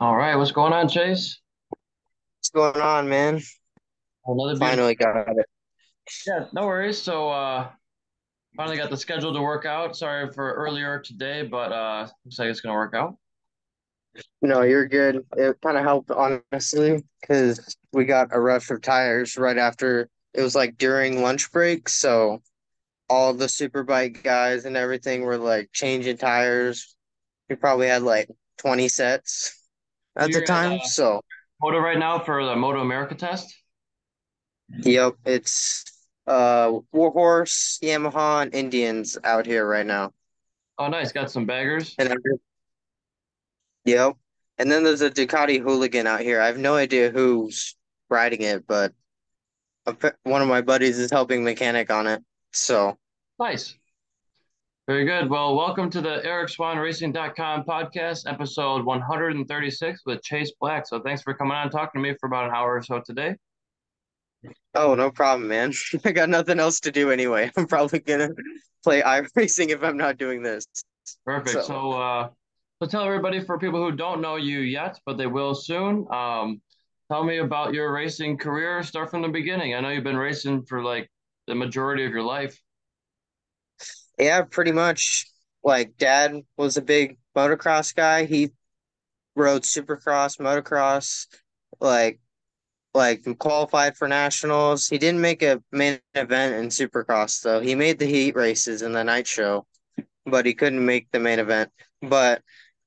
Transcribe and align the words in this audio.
All 0.00 0.14
right, 0.14 0.36
what's 0.36 0.52
going 0.52 0.72
on, 0.72 0.88
Chase? 0.88 1.40
What's 2.38 2.50
going 2.54 2.80
on, 2.80 3.08
man? 3.08 3.40
Another 4.26 4.52
beautiful. 4.52 4.68
Finally 4.68 4.94
got 4.94 5.28
it. 5.36 5.46
Yeah, 6.24 6.44
no 6.52 6.66
worries. 6.66 7.02
So, 7.02 7.28
uh, 7.30 7.68
finally 8.56 8.76
got 8.76 8.90
the 8.90 8.96
schedule 8.96 9.34
to 9.34 9.42
work 9.42 9.66
out. 9.66 9.96
Sorry 9.96 10.30
for 10.32 10.52
earlier 10.52 11.00
today, 11.00 11.42
but 11.42 11.72
uh, 11.72 12.06
looks 12.24 12.38
like 12.38 12.48
it's 12.48 12.60
gonna 12.60 12.76
work 12.76 12.94
out. 12.94 13.16
No, 14.40 14.62
you're 14.62 14.86
good. 14.86 15.26
It 15.36 15.60
kind 15.60 15.76
of 15.76 15.82
helped, 15.82 16.12
honestly, 16.12 17.02
because 17.20 17.76
we 17.92 18.04
got 18.04 18.28
a 18.30 18.38
rush 18.38 18.70
of 18.70 18.80
tires 18.80 19.36
right 19.36 19.58
after 19.58 20.08
it 20.32 20.42
was 20.42 20.54
like 20.54 20.78
during 20.78 21.22
lunch 21.22 21.50
break. 21.50 21.88
So 21.88 22.40
all 23.08 23.34
the 23.34 23.46
Superbike 23.46 24.22
guys 24.22 24.64
and 24.64 24.76
everything 24.76 25.22
were 25.22 25.38
like 25.38 25.70
changing 25.72 26.18
tires. 26.18 26.94
We 27.50 27.56
probably 27.56 27.88
had 27.88 28.02
like 28.02 28.28
20 28.58 28.86
sets 28.86 29.57
At 30.18 30.26
the 30.26 30.32
you're 30.32 30.42
at 30.42 30.46
time. 30.48 30.72
uh, 30.80 30.84
So, 30.84 31.20
Moto 31.62 31.78
right 31.78 31.98
now 31.98 32.18
for 32.18 32.44
the 32.44 32.56
Moto 32.56 32.80
America 32.80 33.14
test. 33.14 33.54
yep, 34.68 35.14
it's 35.24 35.84
uh 36.26 36.72
Warhorse, 36.92 37.78
Yamaha, 37.82 38.42
and 38.42 38.54
Indians 38.54 39.16
out 39.24 39.46
here 39.46 39.66
right 39.66 39.86
now. 39.86 40.12
Oh, 40.78 40.88
nice. 40.88 41.10
Got 41.12 41.30
some 41.30 41.46
baggers. 41.46 41.94
And 41.98 42.14
yep. 43.84 44.14
And 44.58 44.70
then 44.70 44.84
there's 44.84 45.02
a 45.02 45.10
Ducati 45.10 45.60
hooligan 45.60 46.06
out 46.06 46.20
here. 46.20 46.40
I 46.40 46.46
have 46.46 46.58
no 46.58 46.74
idea 46.74 47.10
who's 47.10 47.76
riding 48.10 48.42
it, 48.42 48.66
but 48.66 48.92
one 50.24 50.42
of 50.42 50.48
my 50.48 50.60
buddies 50.60 50.98
is 50.98 51.10
helping 51.10 51.44
mechanic 51.44 51.90
on 51.90 52.06
it. 52.06 52.22
So, 52.52 52.98
Nice. 53.38 53.77
Very 54.88 55.04
good. 55.04 55.28
Well, 55.28 55.54
welcome 55.54 55.90
to 55.90 56.00
the 56.00 56.24
Eric 56.24 56.48
Swahn 56.48 56.78
Racing.com 56.78 57.64
podcast, 57.64 58.22
episode 58.24 58.86
136 58.86 60.00
with 60.06 60.22
Chase 60.22 60.54
Black. 60.58 60.86
So 60.86 60.98
thanks 60.98 61.20
for 61.20 61.34
coming 61.34 61.52
on 61.52 61.64
and 61.64 61.70
talking 61.70 62.02
to 62.02 62.08
me 62.08 62.16
for 62.18 62.26
about 62.26 62.46
an 62.48 62.54
hour 62.54 62.76
or 62.76 62.82
so 62.82 63.02
today. 63.04 63.36
oh, 64.74 64.94
no 64.94 65.10
problem, 65.10 65.46
man. 65.46 65.74
I 66.06 66.12
got 66.12 66.30
nothing 66.30 66.58
else 66.58 66.80
to 66.80 66.90
do 66.90 67.10
anyway. 67.10 67.50
I'm 67.58 67.66
probably 67.66 67.98
gonna 67.98 68.30
play 68.82 69.02
iRacing 69.02 69.68
if 69.68 69.82
I'm 69.82 69.98
not 69.98 70.16
doing 70.16 70.42
this. 70.42 70.66
Perfect. 71.26 71.50
So, 71.50 71.60
So, 71.60 71.92
uh, 71.92 72.28
so 72.82 72.88
tell 72.88 73.02
everybody 73.02 73.40
for 73.40 73.58
people 73.58 73.82
who 73.82 73.94
don't 73.94 74.22
know 74.22 74.36
you 74.36 74.60
yet, 74.60 74.98
but 75.04 75.18
they 75.18 75.26
will 75.26 75.54
soon. 75.54 76.06
Um, 76.10 76.62
tell 77.12 77.24
me 77.24 77.40
about 77.40 77.74
your 77.74 77.92
racing 77.92 78.38
career. 78.38 78.82
Start 78.82 79.10
from 79.10 79.20
the 79.20 79.28
beginning. 79.28 79.74
I 79.74 79.80
know 79.80 79.90
you've 79.90 80.02
been 80.02 80.16
racing 80.16 80.64
for 80.64 80.82
like 80.82 81.10
the 81.46 81.54
majority 81.54 82.06
of 82.06 82.12
your 82.12 82.22
life. 82.22 82.58
Yeah, 84.18 84.42
pretty 84.42 84.72
much. 84.72 85.26
Like, 85.62 85.96
dad 85.98 86.34
was 86.56 86.76
a 86.76 86.82
big 86.82 87.18
motocross 87.36 87.94
guy. 87.94 88.24
He 88.24 88.50
rode 89.34 89.62
supercross, 89.62 90.38
motocross, 90.38 91.26
like 91.80 92.20
like 92.94 93.24
qualified 93.38 93.96
for 93.96 94.08
nationals. 94.08 94.88
He 94.88 94.98
didn't 94.98 95.20
make 95.20 95.42
a 95.42 95.62
main 95.70 96.00
event 96.14 96.54
in 96.54 96.66
supercross 96.68 97.42
though. 97.42 97.60
He 97.60 97.74
made 97.74 97.98
the 97.98 98.06
heat 98.06 98.34
races 98.34 98.82
in 98.82 98.92
the 98.92 99.04
night 99.04 99.26
show, 99.26 99.66
but 100.26 100.46
he 100.46 100.54
couldn't 100.54 100.84
make 100.84 101.10
the 101.12 101.20
main 101.20 101.38
event. 101.38 101.70
But 102.02 102.42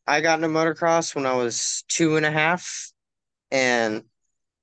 I 0.08 0.22
got 0.22 0.40
into 0.40 0.50
motocross 0.50 1.16
when 1.16 1.26
I 1.26 1.36
was 1.36 1.84
two 1.88 2.18
and 2.18 2.26
a 2.26 2.32
half 2.32 2.92
and 3.52 4.04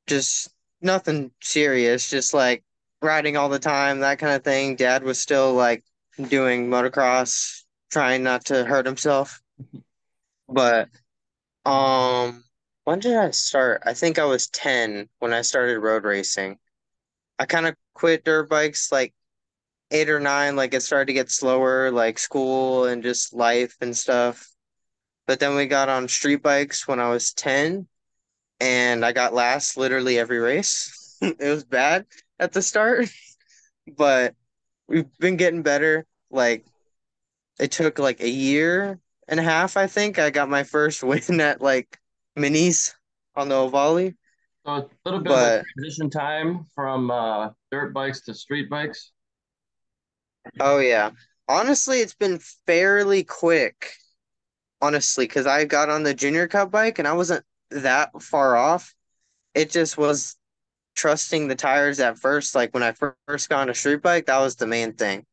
just 0.07 0.51
nothing 0.83 1.31
serious, 1.41 2.11
just 2.11 2.35
like 2.35 2.65
riding 3.01 3.37
all 3.37 3.49
the 3.49 3.59
time, 3.59 4.01
that 4.01 4.19
kind 4.19 4.35
of 4.35 4.45
thing. 4.45 4.77
Dad 4.77 5.03
was 5.03 5.19
still 5.19 5.55
like 5.55 5.85
doing 6.27 6.69
motocross, 6.69 7.63
trying 7.91 8.23
not 8.23 8.47
to 8.47 8.65
hurt 8.65 8.87
himself. 8.87 9.41
But 10.51 10.89
um 11.67 12.45
when 12.85 13.01
did 13.01 13.17
I 13.17 13.31
start? 13.33 13.83
I 13.85 13.95
think 13.95 14.19
I 14.19 14.25
was 14.25 14.49
10 14.49 15.09
when 15.19 15.33
I 15.35 15.43
started 15.43 15.79
road 15.81 16.05
racing. 16.05 16.59
I 17.39 17.47
kind 17.47 17.67
of 17.67 17.77
quit 17.95 18.25
dirt 18.25 18.49
bikes 18.49 18.93
like 18.93 19.15
eight 19.91 20.11
or 20.11 20.21
nine, 20.21 20.57
like 20.57 20.75
it 20.75 20.83
started 20.83 21.07
to 21.07 21.13
get 21.13 21.31
slower, 21.31 21.91
like 21.91 22.19
school 22.19 22.87
and 22.87 23.03
just 23.03 23.33
life 23.35 23.77
and 23.81 23.97
stuff. 23.97 24.49
But 25.27 25.41
then 25.41 25.57
we 25.57 25.67
got 25.67 25.89
on 25.89 26.09
street 26.09 26.43
bikes 26.43 26.89
when 26.89 27.01
I 27.01 27.11
was 27.11 27.33
10 27.33 27.89
and 28.61 29.05
I 29.05 29.13
got 29.13 29.35
last 29.35 29.77
literally 29.77 30.19
every 30.19 30.39
race. 30.39 30.95
It 31.23 31.41
was 31.41 31.65
bad 31.65 32.07
at 32.39 32.53
the 32.53 32.63
start, 32.63 33.09
but 33.97 34.35
we've 34.89 35.19
been 35.19 35.37
getting 35.37 35.63
better. 35.63 36.07
Like 36.31 36.65
it 37.59 37.71
took 37.71 37.99
like 37.99 38.21
a 38.21 38.29
year 38.29 38.99
and 39.29 39.39
a 39.39 39.43
half, 39.43 39.77
I 39.77 39.87
think. 39.87 40.19
I 40.19 40.31
got 40.31 40.49
my 40.49 40.65
first 40.65 41.03
win 41.05 41.41
at 41.41 41.61
like 41.61 41.99
minis 42.37 42.95
on 43.37 43.49
the 43.49 43.55
Ovali. 43.55 44.15
So 44.67 44.73
a 44.73 44.87
little 45.05 45.21
bit 45.21 45.33
of 45.33 45.39
a 45.39 45.65
transition 45.75 46.11
time 46.11 46.67
from 46.75 47.11
uh, 47.11 47.51
dirt 47.71 47.95
bikes 47.95 48.23
to 48.23 48.35
street 48.35 48.69
bikes. 48.69 49.13
oh 50.61 50.79
yeah, 50.79 51.11
honestly, 51.49 52.01
it's 52.01 52.15
been 52.15 52.39
fairly 52.67 53.25
quick. 53.25 53.93
Honestly, 54.81 55.27
because 55.27 55.47
I 55.47 55.65
got 55.65 55.89
on 55.89 56.05
the 56.05 56.15
junior 56.15 56.47
cup 56.47 56.71
bike 56.71 57.01
and 57.01 57.09
I 57.09 57.13
wasn't 57.13 57.45
that 57.71 58.23
far 58.23 58.57
off. 58.57 58.95
It 59.55 59.71
just 59.71 59.99
was 59.99 60.37
trusting 60.99 61.47
the 61.47 61.55
tires 61.55 62.01
at 62.01 62.19
first. 62.19 62.55
Like 62.57 62.75
when 62.75 62.83
I 62.83 62.93
first 62.93 63.49
got 63.49 63.61
on 63.61 63.71
a 63.71 63.75
street 63.75 64.03
bike, 64.03 64.27
that 64.27 64.39
was 64.39 64.57
the 64.57 64.67
main 64.67 64.95
thing. 64.95 65.25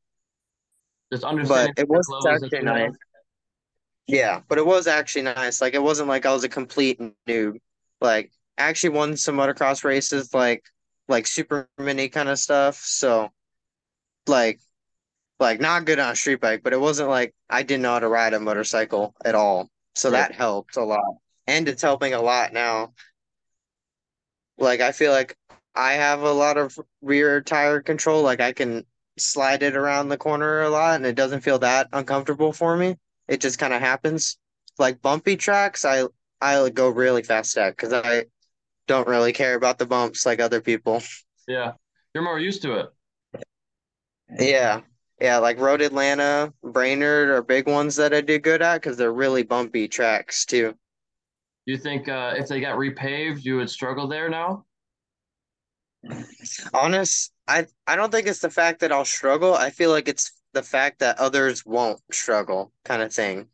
Just 1.12 1.24
But 1.24 1.72
it 1.78 1.90
was 1.90 2.08
actually 2.28 2.62
nice. 2.62 2.92
Yeah, 4.08 4.42
but 4.48 4.60
it 4.60 4.66
was 4.66 4.86
actually 4.86 5.24
nice. 5.24 5.62
Like 5.62 5.74
it 5.74 5.82
wasn't 5.82 6.08
like 6.10 6.26
I 6.28 6.34
was 6.34 6.44
a 6.44 6.50
complete 6.50 7.02
noob. 7.28 7.56
Like 8.00 8.32
I 8.58 8.64
actually 8.64 8.92
won 8.92 9.18
some 9.18 9.38
motocross 9.38 9.84
races, 9.84 10.34
like 10.34 10.64
like 11.08 11.26
super 11.26 11.68
mini 11.80 12.10
kind 12.10 12.30
of 12.30 12.38
stuff. 12.38 12.76
So 12.76 13.32
like 14.28 14.60
like 15.40 15.60
not 15.60 15.86
good 15.86 16.00
on 16.00 16.12
a 16.12 16.16
street 16.16 16.42
bike, 16.42 16.62
but 16.64 16.74
it 16.74 16.80
wasn't 16.80 17.10
like 17.10 17.34
I 17.50 17.64
didn't 17.64 17.82
know 17.82 17.94
how 17.94 18.00
to 18.00 18.08
ride 18.08 18.34
a 18.36 18.40
motorcycle 18.40 19.16
at 19.26 19.34
all. 19.36 19.70
So 19.96 20.12
Right. 20.12 20.30
that 20.30 20.34
helped 20.36 20.78
a 20.78 20.84
lot. 20.84 21.04
And 21.48 21.68
it's 21.68 21.82
helping 21.82 22.14
a 22.14 22.22
lot 22.22 22.54
now. 22.54 22.94
Like 24.58 24.82
I 24.82 24.92
feel 24.92 25.12
like 25.12 25.38
I 25.76 25.94
have 25.94 26.22
a 26.22 26.32
lot 26.32 26.58
of 26.58 26.78
rear 27.02 27.42
tire 27.42 27.82
control. 27.82 28.24
Like 28.24 28.40
I 28.42 28.54
can 28.54 28.86
slide 29.18 29.64
it 29.64 29.76
around 29.76 30.10
the 30.10 30.18
corner 30.18 30.62
a 30.62 30.70
lot 30.70 30.96
and 30.96 31.06
it 31.06 31.16
doesn't 31.16 31.42
feel 31.42 31.60
that 31.60 31.88
uncomfortable 31.94 32.54
for 32.54 32.76
me. 32.76 32.98
It 33.28 33.42
just 33.42 33.60
kind 33.60 33.74
of 33.74 33.82
happens. 33.82 34.38
Like 34.78 35.02
bumpy 35.02 35.38
tracks, 35.38 35.86
I 35.86 36.06
I 36.42 36.70
go 36.70 36.90
really 36.90 37.24
fast 37.24 37.58
at 37.58 37.76
because 37.76 37.94
I 37.94 38.26
don't 38.88 39.08
really 39.08 39.34
care 39.34 39.56
about 39.56 39.78
the 39.78 39.86
bumps 39.86 40.26
like 40.26 40.40
other 40.40 40.62
people. 40.62 41.02
Yeah. 41.48 41.74
You're 42.16 42.24
more 42.24 42.40
used 42.40 42.64
to 42.64 42.74
it. 42.80 42.90
Yeah. 44.40 44.82
Yeah, 45.22 45.38
like 45.38 45.60
Road 45.60 45.82
Atlanta, 45.82 46.52
Brainerd 46.64 47.30
are 47.30 47.44
big 47.44 47.68
ones 47.68 47.96
that 47.98 48.16
I 48.16 48.22
do 48.22 48.40
good 48.40 48.64
at 48.64 48.82
because 48.82 48.98
they're 48.98 49.14
really 49.14 49.44
bumpy 49.44 49.88
tracks 49.88 50.44
too. 50.44 50.76
You 51.66 51.78
think 51.78 52.08
uh, 52.08 52.36
if 52.38 52.48
they 52.48 52.60
got 52.62 52.78
repaved, 52.78 53.44
you 53.44 53.58
would 53.58 53.70
struggle 53.70 54.08
there 54.08 54.30
now? 54.30 54.66
Honest, 56.74 57.32
I 57.48 57.66
I 57.88 57.96
don't 57.96 58.12
think 58.12 58.28
it's 58.28 58.40
the 58.40 58.50
fact 58.50 58.80
that 58.82 58.92
I'll 58.92 59.06
struggle. 59.06 59.54
I 59.56 59.72
feel 59.72 59.90
like 59.90 60.08
it's 60.08 60.32
the 60.54 60.62
fact 60.64 61.00
that 61.00 61.18
others 61.18 61.66
won't 61.66 62.00
struggle 62.12 62.72
kind 62.84 63.02
of 63.02 63.12
thing. 63.14 63.48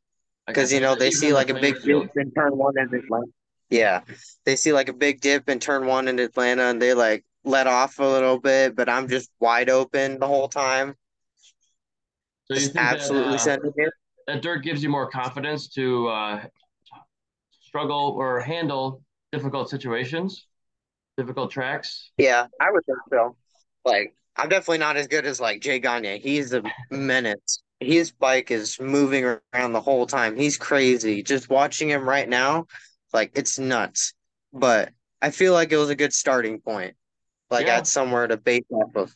Because 0.47 0.73
you 0.73 0.81
know 0.81 0.95
they 0.95 1.11
see 1.11 1.33
like 1.33 1.49
a 1.49 1.53
big 1.53 1.75
dip 1.83 2.09
in 2.15 2.31
turn 2.31 2.57
one 2.57 2.73
in 2.77 2.93
Atlanta. 2.93 3.27
Yeah, 3.69 4.01
they 4.45 4.57
see 4.57 4.73
like 4.73 4.89
a 4.89 4.93
big 4.93 5.21
dip 5.21 5.47
in 5.49 5.59
turn 5.59 5.85
one 5.85 6.07
in 6.09 6.19
Atlanta, 6.19 6.63
and 6.63 6.81
they 6.81 6.93
like 6.93 7.23
let 7.45 7.67
off 7.67 7.99
a 7.99 8.03
little 8.03 8.39
bit, 8.39 8.75
but 8.75 8.89
I'm 8.89 9.07
just 9.07 9.31
wide 9.39 9.69
open 9.69 10.19
the 10.19 10.27
whole 10.27 10.49
time, 10.49 10.95
So 12.45 12.53
you 12.55 12.59
just 12.59 12.73
think 12.73 12.89
that 12.89 13.01
absolutely 13.01 13.33
uh, 13.33 13.37
sending 13.37 13.73
it. 13.75 13.93
that 14.27 14.41
dirt 14.41 14.59
gives 14.63 14.83
you 14.83 14.89
more 14.89 15.09
confidence 15.09 15.67
to 15.69 16.07
uh, 16.07 16.43
struggle 17.71 18.15
or 18.17 18.41
handle 18.41 19.01
difficult 19.31 19.69
situations, 19.69 20.45
difficult 21.15 21.51
tracks. 21.51 22.11
Yeah, 22.17 22.47
I 22.59 22.69
would 22.69 22.85
think 22.85 22.97
so. 23.09 23.37
Like, 23.85 24.13
I'm 24.35 24.49
definitely 24.49 24.79
not 24.79 24.97
as 24.97 25.07
good 25.07 25.25
as 25.25 25.39
like 25.39 25.61
Jake 25.61 25.83
Gagne. 25.83 26.19
He's 26.19 26.53
a 26.53 26.63
menace. 26.89 27.63
His 27.79 28.11
bike 28.11 28.51
is 28.51 28.77
moving 28.79 29.23
around 29.53 29.71
the 29.71 29.79
whole 29.79 30.05
time. 30.05 30.35
He's 30.35 30.57
crazy. 30.57 31.23
Just 31.23 31.49
watching 31.49 31.89
him 31.89 32.07
right 32.07 32.27
now, 32.27 32.65
like 33.13 33.31
it's 33.35 33.57
nuts. 33.57 34.13
But 34.51 34.91
I 35.21 35.31
feel 35.31 35.53
like 35.53 35.71
it 35.71 35.77
was 35.77 35.89
a 35.89 35.95
good 35.95 36.13
starting 36.13 36.59
point. 36.59 36.95
Like 37.49 37.67
I 37.67 37.75
had 37.75 37.87
somewhere 37.87 38.27
to 38.27 38.35
base 38.35 38.65
off 38.69 38.95
of. 38.95 39.15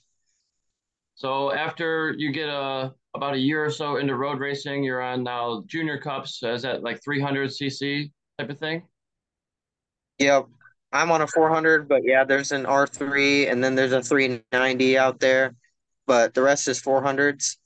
So 1.15 1.51
after 1.53 2.15
you 2.17 2.31
get 2.31 2.47
a 2.47 2.93
about 3.13 3.33
a 3.33 3.39
year 3.39 3.63
or 3.65 3.69
so 3.69 3.97
into 3.97 4.15
road 4.15 4.39
racing, 4.39 4.83
you're 4.83 5.01
on 5.01 5.23
now 5.23 5.63
junior 5.67 5.97
cups. 5.97 6.41
Is 6.41 6.61
that 6.61 6.83
like 6.83 7.03
300 7.03 7.49
cc 7.49 8.11
type 8.37 8.49
of 8.49 8.59
thing? 8.59 8.83
Yep. 10.19 10.47
I'm 10.91 11.11
on 11.11 11.21
a 11.21 11.27
400, 11.27 11.89
but 11.89 12.03
yeah, 12.03 12.23
there's 12.23 12.51
an 12.51 12.63
R3 12.65 13.51
and 13.51 13.63
then 13.63 13.75
there's 13.75 13.91
a 13.91 14.01
390 14.01 14.97
out 14.97 15.19
there, 15.19 15.55
but 16.07 16.33
the 16.33 16.41
rest 16.41 16.67
is 16.67 16.81
400s. 16.81 17.57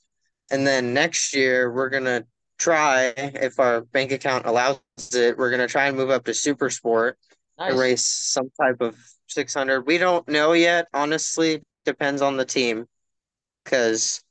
And 0.50 0.66
then 0.66 0.92
next 0.92 1.34
year 1.34 1.72
we're 1.72 1.90
gonna 1.90 2.24
try 2.58 3.12
if 3.16 3.60
our 3.60 3.82
bank 3.82 4.10
account 4.10 4.46
allows 4.46 4.80
it. 5.14 5.38
We're 5.38 5.50
gonna 5.50 5.68
try 5.68 5.86
and 5.86 5.96
move 5.96 6.10
up 6.10 6.24
to 6.24 6.34
Super 6.34 6.70
Sport 6.70 7.18
Nice. 7.58 7.70
and 7.70 7.80
race 7.80 8.04
some 8.04 8.50
type 8.60 8.80
of 8.80 8.96
600. 9.28 9.86
We 9.86 9.98
don't 9.98 10.26
know 10.26 10.52
yet, 10.52 10.88
honestly. 10.92 11.62
Depends 11.84 12.20
on 12.20 12.36
the 12.36 12.44
team, 12.44 12.86
because 13.64 14.22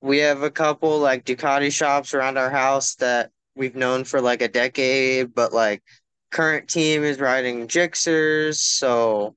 we 0.00 0.18
have 0.18 0.42
a 0.42 0.50
couple 0.50 0.98
like 0.98 1.24
Ducati 1.24 1.70
shops 1.70 2.14
around 2.14 2.38
our 2.38 2.50
house 2.50 2.94
that 2.96 3.30
we've 3.54 3.76
known 3.76 4.04
for 4.04 4.20
like 4.20 4.42
a 4.42 4.48
decade, 4.48 5.34
but 5.34 5.52
like 5.52 5.82
current 6.30 6.68
team 6.68 7.04
is 7.04 7.20
riding 7.20 7.66
Gixxers, 7.66 8.56
so 8.56 9.36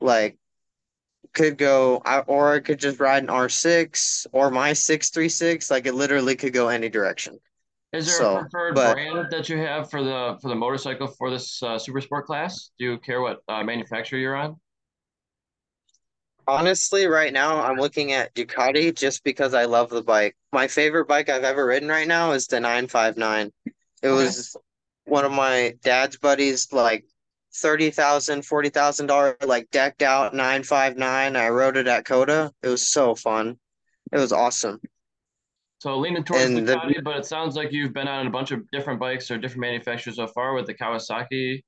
like 0.00 0.36
could 1.32 1.56
go 1.56 2.02
or 2.26 2.54
I 2.54 2.60
could 2.60 2.78
just 2.78 2.98
ride 2.98 3.22
an 3.22 3.28
R6 3.28 4.26
or 4.32 4.50
my 4.50 4.72
636. 4.72 5.70
Like 5.70 5.86
it 5.86 5.94
literally 5.94 6.36
could 6.36 6.52
go 6.52 6.68
any 6.68 6.88
direction. 6.88 7.38
Is 7.92 8.06
there 8.06 8.22
a 8.22 8.40
preferred 8.42 8.74
but 8.74 8.94
brand 8.94 9.26
that 9.30 9.48
you 9.48 9.58
have 9.58 9.90
for 9.90 10.02
the 10.04 10.38
for 10.40 10.48
the 10.48 10.54
motorcycle 10.54 11.08
for 11.08 11.30
this 11.30 11.60
uh, 11.62 11.78
super 11.78 12.00
sport 12.00 12.26
class? 12.26 12.70
Do 12.78 12.84
you 12.84 12.98
care 12.98 13.20
what 13.20 13.40
uh, 13.48 13.64
manufacturer 13.64 14.18
you're 14.18 14.36
on? 14.36 14.56
Honestly, 16.50 17.06
right 17.06 17.32
now 17.32 17.62
I'm 17.62 17.76
looking 17.76 18.12
at 18.12 18.34
Ducati 18.34 18.92
just 18.94 19.22
because 19.22 19.54
I 19.54 19.66
love 19.66 19.88
the 19.88 20.02
bike. 20.02 20.36
My 20.52 20.66
favorite 20.66 21.06
bike 21.06 21.28
I've 21.28 21.44
ever 21.44 21.64
ridden 21.64 21.88
right 21.88 22.08
now 22.08 22.32
is 22.32 22.48
the 22.48 22.58
959. 22.58 23.52
It 24.02 24.08
was 24.08 24.56
one 25.04 25.24
of 25.24 25.30
my 25.30 25.74
dad's 25.82 26.16
buddies, 26.16 26.72
like 26.72 27.04
thirty 27.54 27.90
thousand, 27.90 28.44
forty 28.44 28.68
thousand 28.68 29.06
dollar 29.06 29.36
$40,000, 29.40 29.46
like 29.46 29.70
decked 29.70 30.02
out 30.02 30.34
959. 30.34 31.36
I 31.36 31.48
rode 31.50 31.76
it 31.76 31.86
at 31.86 32.04
COTA. 32.04 32.52
It 32.64 32.68
was 32.68 32.90
so 32.90 33.14
fun. 33.14 33.56
It 34.12 34.18
was 34.18 34.32
awesome. 34.32 34.80
So 35.78 35.96
leaning 35.98 36.24
towards 36.24 36.44
And 36.44 36.66
the 36.66 36.74
Ducati, 36.74 37.02
but 37.04 37.18
it 37.18 37.26
sounds 37.26 37.54
like 37.54 37.70
you've 37.70 37.92
been 37.92 38.08
on 38.08 38.26
a 38.26 38.30
bunch 38.30 38.50
of 38.50 38.68
different 38.72 38.98
bikes 38.98 39.30
or 39.30 39.38
different 39.38 39.60
manufacturers 39.60 40.16
so 40.16 40.26
far 40.26 40.54
with 40.54 40.66
the 40.66 40.74
Kawasaki. 40.74 41.62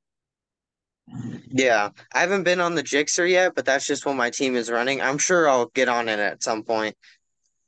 Yeah, 1.50 1.90
I 2.14 2.20
haven't 2.20 2.44
been 2.44 2.60
on 2.60 2.74
the 2.74 2.82
Gixxer 2.82 3.28
yet, 3.28 3.54
but 3.54 3.64
that's 3.64 3.86
just 3.86 4.06
what 4.06 4.16
my 4.16 4.30
team 4.30 4.56
is 4.56 4.70
running. 4.70 5.00
I'm 5.00 5.18
sure 5.18 5.48
I'll 5.48 5.66
get 5.66 5.88
on 5.88 6.08
it 6.08 6.18
at 6.18 6.42
some 6.42 6.62
point. 6.62 6.96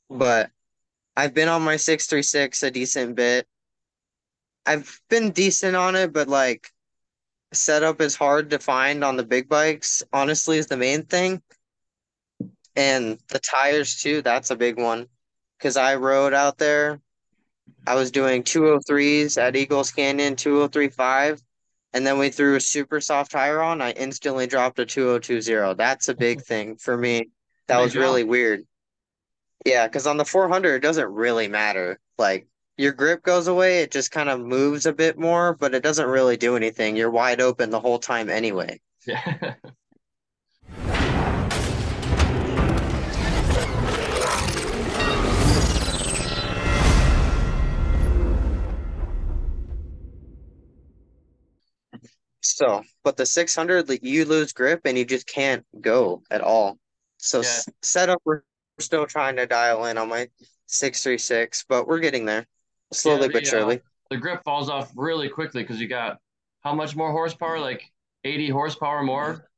But 0.09 0.51
I've 1.17 1.35
been 1.35 1.49
on 1.49 1.63
my 1.63 1.77
636 1.77 2.63
a 2.63 2.71
decent 2.71 3.17
bit. 3.17 3.47
I've 4.67 5.01
been 5.11 5.31
decent 5.31 5.77
on 5.77 5.95
it, 5.97 6.13
but 6.13 6.29
like 6.29 6.71
setup 7.53 8.01
is 8.01 8.17
hard 8.17 8.51
to 8.51 8.59
find 8.59 9.05
on 9.05 9.17
the 9.17 9.25
big 9.25 9.49
bikes, 9.49 10.03
honestly, 10.13 10.59
is 10.59 10.67
the 10.67 10.77
main 10.77 11.05
thing. 11.05 11.43
And 12.77 13.19
the 13.29 13.39
tires 13.39 14.01
too, 14.01 14.23
that's 14.23 14.51
a 14.51 14.57
big 14.57 14.79
one. 14.79 15.07
Because 15.59 15.77
I 15.77 15.95
rode 15.97 16.35
out 16.35 16.59
there, 16.59 17.01
I 17.87 17.95
was 17.95 18.11
doing 18.11 18.43
203s 18.43 19.41
at 19.41 19.57
Eagles 19.57 19.93
Canyon, 19.93 20.37
2035, 20.37 21.41
and 21.95 22.05
then 22.05 22.19
we 22.19 22.29
threw 22.29 22.57
a 22.57 22.61
super 22.61 23.01
soft 23.01 23.31
tire 23.31 23.63
on. 23.63 23.81
I 23.81 23.93
instantly 23.93 24.49
dropped 24.49 24.81
a 24.81 24.85
2020. 24.85 25.75
That's 25.75 26.09
a 26.09 26.15
big 26.15 26.39
mm-hmm. 26.39 26.45
thing 26.45 26.77
for 26.77 26.99
me. 26.99 27.31
That 27.69 27.81
was 27.81 27.97
really 27.97 28.25
weird. 28.25 28.65
Yeah, 29.65 29.87
because 29.87 30.07
on 30.07 30.19
the 30.19 30.25
400, 30.25 30.75
it 30.75 30.81
doesn't 30.81 31.09
really 31.09 31.49
matter. 31.49 31.99
Like 32.19 32.47
your 32.77 32.93
grip 32.93 33.23
goes 33.23 33.47
away, 33.47 33.81
it 33.81 33.93
just 33.93 34.11
kind 34.11 34.29
of 34.29 34.41
moves 34.41 34.85
a 34.85 34.93
bit 34.93 35.19
more, 35.19 35.55
but 35.55 35.75
it 35.75 35.83
doesn't 35.83 36.07
really 36.07 36.37
do 36.37 36.57
anything. 36.57 36.97
You're 36.97 37.11
wide 37.11 37.41
open 37.41 37.71
the 37.71 37.81
whole 37.81 37.99
time 37.99 38.29
anyway. 38.29 38.81
Yeah. 39.07 39.57
So, 52.45 52.85
but 53.03 53.17
the 53.17 53.27
600, 53.27 53.89
like, 53.89 54.05
you 54.05 54.25
lose 54.25 54.53
grip 54.53 54.83
and 54.85 54.99
you 54.99 55.05
just 55.05 55.27
can't 55.27 55.65
go 55.81 56.23
at 56.31 56.41
all. 56.43 56.79
So, 57.19 57.39
Yeah. 57.39 57.45
s- 57.49 57.69
setup, 57.83 58.21
we're 58.25 58.43
still 58.79 59.07
trying 59.07 59.37
to 59.37 59.47
dial 59.47 59.87
in 59.87 59.97
on 59.99 60.09
my 60.09 60.29
636, 60.67 61.65
but 61.69 61.87
we're 61.87 62.01
getting 62.01 62.27
there 62.27 62.41
Yeah, 62.41 62.93
slowly 62.93 63.29
but 63.29 63.43
the 63.45 63.49
uh, 63.49 63.51
surely. 63.51 63.81
the 64.11 64.17
grip 64.19 64.45
falls 64.45 64.69
off 64.69 64.93
really 64.95 65.29
quickly 65.29 65.63
because 65.63 65.81
you 65.81 65.89
got 65.89 66.19
how 66.61 66.75
much 66.75 66.95
more 66.95 67.11
horsepower? 67.13 67.59
Like 67.59 67.91
80 68.25 68.51
horsepower 68.51 69.03
more. 69.03 69.49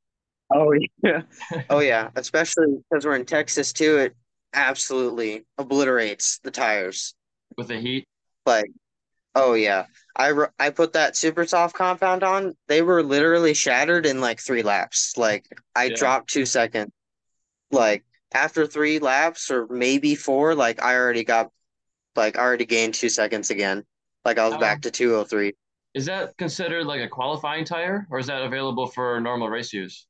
Oh, 0.49 0.73
yeah. 1.03 1.23
Oh, 1.69 1.79
yeah. 1.79 2.09
Especially 2.15 2.77
because 2.89 3.05
we're 3.05 3.15
in 3.15 3.25
Texas 3.25 3.73
too, 3.73 3.97
it 3.97 4.15
absolutely 4.53 5.45
obliterates 5.57 6.39
the 6.39 6.51
tires. 6.51 7.13
with 7.57 7.67
the 7.67 7.79
heat. 7.79 8.05
Like, 8.45 8.71
oh, 9.35 9.53
yeah. 9.53 9.85
I, 10.17 10.27
ru- 10.29 10.47
I 10.59 10.71
put 10.71 10.93
that 10.93 11.15
super 11.15 11.45
soft 11.45 11.75
compound 11.75 12.23
on. 12.23 12.57
They 12.67 12.81
were 12.81 13.03
literally 13.03 13.53
shattered 13.53 14.05
in 14.05 14.19
like 14.21 14.39
three 14.41 14.63
laps. 14.63 15.15
Like, 15.17 15.45
I 15.75 15.89
Yeah. 15.89 15.95
dropped 15.95 16.29
two 16.31 16.45
seconds. 16.45 16.91
Like, 17.71 18.05
after 18.33 18.67
three 18.67 18.99
laps 18.99 19.51
or 19.51 19.67
maybe 19.67 20.15
four, 20.15 20.55
like, 20.55 20.83
I 20.83 20.95
already 20.95 21.23
got, 21.23 21.51
like, 22.15 22.37
I 22.37 22.41
already 22.41 22.65
gained 22.65 22.95
two 22.95 23.09
seconds 23.09 23.51
again. 23.51 23.85
Like, 24.25 24.39
I 24.39 24.45
was 24.45 24.55
Um, 24.55 24.59
back 24.61 24.83
to 24.83 24.91
203. 24.91 25.55
Is 25.93 26.05
that 26.05 26.37
considered 26.37 26.85
like 26.85 27.01
a 27.01 27.09
qualifying 27.09 27.65
tire 27.65 28.07
or 28.09 28.19
is 28.19 28.27
that 28.27 28.41
available 28.43 28.87
for 28.87 29.19
normal 29.19 29.49
race 29.49 29.73
use? 29.73 30.07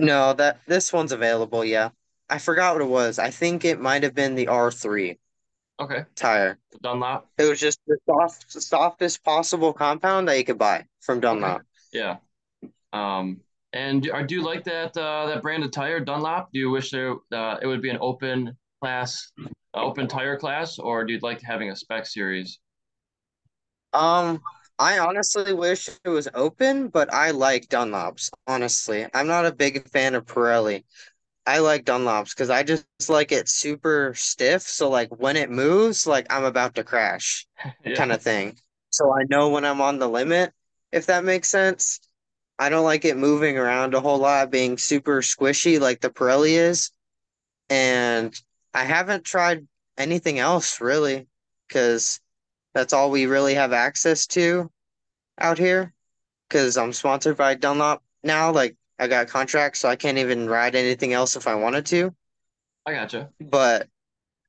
No, 0.00 0.32
that 0.34 0.60
this 0.66 0.92
one's 0.92 1.12
available. 1.12 1.64
Yeah. 1.64 1.90
I 2.28 2.38
forgot 2.38 2.74
what 2.74 2.82
it 2.82 2.86
was. 2.88 3.18
I 3.18 3.30
think 3.30 3.64
it 3.64 3.80
might 3.80 4.02
have 4.02 4.14
been 4.14 4.34
the 4.34 4.48
R3 4.48 5.18
Okay. 5.80 6.04
tire. 6.16 6.58
Dunlop. 6.82 7.28
It 7.38 7.48
was 7.48 7.60
just 7.60 7.80
the 7.86 7.96
soft, 8.06 8.50
softest 8.50 9.22
possible 9.24 9.72
compound 9.72 10.28
that 10.28 10.36
you 10.38 10.44
could 10.44 10.58
buy 10.58 10.86
from 11.00 11.20
Dunlop. 11.20 11.62
Yeah. 11.92 12.16
Um, 12.92 13.40
and 13.72 14.02
do, 14.02 14.12
do 14.26 14.34
you 14.34 14.42
like 14.42 14.64
that 14.64 14.96
uh, 14.96 15.26
that 15.26 15.42
brand 15.42 15.62
of 15.62 15.70
tire, 15.70 16.00
Dunlop? 16.00 16.50
Do 16.52 16.58
you 16.58 16.70
wish 16.70 16.90
there 16.90 17.14
uh, 17.32 17.58
it 17.62 17.66
would 17.66 17.82
be 17.82 17.90
an 17.90 17.98
open 18.00 18.56
class, 18.82 19.30
uh, 19.74 19.82
open 19.82 20.08
tire 20.08 20.38
class, 20.38 20.78
or 20.78 21.04
do 21.04 21.12
you 21.12 21.18
like 21.22 21.40
having 21.42 21.70
a 21.70 21.76
spec 21.76 22.06
series? 22.06 22.58
Um, 23.92 24.40
I 24.78 24.98
honestly 24.98 25.52
wish 25.52 25.88
it 26.04 26.08
was 26.08 26.28
open, 26.34 26.88
but 26.88 27.12
I 27.12 27.32
like 27.32 27.68
Dunlops, 27.68 28.30
honestly. 28.46 29.06
I'm 29.12 29.26
not 29.26 29.46
a 29.46 29.52
big 29.52 29.88
fan 29.88 30.14
of 30.14 30.24
Pirelli. 30.24 30.84
I 31.48 31.58
like 31.60 31.84
Dunlops 31.86 32.30
because 32.34 32.50
I 32.50 32.62
just 32.62 32.86
like 33.08 33.32
it 33.32 33.48
super 33.48 34.12
stiff. 34.14 34.62
So 34.62 34.90
like 34.90 35.08
when 35.18 35.36
it 35.36 35.50
moves, 35.50 36.06
like 36.06 36.26
I'm 36.30 36.44
about 36.44 36.74
to 36.76 36.84
crash 36.84 37.46
Yeah. 37.84 37.94
kind 37.96 38.12
of 38.12 38.22
thing. 38.22 38.58
So 38.90 39.12
I 39.12 39.24
know 39.30 39.48
when 39.48 39.64
I'm 39.64 39.80
on 39.80 39.98
the 39.98 40.08
limit, 40.08 40.52
if 40.92 41.06
that 41.06 41.24
makes 41.24 41.48
sense. 41.48 42.00
I 42.58 42.68
don't 42.70 42.84
like 42.84 43.04
it 43.04 43.16
moving 43.16 43.58
around 43.58 43.94
a 43.94 44.00
whole 44.00 44.18
lot, 44.18 44.50
being 44.50 44.78
super 44.78 45.22
squishy 45.22 45.80
like 45.80 46.00
the 46.00 46.10
Pirelli 46.10 46.52
is. 46.58 46.90
And 47.70 48.34
I 48.74 48.84
haven't 48.84 49.24
tried 49.24 49.66
anything 49.98 50.38
else 50.38 50.80
really, 50.80 51.28
because 51.68 52.20
that's 52.74 52.92
all 52.94 53.10
we 53.10 53.26
really 53.26 53.54
have 53.54 53.72
access 53.72 54.26
to 54.28 54.70
out 55.38 55.58
here. 55.58 55.94
Because 56.48 56.78
I'm 56.78 56.94
sponsored 56.94 57.36
by 57.36 57.56
Dunlop 57.56 58.02
now. 58.24 58.52
Like 58.52 58.77
I 58.98 59.06
got 59.06 59.28
contracts, 59.28 59.80
so 59.80 59.88
I 59.88 59.96
can't 59.96 60.18
even 60.18 60.48
ride 60.48 60.74
anything 60.74 61.12
else 61.12 61.36
if 61.36 61.46
I 61.46 61.54
wanted 61.54 61.86
to. 61.86 62.14
I 62.86 62.94
gotcha. 62.94 63.30
But 63.40 63.88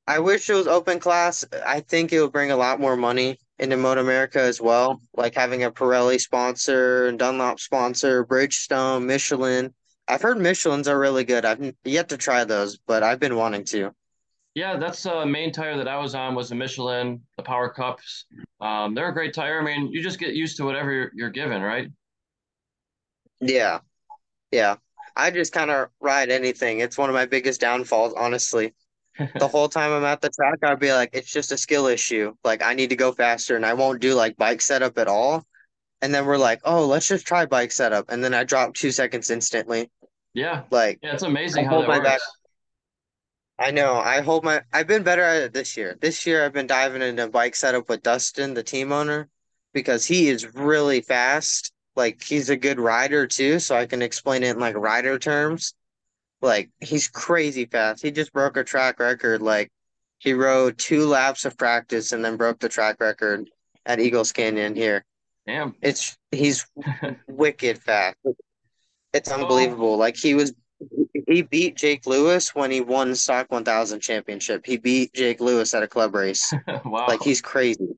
I 0.08 0.20
wish 0.20 0.50
it 0.50 0.56
was 0.56 0.68
open 0.68 1.00
class. 1.00 1.46
I 1.66 1.82
think 1.82 2.12
it 2.12 2.22
would 2.22 2.32
bring 2.32 2.52
a 2.52 2.58
lot 2.58 2.80
more 2.80 2.96
money 2.96 3.38
into 3.60 3.78
Moto 3.78 4.02
America 4.02 4.42
as 4.42 4.60
well. 4.60 5.02
Like 5.16 5.36
having 5.36 5.64
a 5.64 5.72
Pirelli 5.72 6.20
sponsor 6.20 7.08
and 7.08 7.20
Dunlop 7.20 7.60
sponsor, 7.60 8.26
Bridgestone, 8.26 9.06
Michelin. 9.06 9.74
I've 10.08 10.22
heard 10.22 10.40
Michelin's 10.40 10.88
are 10.88 10.98
really 10.98 11.26
good. 11.26 11.46
I've 11.46 11.76
yet 11.84 12.10
to 12.10 12.18
try 12.18 12.44
those, 12.44 12.78
but 12.78 13.04
I've 13.04 13.20
been 13.20 13.36
wanting 13.36 13.66
to. 13.66 13.94
Yeah, 14.56 14.78
that's 14.78 15.04
the 15.04 15.20
uh, 15.20 15.26
main 15.26 15.52
tire 15.52 15.78
that 15.78 15.88
I 15.88 15.98
was 15.98 16.16
on 16.16 16.34
was 16.34 16.50
the 16.50 16.56
Michelin, 16.56 17.22
the 17.38 17.44
Power 17.44 17.70
Cups. 17.70 18.26
Um, 18.60 18.96
they're 18.96 19.10
a 19.10 19.14
great 19.14 19.34
tire. 19.34 19.62
I 19.62 19.64
mean, 19.64 19.92
you 19.92 20.02
just 20.02 20.20
get 20.20 20.34
used 20.34 20.58
to 20.58 20.64
whatever 20.64 20.92
you're, 20.92 21.12
you're 21.14 21.30
given, 21.30 21.62
right? 21.62 21.90
Yeah, 23.40 23.80
yeah. 24.52 24.76
I 25.16 25.32
just 25.32 25.54
kind 25.54 25.72
of 25.72 25.90
ride 26.00 26.30
anything. 26.30 26.80
It's 26.80 26.98
one 26.98 27.10
of 27.10 27.14
my 27.16 27.26
biggest 27.26 27.62
downfalls, 27.62 28.14
honestly. 28.16 28.74
The 29.40 29.48
whole 29.50 29.70
time 29.70 29.92
I'm 29.92 30.06
at 30.06 30.22
the 30.22 30.30
track, 30.30 30.60
I'd 30.64 30.80
be 30.80 30.94
like, 30.94 31.12
it's 31.14 31.32
just 31.32 31.52
a 31.52 31.58
skill 31.58 31.88
issue. 31.88 32.36
Like 32.44 32.64
I 32.64 32.74
need 32.74 32.90
to 32.92 32.96
go 32.96 33.12
faster 33.12 33.56
and 33.56 33.66
I 33.66 33.74
won't 33.76 34.02
do 34.02 34.14
like 34.16 34.38
bike 34.38 34.62
setup 34.62 34.98
at 34.98 35.08
all. 35.08 35.46
And 36.02 36.14
then 36.14 36.26
we're 36.26 36.38
like, 36.38 36.62
oh, 36.66 36.88
let's 36.88 37.08
just 37.08 37.28
try 37.28 37.46
bike 37.46 37.72
setup. 37.72 38.10
And 38.12 38.24
then 38.24 38.34
I 38.34 38.44
drop 38.46 38.74
two 38.76 38.92
seconds 38.92 39.30
instantly. 39.30 39.92
Yeah. 40.34 40.64
Like 40.72 41.02
Yeah, 41.02 41.14
it's 41.14 41.24
amazing 41.24 41.68
I 41.68 41.70
how 41.70 41.80
that 41.82 41.88
my 41.88 41.98
works. 41.98 42.10
back. 42.10 42.22
I 43.60 43.72
know. 43.72 43.96
I 43.96 44.22
hold 44.22 44.44
my. 44.44 44.62
I've 44.72 44.88
been 44.88 45.04
better 45.04 45.22
at 45.22 45.42
it 45.44 45.54
this 45.54 45.76
year. 45.76 45.98
This 46.00 46.26
year, 46.26 46.46
I've 46.46 46.54
been 46.54 46.68
diving 46.68 47.02
into 47.02 47.28
bike 47.28 47.56
setup 47.56 47.90
with 47.90 48.02
Dustin, 48.04 48.54
the 48.54 48.64
team 48.64 48.92
owner, 48.92 49.30
because 49.74 50.06
he 50.06 50.30
is 50.30 50.54
really 50.56 51.02
fast. 51.02 51.72
Like 51.96 52.24
he's 52.24 52.50
a 52.50 52.58
good 52.58 52.80
rider 52.80 53.28
too, 53.28 53.60
so 53.60 53.76
I 53.76 53.86
can 53.86 54.02
explain 54.02 54.44
it 54.44 54.52
in 54.52 54.60
like 54.60 54.76
rider 54.76 55.20
terms. 55.20 55.74
Like 56.42 56.70
he's 56.80 57.08
crazy 57.08 57.66
fast. 57.66 58.02
He 58.02 58.12
just 58.12 58.32
broke 58.34 58.58
a 58.58 58.64
track 58.64 59.00
record 59.00 59.42
like 59.42 59.70
He 60.20 60.34
rode 60.34 60.78
two 60.78 61.06
laps 61.08 61.46
of 61.46 61.58
practice 61.58 62.12
and 62.12 62.24
then 62.24 62.38
broke 62.38 62.60
the 62.60 62.70
track 62.70 62.98
record 63.00 63.50
at 63.86 64.00
Eagles 64.00 64.32
Canyon 64.32 64.76
here. 64.76 65.04
Damn. 65.48 65.76
It's 65.82 66.18
he's 66.32 66.66
wicked 67.28 67.80
fast. 67.82 68.18
It's 69.14 69.32
unbelievable. 69.32 69.98
Like 69.98 70.16
he 70.16 70.36
was 70.36 70.54
he 71.28 71.42
beat 71.42 71.76
Jake 71.76 72.06
Lewis 72.06 72.56
when 72.56 72.72
he 72.72 72.82
won 72.82 73.16
Stock 73.16 73.52
1000 73.52 74.00
championship. 74.00 74.66
He 74.66 74.78
beat 74.78 75.14
Jake 75.14 75.42
Lewis 75.42 75.74
at 75.74 75.84
a 75.84 75.88
club 75.88 76.16
race. 76.16 76.54
wow. 76.86 77.08
Like 77.08 77.22
he's 77.22 77.42
crazy. 77.42 77.98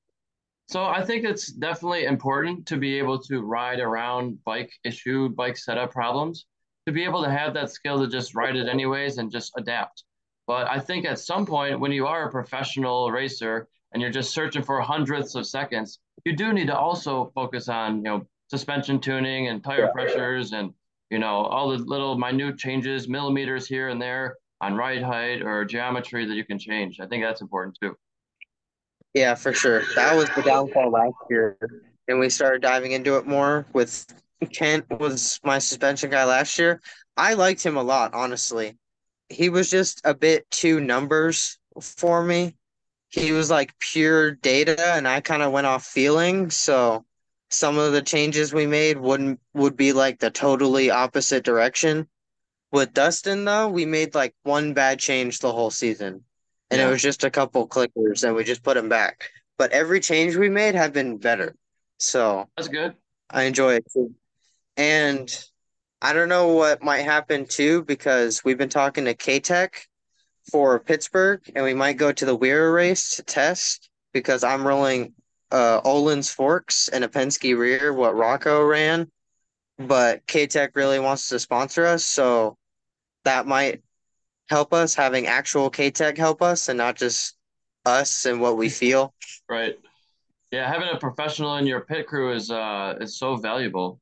So 0.72 0.86
I 0.86 1.04
think 1.04 1.26
it's 1.26 1.52
definitely 1.52 2.06
important 2.06 2.66
to 2.68 2.78
be 2.78 2.98
able 2.98 3.20
to 3.24 3.42
ride 3.42 3.82
around 3.82 4.42
bike 4.46 4.72
issue, 4.86 5.28
bike 5.28 5.58
setup 5.58 5.92
problems, 5.92 6.46
to 6.86 6.94
be 6.94 7.04
able 7.04 7.22
to 7.24 7.30
have 7.30 7.54
that 7.56 7.72
skill 7.72 8.00
to 8.00 8.08
just 8.08 8.36
ride 8.36 8.56
it 8.56 8.70
anyways 8.70 9.18
and 9.18 9.30
just 9.30 9.52
adapt. 9.58 10.06
But 10.48 10.70
I 10.70 10.80
think 10.80 11.06
at 11.06 11.20
some 11.20 11.46
point 11.46 11.82
when 11.82 11.92
you 11.92 12.08
are 12.08 12.26
a 12.26 12.32
professional 12.32 13.12
racer 13.12 13.68
and 13.92 14.02
you're 14.02 14.12
just 14.12 14.34
searching 14.34 14.64
for 14.64 14.80
hundredths 14.80 15.36
of 15.36 15.46
seconds, 15.46 16.00
you 16.24 16.38
do 16.38 16.54
need 16.54 16.68
to 16.68 16.78
also 16.78 17.34
focus 17.36 17.68
on, 17.68 17.98
you 17.98 18.04
know, 18.04 18.26
suspension 18.50 18.98
tuning 18.98 19.50
and 19.50 19.62
tire 19.62 19.90
pressures 19.92 20.54
and, 20.54 20.74
you 21.10 21.20
know, 21.20 21.44
all 21.48 21.68
the 21.72 21.80
little 21.80 22.18
minute 22.18 22.58
changes, 22.58 23.10
millimeters 23.10 23.68
here 23.68 23.90
and 23.90 24.02
there 24.02 24.38
on 24.62 24.76
ride 24.76 25.04
height 25.04 25.42
or 25.42 25.66
geometry 25.66 26.26
that 26.26 26.36
you 26.36 26.46
can 26.46 26.58
change. 26.58 27.02
I 27.02 27.08
think 27.08 27.26
that's 27.26 27.42
important 27.42 27.78
too. 27.82 27.98
Yeah, 29.14 29.36
for 29.36 29.54
sure. 29.54 29.84
That 29.96 30.16
was 30.16 30.30
the 30.36 30.42
downfall 30.42 30.92
last 30.92 31.16
year. 31.30 31.58
And 32.08 32.20
we 32.20 32.30
started 32.30 32.62
diving 32.62 32.94
into 32.94 33.18
it 33.18 33.28
more 33.28 33.66
with 33.74 34.06
Kent 34.54 34.86
was 34.90 35.40
my 35.44 35.60
suspension 35.60 36.10
guy 36.10 36.24
last 36.26 36.58
year. 36.58 36.82
I 37.18 37.34
liked 37.34 37.64
him 37.64 37.78
a 37.78 37.84
lot, 37.84 38.14
honestly. 38.14 38.78
He 39.30 39.50
was 39.50 39.70
just 39.70 40.02
a 40.04 40.14
bit 40.14 40.50
too 40.50 40.80
numbers 40.80 41.58
for 41.82 42.24
me. 42.24 42.56
He 43.10 43.34
was 43.34 43.50
like 43.50 43.78
pure 43.80 44.32
data 44.32 44.94
and 44.94 45.08
I 45.08 45.20
kind 45.20 45.42
of 45.42 45.52
went 45.52 45.68
off 45.68 45.86
feeling. 45.86 46.50
So 46.50 47.06
some 47.50 47.78
of 47.78 47.92
the 47.92 48.02
changes 48.02 48.54
we 48.54 48.66
made 48.66 48.98
wouldn't 48.98 49.42
would 49.54 49.76
be 49.76 49.92
like 49.92 50.20
the 50.20 50.32
totally 50.32 50.90
opposite 50.90 51.44
direction. 51.44 52.08
With 52.72 52.94
Dustin 52.94 53.44
though, 53.44 53.68
we 53.68 53.86
made 53.86 54.16
like 54.16 54.34
one 54.44 54.74
bad 54.74 55.00
change 55.00 55.40
the 55.40 55.52
whole 55.52 55.72
season 55.72 56.24
and 56.72 56.80
yeah. 56.80 56.88
it 56.88 56.90
was 56.90 57.02
just 57.02 57.26
a 57.26 57.30
couple 57.30 57.68
clickers 57.68 58.24
and 58.24 58.34
we 58.34 58.44
just 58.46 58.64
put 58.64 58.76
them 58.76 58.90
back. 58.90 59.30
But 59.58 59.74
every 59.74 60.00
change 60.00 60.36
we 60.38 60.50
made 60.50 60.74
have 60.74 60.94
been 60.94 61.18
better. 61.18 61.54
So 62.00 62.48
that's 62.56 62.70
good. 62.70 62.96
I 63.30 63.44
enjoy 63.44 63.76
it 63.76 63.86
too. 63.94 64.16
And 64.78 65.30
I 66.02 66.14
don't 66.14 66.30
know 66.30 66.54
what 66.54 66.82
might 66.82 67.04
happen 67.04 67.46
too 67.46 67.84
because 67.84 68.44
we've 68.44 68.58
been 68.58 68.70
talking 68.70 69.06
to 69.06 69.14
K 69.14 69.40
Tech 69.42 69.86
for 70.50 70.80
Pittsburgh 70.80 71.42
and 71.54 71.64
we 71.64 71.74
might 71.74 71.98
go 71.98 72.12
to 72.12 72.26
the 72.26 72.36
WERA 72.36 72.72
race 72.72 73.18
to 73.18 73.24
test 73.24 73.90
because 74.14 74.44
I'm 74.44 74.66
rolling 74.66 75.14
uh 75.52 75.82
Öhlins 75.82 76.34
forks 76.34 76.88
and 76.88 77.04
a 77.04 77.10
Penske 77.10 77.56
rear, 77.58 77.94
what 77.94 78.16
Rocco 78.16 78.64
ran. 78.64 79.12
But 79.78 80.26
K 80.26 80.48
Tech 80.48 80.76
really 80.76 81.00
wants 81.00 81.28
to 81.30 81.40
sponsor 81.40 81.86
us, 81.86 82.06
so 82.06 82.58
that 83.26 83.46
might 83.46 83.82
help 84.52 84.74
us, 84.74 84.94
having 84.94 85.26
actual 85.26 85.70
K 85.70 85.90
Tech 85.90 86.18
help 86.18 86.42
us 86.42 86.70
and 86.70 86.78
not 86.78 86.96
just 86.96 87.38
us 87.86 88.26
and 88.26 88.40
what 88.42 88.58
we 88.58 88.70
feel. 88.70 89.14
Right. 89.50 89.76
Yeah, 90.52 90.72
having 90.72 90.88
a 90.94 90.98
professional 90.98 91.58
in 91.58 91.68
your 91.68 91.82
pit 91.82 92.08
crew 92.08 92.32
is 92.32 92.50
uh 92.52 92.96
is 93.02 93.18
so 93.18 93.36
valuable. 93.36 94.00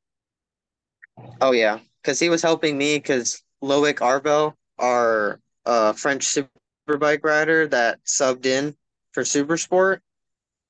Oh 1.40 1.50
yeah, 1.50 1.80
because 2.02 2.20
he 2.20 2.28
was 2.28 2.40
helping 2.40 2.78
me 2.78 2.98
because 2.98 3.42
Loic 3.62 3.96
Arbel, 3.96 4.54
our 4.78 5.40
uh 5.66 5.92
French 5.92 6.36
superbike 6.88 7.24
rider 7.24 7.66
that 7.68 8.04
subbed 8.04 8.46
in 8.46 8.76
for 9.12 9.24
Super 9.24 9.56
Sport, 9.56 10.02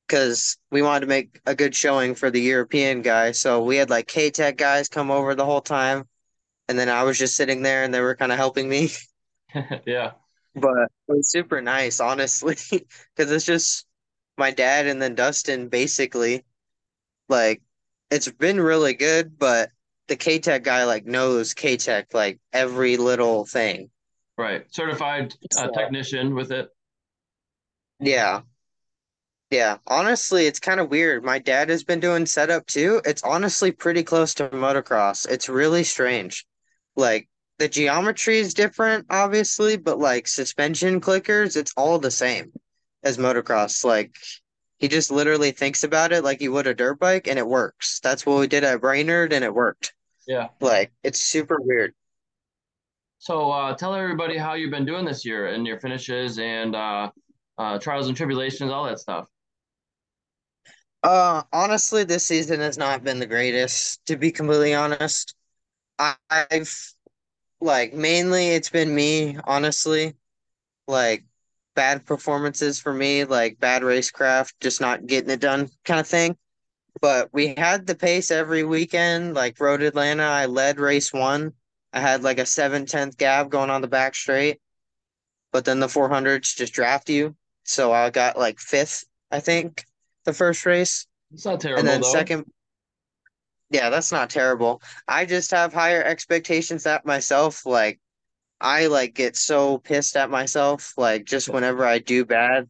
because 0.09 0.57
we 0.71 0.81
wanted 0.81 1.01
to 1.01 1.07
make 1.07 1.41
a 1.45 1.55
good 1.55 1.75
showing 1.75 2.15
for 2.15 2.31
the 2.31 2.41
European 2.41 3.03
guy. 3.03 3.33
So 3.33 3.63
we 3.63 3.77
had 3.77 3.91
like 3.91 4.07
K 4.07 4.31
Tech 4.31 4.57
guys 4.57 4.89
come 4.89 5.11
over 5.11 5.35
the 5.35 5.45
whole 5.45 5.61
time, 5.61 6.09
and 6.69 6.79
then 6.79 6.89
I 6.89 7.03
was 7.03 7.19
just 7.19 7.37
sitting 7.37 7.61
there 7.63 7.85
and 7.85 7.93
they 7.93 8.01
were 8.01 8.17
kind 8.17 8.33
of 8.33 8.39
helping 8.39 8.69
me. 8.69 8.91
yeah. 9.87 10.13
But 10.55 10.91
it 11.09 11.13
was 11.13 11.31
super 11.31 11.61
nice, 11.63 12.01
honestly, 12.01 12.57
because 12.71 13.31
it's 13.31 13.45
just 13.45 13.87
my 14.37 14.51
dad 14.51 14.87
and 14.87 15.01
then 15.01 15.15
Dustin 15.15 15.69
basically. 15.69 16.45
Like, 17.29 17.63
it's 18.11 18.29
been 18.29 18.61
really 18.61 18.95
good, 18.95 19.39
but 19.39 19.71
the 20.09 20.17
K 20.17 20.41
Tech 20.41 20.65
guy 20.65 20.85
like 20.85 21.07
knows 21.07 21.55
K 21.55 21.77
Tech 21.77 22.13
like 22.13 22.41
every 22.53 22.97
little 22.97 23.47
thing. 23.47 23.91
Right, 24.37 24.65
certified 24.75 25.35
uh, 25.57 25.69
technician 25.69 26.35
with 26.35 26.51
it. 26.51 26.69
Yeah, 28.01 28.43
yeah. 29.51 29.79
Honestly, 29.87 30.47
it's 30.47 30.61
kind 30.61 30.81
of 30.81 30.91
weird. 30.91 31.25
My 31.25 31.39
dad 31.39 31.69
has 31.71 31.85
been 31.85 32.01
doing 32.01 32.27
setup 32.27 32.67
too. 32.67 33.01
It's 33.05 33.23
honestly 33.23 33.73
pretty 33.73 34.03
close 34.03 34.35
to 34.35 34.49
motocross. 34.49 35.29
It's 35.29 35.49
really 35.49 35.85
strange. 35.85 36.47
Like 36.97 37.29
the 37.61 37.69
geometry 37.69 38.39
is 38.39 38.55
different, 38.55 39.05
obviously, 39.11 39.77
but 39.77 39.99
like 39.99 40.27
suspension 40.27 40.99
clickers, 40.99 41.59
it's 41.59 41.75
all 41.77 41.99
the 41.99 42.11
same 42.11 42.53
as 43.05 43.19
motocross. 43.19 43.85
Like 43.85 44.17
he 44.79 44.89
just 44.89 45.11
literally 45.11 45.51
thinks 45.51 45.85
about 45.85 46.11
it 46.11 46.25
like 46.25 46.41
he 46.41 46.49
would 46.49 46.67
a 46.67 46.73
dirt 46.73 46.99
bike 46.99 47.29
and 47.29 47.39
it 47.39 47.47
works. 47.47 48.01
That's 48.03 48.25
what 48.25 48.41
we 48.41 48.47
did 48.47 48.65
at 48.65 48.81
Brainerd 48.81 49.35
and 49.35 49.45
it 49.45 49.55
worked. 49.55 49.93
Yeah. 50.27 50.49
Like 50.59 50.91
it's 51.05 51.21
super 51.21 51.59
weird. 51.61 51.93
So 53.19 53.51
uh, 53.51 53.75
tell 53.75 53.95
everybody 53.95 54.39
how 54.39 54.55
you've 54.55 54.71
been 54.71 54.87
doing 54.87 55.05
this 55.05 55.27
year 55.27 55.49
and 55.49 55.67
your 55.67 55.79
finishes 55.79 56.39
and 56.39 56.75
uh, 56.75 57.11
uh, 57.59 57.79
trials 57.79 58.09
and 58.09 58.17
tribulations, 58.17 58.71
all 58.71 58.85
that 58.85 59.01
stuff. 59.01 59.29
Uh, 61.03 61.43
honestly, 61.53 62.05
this 62.05 62.25
season 62.25 62.61
has 62.61 62.79
not 62.79 63.05
been 63.05 63.19
the 63.19 63.27
greatest. 63.27 64.01
To 64.07 64.17
be 64.17 64.33
completely 64.33 64.73
honest, 64.73 65.35
I've 65.99 66.95
like 67.61 67.93
mainly 67.93 68.49
it's 68.49 68.71
been 68.71 68.95
me, 68.95 69.39
honestly. 69.45 70.15
Like 70.87 71.25
bad 71.75 72.05
performances 72.05 72.81
for 72.81 72.93
me, 72.93 73.25
like 73.25 73.61
bad 73.61 73.83
racecraft, 73.83 74.55
just 74.61 74.81
not 74.81 75.07
getting 75.07 75.31
it 75.31 75.41
done 75.41 75.69
kind 75.85 76.01
of 76.01 76.07
thing. 76.07 76.37
But 77.01 77.31
we 77.33 77.55
had 77.57 77.87
the 77.87 77.95
pace 77.95 78.31
every 78.31 78.65
weekend, 78.65 79.35
like 79.35 79.61
Road 79.61 79.83
Atlanta. 79.83 80.25
I 80.25 80.47
led 80.47 80.81
race 80.81 81.13
one. 81.13 81.53
I 81.93 82.01
had 82.01 82.23
like 82.23 82.39
a 82.39 82.47
7 82.47 82.87
10th 82.87 83.17
gap 83.17 83.49
going 83.49 83.71
on 83.71 83.81
the 83.81 83.89
back 83.89 84.15
straight. 84.15 84.61
But 85.53 85.65
then 85.65 85.81
the 85.81 85.87
400s 85.87 86.57
just 86.57 86.73
draft 86.73 87.09
you. 87.09 87.37
So 87.65 87.93
I 87.93 88.11
got 88.11 88.39
like 88.39 88.59
fifth, 88.59 89.05
I 89.31 89.41
think, 89.41 89.85
the 90.25 90.33
first 90.33 90.67
race. 90.67 91.07
It's 91.33 91.45
not 91.45 91.61
terrible. 91.61 91.81
And 91.81 91.89
then 91.89 92.01
though. 92.01 92.13
second, 92.13 92.45
yeah, 93.71 93.91
that's 93.91 94.13
not 94.13 94.31
terrible. 94.31 94.83
I 95.07 95.25
just 95.27 95.53
have 95.53 95.73
higher 95.73 96.03
expectations 96.03 96.87
at 96.87 97.07
myself. 97.07 97.65
Like 97.65 98.01
I 98.61 98.87
like 98.87 99.15
get 99.15 99.37
so 99.37 99.79
pissed 99.79 100.17
at 100.17 100.31
myself, 100.31 100.93
like 100.97 101.25
just 101.25 101.49
whenever 101.49 101.85
I 101.85 101.99
do 102.01 102.25
bad. 102.25 102.69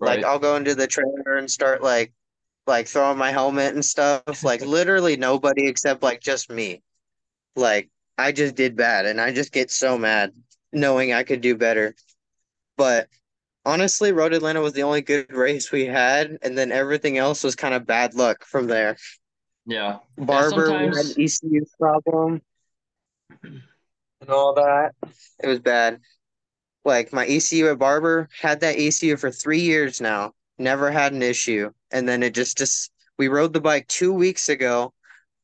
Right. 0.00 0.16
Like 0.18 0.24
I'll 0.24 0.38
go 0.38 0.56
into 0.56 0.74
the 0.74 0.86
trailer 0.86 1.36
and 1.36 1.50
start 1.50 1.82
like 1.82 2.12
like 2.66 2.88
throwing 2.88 3.18
my 3.18 3.30
helmet 3.30 3.74
and 3.74 3.84
stuff. 3.84 4.42
Like 4.42 4.60
literally 4.66 5.16
nobody 5.16 5.66
except 5.66 6.02
like 6.02 6.20
just 6.20 6.50
me. 6.50 6.82
Like 7.54 7.90
I 8.16 8.32
just 8.32 8.54
did 8.54 8.74
bad 8.76 9.06
and 9.06 9.20
I 9.20 9.32
just 9.32 9.52
get 9.52 9.70
so 9.70 9.98
mad 9.98 10.32
knowing 10.72 11.12
I 11.12 11.24
could 11.24 11.40
do 11.40 11.56
better. 11.56 11.94
But 12.76 13.08
honestly, 13.64 14.12
Road 14.12 14.32
Atlanta 14.32 14.60
was 14.60 14.72
the 14.72 14.82
only 14.84 15.02
good 15.02 15.32
race 15.32 15.70
we 15.70 15.84
had, 15.84 16.38
and 16.42 16.56
then 16.56 16.72
everything 16.72 17.18
else 17.18 17.44
was 17.44 17.56
kind 17.56 17.74
of 17.74 17.86
bad 17.86 18.14
luck 18.14 18.44
from 18.44 18.66
there. 18.66 18.96
Yeah. 19.68 19.98
Barber 20.16 20.70
yeah, 20.70 20.90
sometimes... 20.90 21.08
had 21.08 21.18
ECU 21.18 21.64
problem 21.78 22.40
and 23.42 24.30
all 24.30 24.54
that. 24.54 24.94
It 25.42 25.46
was 25.46 25.60
bad. 25.60 26.00
Like 26.86 27.12
my 27.12 27.26
ECU 27.26 27.68
at 27.68 27.78
Barber 27.78 28.30
had 28.40 28.60
that 28.60 28.78
ECU 28.78 29.18
for 29.18 29.30
three 29.30 29.60
years 29.60 30.00
now. 30.00 30.32
Never 30.58 30.90
had 30.90 31.12
an 31.12 31.22
issue. 31.22 31.70
And 31.90 32.08
then 32.08 32.22
it 32.22 32.34
just 32.34 32.56
just 32.56 32.90
we 33.18 33.28
rode 33.28 33.52
the 33.52 33.60
bike 33.60 33.86
two 33.88 34.12
weeks 34.12 34.48
ago 34.48 34.94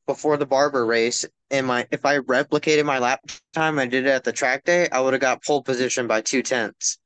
before 0.07 0.39
the 0.39 0.47
Barber 0.47 0.87
race. 0.87 1.27
And 1.51 1.67
my 1.67 1.87
if 1.91 2.07
I 2.07 2.19
replicated 2.21 2.87
my 2.87 3.01
lap 3.01 3.21
time 3.53 3.79
I 3.79 3.87
did 3.87 4.07
it 4.07 4.11
at 4.11 4.25
the 4.25 4.33
track 4.33 4.65
day, 4.65 4.89
I 4.91 5.01
would 5.01 5.13
have 5.13 5.21
got 5.21 5.45
pole 5.45 5.63
position 5.63 6.07
by 6.07 6.23
two 6.23 6.43
tenths. 6.43 6.97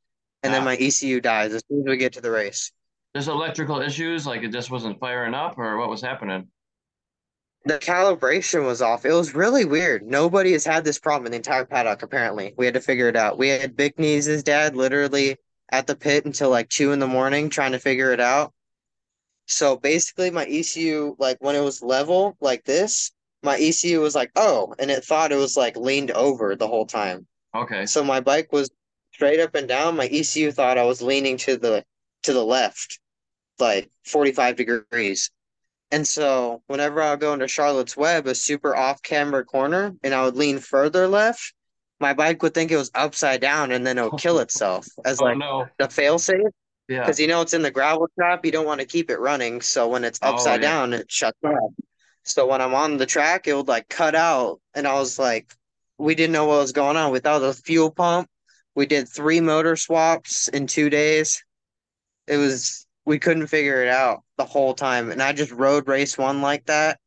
And 0.45 0.55
then 0.55 0.63
my 0.63 0.77
ECU 0.77 1.21
dies 1.21 1.53
as 1.53 1.63
soon 1.69 1.81
as 1.81 1.91
we 1.91 1.97
get 1.97 2.13
to 2.13 2.21
the 2.21 2.31
race. 2.31 2.71
There's 3.13 3.27
electrical 3.27 3.81
issues, 3.81 4.25
like 4.25 4.45
it 4.45 4.53
just 4.53 4.71
wasn't 4.71 5.01
firing 5.01 5.35
up, 5.35 5.59
or 5.59 5.79
what 5.79 5.89
was 5.89 6.01
happening? 6.01 6.47
The 7.65 7.79
calibration 7.79 8.65
was 8.65 8.81
off. 8.81 9.05
It 9.05 9.13
was 9.13 9.35
really 9.35 9.65
weird. 9.65 10.07
Nobody 10.07 10.53
has 10.53 10.65
had 10.65 10.85
this 10.85 10.99
problem 10.99 11.27
in 11.27 11.33
the 11.33 11.37
entire 11.37 11.65
paddock, 11.65 12.03
apparently. 12.03 12.55
We 12.57 12.65
had 12.65 12.75
to 12.75 12.81
figure 12.81 13.09
it 13.09 13.17
out. 13.17 13.39
We 13.39 13.49
had 13.49 13.77
Big 13.77 13.99
Knees' 13.99 14.43
dad 14.43 14.77
literally 14.77 15.37
at 15.71 15.87
the 15.87 15.97
pit 15.97 16.25
until 16.25 16.51
like 16.51 16.69
two 16.69 16.93
in 16.93 16.99
the 16.99 17.07
morning 17.07 17.51
trying 17.51 17.73
to 17.73 17.79
figure 17.79 18.13
it 18.13 18.21
out. 18.21 18.53
So 19.47 19.77
basically 19.77 20.31
my 20.31 20.45
ECU, 20.45 21.17
like 21.19 21.39
when 21.41 21.57
it 21.57 21.63
was 21.63 21.83
level 21.83 22.37
like 22.41 22.65
this, 22.65 23.13
my 23.43 23.59
ECU 23.59 24.01
was 24.01 24.15
like, 24.15 24.31
oh, 24.37 24.75
and 24.79 24.91
it 24.91 25.05
thought 25.05 25.33
it 25.33 25.37
was 25.37 25.57
like 25.57 25.77
leaned 25.77 26.11
over 26.11 26.57
the 26.57 26.69
whole 26.69 26.87
time. 26.87 27.27
Okay. 27.55 27.87
So 27.87 28.05
my 28.05 28.21
bike 28.21 28.53
was 28.53 28.71
straight 29.13 29.41
up 29.41 29.55
and 29.55 29.67
down, 29.67 29.97
my 29.97 30.07
ECU 30.07 30.53
thought 30.53 30.79
I 30.79 30.85
was 30.85 31.03
leaning 31.03 31.37
to 31.39 31.57
the 31.57 31.85
to 32.23 32.33
the 32.33 32.45
left, 32.45 33.01
like 33.59 33.91
45 34.05 34.57
degrees. 34.57 35.31
And 35.91 36.07
so 36.07 36.63
whenever 36.67 37.01
I 37.01 37.11
would 37.11 37.21
go 37.21 37.33
into 37.33 37.49
Charlotte's 37.49 37.97
Web, 37.97 38.27
a 38.27 38.35
super 38.35 38.77
off 38.77 39.03
camber 39.03 39.43
corner, 39.45 39.95
and 40.03 40.15
I 40.15 40.25
would 40.25 40.37
lean 40.37 40.59
further 40.59 41.09
left, 41.09 41.55
my 42.01 42.13
bike 42.15 42.43
would 42.43 42.55
think 42.55 42.71
it 42.71 42.77
was 42.77 42.91
upside 42.95 43.41
down 43.41 43.73
and 43.73 43.87
then 43.87 43.99
it 43.99 44.03
would 44.03 44.21
kill 44.21 44.39
itself 44.41 44.87
as 45.05 45.21
Oh 45.21 45.25
like 45.25 45.39
no. 45.39 45.67
the 45.79 45.89
fail 45.89 46.19
safe. 46.19 46.41
Yeah. 46.89 47.01
Because 47.01 47.19
you 47.21 47.27
know 47.27 47.41
it's 47.43 47.55
in 47.55 47.63
the 47.63 47.71
gravel 47.71 48.09
trap, 48.19 48.45
you 48.45 48.53
don't 48.53 48.67
want 48.67 48.81
to 48.81 48.87
keep 48.87 49.11
it 49.11 49.19
running. 49.19 49.61
So 49.61 49.89
when 49.89 50.05
it's 50.05 50.19
Oh, 50.23 50.35
upside 50.35 50.63
yeah. 50.63 50.69
down, 50.71 50.93
it 50.93 51.11
shuts 51.11 51.39
off. 51.45 51.73
So 52.25 52.47
when 52.47 52.61
I'm 52.61 52.75
on 52.75 52.97
the 52.99 53.07
track, 53.07 53.47
it 53.47 53.55
would 53.55 53.69
like 53.69 53.89
cut 53.89 54.15
out, 54.15 54.61
and 54.75 54.87
I 54.87 54.95
was 54.95 55.19
like, 55.19 55.53
we 55.99 56.15
didn't 56.15 56.33
know 56.33 56.45
what 56.47 56.59
was 56.59 56.73
going 56.73 56.97
on. 56.97 57.11
Without 57.11 57.39
the 57.41 57.55
fuel 57.55 57.91
pump, 57.91 58.29
we 58.75 58.85
did 58.87 59.09
three 59.09 59.41
motor 59.41 59.77
swaps 59.77 60.49
in 60.49 60.67
two 60.67 60.91
days. 60.91 61.43
It 62.27 62.37
was 62.37 62.87
we 63.09 63.19
couldn't 63.19 63.47
figure 63.47 63.83
it 63.83 63.89
out 63.89 64.23
the 64.37 64.45
whole 64.45 64.75
time, 64.75 65.11
and 65.11 65.23
I 65.23 65.33
just 65.33 65.51
rode 65.51 65.89
race 65.89 66.19
one 66.19 66.43
like 66.43 66.67
that. 66.67 67.01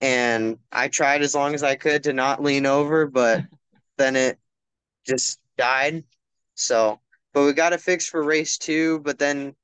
And 0.00 0.58
I 0.72 0.88
tried 0.88 1.20
as 1.20 1.34
long 1.34 1.54
as 1.54 1.62
I 1.62 1.74
could 1.76 2.04
to 2.04 2.14
not 2.14 2.42
lean 2.42 2.64
over, 2.64 3.06
but 3.06 3.42
then 3.98 4.16
it 4.16 4.38
just 5.06 5.38
died. 5.58 6.04
So, 6.54 6.98
but 7.34 7.44
we 7.44 7.52
got 7.52 7.74
it 7.74 7.82
fixed 7.82 8.08
for 8.08 8.22
race 8.22 8.56
two, 8.56 9.00
but 9.00 9.18
then 9.18 9.54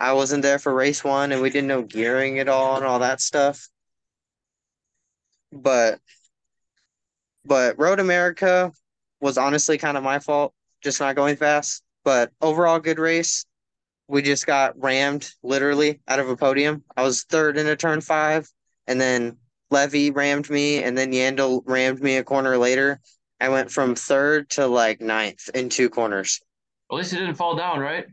I 0.00 0.14
wasn't 0.14 0.42
there 0.42 0.58
for 0.58 0.72
race 0.72 1.04
one 1.04 1.30
and 1.30 1.42
we 1.42 1.50
didn't 1.50 1.68
know 1.68 1.82
gearing 1.82 2.38
at 2.38 2.48
all 2.48 2.76
and 2.76 2.86
all 2.86 3.00
that 3.00 3.20
stuff. 3.20 3.68
But 5.52 6.00
but 7.44 7.78
Road 7.78 8.00
America 8.00 8.72
was 9.20 9.36
honestly 9.36 9.76
kind 9.76 9.98
of 9.98 10.02
my 10.02 10.20
fault, 10.20 10.54
just 10.82 11.00
not 11.00 11.16
going 11.16 11.36
fast. 11.36 11.82
But 12.02 12.32
overall 12.40 12.78
good 12.78 12.98
race. 12.98 13.44
We 14.08 14.22
just 14.22 14.46
got 14.46 14.80
rammed 14.82 15.30
literally 15.42 16.00
out 16.08 16.18
of 16.18 16.28
a 16.28 16.36
podium. 16.36 16.82
I 16.96 17.02
was 17.02 17.24
third 17.24 17.58
in 17.58 17.66
a 17.66 17.76
turn 17.76 18.00
five, 18.00 18.48
and 18.86 19.00
then 19.00 19.36
Levy 19.70 20.10
rammed 20.10 20.48
me, 20.48 20.82
and 20.82 20.96
then 20.96 21.12
Yandel 21.12 21.62
rammed 21.66 22.00
me 22.00 22.16
a 22.16 22.24
corner 22.24 22.56
later. 22.56 23.00
I 23.40 23.50
went 23.50 23.70
from 23.70 23.94
third 23.94 24.50
to 24.50 24.66
like 24.66 25.00
ninth 25.00 25.48
in 25.54 25.68
two 25.68 25.90
corners. 25.90 26.40
At 26.90 26.96
least 26.96 27.12
it 27.12 27.18
didn't 27.18 27.34
fall 27.34 27.54
down, 27.54 27.78
right? 27.80 28.06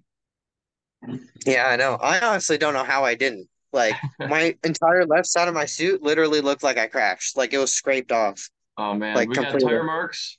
Yeah, 1.45 1.67
I 1.67 1.75
know. 1.75 1.95
I 1.95 2.19
honestly 2.19 2.57
don't 2.57 2.73
know 2.73 2.83
how 2.83 3.05
I 3.05 3.15
didn't. 3.15 3.47
Like 3.71 3.95
my 4.19 4.55
entire 4.63 5.05
left 5.05 5.27
side 5.27 5.47
of 5.47 5.53
my 5.53 5.65
suit 5.65 6.01
literally 6.01 6.41
looked 6.41 6.63
like 6.63 6.77
I 6.77 6.87
crashed. 6.87 7.37
Like 7.37 7.53
it 7.53 7.57
was 7.57 7.73
scraped 7.73 8.11
off. 8.11 8.49
Oh 8.77 8.93
man, 8.93 9.15
Like, 9.15 9.29
we 9.29 9.35
got 9.35 9.59
tire 9.59 9.83
marks. 9.83 10.37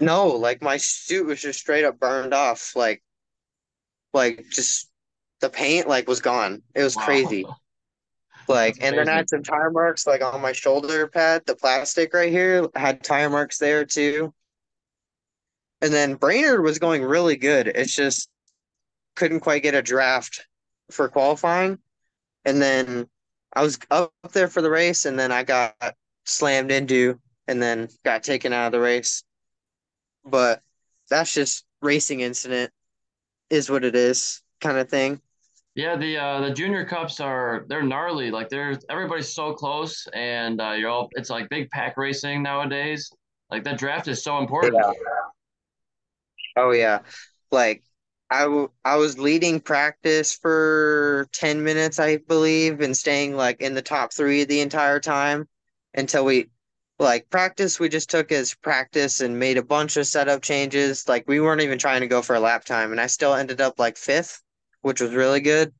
No, 0.00 0.28
like 0.28 0.62
my 0.62 0.76
suit 0.78 1.26
was 1.26 1.40
just 1.40 1.60
straight 1.60 1.84
up 1.84 2.00
burned 2.00 2.34
off. 2.34 2.74
Like 2.74 3.02
like 4.12 4.46
just 4.50 4.88
the 5.40 5.50
paint 5.50 5.88
like 5.88 6.08
was 6.08 6.20
gone. 6.20 6.62
It 6.74 6.82
was 6.82 6.96
Wow. 6.96 7.04
crazy. 7.04 7.46
Like 8.48 8.78
and 8.82 8.98
then 8.98 9.08
I 9.08 9.14
had 9.14 9.28
some 9.30 9.44
tire 9.44 9.70
marks 9.70 10.08
like 10.08 10.22
on 10.22 10.40
my 10.40 10.50
shoulder 10.50 11.06
pad, 11.06 11.42
the 11.46 11.54
plastic 11.54 12.12
right 12.12 12.32
here 12.32 12.66
had 12.74 13.04
tire 13.04 13.30
marks 13.30 13.58
there 13.58 13.84
too. 13.84 14.34
And 15.80 15.92
then 15.92 16.16
Brainerd 16.16 16.62
was 16.62 16.80
going 16.80 17.04
really 17.04 17.36
good. 17.36 17.68
It's 17.68 17.94
just 17.94 18.28
couldn't 19.14 19.40
quite 19.40 19.62
get 19.62 19.74
a 19.76 19.82
draft 19.82 20.48
for 20.90 21.08
qualifying. 21.08 21.78
And 22.44 22.60
then 22.60 23.08
I 23.52 23.62
was 23.62 23.78
up 23.90 24.12
there 24.32 24.48
for 24.48 24.62
the 24.62 24.70
race 24.70 25.04
and 25.04 25.18
then 25.18 25.30
I 25.30 25.44
got 25.44 25.74
slammed 26.24 26.72
into 26.72 27.20
and 27.46 27.62
then 27.62 27.88
got 28.04 28.24
taken 28.24 28.52
out 28.52 28.66
of 28.66 28.72
the 28.72 28.80
race. 28.80 29.22
But 30.24 30.60
that's 31.08 31.32
just 31.32 31.64
racing 31.82 32.20
incident 32.20 32.72
is 33.50 33.70
what 33.70 33.84
it 33.84 33.94
is 33.96 34.42
kind 34.60 34.78
of 34.78 34.88
thing. 34.88 35.20
Yeah, 35.74 35.96
the 35.96 36.16
uh 36.18 36.40
the 36.40 36.50
junior 36.52 36.84
cups 36.84 37.20
are 37.20 37.64
they're 37.68 37.82
gnarly. 37.82 38.30
Like 38.30 38.48
they're 38.48 38.78
everybody's 38.88 39.32
so 39.32 39.52
close 39.54 40.06
and 40.12 40.60
uh 40.60 40.72
you're 40.72 40.90
all 40.90 41.08
it's 41.12 41.30
like 41.30 41.48
big 41.48 41.70
pack 41.70 41.96
racing 41.96 42.42
nowadays. 42.42 43.10
Like 43.50 43.64
that 43.64 43.78
draft 43.78 44.08
is 44.08 44.22
so 44.22 44.38
important. 44.38 44.86
Yeah. 44.86 45.10
Oh 46.56 46.70
yeah. 46.72 47.00
Like 47.50 47.82
I, 48.30 48.42
w- 48.42 48.70
I 48.84 48.96
was 48.96 49.18
leading 49.18 49.60
practice 49.60 50.32
for 50.34 51.28
10 51.32 51.62
minutes, 51.64 51.98
I 51.98 52.18
believe, 52.18 52.80
and 52.80 52.96
staying 52.96 53.36
like 53.36 53.60
in 53.60 53.74
the 53.74 53.82
top 53.82 54.12
three 54.12 54.44
the 54.44 54.60
entire 54.60 55.00
time 55.00 55.48
until 55.94 56.24
we 56.24 56.48
like 57.00 57.30
practice 57.30 57.80
we 57.80 57.88
just 57.88 58.10
took 58.10 58.30
as 58.30 58.54
practice 58.54 59.20
and 59.20 59.38
made 59.38 59.56
a 59.56 59.62
bunch 59.62 59.96
of 59.96 60.06
setup 60.06 60.42
changes. 60.42 61.08
Like 61.08 61.26
we 61.26 61.40
weren't 61.40 61.62
even 61.62 61.78
trying 61.78 62.02
to 62.02 62.06
go 62.06 62.20
for 62.22 62.36
a 62.36 62.40
lap 62.40 62.64
time 62.64 62.92
and 62.92 63.00
I 63.00 63.06
still 63.06 63.34
ended 63.34 63.60
up 63.60 63.78
like 63.78 63.96
fifth, 63.96 64.42
which 64.82 65.00
was 65.00 65.14
really 65.14 65.40
good. 65.40 65.72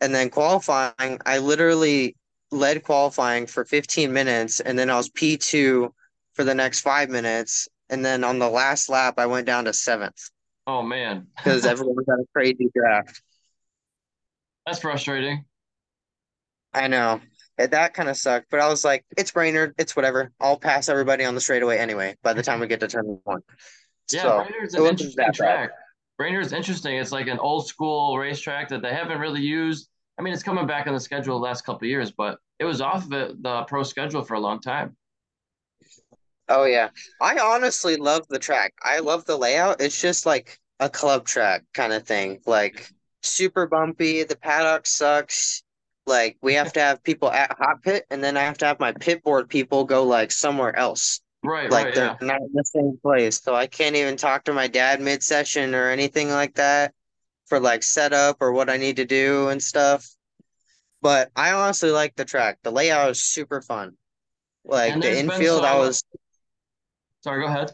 And 0.00 0.14
then 0.14 0.30
qualifying, 0.30 1.18
I 1.26 1.38
literally 1.38 2.16
led 2.52 2.84
qualifying 2.84 3.46
for 3.46 3.64
15 3.64 4.12
minutes 4.12 4.60
and 4.60 4.78
then 4.78 4.88
I 4.90 4.96
was 4.96 5.10
P2 5.10 5.92
for 6.34 6.44
the 6.44 6.54
next 6.54 6.80
five 6.80 7.10
minutes. 7.10 7.68
And 7.90 8.04
then 8.04 8.22
on 8.22 8.38
the 8.38 8.48
last 8.48 8.88
lap, 8.88 9.14
I 9.18 9.26
went 9.26 9.46
down 9.46 9.64
to 9.64 9.72
seventh 9.72 10.30
Oh 10.66 10.82
man. 10.82 11.26
because 11.36 11.66
everyone 11.66 11.96
got 12.04 12.20
a 12.20 12.24
crazy 12.32 12.70
draft. 12.74 13.22
That's 14.64 14.80
frustrating. 14.80 15.44
I 16.72 16.86
know. 16.86 17.20
That 17.66 17.94
kind 17.94 18.08
of 18.08 18.16
sucked, 18.16 18.46
but 18.50 18.60
I 18.60 18.68
was 18.68 18.84
like, 18.84 19.04
it's 19.16 19.30
Brainerd, 19.32 19.74
it's 19.78 19.94
whatever. 19.96 20.32
I'll 20.40 20.58
pass 20.58 20.88
everybody 20.88 21.24
on 21.24 21.34
the 21.34 21.40
straightaway 21.40 21.78
anyway 21.78 22.16
by 22.22 22.32
the 22.32 22.42
time 22.42 22.60
we 22.60 22.66
get 22.66 22.80
to 22.80 22.88
turn 22.88 23.18
one. 23.24 23.40
Yeah, 24.12 24.22
So 24.22 24.44
Brainerd's 24.44 24.74
an 24.74 24.86
interesting 24.86 25.16
bad. 25.26 25.34
track. 25.34 25.70
Brainerd's 26.18 26.52
interesting. 26.52 26.96
It's 26.96 27.12
like 27.12 27.28
an 27.28 27.38
old 27.38 27.66
school 27.66 28.18
racetrack 28.18 28.68
that 28.68 28.82
they 28.82 28.92
haven't 28.92 29.18
really 29.18 29.40
used. 29.40 29.88
I 30.18 30.22
mean, 30.22 30.34
it's 30.34 30.42
coming 30.42 30.66
back 30.66 30.86
on 30.86 30.92
the 30.94 31.00
schedule 31.00 31.38
the 31.38 31.44
last 31.44 31.62
couple 31.64 31.86
of 31.86 31.90
years, 31.90 32.10
but 32.10 32.38
it 32.58 32.64
was 32.64 32.80
off 32.80 33.06
of 33.06 33.12
it, 33.12 33.42
the 33.42 33.62
pro 33.64 33.82
schedule 33.82 34.22
for 34.22 34.34
a 34.34 34.40
long 34.40 34.60
time. 34.60 34.96
Oh 36.48 36.64
yeah. 36.64 36.90
I 37.20 37.38
honestly 37.38 37.96
love 37.96 38.26
the 38.28 38.38
track. 38.38 38.74
I 38.82 38.98
love 39.00 39.24
the 39.24 39.36
layout. 39.36 39.80
It's 39.80 40.00
just 40.00 40.26
like 40.26 40.58
a 40.80 40.90
club 40.90 41.24
track 41.26 41.64
kind 41.74 41.92
of 41.92 42.06
thing. 42.06 42.40
Like 42.46 42.90
super 43.22 43.66
bumpy. 43.66 44.24
The 44.24 44.36
paddock 44.36 44.86
sucks. 44.86 45.62
Like 46.10 46.36
we 46.42 46.54
have 46.54 46.72
to 46.74 46.80
have 46.80 47.02
people 47.04 47.30
at 47.30 47.56
hot 47.56 47.82
pit 47.82 48.04
and 48.10 48.22
then 48.22 48.36
I 48.36 48.42
have 48.42 48.58
to 48.58 48.66
have 48.66 48.80
my 48.80 48.92
pit 48.92 49.22
board 49.22 49.48
people 49.48 49.84
go 49.84 50.04
like 50.04 50.32
somewhere 50.32 50.76
else. 50.76 51.20
Right, 51.42 51.70
Like 51.70 51.86
right, 51.86 51.94
they're 51.94 52.16
yeah. 52.20 52.26
not 52.26 52.40
in 52.42 52.50
the 52.52 52.64
same 52.64 52.98
place. 53.00 53.40
So 53.40 53.54
I 53.54 53.68
can't 53.68 53.96
even 53.96 54.16
talk 54.16 54.44
to 54.44 54.52
my 54.52 54.66
dad 54.68 55.00
mid 55.00 55.22
session 55.22 55.74
or 55.74 55.88
anything 55.88 56.28
like 56.28 56.56
that 56.56 56.92
for 57.46 57.60
like 57.60 57.82
setup 57.84 58.38
or 58.40 58.52
what 58.52 58.68
I 58.68 58.76
need 58.76 58.96
to 58.96 59.06
do 59.06 59.48
and 59.48 59.62
stuff. 59.62 60.06
But 61.00 61.30
I 61.36 61.52
honestly 61.52 61.92
like 61.92 62.16
the 62.16 62.24
track. 62.26 62.58
The 62.62 62.72
layout 62.72 63.10
is 63.10 63.22
super 63.22 63.62
fun. 63.62 63.96
Like 64.64 65.00
the 65.00 65.18
infield, 65.18 65.64
I 65.64 65.78
was 65.78 66.04
Sorry, 67.22 67.40
go 67.40 67.48
ahead. 67.48 67.72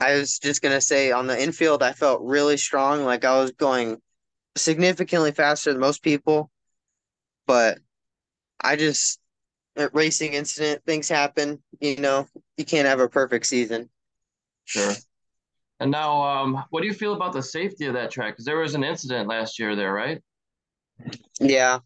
I 0.00 0.14
was 0.18 0.38
just 0.38 0.62
gonna 0.62 0.80
say 0.80 1.12
on 1.12 1.26
the 1.26 1.40
infield, 1.42 1.82
I 1.82 1.92
felt 1.92 2.22
really 2.22 2.56
strong. 2.56 3.04
Like 3.04 3.24
I 3.24 3.38
was 3.40 3.52
going 3.52 4.00
significantly 4.56 5.32
faster 5.32 5.72
than 5.72 5.80
most 5.80 6.02
people, 6.02 6.50
but 7.46 7.78
I 8.60 8.76
just 8.76 9.20
a 9.76 9.88
racing 9.92 10.32
incident, 10.32 10.82
things 10.84 11.08
happen. 11.08 11.62
You 11.80 11.96
know, 11.96 12.26
you 12.56 12.64
can't 12.64 12.88
have 12.88 13.00
a 13.00 13.08
perfect 13.08 13.46
season. 13.46 13.90
Sure. 14.64 14.94
And 15.78 15.90
now, 15.90 16.22
um, 16.22 16.64
what 16.70 16.80
do 16.80 16.86
you 16.86 16.94
feel 16.94 17.12
about 17.12 17.32
the 17.32 17.42
safety 17.42 17.86
of 17.86 17.94
that 17.94 18.10
track? 18.10 18.34
Because 18.34 18.46
there 18.46 18.58
was 18.58 18.74
an 18.74 18.82
incident 18.82 19.28
last 19.28 19.58
year 19.58 19.76
there, 19.76 19.92
right? 19.92 20.22
Yeah. 21.38 21.80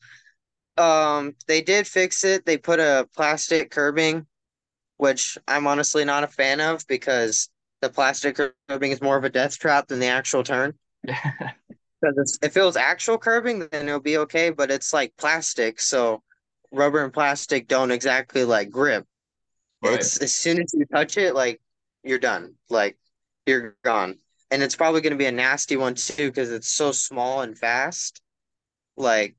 Um, 0.77 1.35
they 1.49 1.61
did 1.61 1.87
fix 1.87 2.25
it. 2.25 2.47
They 2.47 2.57
put 2.57 2.79
a 2.79 3.09
plastic 3.15 3.71
curbing, 3.71 4.27
which 4.97 5.37
I'm 5.49 5.67
honestly 5.67 6.05
not 6.05 6.25
a 6.25 6.29
fan 6.29 6.61
of 6.61 6.87
because 6.87 7.49
the 7.83 7.89
plastic 7.89 8.39
curbing 8.69 8.93
is 8.93 9.03
more 9.03 9.17
of 9.17 9.25
a 9.25 9.31
death 9.31 9.59
trap 9.59 9.89
than 9.89 9.99
the 9.99 10.07
actual 10.07 10.45
turn. 10.45 10.75
Because 12.01 12.39
if 12.43 12.57
it 12.57 12.63
was 12.63 12.77
actual 12.77 13.19
curbing, 13.19 13.69
then 13.71 13.89
it'll 13.89 14.01
be 14.01 14.19
okay, 14.19 14.51
but 14.51 14.71
it's 14.71 14.93
like 14.93 15.17
plastic, 15.17 15.81
so 15.81 16.23
rubber 16.73 17.05
and 17.05 17.13
plastic 17.13 17.69
don't 17.69 17.91
exactly 17.91 18.45
like 18.45 18.71
grip. 18.71 19.07
Right. 19.83 19.95
It's 19.95 20.17
as 20.23 20.35
soon 20.35 20.61
as 20.61 20.73
you 20.73 20.87
touch 20.87 21.17
it, 21.17 21.35
like 21.35 21.61
you're 22.03 22.19
done. 22.19 22.55
Like 22.69 22.97
you're 23.47 23.77
gone. 23.83 24.19
And 24.51 24.63
it's 24.63 24.77
probably 24.77 25.01
gonna 25.01 25.17
be 25.17 25.27
a 25.27 25.33
nasty 25.33 25.77
one 25.77 25.95
too, 25.95 26.29
because 26.29 26.51
it's 26.51 26.71
so 26.71 26.93
small 26.93 27.43
and 27.43 27.57
fast. 27.57 28.23
Like, 28.97 29.37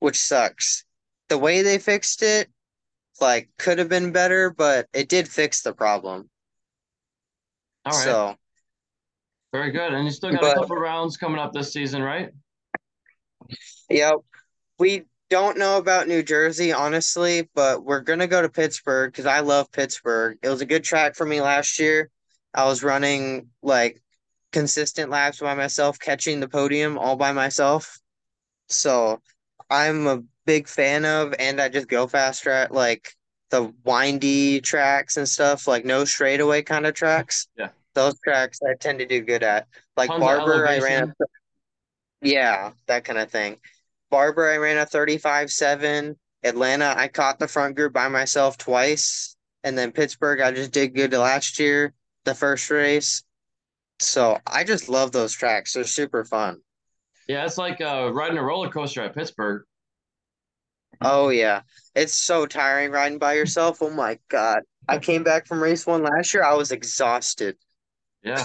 which 0.00 0.18
sucks. 0.18 0.84
The 1.28 1.38
way 1.38 1.62
they 1.62 1.78
fixed 1.78 2.22
it, 2.22 2.48
like, 3.20 3.50
could 3.58 3.78
have 3.78 3.88
been 3.88 4.12
better, 4.12 4.50
but 4.50 4.86
it 4.92 5.08
did 5.08 5.28
fix 5.28 5.62
the 5.62 5.72
problem. 5.72 6.30
All 7.84 7.92
right. 7.92 8.04
So 8.04 8.36
Very 9.58 9.72
good. 9.72 9.92
And 9.92 10.04
you 10.04 10.12
still 10.12 10.30
got 10.30 10.40
But- 10.40 10.56
a 10.56 10.60
couple 10.60 10.76
rounds 10.76 11.16
coming 11.16 11.40
up 11.40 11.52
this 11.52 11.72
season, 11.72 12.00
right? 12.00 12.30
Yep. 13.90 14.18
We 14.78 15.02
don't 15.30 15.58
know 15.58 15.78
about 15.78 16.06
New 16.06 16.22
Jersey, 16.22 16.72
honestly, 16.72 17.48
but 17.56 17.84
we're 17.84 18.02
gonna 18.02 18.28
go 18.28 18.40
to 18.40 18.48
Pittsburgh 18.48 19.10
because 19.10 19.26
I 19.26 19.40
love 19.40 19.72
Pittsburgh. 19.72 20.38
It 20.42 20.48
was 20.48 20.60
a 20.60 20.66
good 20.66 20.84
track 20.84 21.16
for 21.16 21.26
me 21.26 21.40
last 21.40 21.80
year, 21.80 22.08
I 22.54 22.66
was 22.66 22.84
running 22.84 23.48
like 23.60 24.00
consistent 24.52 25.10
laps 25.10 25.40
by 25.40 25.54
myself, 25.54 25.98
catching 25.98 26.38
the 26.38 26.48
podium 26.48 26.96
all 26.96 27.16
by 27.16 27.32
myself. 27.32 27.98
So 28.68 29.20
I'm 29.68 30.06
a 30.06 30.22
big 30.46 30.68
fan 30.68 31.04
of, 31.04 31.34
and 31.38 31.60
I 31.60 31.68
just 31.68 31.88
go 31.88 32.06
faster 32.06 32.50
at 32.50 32.72
like 32.72 33.12
the 33.50 33.74
windy 33.84 34.60
tracks 34.60 35.16
and 35.16 35.28
stuff, 35.28 35.66
like 35.66 35.84
no 35.84 36.04
straightaway 36.04 36.62
kind 36.62 36.86
of 36.86 36.94
tracks. 36.94 37.48
Yeah. 37.56 37.70
Those 37.98 38.14
tracks 38.20 38.60
I 38.62 38.74
tend 38.74 39.00
to 39.00 39.06
do 39.06 39.20
good 39.22 39.42
at. 39.42 39.66
Like 39.96 40.08
Tons 40.08 40.20
Barber, 40.20 40.68
I 40.68 40.78
ran 40.78 41.12
a, 41.20 41.24
yeah, 42.22 42.70
that 42.86 43.02
kind 43.02 43.18
of 43.18 43.28
thing. 43.28 43.56
Barber, 44.08 44.48
I 44.48 44.58
ran 44.58 44.78
a 44.78 44.86
35-7. 44.86 46.14
Atlanta, 46.44 46.94
I 46.96 47.08
caught 47.08 47.40
the 47.40 47.48
front 47.48 47.74
group 47.74 47.92
by 47.92 48.06
myself 48.06 48.56
twice. 48.56 49.34
And 49.64 49.76
then 49.76 49.90
Pittsburgh, 49.90 50.40
I 50.40 50.52
just 50.52 50.70
did 50.70 50.94
good 50.94 51.12
last 51.12 51.58
year, 51.58 51.92
the 52.24 52.36
first 52.36 52.70
race. 52.70 53.24
So 53.98 54.38
I 54.46 54.62
just 54.62 54.88
love 54.88 55.10
those 55.10 55.34
tracks. 55.34 55.72
They're 55.72 55.82
super 55.82 56.24
fun. 56.24 56.60
Yeah, 57.26 57.44
it's 57.46 57.58
like 57.58 57.80
uh, 57.80 58.12
riding 58.12 58.38
a 58.38 58.44
roller 58.44 58.70
coaster 58.70 59.02
at 59.02 59.12
Pittsburgh. 59.12 59.64
Oh 61.00 61.30
yeah. 61.30 61.62
It's 61.96 62.14
so 62.14 62.46
tiring 62.46 62.92
riding 62.92 63.18
by 63.18 63.32
yourself. 63.32 63.78
Oh 63.82 63.90
my 63.90 64.20
God. 64.28 64.60
I 64.88 64.98
came 64.98 65.24
back 65.24 65.48
from 65.48 65.60
race 65.60 65.84
one 65.84 66.04
last 66.04 66.32
year. 66.32 66.44
I 66.44 66.54
was 66.54 66.70
exhausted. 66.70 67.56
Yeah. 68.22 68.44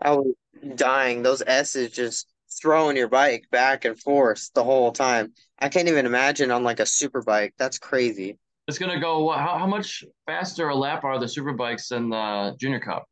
I 0.00 0.12
was 0.12 0.34
dying. 0.74 1.22
Those 1.22 1.42
S's 1.46 1.90
just 1.90 2.26
throwing 2.60 2.96
your 2.96 3.08
bike 3.08 3.46
back 3.50 3.84
and 3.84 3.98
forth 3.98 4.50
the 4.54 4.64
whole 4.64 4.92
time. 4.92 5.32
I 5.58 5.68
can't 5.68 5.88
even 5.88 6.06
imagine 6.06 6.50
on 6.50 6.64
like 6.64 6.80
a 6.80 6.86
super 6.86 7.22
bike. 7.22 7.54
That's 7.58 7.78
crazy. 7.78 8.38
It's 8.68 8.78
gonna 8.78 9.00
go. 9.00 9.30
How, 9.30 9.58
how 9.58 9.66
much 9.66 10.04
faster 10.26 10.68
a 10.68 10.74
lap 10.74 11.04
are 11.04 11.18
the 11.18 11.28
super 11.28 11.52
bikes 11.52 11.88
than 11.88 12.10
the 12.10 12.56
Junior 12.58 12.80
Cup? 12.80 13.04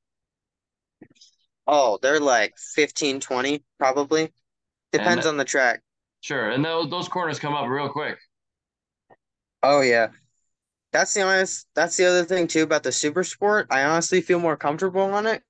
Oh, 1.66 1.98
they're 2.02 2.20
like 2.20 2.54
15, 2.74 3.20
20, 3.20 3.64
probably. 3.78 4.32
Depends 4.92 5.26
on 5.26 5.36
the 5.36 5.44
track. 5.44 5.82
sure, 6.20 6.50
and 6.50 6.64
those 6.64 6.90
those 6.90 7.08
corners 7.08 7.38
come 7.38 7.54
up 7.54 7.68
real 7.68 7.88
quick. 7.88 8.18
Oh 9.62 9.80
yeah. 9.80 10.08
That's 10.92 11.14
the 11.14 11.22
honest 11.22 11.66
that's 11.74 11.96
the 11.96 12.06
other 12.06 12.24
thing 12.24 12.46
too 12.46 12.62
about 12.62 12.82
the 12.82 12.92
super 12.92 13.24
sport. 13.24 13.66
I 13.70 13.84
honestly 13.84 14.20
feel 14.20 14.38
more 14.40 14.56
comfortable 14.56 15.02
on 15.02 15.26
it 15.26 15.42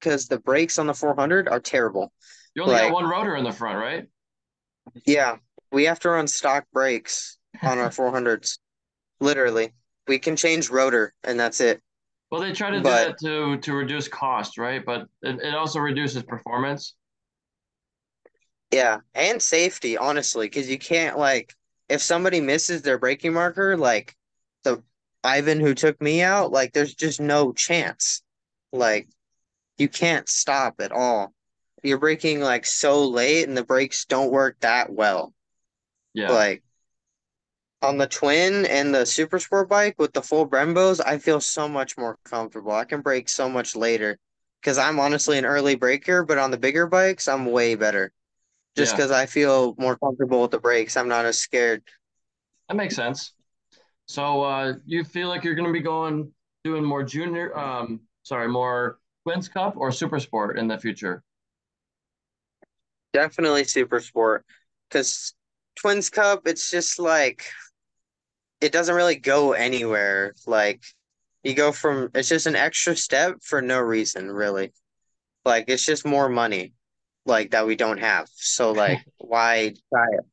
because 0.00 0.28
the 0.28 0.40
brakes 0.40 0.78
on 0.78 0.86
the 0.86 0.94
400 0.94 1.48
are 1.48 1.60
terrible. 1.60 2.12
You 2.54 2.62
only 2.62 2.76
got 2.76 2.90
one 2.90 3.08
rotor 3.08 3.34
in 3.36 3.42
the 3.44 3.50
front, 3.52 3.78
right? 3.78 4.08
yeah, 5.06 5.36
we 5.72 5.84
have 5.84 6.00
to 6.00 6.10
run 6.10 6.26
stock 6.28 6.66
brakes 6.72 7.38
on 7.64 7.78
our 7.78 7.90
400s. 7.90 8.58
Literally. 9.20 9.72
We 10.06 10.18
can 10.18 10.36
change 10.36 10.70
rotor 10.70 11.14
and 11.24 11.38
that's 11.38 11.60
it. 11.60 11.80
Well, 12.30 12.40
they 12.40 12.52
try 12.52 12.70
to 12.70 12.80
do 12.80 12.84
But 12.84 12.92
that 12.96 13.18
to 13.18 13.58
to 13.58 13.74
reduce 13.74 14.08
cost, 14.08 14.58
right? 14.58 14.84
But 14.84 15.08
it, 15.22 15.40
it 15.40 15.54
also 15.54 15.80
reduces 15.80 16.22
performance. 16.22 16.94
yeah, 18.70 19.00
and 19.14 19.42
safety, 19.42 19.96
honestly, 19.98 20.46
because 20.46 20.68
you 20.70 20.78
can't 20.78 21.18
like 21.18 21.54
if 21.88 22.00
somebody 22.02 22.40
misses 22.40 22.82
their 22.82 22.98
braking 22.98 23.32
marker, 23.32 23.76
like 23.76 24.16
the 24.64 24.82
Ivan 25.24 25.60
who 25.60 25.74
took 25.74 26.00
me 26.00 26.22
out, 26.22 26.52
like 26.52 26.72
there's 26.72 26.94
just 26.94 27.20
no 27.20 27.52
chance. 27.52 28.22
Like 28.72 29.08
you 29.80 29.88
can't 29.88 30.28
stop 30.28 30.80
at 30.80 30.92
all. 30.92 31.34
You're 31.82 31.98
braking 31.98 32.40
like 32.40 32.66
so 32.66 33.06
late 33.08 33.48
and 33.48 33.56
the 33.56 33.64
brakes 33.64 34.04
don't 34.04 34.30
work 34.32 34.58
that 34.60 34.92
well. 34.92 35.34
Yeah, 36.14 36.32
Like 36.32 36.62
on 37.82 37.96
the 37.98 38.06
twin 38.06 38.66
and 38.66 38.94
the 38.94 39.06
super 39.06 39.38
sport 39.38 39.68
bike 39.68 39.94
with 39.98 40.12
the 40.12 40.22
full 40.22 40.46
Brembos, 40.48 41.00
I 41.04 41.18
feel 41.18 41.40
so 41.40 41.68
much 41.68 41.96
more 41.96 42.18
comfortable. 42.24 42.72
I 42.72 42.84
can 42.84 43.00
brake 43.00 43.28
so 43.28 43.48
much 43.48 43.74
later 43.74 44.18
because 44.60 44.76
I'm 44.78 45.00
honestly 45.00 45.38
an 45.38 45.46
early 45.46 45.74
breaker, 45.76 46.22
but 46.24 46.38
on 46.38 46.50
the 46.50 46.58
bigger 46.58 46.86
bikes, 46.86 47.26
I'm 47.28 47.46
way 47.46 47.74
better 47.74 48.12
just 48.76 48.92
yeah, 48.92 48.96
because 48.96 49.10
I 49.12 49.26
feel 49.26 49.74
more 49.78 49.98
comfortable 49.98 50.42
with 50.42 50.52
the 50.52 50.60
brakes. 50.60 50.96
I'm 50.96 51.08
not 51.08 51.26
as 51.26 51.38
scared. 51.38 51.82
that 52.68 52.76
makes 52.76 52.94
sense. 52.94 53.32
So, 54.06 54.42
uh, 54.42 54.74
you 54.86 55.04
feel 55.04 55.28
like 55.28 55.44
you're 55.44 55.54
gonna 55.56 55.72
be 55.72 55.80
going 55.82 56.32
doing 56.64 56.84
more 56.84 57.02
junior, 57.04 57.56
um, 57.58 58.02
sorry, 58.22 58.48
more 58.48 58.98
Twins 59.30 59.48
Cup 59.48 59.76
or 59.76 59.92
Super 59.92 60.18
Sport 60.18 60.58
in 60.58 60.66
the 60.66 60.76
future? 60.76 61.22
Definitely 63.12 63.62
super 63.62 64.00
sport 64.00 64.44
because 64.88 65.34
Twins 65.76 66.10
Cup, 66.10 66.48
it's 66.48 66.68
just 66.68 66.98
like 66.98 67.44
it 68.60 68.72
doesn't 68.72 68.96
really 68.96 69.14
go 69.14 69.52
anywhere. 69.52 70.34
Like 70.48 70.82
you 71.44 71.54
go 71.54 71.70
from 71.70 72.10
it's 72.12 72.28
just 72.28 72.48
an 72.48 72.56
extra 72.56 72.96
step 72.96 73.36
for 73.40 73.62
no 73.62 73.78
reason, 73.78 74.28
really. 74.28 74.72
Like 75.44 75.66
it's 75.68 75.86
just 75.86 76.04
more 76.04 76.28
money 76.28 76.72
like 77.24 77.52
that 77.52 77.68
we 77.68 77.76
don't 77.76 78.00
have. 78.00 78.26
So 78.32 78.72
like 78.72 78.98
why 79.18 79.74
try 79.94 80.06
it? 80.12 80.24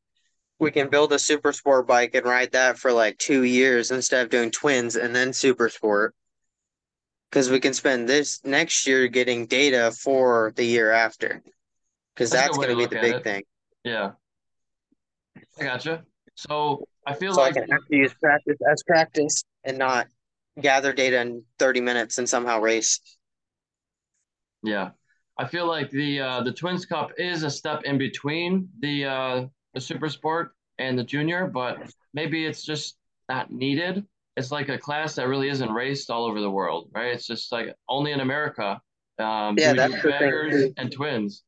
We 0.58 0.72
can 0.72 0.90
build 0.90 1.14
a 1.14 1.20
super 1.20 1.54
sport 1.54 1.86
bike 1.88 2.16
and 2.16 2.26
ride 2.26 2.54
that 2.54 2.80
for 2.80 2.92
like 2.92 3.20
two 3.20 3.44
years 3.44 3.92
instead 3.92 4.26
of 4.26 4.32
doing 4.32 4.50
twins 4.50 4.96
and 4.96 5.16
then 5.16 5.34
super 5.34 5.70
sport. 5.70 6.16
Because 7.30 7.50
we 7.50 7.60
can 7.60 7.74
spend 7.74 8.08
this 8.08 8.44
next 8.46 8.88
year 8.88 9.08
getting 9.08 9.48
data 9.48 9.92
for 9.92 10.54
the 10.56 10.64
year 10.64 10.92
after. 10.92 11.44
Because 12.16 12.32
That's 12.32 12.48
that's 12.48 12.58
going 12.58 12.70
to 12.70 12.76
to 12.76 12.90
be 12.90 12.96
the 12.96 13.02
big 13.02 13.16
it. 13.16 13.24
thing. 13.24 13.44
Yeah, 13.84 14.12
I 15.60 15.64
gotcha. 15.64 16.04
So 16.36 16.88
I 17.06 17.14
feel 17.14 17.34
So 17.34 17.42
I 17.42 17.46
like 17.46 17.56
can 17.56 17.64
actually 17.72 17.98
use 17.98 18.14
practice 18.14 18.58
as 18.72 18.84
practice 18.84 19.44
and 19.64 19.78
not 19.78 20.08
gather 20.60 20.94
data 20.94 21.20
in 21.22 21.44
30 21.60 21.82
minutes 21.82 22.18
and 22.18 22.28
somehow 22.28 22.60
race. 22.60 23.00
Yeah. 24.64 24.92
I 25.38 25.46
feel 25.46 25.68
like 25.68 25.92
the 25.92 26.20
uh, 26.20 26.42
the 26.42 26.52
Twins 26.52 26.86
Cup 26.86 27.12
is 27.18 27.44
a 27.44 27.50
step 27.52 27.84
in 27.84 27.98
between 27.98 28.70
the 28.80 29.06
uh, 29.06 29.46
the 29.74 29.82
Super 29.82 30.10
Sport 30.10 30.54
and 30.80 30.98
the 30.98 31.04
Junior, 31.04 31.48
but 31.48 31.78
maybe 32.14 32.46
it's 32.46 32.64
just 32.64 32.98
not 33.30 33.52
needed. 33.52 34.04
It's 34.38 34.52
like 34.52 34.70
a 34.70 34.78
class 34.78 35.16
that 35.16 35.28
really 35.28 35.50
isn't 35.50 35.72
raced 35.72 36.10
all 36.10 36.26
over 36.26 36.40
the 36.40 36.50
world, 36.50 36.90
right? 36.94 37.14
It's 37.14 37.28
just 37.28 37.52
like 37.52 37.76
only 37.90 38.12
in 38.14 38.22
America 38.22 38.80
um, 39.20 39.58
Yeah, 39.58 39.74
that's 39.74 40.02
the 40.02 40.14
thing 40.20 40.74
and 40.78 40.92
twins. 40.92 41.44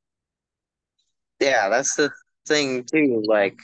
Yeah, 1.39 1.69
that's 1.69 1.95
the 1.95 2.11
thing 2.47 2.83
too. 2.83 3.23
Like, 3.25 3.57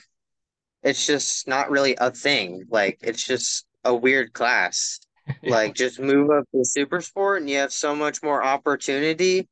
it's 0.82 1.06
just 1.06 1.48
not 1.48 1.70
really 1.70 1.96
a 1.98 2.10
thing. 2.10 2.66
Like, 2.70 2.98
it's 3.02 3.26
just 3.26 3.66
a 3.84 3.94
weird 3.94 4.32
class. 4.32 5.00
Like, 5.42 5.74
just 5.74 6.00
move 6.00 6.30
up 6.30 6.44
to 6.52 6.64
super 6.64 7.00
sport 7.00 7.40
and 7.40 7.50
you 7.50 7.58
have 7.58 7.72
so 7.72 7.94
much 7.94 8.22
more 8.22 8.44
opportunity. 8.44 9.48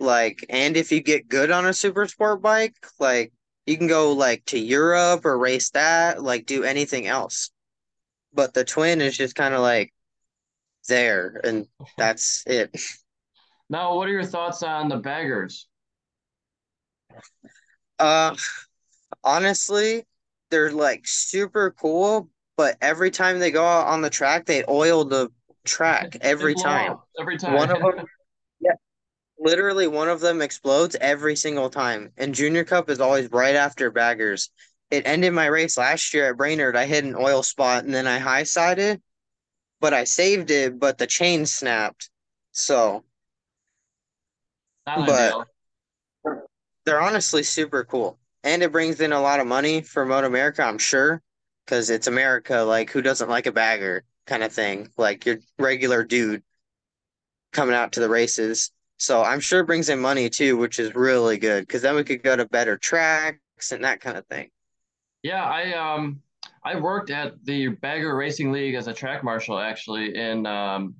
Like, 0.00 0.44
and 0.50 0.76
if 0.76 0.92
you 0.92 1.00
get 1.02 1.28
good 1.28 1.52
on 1.52 1.66
a 1.66 1.74
super 1.74 2.08
sport 2.08 2.42
bike, 2.42 2.74
like, 2.98 3.32
you 3.66 3.78
can 3.78 3.86
go 3.88 4.14
like 4.14 4.44
to 4.46 4.58
Europe 4.58 5.24
or 5.24 5.38
race 5.38 5.70
that, 5.70 6.22
like, 6.22 6.46
do 6.46 6.64
anything 6.64 7.06
else. 7.06 7.51
But 8.32 8.54
the 8.54 8.64
twin 8.64 9.00
is 9.00 9.16
just 9.16 9.34
kind 9.34 9.54
of 9.54 9.60
like 9.60 9.92
there 10.88 11.40
and 11.44 11.66
that's 11.98 12.44
it. 12.46 12.76
Now, 13.68 13.96
what 13.96 14.08
are 14.08 14.12
your 14.12 14.24
thoughts 14.24 14.62
on 14.62 14.88
the 14.88 14.98
baggers? 14.98 15.66
Uh, 17.98 18.34
honestly, 19.24 20.04
they're 20.50 20.72
like 20.72 21.02
super 21.04 21.70
cool, 21.70 22.28
but 22.56 22.76
every 22.80 23.10
time 23.10 23.38
they 23.38 23.50
go 23.50 23.64
out 23.64 23.86
on 23.86 24.02
the 24.02 24.10
track, 24.10 24.44
they 24.44 24.64
oil 24.68 25.04
the 25.04 25.30
track 25.64 26.18
every 26.20 26.54
time. 26.54 26.98
every 27.18 27.38
One 27.38 27.70
of 27.70 27.80
them, 27.80 28.04
yeah, 28.60 28.74
literally 29.38 29.86
one 29.86 30.08
of 30.08 30.20
them 30.20 30.42
explodes 30.42 30.96
every 31.00 31.36
single 31.36 31.70
time. 31.70 32.12
And 32.16 32.34
Junior 32.34 32.64
Cup 32.64 32.90
is 32.90 33.00
always 33.00 33.30
right 33.30 33.54
after 33.54 33.90
baggers. 33.90 34.50
It 34.92 35.06
ended 35.06 35.32
my 35.32 35.46
race 35.46 35.78
last 35.78 36.12
year 36.12 36.28
at 36.28 36.36
Brainerd. 36.36 36.76
I 36.76 36.84
hit 36.84 37.02
an 37.02 37.16
oil 37.16 37.42
spot 37.42 37.84
and 37.84 37.94
then 37.94 38.06
I 38.06 38.18
high 38.18 38.42
sided, 38.42 39.00
but 39.80 39.94
I 39.94 40.04
saved 40.04 40.50
it, 40.50 40.78
but 40.78 40.98
the 40.98 41.06
chain 41.06 41.46
snapped. 41.46 42.10
So, 42.52 43.02
but 44.84 45.46
they're 46.84 47.00
honestly 47.00 47.42
super 47.42 47.84
cool. 47.84 48.18
And 48.44 48.62
it 48.62 48.70
brings 48.70 49.00
in 49.00 49.12
a 49.12 49.22
lot 49.22 49.40
of 49.40 49.46
money 49.46 49.80
for 49.80 50.04
Moto 50.04 50.26
America, 50.26 50.62
I'm 50.62 50.76
sure, 50.76 51.22
because 51.64 51.88
it's 51.88 52.06
America. 52.06 52.58
Like, 52.60 52.90
who 52.90 53.00
doesn't 53.00 53.30
like 53.30 53.46
a 53.46 53.52
bagger 53.52 54.04
kind 54.26 54.42
of 54.42 54.52
thing? 54.52 54.90
Like, 54.98 55.24
your 55.24 55.38
regular 55.58 56.04
dude 56.04 56.42
coming 57.52 57.74
out 57.74 57.92
to 57.92 58.00
the 58.00 58.10
races. 58.10 58.70
So 58.98 59.22
I'm 59.22 59.40
sure 59.40 59.60
it 59.60 59.66
brings 59.66 59.88
in 59.88 60.00
money 60.00 60.28
too, 60.28 60.58
which 60.58 60.78
is 60.78 60.94
really 60.94 61.38
good 61.38 61.66
because 61.66 61.80
then 61.80 61.94
we 61.94 62.04
could 62.04 62.22
go 62.22 62.36
to 62.36 62.44
better 62.44 62.76
tracks 62.76 63.72
and 63.72 63.84
that 63.84 64.02
kind 64.02 64.18
of 64.18 64.26
thing. 64.26 64.50
Yeah, 65.22 65.44
I 65.44 65.72
um 65.74 66.20
I 66.64 66.78
worked 66.78 67.10
at 67.10 67.34
the 67.44 67.68
Bagger 67.68 68.16
Racing 68.16 68.52
League 68.52 68.74
as 68.74 68.88
a 68.88 68.92
track 68.92 69.24
marshal 69.24 69.58
actually 69.58 70.16
in 70.16 70.46
um 70.46 70.94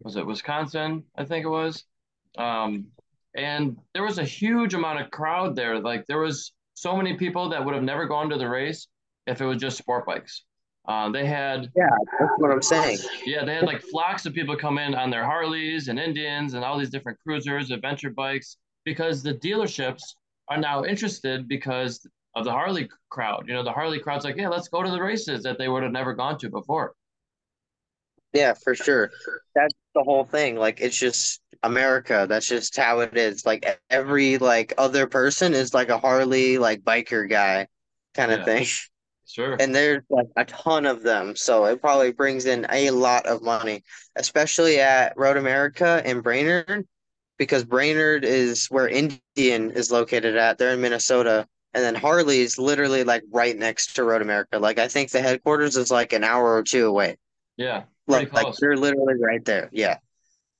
was 0.00 0.16
it 0.16 0.26
Wisconsin, 0.26 1.04
I 1.16 1.24
think 1.24 1.44
it 1.44 1.48
was. 1.48 1.84
Um 2.36 2.86
and 3.36 3.76
there 3.94 4.02
was 4.02 4.18
a 4.18 4.24
huge 4.24 4.74
amount 4.74 5.00
of 5.00 5.10
crowd 5.10 5.54
there. 5.54 5.80
Like 5.80 6.06
there 6.06 6.20
was 6.20 6.52
so 6.74 6.96
many 6.96 7.14
people 7.14 7.48
that 7.50 7.64
would 7.64 7.74
have 7.74 7.84
never 7.84 8.06
gone 8.06 8.28
to 8.30 8.38
the 8.38 8.48
race 8.48 8.88
if 9.26 9.40
it 9.40 9.46
was 9.46 9.58
just 9.58 9.78
sport 9.78 10.06
bikes. 10.06 10.44
Um, 10.86 11.12
they 11.12 11.26
had 11.26 11.70
yeah, 11.76 11.90
that's 12.18 12.32
what 12.38 12.50
I'm 12.50 12.62
saying. 12.62 12.98
Yeah, 13.26 13.44
they 13.44 13.54
had 13.54 13.66
like 13.66 13.82
flocks 13.82 14.24
of 14.24 14.32
people 14.32 14.56
come 14.56 14.78
in 14.78 14.94
on 14.94 15.10
their 15.10 15.24
Harleys 15.24 15.88
and 15.88 15.98
Indians 15.98 16.54
and 16.54 16.64
all 16.64 16.78
these 16.78 16.88
different 16.88 17.18
cruisers, 17.20 17.70
adventure 17.70 18.08
bikes, 18.08 18.56
because 18.84 19.22
the 19.22 19.34
dealerships 19.34 20.02
are 20.48 20.56
now 20.56 20.84
interested 20.84 21.46
because 21.46 22.06
of 22.34 22.44
the 22.44 22.52
Harley 22.52 22.88
crowd. 23.08 23.44
You 23.46 23.54
know, 23.54 23.62
the 23.62 23.72
Harley 23.72 23.98
crowd's 23.98 24.24
like, 24.24 24.36
yeah, 24.36 24.48
let's 24.48 24.68
go 24.68 24.82
to 24.82 24.90
the 24.90 25.00
races 25.00 25.42
that 25.42 25.58
they 25.58 25.68
would 25.68 25.82
have 25.82 25.92
never 25.92 26.14
gone 26.14 26.38
to 26.38 26.48
before. 26.48 26.94
Yeah, 28.32 28.54
for 28.54 28.74
sure. 28.74 29.10
That's 29.54 29.74
the 29.94 30.02
whole 30.02 30.24
thing. 30.24 30.56
Like 30.56 30.80
it's 30.80 30.98
just 30.98 31.40
America. 31.62 32.26
That's 32.28 32.46
just 32.46 32.76
how 32.76 33.00
it 33.00 33.16
is. 33.16 33.46
Like 33.46 33.80
every 33.90 34.38
like 34.38 34.74
other 34.78 35.06
person 35.06 35.54
is 35.54 35.72
like 35.72 35.88
a 35.88 35.98
Harley 35.98 36.58
like 36.58 36.82
biker 36.82 37.28
guy 37.28 37.68
kind 38.14 38.32
of 38.32 38.40
yeah, 38.40 38.44
thing. 38.44 38.66
Sure. 39.26 39.56
And 39.60 39.74
there's 39.74 40.02
like 40.08 40.28
a 40.36 40.44
ton 40.44 40.86
of 40.86 41.02
them. 41.02 41.36
So 41.36 41.66
it 41.66 41.80
probably 41.80 42.12
brings 42.12 42.46
in 42.46 42.66
a 42.70 42.90
lot 42.90 43.26
of 43.26 43.42
money, 43.42 43.82
especially 44.16 44.80
at 44.80 45.16
Road 45.16 45.36
America 45.36 46.02
in 46.04 46.20
Brainerd, 46.20 46.86
because 47.38 47.64
Brainerd 47.64 48.24
is 48.24 48.66
where 48.68 48.88
Indian 48.88 49.70
is 49.70 49.90
located 49.90 50.36
at. 50.36 50.56
They're 50.56 50.72
in 50.72 50.80
Minnesota. 50.80 51.46
And 51.78 51.84
then 51.84 51.94
Harley 51.94 52.40
is 52.40 52.58
literally 52.58 53.04
like 53.04 53.22
right 53.30 53.56
next 53.56 53.94
to 53.94 54.02
Road 54.02 54.20
America. 54.20 54.58
Like 54.58 54.80
I 54.80 54.88
think 54.88 55.12
the 55.12 55.22
headquarters 55.22 55.76
is 55.76 55.92
like 55.92 56.12
an 56.12 56.24
hour 56.24 56.56
or 56.56 56.64
two 56.64 56.86
away. 56.86 57.18
Yeah. 57.56 57.84
Like, 58.08 58.32
like 58.32 58.52
they're 58.56 58.76
literally 58.76 59.14
right 59.14 59.44
there. 59.44 59.68
Yeah. 59.70 59.98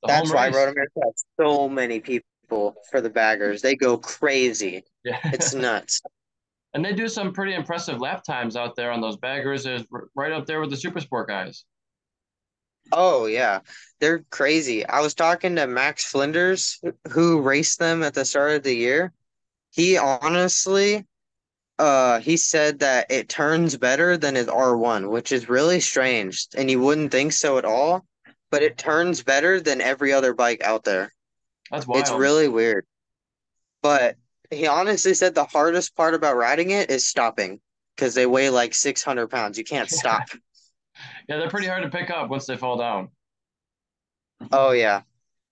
The 0.02 0.06
That's 0.06 0.32
why 0.32 0.46
Road 0.50 0.68
America 0.68 1.00
has 1.02 1.24
so 1.36 1.68
many 1.68 1.98
people 1.98 2.76
for 2.88 3.00
the 3.00 3.10
baggers. 3.10 3.62
They 3.62 3.74
go 3.74 3.98
crazy. 3.98 4.84
Yeah. 5.02 5.18
It's 5.24 5.54
nuts. 5.54 6.00
and 6.74 6.84
they 6.84 6.92
do 6.92 7.08
some 7.08 7.32
pretty 7.32 7.54
impressive 7.54 7.98
lap 7.98 8.22
times 8.22 8.54
out 8.54 8.76
there 8.76 8.92
on 8.92 9.00
those 9.00 9.16
baggers. 9.16 9.66
Is 9.66 9.84
right 10.14 10.30
up 10.30 10.46
there 10.46 10.60
with 10.60 10.70
the 10.70 10.76
super 10.76 11.00
sport 11.00 11.26
guys. 11.26 11.64
Oh 12.92 13.26
yeah, 13.26 13.58
they're 13.98 14.24
crazy. 14.30 14.86
I 14.86 15.00
was 15.00 15.14
talking 15.14 15.56
to 15.56 15.66
Max 15.66 16.04
Flinders, 16.04 16.80
who 17.10 17.40
raced 17.40 17.80
them 17.80 18.04
at 18.04 18.14
the 18.14 18.24
start 18.24 18.52
of 18.52 18.62
the 18.62 18.72
year. 18.72 19.12
He 19.70 19.96
honestly, 19.96 21.06
uh, 21.78 22.20
he 22.20 22.36
said 22.36 22.80
that 22.80 23.10
it 23.10 23.28
turns 23.28 23.76
better 23.76 24.16
than 24.16 24.34
his 24.34 24.46
R1, 24.46 25.10
which 25.10 25.32
is 25.32 25.48
really 25.48 25.80
strange, 25.80 26.46
and 26.56 26.70
you 26.70 26.80
wouldn't 26.80 27.12
think 27.12 27.32
so 27.32 27.58
at 27.58 27.64
all. 27.64 28.04
But 28.50 28.62
it 28.62 28.78
turns 28.78 29.22
better 29.22 29.60
than 29.60 29.82
every 29.82 30.12
other 30.12 30.32
bike 30.32 30.62
out 30.62 30.82
there. 30.84 31.12
That's 31.70 31.86
wild. 31.86 32.00
It's 32.00 32.10
really 32.10 32.48
weird. 32.48 32.86
But 33.82 34.16
he 34.50 34.66
honestly 34.66 35.12
said 35.12 35.34
the 35.34 35.44
hardest 35.44 35.94
part 35.94 36.14
about 36.14 36.36
riding 36.36 36.70
it 36.70 36.90
is 36.90 37.06
stopping 37.06 37.60
because 37.94 38.14
they 38.14 38.24
weigh 38.26 38.48
like 38.48 38.74
600 38.74 39.28
pounds. 39.28 39.58
You 39.58 39.64
can't 39.64 39.90
stop. 39.90 40.22
yeah, 41.28 41.36
they're 41.36 41.50
pretty 41.50 41.66
hard 41.66 41.82
to 41.82 41.90
pick 41.90 42.10
up 42.10 42.30
once 42.30 42.46
they 42.46 42.56
fall 42.56 42.78
down. 42.78 43.10
Oh, 44.52 44.70
yeah. 44.70 45.02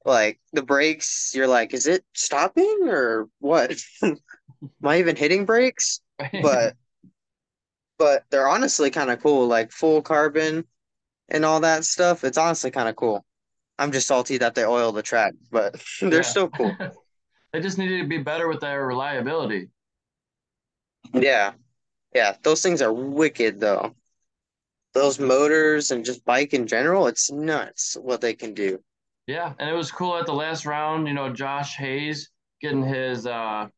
Like 0.06 0.38
the 0.52 0.62
brakes, 0.62 1.32
you're 1.34 1.48
like, 1.48 1.74
is 1.74 1.88
it 1.88 2.04
stopping 2.14 2.86
or 2.86 3.28
what? 3.40 3.76
Am 4.02 4.16
I 4.84 5.00
even 5.00 5.16
hitting 5.16 5.44
brakes? 5.44 6.00
But 6.16 6.76
but 7.98 8.22
they're 8.30 8.46
honestly 8.46 8.90
kind 8.90 9.10
of 9.10 9.20
cool, 9.20 9.48
like 9.48 9.72
full 9.72 10.02
carbon 10.02 10.64
and 11.28 11.44
all 11.44 11.58
that 11.60 11.84
stuff. 11.84 12.22
It's 12.22 12.38
honestly 12.38 12.70
kind 12.70 12.88
of 12.88 12.94
cool. 12.94 13.24
I'm 13.80 13.90
just 13.90 14.06
salty 14.06 14.38
that 14.38 14.54
they 14.54 14.64
oil 14.64 14.92
the 14.92 15.02
track, 15.02 15.34
but 15.50 15.74
they're 16.00 16.14
yeah. 16.14 16.20
still 16.22 16.50
cool. 16.50 16.74
they 17.52 17.60
just 17.60 17.76
needed 17.76 18.02
to 18.02 18.08
be 18.08 18.18
better 18.18 18.46
with 18.46 18.60
their 18.60 18.86
reliability. 18.86 19.70
Yeah. 21.12 21.54
Yeah. 22.14 22.36
Those 22.44 22.62
things 22.62 22.80
are 22.80 22.92
wicked 22.92 23.58
though. 23.58 23.96
Those 24.94 25.18
motors 25.18 25.90
and 25.90 26.04
just 26.04 26.24
bike 26.24 26.54
in 26.54 26.68
general, 26.68 27.08
it's 27.08 27.32
nuts 27.32 27.96
what 28.00 28.20
they 28.20 28.34
can 28.34 28.54
do. 28.54 28.78
Yeah, 29.26 29.52
and 29.58 29.68
it 29.68 29.72
was 29.72 29.90
cool 29.90 30.16
at 30.16 30.26
the 30.26 30.32
last 30.34 30.66
round. 30.66 31.08
You 31.08 31.14
know, 31.14 31.32
Josh 31.32 31.76
Hayes 31.76 32.30
getting 32.60 32.82
his 32.82 33.26
uh 33.26 33.68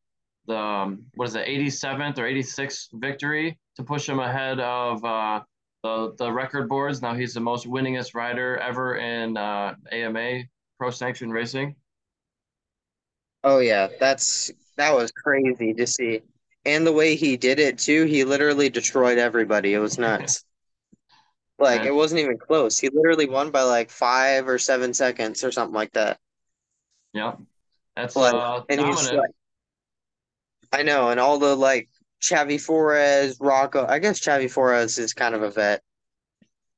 the 0.47 0.57
um, 0.57 1.05
what 1.15 1.27
is 1.27 1.35
it, 1.35 1.47
87th 1.47 2.17
or 2.17 2.23
86th 2.23 2.87
victory 2.93 3.57
to 3.75 3.83
push 3.83 4.07
him 4.07 4.19
ahead 4.19 4.59
of 4.59 5.03
uh 5.03 5.41
the 5.83 6.13
the 6.17 6.31
record 6.31 6.67
boards. 6.67 7.01
Now 7.01 7.13
he's 7.13 7.33
the 7.33 7.39
most 7.39 7.67
winningest 7.67 8.13
rider 8.13 8.57
ever 8.57 8.97
in 8.97 9.37
uh, 9.37 9.75
AMA 9.91 10.41
Pro 10.77 10.89
Sanction 10.89 11.31
Racing. 11.31 11.75
Oh 13.43 13.59
yeah, 13.59 13.87
that's 13.99 14.51
that 14.77 14.93
was 14.93 15.11
crazy 15.11 15.73
to 15.73 15.87
see, 15.87 16.21
and 16.65 16.85
the 16.85 16.91
way 16.91 17.15
he 17.15 17.37
did 17.37 17.59
it 17.59 17.77
too. 17.77 18.05
He 18.05 18.23
literally 18.23 18.69
destroyed 18.69 19.17
everybody. 19.17 19.73
It 19.73 19.79
was 19.79 19.97
nuts. 19.97 20.43
Like 21.59 21.83
it 21.83 21.93
wasn't 21.93 22.21
even 22.21 22.37
close. 22.37 22.79
He 22.79 22.89
literally 22.89 23.27
won 23.27 23.51
by 23.51 23.63
like 23.63 23.89
five 23.89 24.47
or 24.47 24.57
seven 24.57 24.93
seconds 24.93 25.43
or 25.43 25.51
something 25.51 25.75
like 25.75 25.91
that. 25.93 26.17
Yeah, 27.13 27.33
that's 27.95 28.15
like, 28.15 28.33
uh, 28.33 28.61
and 28.69 28.79
he's 28.79 29.11
like, 29.11 29.31
I 30.71 30.83
know, 30.83 31.09
and 31.09 31.19
all 31.19 31.37
the 31.39 31.55
like 31.55 31.89
Xavi 32.21 32.55
Forés, 32.55 33.37
Rocco. 33.39 33.85
I 33.87 33.99
guess 33.99 34.19
Xavi 34.19 34.45
Forés 34.45 34.97
is 34.99 35.13
kind 35.13 35.35
of 35.35 35.43
a 35.43 35.51
vet 35.51 35.81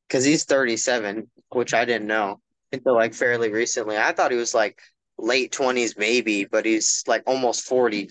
because 0.08 0.26
he's 0.26 0.46
37, 0.46 1.30
which 1.50 1.74
I 1.74 1.86
didn't 1.86 2.08
know 2.08 2.40
until 2.72 2.96
like 2.96 3.14
fairly 3.14 3.52
recently. 3.52 3.98
I 3.98 4.14
thought 4.14 4.32
he 4.32 4.38
was 4.38 4.56
like 4.56 4.82
late 5.18 5.52
20s, 5.52 5.98
maybe, 5.98 6.46
but 6.46 6.66
he's 6.66 7.04
like 7.08 7.24
almost 7.28 7.66
40. 7.66 8.10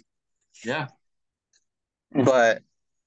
Yeah. 0.64 0.88
But 2.12 2.62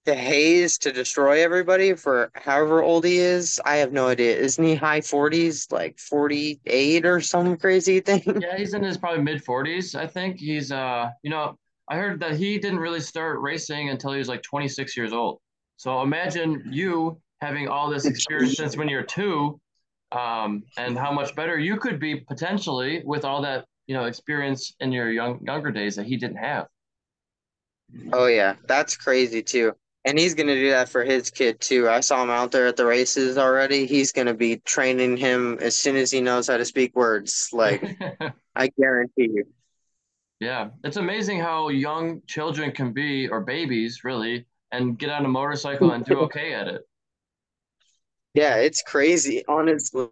the 0.06 0.16
Hayes 0.16 0.78
to 0.80 0.92
destroy 0.92 1.44
everybody 1.44 1.94
for 1.94 2.32
however 2.36 2.82
old 2.84 3.06
he 3.06 3.18
is. 3.18 3.60
I 3.66 3.78
have 3.78 3.92
no 3.92 4.08
idea. 4.08 4.36
Isn't 4.36 4.64
he 4.64 4.76
high 4.76 5.02
40s, 5.02 5.72
like 5.72 6.00
48 6.00 7.06
or 7.06 7.22
some 7.22 7.58
crazy 7.58 8.00
thing? 8.00 8.24
Yeah, 8.42 8.58
he's 8.58 8.74
in 8.74 8.84
his 8.84 8.98
probably 8.98 9.24
mid 9.24 9.44
40s. 9.44 9.96
I 9.96 10.08
think 10.08 10.40
he's, 10.40 10.72
uh, 10.72 11.10
you 11.22 11.30
know, 11.30 11.58
I 11.90 11.96
heard 11.98 12.20
that 12.22 12.36
he 12.36 12.58
didn't 12.58 12.80
really 12.80 13.00
start 13.00 13.40
racing 13.42 13.90
until 13.90 14.12
he 14.12 14.18
was 14.18 14.28
like 14.28 14.42
26 14.42 14.96
years 14.98 15.14
old. 15.14 15.40
So 15.78 16.02
imagine 16.02 16.64
you 16.72 17.22
having 17.42 17.68
all 17.68 17.90
this 17.90 18.06
experience 18.06 18.56
since 18.56 18.78
when 18.78 18.88
you're 18.88 19.04
two, 19.04 19.60
um, 20.12 20.64
and 20.78 20.98
how 20.98 21.12
much 21.12 21.36
better 21.36 21.58
you 21.58 21.78
could 21.78 22.00
be 22.00 22.16
potentially 22.16 23.02
with 23.06 23.26
all 23.26 23.42
that, 23.42 23.66
you 23.88 23.96
know, 23.96 24.06
experience 24.06 24.74
in 24.80 24.92
your 24.92 25.12
young 25.12 25.40
younger 25.46 25.72
days 25.72 25.96
that 25.96 26.06
he 26.06 26.16
didn't 26.18 26.38
have. 26.38 26.68
Oh 28.12 28.28
yeah, 28.28 28.56
that's 28.68 28.96
crazy 28.96 29.42
too. 29.42 29.74
And 30.06 30.20
he's 30.20 30.34
going 30.34 30.48
to 30.48 30.56
do 30.56 30.72
that 30.72 30.90
for 30.90 31.04
his 31.04 31.32
kid 31.32 31.62
too. 31.62 31.88
I 31.88 32.02
saw 32.02 32.22
him 32.22 32.30
out 32.30 32.52
there 32.52 32.68
at 32.68 32.76
the 32.76 32.86
races 32.86 33.38
already. 33.38 33.86
He's 33.86 34.12
going 34.12 34.28
to 34.28 34.34
be 34.34 34.58
training 34.58 35.16
him 35.16 35.58
as 35.62 35.80
soon 35.80 35.96
as 35.96 36.12
he 36.12 36.20
knows 36.20 36.48
how 36.48 36.58
to 36.58 36.66
speak 36.66 36.96
words. 36.96 37.50
Like, 37.54 37.84
I 38.56 38.68
guarantee 38.78 39.30
you. 39.34 39.46
Yeah, 40.40 40.72
it's 40.84 40.98
amazing 40.98 41.40
how 41.40 41.70
young 41.70 42.22
children 42.28 42.72
can 42.72 42.92
be, 42.92 43.30
or 43.30 43.40
babies 43.40 44.04
really, 44.04 44.46
and 44.74 45.00
get 45.00 45.10
on 45.10 45.24
a 45.24 45.30
motorcycle 45.30 45.92
and 45.92 46.04
do 46.04 46.20
okay 46.22 46.54
at 46.54 46.68
it. 46.68 46.82
Yeah, 48.34 48.58
it's 48.58 48.82
crazy, 48.82 49.44
honestly. 49.48 50.10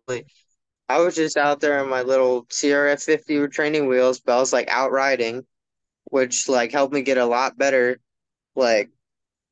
I 0.88 0.99
was 0.99 1.15
just 1.15 1.38
out 1.38 1.60
there 1.60 1.84
in 1.84 1.89
my 1.89 2.04
little 2.04 2.45
CRF 2.45 3.04
50 3.04 3.39
with 3.39 3.51
training 3.51 3.88
wheels, 3.88 4.19
but 4.19 4.38
I 4.38 4.39
was 4.39 4.54
like 4.54 4.69
out 4.69 4.91
riding, 4.91 5.45
which 6.06 6.47
like 6.47 6.71
helped 6.71 6.93
me 6.93 7.01
get 7.01 7.17
a 7.17 7.25
lot 7.25 7.58
better. 7.58 7.99
Like 8.56 8.89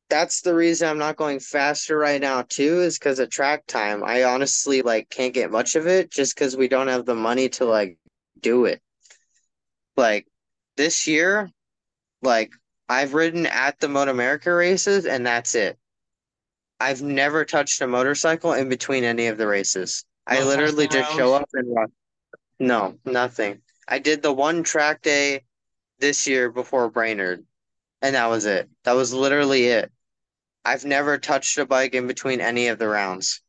that's 0.09 0.41
the 0.41 0.55
reason 0.55 0.89
I'm 0.89 0.97
not 0.97 1.15
going 1.15 1.39
faster 1.39 1.97
right 1.97 2.19
now 2.19 2.41
too, 2.41 2.81
is 2.81 2.97
because 2.97 3.19
of 3.19 3.29
track 3.29 3.65
time. 3.67 4.03
I 4.03 4.23
honestly 4.23 4.81
like 4.81 5.09
can't 5.09 5.33
get 5.33 5.51
much 5.51 5.75
of 5.75 5.87
it 5.87 6.11
just 6.11 6.35
because 6.35 6.57
we 6.57 6.67
don't 6.67 6.87
have 6.87 7.05
the 7.05 7.15
money 7.15 7.49
to 7.49 7.65
like 7.65 7.97
do 8.39 8.65
it. 8.65 8.81
Like 9.95 10.27
this 10.77 11.07
year, 11.07 11.49
like 12.21 12.51
I've 12.87 13.13
ridden 13.13 13.45
at 13.45 13.79
the 13.79 13.87
Moto 13.87 14.11
America 14.11 14.53
races 14.53 15.05
and 15.05 15.25
that's 15.25 15.55
it. 15.55 15.77
I've 16.79 17.01
never 17.01 17.45
touched 17.45 17.81
a 17.81 17.87
motorcycle 17.87 18.53
in 18.53 18.69
between 18.69 19.03
any 19.03 19.27
of 19.27 19.37
the 19.37 19.47
races. 19.47 20.05
No 20.29 20.37
I 20.37 20.43
literally 20.43 20.87
just 20.87 21.15
show 21.15 21.33
up 21.33 21.49
and 21.53 21.75
run. 21.75 21.91
No, 22.59 22.97
nothing. 23.05 23.61
I 23.87 23.99
did 23.99 24.21
the 24.21 24.33
one 24.33 24.63
track 24.63 25.01
day 25.01 25.43
this 25.99 26.27
year 26.27 26.49
before 26.51 26.89
Brainerd, 26.89 27.45
and 28.01 28.15
that 28.15 28.27
was 28.27 28.45
it. 28.45 28.69
That 28.83 28.93
was 28.93 29.13
literally 29.13 29.65
it. 29.65 29.91
I've 30.69 30.85
never 30.85 31.17
touched 31.17 31.57
a 31.57 31.65
bike 31.65 31.95
in 31.95 32.05
between 32.05 32.39
any 32.41 32.67
of 32.67 32.77
the 32.77 32.87
rounds. 32.87 33.41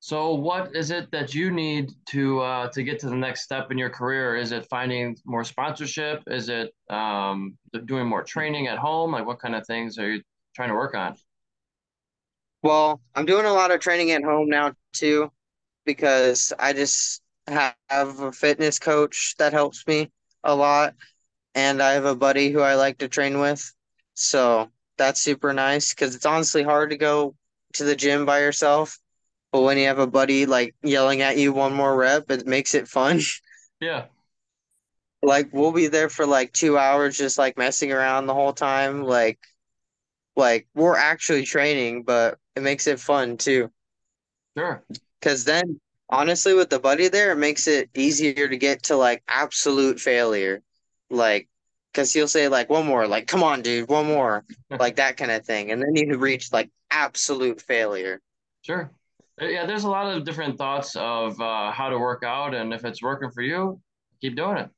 So, 0.00 0.34
what 0.34 0.74
is 0.74 0.90
it 0.90 1.08
that 1.12 1.32
you 1.32 1.52
need 1.52 1.92
to 2.06 2.40
uh, 2.40 2.68
to 2.70 2.82
get 2.82 2.98
to 3.00 3.08
the 3.08 3.14
next 3.14 3.44
step 3.44 3.70
in 3.70 3.78
your 3.78 3.90
career? 3.90 4.34
Is 4.34 4.50
it 4.50 4.66
finding 4.66 5.16
more 5.24 5.44
sponsorship? 5.44 6.24
Is 6.26 6.48
it 6.48 6.74
um, 6.90 7.56
doing 7.84 8.08
more 8.08 8.24
training 8.24 8.66
at 8.66 8.76
home? 8.76 9.12
Like, 9.12 9.24
what 9.24 9.38
kind 9.38 9.54
of 9.54 9.64
things 9.68 9.98
are 9.98 10.10
you 10.10 10.22
trying 10.56 10.70
to 10.70 10.74
work 10.74 10.96
on? 10.96 11.14
Well, 12.64 13.00
I'm 13.14 13.24
doing 13.24 13.46
a 13.46 13.52
lot 13.52 13.70
of 13.70 13.78
training 13.78 14.10
at 14.10 14.24
home 14.24 14.48
now 14.48 14.72
too, 14.92 15.30
because 15.86 16.52
I 16.58 16.72
just 16.72 17.22
have 17.46 17.76
a 17.88 18.32
fitness 18.32 18.80
coach 18.80 19.36
that 19.38 19.52
helps 19.52 19.86
me 19.86 20.10
a 20.42 20.56
lot, 20.56 20.94
and 21.54 21.80
I 21.80 21.92
have 21.92 22.04
a 22.04 22.16
buddy 22.16 22.50
who 22.50 22.62
I 22.62 22.74
like 22.74 22.98
to 22.98 23.08
train 23.08 23.38
with. 23.38 23.72
So 24.14 24.70
that's 24.96 25.20
super 25.20 25.52
nice 25.52 25.92
because 25.92 26.14
it's 26.14 26.26
honestly 26.26 26.62
hard 26.62 26.90
to 26.90 26.96
go 26.96 27.34
to 27.74 27.84
the 27.84 27.96
gym 27.96 28.26
by 28.26 28.40
yourself. 28.40 28.98
But 29.52 29.62
when 29.62 29.78
you 29.78 29.86
have 29.86 29.98
a 29.98 30.06
buddy 30.06 30.46
like 30.46 30.74
yelling 30.82 31.22
at 31.22 31.38
you 31.38 31.52
one 31.52 31.74
more 31.74 31.94
rep, 31.94 32.30
it 32.30 32.46
makes 32.46 32.74
it 32.74 32.88
fun. 32.88 33.20
Yeah. 33.80 34.06
Like 35.22 35.50
we'll 35.52 35.72
be 35.72 35.88
there 35.88 36.08
for 36.08 36.26
like 36.26 36.52
two 36.52 36.78
hours 36.78 37.18
just 37.18 37.38
like 37.38 37.58
messing 37.58 37.92
around 37.92 38.26
the 38.26 38.34
whole 38.34 38.52
time. 38.52 39.02
Like 39.02 39.38
like 40.36 40.66
we're 40.74 40.96
actually 40.96 41.44
training, 41.44 42.02
but 42.04 42.38
it 42.56 42.62
makes 42.62 42.86
it 42.86 43.00
fun 43.00 43.36
too. 43.36 43.70
Sure. 44.56 44.82
Cause 45.22 45.44
then 45.44 45.80
honestly 46.08 46.54
with 46.54 46.70
the 46.70 46.78
buddy 46.78 47.08
there, 47.08 47.32
it 47.32 47.36
makes 47.36 47.66
it 47.66 47.90
easier 47.94 48.48
to 48.48 48.56
get 48.56 48.84
to 48.84 48.96
like 48.96 49.22
absolute 49.28 50.00
failure. 50.00 50.62
Like 51.10 51.48
because 51.94 52.12
he'll 52.12 52.28
say 52.28 52.48
like 52.48 52.68
one 52.68 52.86
more, 52.86 53.06
like 53.06 53.28
come 53.28 53.44
on, 53.44 53.62
dude, 53.62 53.88
one 53.88 54.06
more, 54.06 54.44
like 54.80 54.96
that 54.96 55.16
kind 55.16 55.30
of 55.30 55.46
thing, 55.46 55.70
and 55.70 55.80
then 55.80 55.94
you 55.94 56.18
reach 56.18 56.52
like 56.52 56.70
absolute 56.90 57.60
failure. 57.60 58.20
Sure. 58.62 58.90
Uh, 59.40 59.46
Yeah, 59.46 59.66
there's 59.66 59.84
a 59.84 59.90
lot 59.90 60.06
of 60.14 60.24
different 60.24 60.58
thoughts 60.58 60.96
of 60.96 61.40
uh, 61.40 61.70
how 61.72 61.88
to 61.88 61.98
work 61.98 62.24
out, 62.24 62.54
and 62.54 62.74
if 62.74 62.84
it's 62.84 63.02
working 63.02 63.30
for 63.30 63.42
you, 63.42 63.80
keep 64.20 64.36
doing 64.36 64.58
it. 64.58 64.70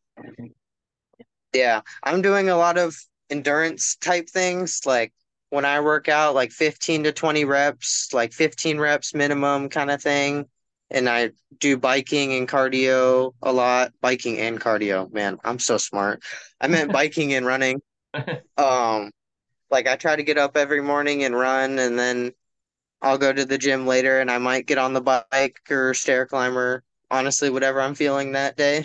Yeah, 1.52 1.80
I'm 2.02 2.22
doing 2.22 2.48
a 2.48 2.56
lot 2.56 2.78
of 2.78 2.96
endurance 3.30 3.96
type 3.96 4.28
things. 4.28 4.82
Like 4.84 5.12
when 5.50 5.64
I 5.64 5.80
work 5.80 6.08
out, 6.08 6.34
like 6.34 6.52
15 6.52 7.04
to 7.04 7.12
20 7.12 7.44
reps, 7.44 8.12
like 8.12 8.32
15 8.32 8.78
reps 8.78 9.14
minimum 9.14 9.68
kind 9.68 9.90
of 9.90 10.02
thing. 10.02 10.46
And 10.90 11.08
I 11.08 11.30
do 11.58 11.76
biking 11.76 12.34
and 12.34 12.48
cardio 12.48 13.32
a 13.42 13.52
lot. 13.52 13.92
Biking 14.00 14.38
and 14.38 14.60
cardio, 14.60 15.12
man, 15.12 15.38
I'm 15.44 15.58
so 15.58 15.78
smart. 15.78 16.22
I 16.60 16.68
meant 16.68 16.92
biking 16.92 17.34
and 17.34 17.44
running. 17.44 17.82
Um, 18.56 19.10
like 19.70 19.88
I 19.88 19.96
try 19.96 20.16
to 20.16 20.22
get 20.22 20.38
up 20.38 20.56
every 20.56 20.80
morning 20.82 21.24
and 21.24 21.34
run, 21.34 21.78
and 21.78 21.98
then 21.98 22.32
I'll 23.02 23.18
go 23.18 23.32
to 23.32 23.44
the 23.44 23.58
gym 23.58 23.86
later 23.86 24.20
and 24.20 24.30
I 24.30 24.38
might 24.38 24.66
get 24.66 24.78
on 24.78 24.92
the 24.92 25.00
bike 25.00 25.60
or 25.70 25.94
stair 25.94 26.26
climber. 26.26 26.82
Honestly, 27.10 27.50
whatever 27.50 27.80
I'm 27.80 27.94
feeling 27.94 28.32
that 28.32 28.56
day. 28.56 28.84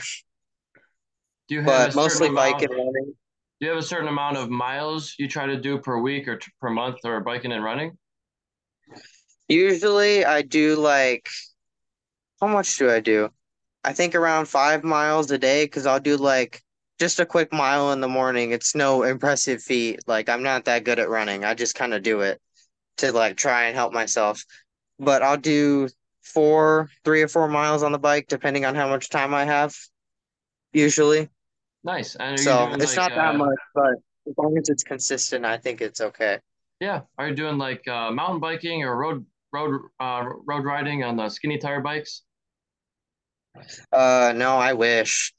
Do 1.47 1.55
you 1.55 1.61
have 1.61 1.89
But 1.89 1.95
mostly 1.95 2.29
bike 2.29 2.61
and 2.61 2.71
running. 2.71 3.13
Do 3.59 3.67
you 3.67 3.69
have 3.69 3.79
a 3.79 3.83
certain 3.83 4.07
amount 4.07 4.37
of 4.37 4.49
miles 4.49 5.15
you 5.17 5.27
try 5.27 5.45
to 5.45 5.59
do 5.59 5.77
per 5.79 5.99
week 5.99 6.27
or 6.27 6.37
t 6.37 6.51
per 6.59 6.69
month 6.69 6.97
or 7.03 7.19
biking 7.21 7.51
and 7.51 7.63
running? 7.63 7.97
Usually 9.47 10.23
I 10.25 10.41
do 10.41 10.75
like 10.75 11.29
How 12.41 12.47
much 12.47 12.77
do 12.77 12.89
I 12.89 12.99
do? 12.99 13.29
I 13.83 13.93
think 13.93 14.15
around 14.15 14.47
five 14.47 14.83
miles 14.83 15.31
a 15.31 15.37
day 15.37 15.65
because 15.65 15.85
I'll 15.85 15.99
do 15.99 16.17
like 16.17 16.61
just 16.99 17.19
a 17.19 17.25
quick 17.25 17.51
mile 17.53 17.91
in 17.93 18.01
the 18.01 18.07
morning. 18.07 18.51
It's 18.51 18.75
no 18.75 19.03
impressive 19.03 19.61
feat. 19.63 20.01
Like 20.07 20.29
I'm 20.29 20.43
not 20.43 20.65
that 20.65 20.83
good 20.83 20.99
at 20.99 21.09
running. 21.09 21.43
I 21.45 21.53
just 21.53 21.75
kind 21.75 21.93
of 21.93 22.03
do 22.03 22.21
it 22.21 22.41
to 22.97 23.11
like 23.11 23.37
try 23.37 23.65
and 23.65 23.75
help 23.75 23.93
myself. 23.93 24.45
But 24.99 25.23
I'll 25.23 25.37
do 25.37 25.89
four, 26.23 26.89
three 27.05 27.23
or 27.23 27.27
four 27.27 27.47
miles 27.47 27.83
on 27.83 27.91
the 27.93 27.99
bike, 27.99 28.27
depending 28.29 28.65
on 28.65 28.75
how 28.75 28.89
much 28.89 29.09
time 29.09 29.33
I 29.33 29.45
have, 29.45 29.75
usually. 30.73 31.29
Nice. 31.83 32.15
And 32.15 32.37
So 32.37 32.73
it's 32.73 32.95
like 32.95 32.97
not 32.97 33.13
that 33.15 33.35
uh 33.35 33.37
much, 33.37 33.59
but 33.73 33.93
as 34.27 34.33
long 34.37 34.57
as 34.57 34.69
it's 34.69 34.83
consistent, 34.83 35.45
I 35.45 35.57
think 35.57 35.81
it's 35.81 36.01
okay. 36.01 36.39
yeah, 36.79 37.01
are 37.17 37.29
you 37.29 37.35
doing 37.35 37.57
like 37.57 37.87
uh 37.87 38.11
mountain 38.11 38.39
biking 38.39 38.83
or 38.83 38.97
road 38.97 39.25
road 39.53 39.81
uh 39.99 40.23
road 40.45 40.65
riding 40.65 41.03
on 41.03 41.15
the 41.15 41.29
skinny 41.29 41.57
tire 41.57 41.81
bikes? 41.81 42.23
Uh, 43.91 44.33
no, 44.35 44.57
I 44.57 44.73
wish. 44.73 45.33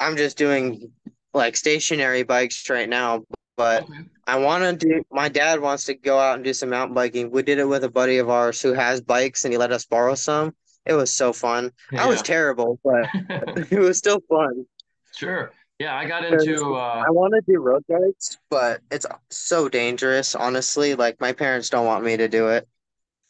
I'm 0.00 0.16
just 0.16 0.36
doing 0.36 0.92
like 1.34 1.56
stationary 1.56 2.22
bikes 2.22 2.68
right 2.70 2.88
now, 2.88 3.24
but 3.56 3.84
Okay. 3.84 3.92
I 4.26 4.38
want 4.38 4.62
to 4.62 4.86
do. 4.86 5.02
My 5.10 5.28
dad 5.28 5.60
wants 5.60 5.86
to 5.86 5.94
go 5.94 6.18
out 6.18 6.34
and 6.34 6.44
do 6.44 6.52
some 6.52 6.68
mountain 6.68 6.94
biking. 6.94 7.30
We 7.30 7.42
did 7.42 7.58
it 7.58 7.64
with 7.64 7.82
a 7.84 7.90
buddy 7.90 8.18
of 8.18 8.28
ours 8.28 8.60
who 8.60 8.74
has 8.74 9.00
bikes, 9.00 9.44
and 9.44 9.52
he 9.54 9.58
let 9.58 9.72
us 9.72 9.86
borrow 9.86 10.14
some. 10.14 10.54
It 10.84 10.92
was 10.92 11.12
so 11.12 11.32
fun. 11.32 11.72
I 11.96 12.06
was 12.06 12.22
terrible, 12.22 12.78
but 12.84 13.08
it 13.72 13.78
was 13.78 13.96
still 13.98 14.20
fun. 14.28 14.66
Sure. 15.14 15.52
Yeah, 15.78 15.96
I 15.96 16.06
got 16.06 16.24
into 16.24 16.74
uh 16.74 17.04
I 17.06 17.10
want 17.10 17.34
to 17.34 17.52
do 17.52 17.60
road 17.60 17.84
bikes, 17.88 18.36
but 18.50 18.80
it's 18.90 19.06
so 19.30 19.68
dangerous, 19.68 20.34
honestly. 20.34 20.94
Like 20.94 21.20
my 21.20 21.32
parents 21.32 21.70
don't 21.70 21.86
want 21.86 22.04
me 22.04 22.16
to 22.16 22.28
do 22.28 22.48
it 22.48 22.68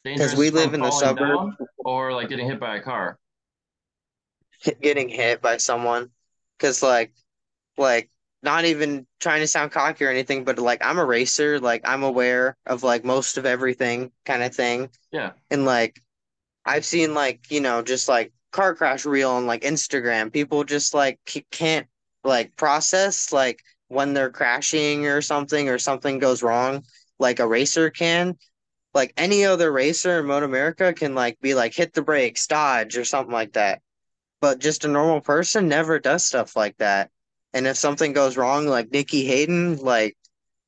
because 0.03 0.35
we 0.35 0.51
live 0.51 0.75
in 0.75 0.81
the 0.81 0.91
suburbs, 0.91 1.55
or 1.79 2.13
like 2.13 2.29
getting 2.29 2.47
hit 2.47 2.59
by 2.59 2.77
a 2.77 2.81
car. 2.81 3.19
Getting 4.81 5.09
hit 5.09 5.41
by 5.41 5.57
someone. 5.57 6.11
Because 6.57 6.83
like 6.83 7.13
like 7.77 8.11
not 8.43 8.65
even 8.65 9.07
trying 9.21 9.41
to 9.41 9.47
sound 9.47 9.73
cocky 9.73 10.05
or 10.05 10.11
anything, 10.11 10.45
but 10.45 10.59
like 10.59 10.85
I'm 10.85 10.99
a 10.99 11.05
racer, 11.05 11.59
like 11.59 11.83
I'm 11.85 12.03
aware 12.03 12.57
of 12.67 12.83
like 12.83 13.05
most 13.05 13.39
of 13.39 13.47
everything 13.47 14.13
kind 14.25 14.43
of 14.43 14.55
thing. 14.55 14.91
Yeah. 15.13 15.33
And 15.51 15.65
like 15.65 16.01
I've 16.65 16.85
seen 16.85 17.15
like, 17.15 17.51
you 17.51 17.61
know, 17.61 17.83
just 17.83 18.09
like 18.09 18.33
car 18.53 18.75
crash 18.75 19.05
reel 19.05 19.31
on 19.31 19.47
like 19.47 19.63
Instagram. 19.63 20.33
People 20.33 20.65
just 20.65 20.95
like 20.95 21.19
c- 21.27 21.47
can't 21.51 21.87
like 22.25 22.57
process 22.57 23.33
like 23.33 23.63
when 23.89 24.13
they're 24.13 24.31
crashing 24.31 25.07
or 25.07 25.23
something 25.23 25.69
or 25.69 25.79
something 25.79 26.19
goes 26.19 26.43
wrong 26.43 26.83
like 27.19 27.41
a 27.41 27.49
racer 27.49 27.91
can. 27.91 28.37
Like 28.95 29.13
any 29.17 29.45
other 29.45 29.71
racer 29.71 30.21
in 30.21 30.27
Moto 30.27 30.47
America 30.47 30.93
can 30.93 31.15
like 31.15 31.39
be 31.41 31.55
like 31.55 31.75
hit 31.75 31.93
the 31.93 32.03
brakes, 32.03 32.47
dodge 32.47 32.97
or 32.97 33.05
something 33.05 33.33
like 33.33 33.53
that. 33.53 33.81
But 34.41 34.61
just 34.61 34.85
a 34.85 34.89
normal 34.89 35.21
person 35.21 35.69
never 35.69 35.99
does 35.99 36.25
stuff 36.25 36.55
like 36.57 36.77
that. 36.79 37.11
And 37.55 37.67
if 37.67 37.77
something 37.77 38.13
goes 38.13 38.37
wrong, 38.37 38.67
like 38.67 38.91
Nicky 38.93 39.25
Hayden, 39.25 39.77
like 39.79 40.17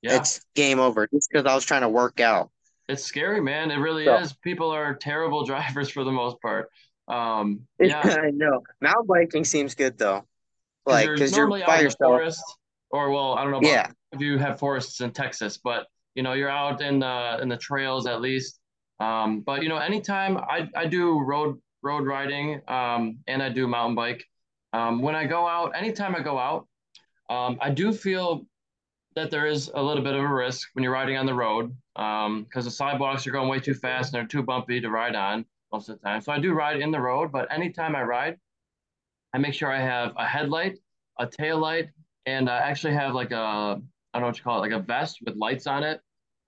Yeah. 0.03 0.17
it's 0.17 0.41
game 0.55 0.81
over 0.81 1.07
just 1.07 1.31
because 1.31 1.47
I 1.47 1.55
was 1.55 1.65
trying 1.65 1.83
to 1.83 1.89
work 1.89 2.21
out. 2.21 2.51
It's 2.89 3.05
scary, 3.05 3.41
man. 3.41 3.71
It 3.71 3.77
really 3.77 4.07
So 4.07 4.17
is. 4.19 4.33
People 4.33 4.71
are 4.71 4.95
terrible 4.95 5.45
drivers 5.47 5.91
for 5.91 6.05
the 6.05 6.11
most 6.13 6.41
part. 6.43 6.69
Um, 7.07 7.61
yeah, 7.81 8.01
I 8.01 8.31
know. 8.31 8.63
Mountain 8.81 9.07
biking 9.07 9.45
seems 9.45 9.75
good 9.75 9.99
though. 9.99 10.25
Like, 10.87 11.07
you're 11.07 11.15
because 11.15 11.37
you're 11.37 11.53
out 11.53 11.67
by 11.67 11.81
yourself. 11.83 11.99
forest, 12.01 12.43
or 12.91 13.11
well, 13.11 13.35
I 13.35 13.43
don't 13.43 13.53
know 13.53 13.59
about 13.59 13.71
Yeah. 13.71 13.91
if 14.13 14.21
you 14.21 14.39
have 14.39 14.59
forests 14.59 15.01
in 15.01 15.13
Texas, 15.13 15.59
but 15.63 15.87
you 16.15 16.23
know, 16.23 16.33
you're 16.33 16.49
out 16.51 16.81
in 16.81 16.99
the 17.01 17.39
in 17.41 17.49
the 17.49 17.57
trails 17.57 18.07
at 18.07 18.21
least. 18.21 18.59
Um, 18.99 19.41
but 19.41 19.63
you 19.63 19.69
know, 19.69 19.77
anytime 19.79 20.37
I 20.39 20.69
I 20.75 20.87
do 20.87 21.21
road 21.21 21.61
road 21.83 22.07
riding, 22.07 22.61
um, 22.69 23.19
and 23.27 23.43
I 23.43 23.49
do 23.49 23.67
mountain 23.67 23.95
bike. 23.95 24.25
Um, 24.73 25.03
when 25.03 25.15
I 25.15 25.27
go 25.27 25.47
out, 25.47 25.73
anytime 25.77 26.15
I 26.15 26.21
go 26.21 26.39
out, 26.39 26.67
um, 27.29 27.59
I 27.61 27.71
do 27.71 27.93
feel 27.93 28.47
that 29.17 29.31
there 29.31 29.47
is 29.47 29.71
a 29.75 29.83
little 29.83 30.03
bit 30.05 30.15
of 30.15 30.23
a 30.23 30.29
risk 30.29 30.69
when 30.75 30.85
you're 30.85 30.93
riding 30.93 31.17
on 31.17 31.27
the 31.27 31.35
road 31.35 31.75
um, 31.97 32.45
because 32.45 32.65
the 32.65 32.71
sidewalks 32.71 33.27
are 33.27 33.33
going 33.33 33.49
way 33.49 33.59
too 33.59 33.75
fast 33.75 34.13
and 34.13 34.21
they're 34.21 34.29
too 34.29 34.43
bumpy 34.43 34.81
to 34.81 34.89
ride 34.91 35.17
on 35.17 35.45
most 35.73 35.89
of 35.89 35.99
the 35.99 36.05
time. 36.07 36.21
So 36.21 36.33
I 36.33 36.39
do 36.39 36.53
ride 36.53 36.81
in 36.81 36.91
the 36.91 37.01
road, 37.01 37.33
but 37.33 37.53
anytime 37.53 37.97
I 37.97 38.03
ride, 38.03 38.37
I 39.35 39.39
make 39.39 39.55
sure 39.55 39.71
I 39.73 39.81
have 39.81 40.13
a 40.17 40.27
headlight, 40.27 40.79
a 41.19 41.27
tail 41.27 41.59
light, 41.59 41.89
and 42.27 42.49
I 42.49 42.59
actually 42.59 42.95
have 42.95 43.15
like 43.15 43.33
a, 43.33 43.37
I 43.37 43.75
don't 44.15 44.23
know 44.23 44.27
what 44.27 44.39
you 44.39 44.45
call 44.45 44.63
it, 44.63 44.71
like 44.71 44.81
a 44.81 44.85
vest 44.85 45.19
with 45.25 45.37
lights 45.37 45.67
on 45.67 45.83
it. 45.83 46.01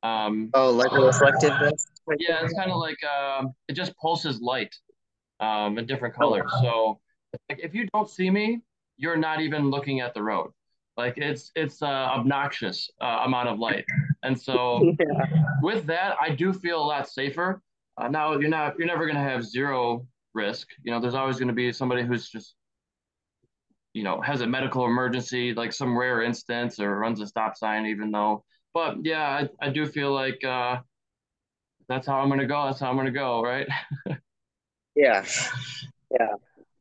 Um, 0.02 0.50
Oh, 0.54 0.70
like 0.70 0.90
a 0.92 1.00
reflective 1.00 1.52
vest. 1.60 1.88
yeah, 2.18 2.44
it's 2.44 2.54
kind 2.54 2.70
of 2.70 2.78
like 2.78 2.98
um, 3.04 3.52
it 3.68 3.74
just 3.74 3.96
pulses 3.96 4.40
light 4.40 4.74
um, 5.42 5.78
in 5.78 5.86
different 5.86 6.16
Oh, 6.20 6.40
colors. 6.40 6.52
So 6.62 7.00
like 7.50 7.60
if 7.62 7.74
you 7.74 7.88
don't 7.94 8.10
see 8.10 8.30
me, 8.30 8.62
you're 8.98 9.16
not 9.18 9.40
even 9.42 9.70
looking 9.70 10.00
at 10.00 10.14
the 10.14 10.22
road. 10.22 10.52
Like 10.98 11.14
it's 11.18 11.52
it's 11.56 11.82
uh, 11.82 11.86
obnoxious 11.86 12.90
uh, 13.02 13.22
amount 13.26 13.48
of 13.50 13.58
light, 13.58 13.86
and 14.24 14.40
so 14.40 14.92
yeah. 15.00 15.26
with 15.62 15.86
that, 15.86 16.16
I 16.20 16.30
do 16.30 16.52
feel 16.52 16.82
a 16.82 16.86
lot 16.86 17.08
safer. 17.08 17.62
Uh, 17.98 18.08
now 18.08 18.32
you're 18.38 18.50
not 18.50 18.78
you're 18.78 18.88
never 18.88 19.06
gonna 19.06 19.22
have 19.22 19.44
zero 19.44 20.06
risk. 20.34 20.68
You 20.84 20.92
know, 20.92 21.00
there's 21.00 21.14
always 21.14 21.38
gonna 21.38 21.54
be 21.54 21.72
somebody 21.72 22.04
who's 22.04 22.30
just 22.30 22.56
you 23.94 24.02
know 24.04 24.20
has 24.20 24.40
a 24.40 24.46
medical 24.46 24.86
emergency, 24.86 25.54
like 25.54 25.72
some 25.72 25.96
rare 25.98 26.22
instance, 26.22 26.80
or 26.80 26.98
runs 26.98 27.20
a 27.20 27.26
stop 27.26 27.56
sign, 27.56 27.86
even 27.86 28.10
though. 28.10 28.44
But 28.74 29.04
yeah, 29.04 29.46
I, 29.62 29.66
I 29.66 29.70
do 29.70 29.86
feel 29.86 30.12
like 30.14 30.42
uh, 30.44 30.78
that's 31.88 32.06
how 32.06 32.20
I'm 32.20 32.28
gonna 32.28 32.46
go. 32.46 32.66
That's 32.66 32.80
how 32.80 32.90
I'm 32.90 32.96
gonna 32.96 33.10
go, 33.10 33.42
right? 33.42 33.68
Yeah. 34.94 35.24
Yeah. 36.10 36.34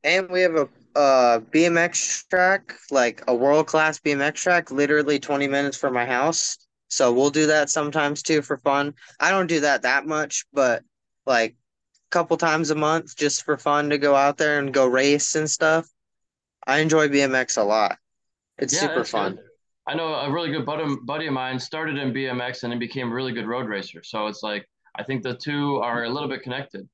And 0.04 0.30
we 0.30 0.42
have 0.42 0.56
a 0.56 0.70
uh 0.96 1.40
BMX 1.40 2.28
track, 2.28 2.76
like 2.90 3.24
a 3.28 3.36
world-class 3.36 4.00
BMX 4.00 4.36
track, 4.36 4.72
literally 4.72 5.20
20 5.20 5.48
minutes 5.48 5.78
from 5.78 5.94
my 5.94 6.06
house. 6.06 6.58
So 6.90 7.14
we'll 7.14 7.30
do 7.30 7.48
that 7.48 7.70
sometimes 7.70 8.22
too 8.22 8.42
for 8.42 8.58
fun. 8.58 8.94
I 9.20 9.32
don't 9.32 9.48
do 9.48 9.62
that 9.62 9.84
that 9.84 10.06
much, 10.06 10.46
but 10.52 10.84
like 11.26 11.52
a 11.52 12.10
couple 12.10 12.36
times 12.36 12.70
a 12.72 12.76
month 12.76 13.16
just 13.16 13.46
for 13.46 13.58
fun 13.58 13.90
to 13.92 13.98
go 13.98 14.16
out 14.16 14.38
there 14.38 14.60
and 14.60 14.74
go 14.74 14.86
race 14.86 15.36
and 15.36 15.50
stuff. 15.50 15.88
I 16.68 16.80
enjoy 16.80 17.08
BMX 17.08 17.58
a 17.58 17.64
lot. 17.64 17.98
It's 18.58 18.74
Yeah, 18.74 18.82
super 18.82 18.96
that's 18.96 19.12
good. 19.12 19.18
fun. 19.18 19.40
I 19.88 19.96
know 19.96 20.14
a 20.14 20.32
really 20.32 20.52
good 20.52 20.66
buddy, 20.66 20.84
buddy 21.06 21.28
of 21.28 21.34
mine 21.34 21.60
started 21.60 21.98
in 21.98 22.14
BMX 22.14 22.64
and 22.64 22.72
then 22.72 22.80
became 22.80 23.12
a 23.12 23.16
really 23.16 23.32
good 23.32 23.48
road 23.48 23.68
racer. 23.68 24.04
So 24.04 24.28
it's 24.28 24.44
like 24.44 24.68
I 24.96 25.04
think 25.04 25.24
the 25.24 25.36
two 25.36 25.78
are 25.78 26.04
a 26.04 26.10
little 26.10 26.28
bit 26.30 26.44
connected. 26.44 26.88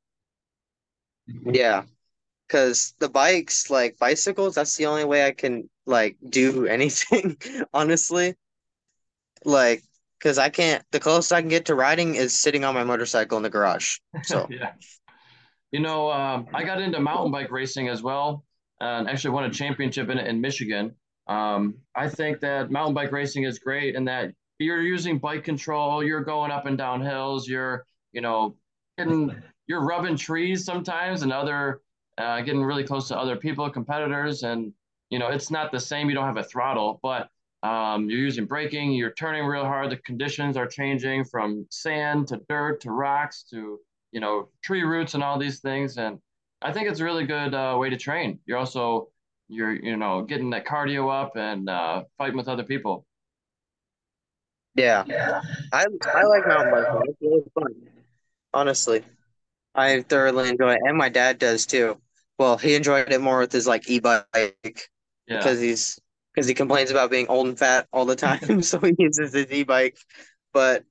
Yeah. 1.28 1.84
Because 2.48 2.94
the 3.00 3.10
bikes, 3.10 3.70
like 3.70 3.98
bicycles, 3.98 4.56
that's 4.56 4.78
the 4.78 4.86
only 4.86 5.04
way 5.04 5.26
I 5.26 5.32
can 5.32 5.70
like 5.86 6.18
do 6.28 6.66
anything, 6.68 7.38
honestly. 7.74 8.36
Like, 9.44 9.84
because 10.20 10.38
I 10.38 10.50
can't, 10.50 10.84
the 10.92 11.00
closest 11.00 11.34
I 11.34 11.42
can 11.42 11.50
get 11.50 11.66
to 11.66 11.76
riding 11.76 12.16
is 12.16 12.40
sitting 12.40 12.64
on 12.64 12.74
my 12.74 12.84
motorcycle 12.84 13.38
in 13.38 13.44
the 13.44 13.50
garage. 13.50 13.98
So, 14.24 14.48
Yeah. 14.50 14.72
You 15.72 15.82
know, 15.82 16.10
um, 16.10 16.48
I 16.54 16.64
got 16.64 16.82
into 16.82 17.00
mountain 17.00 17.32
bike 17.32 17.52
racing 17.52 17.90
as 17.90 18.02
well, 18.02 18.46
and 18.80 19.10
actually 19.10 19.32
won 19.32 19.44
a 19.44 19.50
championship 19.50 20.10
in 20.10 20.18
in 20.18 20.40
Michigan. 20.40 20.96
Um, 21.28 21.76
I 21.94 22.08
think 22.08 22.40
that 22.40 22.72
mountain 22.72 22.94
bike 22.94 23.12
racing 23.12 23.44
is 23.44 23.60
great 23.60 23.96
in 23.96 24.06
that 24.06 24.32
you're 24.60 24.82
using 24.82 25.20
bike 25.20 25.44
control, 25.44 26.04
you're 26.04 26.24
going 26.24 26.52
up 26.52 26.66
and 26.66 26.78
down 26.78 27.02
hills, 27.02 27.48
you're, 27.48 27.86
you 28.12 28.22
know, 28.22 28.56
getting, 28.98 29.36
you're 29.68 29.84
rubbing 29.84 30.16
trees 30.16 30.66
sometimes 30.66 31.22
and 31.22 31.32
other, 31.32 31.82
uh, 32.18 32.42
getting 32.42 32.64
really 32.64 32.84
close 32.84 33.08
to 33.10 33.18
other 33.18 33.36
people, 33.36 33.70
competitors, 33.70 34.44
and 34.44 34.74
you 35.10 35.20
know, 35.20 35.28
it's 35.28 35.52
not 35.52 35.72
the 35.72 35.80
same. 35.80 36.10
You 36.10 36.16
don't 36.16 36.26
have 36.26 36.38
a 36.38 36.44
throttle, 36.44 37.00
but 37.02 37.30
um, 37.64 38.10
you're 38.10 38.20
using 38.20 38.46
braking, 38.46 38.92
you're 38.92 39.14
turning 39.14 39.46
real 39.46 39.64
hard. 39.64 39.90
The 39.90 39.98
conditions 39.98 40.58
are 40.58 40.68
changing 40.68 41.26
from 41.26 41.66
sand 41.70 42.28
to 42.30 42.42
dirt 42.50 42.82
to 42.82 42.92
rocks 42.92 43.44
to, 43.52 43.80
you 44.12 44.20
know, 44.20 44.50
tree 44.64 44.84
roots 44.84 45.14
and 45.14 45.24
all 45.24 45.40
these 45.40 45.60
things. 45.60 45.98
And 45.98 46.20
I 46.62 46.74
think 46.74 46.90
it's 46.90 47.00
a 47.00 47.04
really 47.04 47.26
good 47.26 47.54
uh, 47.54 47.78
way 47.80 47.90
to 47.90 47.98
train. 47.98 48.40
You're 48.46 48.58
also, 48.58 49.10
you're, 49.48 49.74
you 49.74 49.96
know, 49.96 50.24
getting 50.24 50.50
that 50.52 50.66
cardio 50.66 51.12
up 51.12 51.36
and 51.36 51.70
uh, 51.70 52.04
fighting 52.18 52.38
with 52.38 52.48
other 52.48 52.64
people. 52.64 53.06
Yeah. 54.76 55.04
I 55.74 55.86
I 56.14 56.24
like 56.26 56.48
mountain 56.48 56.72
biking. 56.72 57.02
It's 57.06 57.22
really 57.22 57.44
fun. 57.56 57.74
Honestly, 58.54 59.04
I 59.78 60.02
thoroughly 60.02 60.50
enjoy 60.50 60.74
it, 60.74 60.82
and 60.84 60.98
my 60.98 61.10
dad 61.10 61.40
does 61.40 61.66
too. 61.66 62.02
Well, 62.40 62.58
he 62.58 62.76
enjoyed 62.76 63.12
it 63.12 63.22
more 63.22 63.40
with 63.40 63.52
his 63.52 63.68
like 63.68 63.90
e-bike 63.90 64.26
Yeah. 65.28 65.38
because 65.38 65.60
he's 65.62 66.00
because 66.34 66.48
he 66.48 66.54
complains 66.54 66.92
about 66.92 67.12
being 67.12 67.28
old 67.28 67.48
and 67.48 67.58
fat 67.58 67.88
all 67.94 68.06
the 68.06 68.16
time, 68.16 68.62
so 68.64 68.80
he 68.80 68.96
uses 68.98 69.34
his 69.34 69.52
e-bike. 69.52 69.98
But 70.54 70.84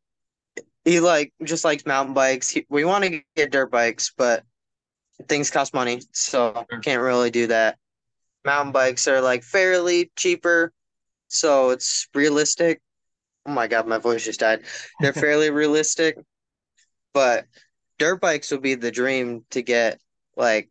he 0.85 1.01
like 1.01 1.33
just 1.45 1.65
likes 1.65 1.87
mountain 1.87 2.15
bikes. 2.15 2.49
He, 2.51 2.67
we 2.69 2.85
want 2.85 3.05
to 3.05 3.23
get 3.37 3.53
dirt 3.53 3.71
bikes, 3.71 4.13
but 4.17 4.45
things 5.29 5.51
cost 5.51 5.75
money, 5.75 6.03
so 6.13 6.67
can't 6.83 7.03
really 7.03 7.31
do 7.31 7.49
that. 7.49 7.79
Mountain 8.45 8.73
bikes 8.73 9.09
are 9.09 9.21
like 9.21 9.43
fairly 9.43 10.11
cheaper, 10.17 10.73
so 11.29 11.71
it's 11.71 12.09
realistic. 12.15 12.81
Oh 13.47 13.53
my 13.53 13.67
God, 13.69 13.87
my 13.87 13.99
voice 13.99 14.25
just 14.25 14.41
died. 14.41 14.65
They're 15.01 15.13
fairly 15.15 15.51
realistic, 15.51 16.17
but 17.13 17.47
dirt 17.99 18.21
bikes 18.21 18.51
would 18.51 18.63
be 18.63 18.75
the 18.75 18.91
dream 18.91 19.45
to 19.51 19.63
get, 19.63 20.01
like, 20.37 20.71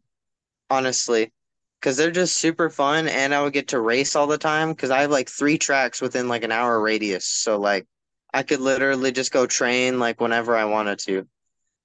honestly, 0.69 1.31
because 1.79 1.97
they're 1.97 2.11
just 2.11 2.37
super 2.37 2.69
fun 2.69 3.07
and 3.07 3.33
I 3.33 3.43
would 3.43 3.53
get 3.53 3.69
to 3.69 3.79
race 3.79 4.15
all 4.15 4.27
the 4.27 4.37
time 4.37 4.69
because 4.69 4.91
I 4.91 5.01
have 5.01 5.11
like 5.11 5.29
three 5.29 5.57
tracks 5.57 6.01
within 6.01 6.27
like 6.27 6.43
an 6.43 6.51
hour 6.51 6.79
radius. 6.79 7.25
So, 7.25 7.59
like, 7.59 7.85
I 8.33 8.43
could 8.43 8.59
literally 8.59 9.11
just 9.11 9.31
go 9.31 9.45
train 9.45 9.99
like 9.99 10.19
whenever 10.19 10.55
I 10.55 10.65
wanted 10.65 10.99
to. 10.99 11.27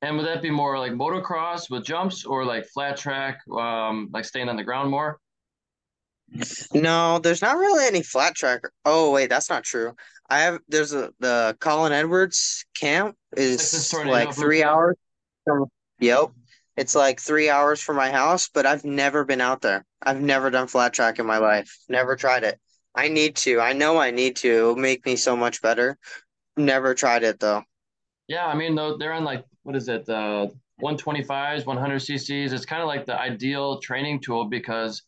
And 0.03 0.17
would 0.17 0.27
that 0.27 0.41
be 0.41 0.51
more 0.51 0.79
like 0.79 0.93
motocross 0.93 1.71
with 1.71 1.85
jumps 1.85 2.25
or 2.25 2.45
like 2.45 2.65
flat 2.67 2.97
track, 2.97 3.41
um, 3.55 4.09
like 4.13 4.25
staying 4.25 4.49
on 4.49 4.57
the 4.57 4.65
ground 4.65 4.91
more? 4.91 5.19
No, 6.73 7.19
there's 7.19 7.43
not 7.43 7.59
really 7.59 7.87
any 7.87 8.03
flat 8.03 8.35
track. 8.35 8.63
Oh, 8.85 9.11
wait, 9.11 9.29
that's 9.29 9.51
not 9.51 9.65
true. 9.65 9.95
I 10.31 10.41
have, 10.41 10.61
there's 10.69 10.95
a, 10.95 11.11
the 11.19 11.57
Colin 11.61 11.93
Edwards 11.93 12.65
camp 12.75 13.17
is 13.37 13.91
Tornado 13.91 14.13
like 14.13 14.33
three 14.33 14.63
hours. 14.63 14.97
From- 15.45 15.71
Yep. 16.01 16.31
It's 16.77 16.95
like 16.95 17.21
three 17.21 17.51
hours 17.51 17.83
from 17.83 17.97
my 17.97 18.11
house, 18.11 18.49
but 18.49 18.65
I've 18.65 18.85
never 18.85 19.25
been 19.25 19.41
out 19.41 19.61
there. 19.61 19.85
I've 20.03 20.21
never 20.21 20.49
done 20.51 20.67
flat 20.67 20.95
track 20.95 21.19
in 21.19 21.27
my 21.27 21.39
life. 21.39 21.77
Never 21.89 22.17
tried 22.17 22.43
it. 22.45 22.59
I 22.95 23.09
need 23.09 23.37
to. 23.37 23.61
I 23.61 23.73
know 23.75 23.99
I 23.99 24.11
need 24.11 24.37
to. 24.37 24.49
It'll 24.49 24.77
make 24.77 25.05
me 25.05 25.17
so 25.17 25.37
much 25.37 25.61
better. 25.61 25.99
Never 26.57 26.95
tried 26.95 27.23
it 27.23 27.39
though. 27.39 27.65
Yeah, 28.29 28.47
I 28.47 28.55
mean, 28.55 28.75
though 28.75 28.97
they're 28.97 29.13
on 29.13 29.25
like 29.25 29.45
what 29.63 29.77
is 29.77 29.89
it, 29.89 30.09
uh, 30.09 30.49
125s, 30.81 31.67
100 31.67 32.01
cc's. 32.01 32.53
It's 32.53 32.65
kind 32.65 32.81
of 32.81 32.89
like 32.89 33.05
the 33.05 33.19
ideal 33.21 33.79
training 33.81 34.21
tool 34.21 34.47
because 34.47 35.03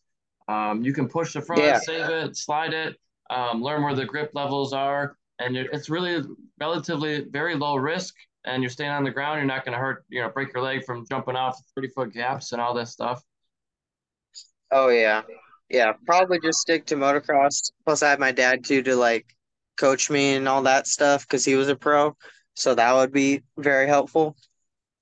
um, 0.47 0.83
you 0.83 0.93
can 0.93 1.07
push 1.07 1.33
the 1.33 1.41
front, 1.41 1.63
Yeah. 1.63 1.79
save 1.79 2.09
it, 2.09 2.37
slide 2.37 2.73
it, 2.73 2.95
um, 3.29 3.63
learn 3.63 3.81
where 3.81 3.95
the 3.95 4.05
grip 4.05 4.31
levels 4.33 4.73
are, 4.73 5.17
and 5.39 5.57
it, 5.57 5.67
it's 5.73 5.89
really 5.89 6.21
relatively 6.59 7.25
very 7.31 7.55
low 7.55 7.75
risk. 7.75 8.13
And 8.45 8.61
you're 8.61 8.69
staying 8.69 8.91
on 8.91 9.03
the 9.03 9.11
ground. 9.11 9.37
You're 9.37 9.45
not 9.45 9.65
going 9.65 9.73
to 9.73 9.79
hurt, 9.79 10.05
you 10.09 10.21
know, 10.21 10.29
break 10.29 10.53
your 10.53 10.63
leg 10.63 10.83
from 10.85 11.05
jumping 11.09 11.35
off 11.35 11.57
30 11.75 11.89
foot 11.89 12.13
gaps 12.13 12.51
and 12.51 12.61
all 12.61 12.73
that 12.75 12.87
stuff. 12.89 13.21
Oh 14.71 14.89
yeah. 14.89 15.21
Yeah, 15.69 15.93
probably 16.05 16.39
just 16.39 16.59
stick 16.59 16.85
to 16.87 16.95
motocross. 16.95 17.71
Plus 17.85 18.03
I 18.03 18.09
have 18.09 18.19
my 18.19 18.31
dad 18.31 18.63
too 18.63 18.81
to 18.83 18.95
like 18.95 19.25
coach 19.77 20.09
me 20.09 20.35
and 20.35 20.47
all 20.47 20.63
that 20.63 20.87
stuff 20.87 21.27
because 21.27 21.45
he 21.45 21.55
was 21.55 21.69
a 21.69 21.75
pro. 21.75 22.15
So 22.55 22.75
that 22.75 22.93
would 22.93 23.11
be 23.11 23.43
very 23.57 23.87
helpful. 23.87 24.35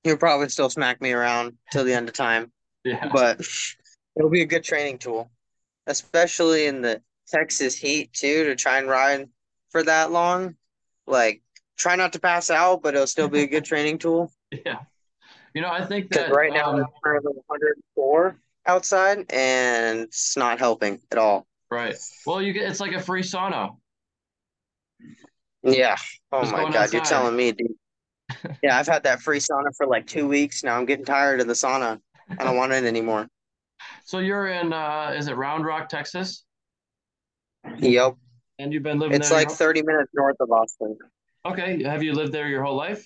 He'll 0.03 0.17
probably 0.17 0.49
still 0.49 0.69
smack 0.69 1.01
me 1.01 1.11
around 1.11 1.57
till 1.71 1.83
the 1.83 1.93
end 1.93 2.07
of 2.09 2.15
time, 2.15 2.51
Yeah, 2.83 3.09
but 3.11 3.41
it'll 4.17 4.29
be 4.29 4.41
a 4.41 4.47
good 4.47 4.63
training 4.63 4.97
tool, 4.97 5.29
especially 5.87 6.65
in 6.65 6.81
the 6.81 7.01
Texas 7.27 7.75
heat 7.75 8.13
too, 8.13 8.45
to 8.45 8.55
try 8.55 8.79
and 8.79 8.87
ride 8.87 9.29
for 9.69 9.83
that 9.83 10.11
long. 10.11 10.55
Like 11.05 11.41
try 11.81 11.95
not 11.95 12.13
to 12.13 12.19
pass 12.19 12.51
out, 12.51 12.83
but 12.83 12.93
it'll 12.93 13.07
still 13.07 13.27
be 13.27 13.41
a 13.41 13.47
good 13.47 13.65
training 13.65 13.97
tool. 13.97 14.31
yeah. 14.65 14.79
You 15.53 15.61
know, 15.61 15.69
I 15.69 15.83
think 15.83 16.11
that 16.11 16.31
right 16.31 16.53
now 16.53 16.71
um, 16.71 16.79
it's 16.79 16.91
currently 17.03 17.33
104 17.47 18.37
outside 18.67 19.25
and 19.31 19.99
it's 19.99 20.37
not 20.37 20.59
helping 20.59 20.99
at 21.11 21.17
all. 21.17 21.47
right. 21.71 21.95
Well, 22.25 22.41
you 22.41 22.53
get 22.53 22.69
it's 22.69 22.79
like 22.79 22.93
a 22.93 23.01
free 23.01 23.23
sauna. 23.23 23.75
Yeah. 25.63 25.95
Oh 26.31 26.41
Just 26.41 26.53
my 26.53 26.71
God, 26.71 26.93
you're 26.93 27.01
telling 27.03 27.35
me, 27.35 27.51
dude. 27.51 27.67
Yeah, 28.63 28.79
I've 28.79 28.87
had 28.87 29.03
that 29.03 29.21
free 29.21 29.39
sauna 29.39 29.75
for 29.75 29.85
like 29.85 30.07
two 30.07 30.25
weeks 30.25 30.63
now. 30.63 30.77
I'm 30.77 30.85
getting 30.85 31.03
tired 31.03 31.41
of 31.41 31.47
the 31.47 31.53
sauna. 31.53 31.99
I 32.29 32.43
don't 32.45 32.55
want 32.55 32.71
it 32.71 32.85
anymore. 32.85 33.27
So 34.05 34.19
you're 34.19 34.47
in 34.47 34.71
uh, 34.71 35.13
is 35.17 35.27
it 35.27 35.35
Round 35.35 35.65
Rock, 35.65 35.89
Texas? 35.89 36.45
Yep. 37.79 38.15
And 38.57 38.71
you've 38.71 38.83
been 38.83 38.99
living 38.99 39.17
It's 39.17 39.31
like 39.31 39.49
your 39.49 39.57
30 39.57 39.81
minutes 39.83 40.11
north 40.13 40.37
of 40.39 40.49
Austin. 40.49 40.97
Okay. 41.45 41.83
Have 41.83 42.03
you 42.03 42.13
lived 42.13 42.33
there 42.33 42.47
your 42.47 42.63
whole 42.63 42.75
life? 42.75 43.03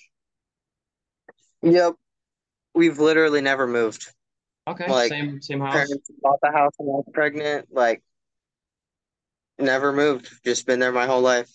Yep. 1.62 1.94
We've 2.74 2.98
literally 2.98 3.40
never 3.40 3.66
moved. 3.66 4.12
Okay. 4.68 4.90
Like, 4.90 5.10
Same 5.10 5.40
same 5.40 5.60
house. 5.60 5.88
Bought 6.22 6.38
the 6.42 6.52
house 6.52 6.72
when 6.76 6.88
I 6.88 6.98
was 6.98 7.06
pregnant. 7.12 7.68
Like, 7.70 8.02
never 9.58 9.92
moved. 9.92 10.28
Just 10.44 10.66
been 10.66 10.80
there 10.80 10.92
my 10.92 11.06
whole 11.06 11.22
life. 11.22 11.50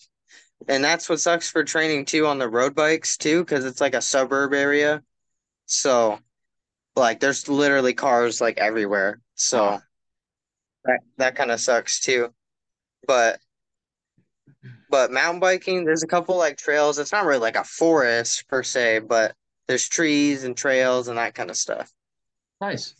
And 0.68 0.82
that's 0.82 1.08
what 1.08 1.20
sucks 1.20 1.50
for 1.50 1.64
training 1.64 2.04
too 2.04 2.26
on 2.26 2.38
the 2.38 2.48
road 2.48 2.74
bikes 2.74 3.16
too, 3.16 3.44
because 3.44 3.64
it's 3.64 3.80
like 3.80 3.94
a 3.94 4.02
suburb 4.02 4.52
area. 4.54 5.02
So, 5.66 6.18
like, 6.96 7.20
there's 7.20 7.48
literally 7.48 7.94
cars 7.94 8.40
like 8.40 8.58
everywhere. 8.58 9.20
So 9.34 9.64
Wow. 9.64 9.82
that 10.84 11.00
that 11.18 11.36
kind 11.36 11.50
of 11.50 11.60
sucks 11.60 12.00
too. 12.00 12.32
But 13.06 13.40
but 14.92 15.10
mountain 15.10 15.40
biking, 15.40 15.84
there's 15.86 16.04
a 16.04 16.06
couple 16.06 16.36
like 16.38 16.58
trails. 16.58 17.00
It's 17.00 17.12
not 17.12 17.24
really 17.24 17.40
like 17.40 17.56
a 17.56 17.64
forest 17.64 18.46
per 18.48 18.62
se, 18.62 19.00
but 19.00 19.34
there's 19.66 19.88
trees 19.88 20.44
and 20.44 20.56
trails 20.56 21.08
and 21.08 21.18
that 21.18 21.34
kind 21.34 21.50
of 21.50 21.56
stuff. 21.56 21.90
Nice. 22.60 22.94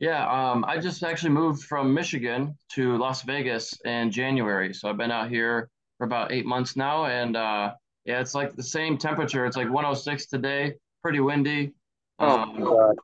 Yeah, 0.00 0.26
um, 0.28 0.64
I 0.66 0.76
just 0.78 1.02
actually 1.04 1.30
moved 1.30 1.62
from 1.64 1.94
Michigan 1.94 2.58
to 2.72 2.98
Las 2.98 3.22
Vegas 3.22 3.72
in 3.86 4.10
January. 4.10 4.74
So 4.74 4.90
I've 4.90 4.98
been 4.98 5.12
out 5.12 5.30
here 5.30 5.70
for 5.96 6.04
about 6.04 6.32
eight 6.32 6.44
months 6.44 6.76
now, 6.76 7.06
and 7.06 7.36
uh, 7.36 7.72
yeah, 8.04 8.20
it's 8.20 8.34
like 8.34 8.54
the 8.56 8.62
same 8.62 8.98
temperature. 8.98 9.46
It's 9.46 9.56
like 9.56 9.70
106 9.70 10.26
today, 10.26 10.74
pretty 11.02 11.20
windy. 11.20 11.72
Oh 12.18 12.40
Um, 12.40 12.60
God. 12.62 12.96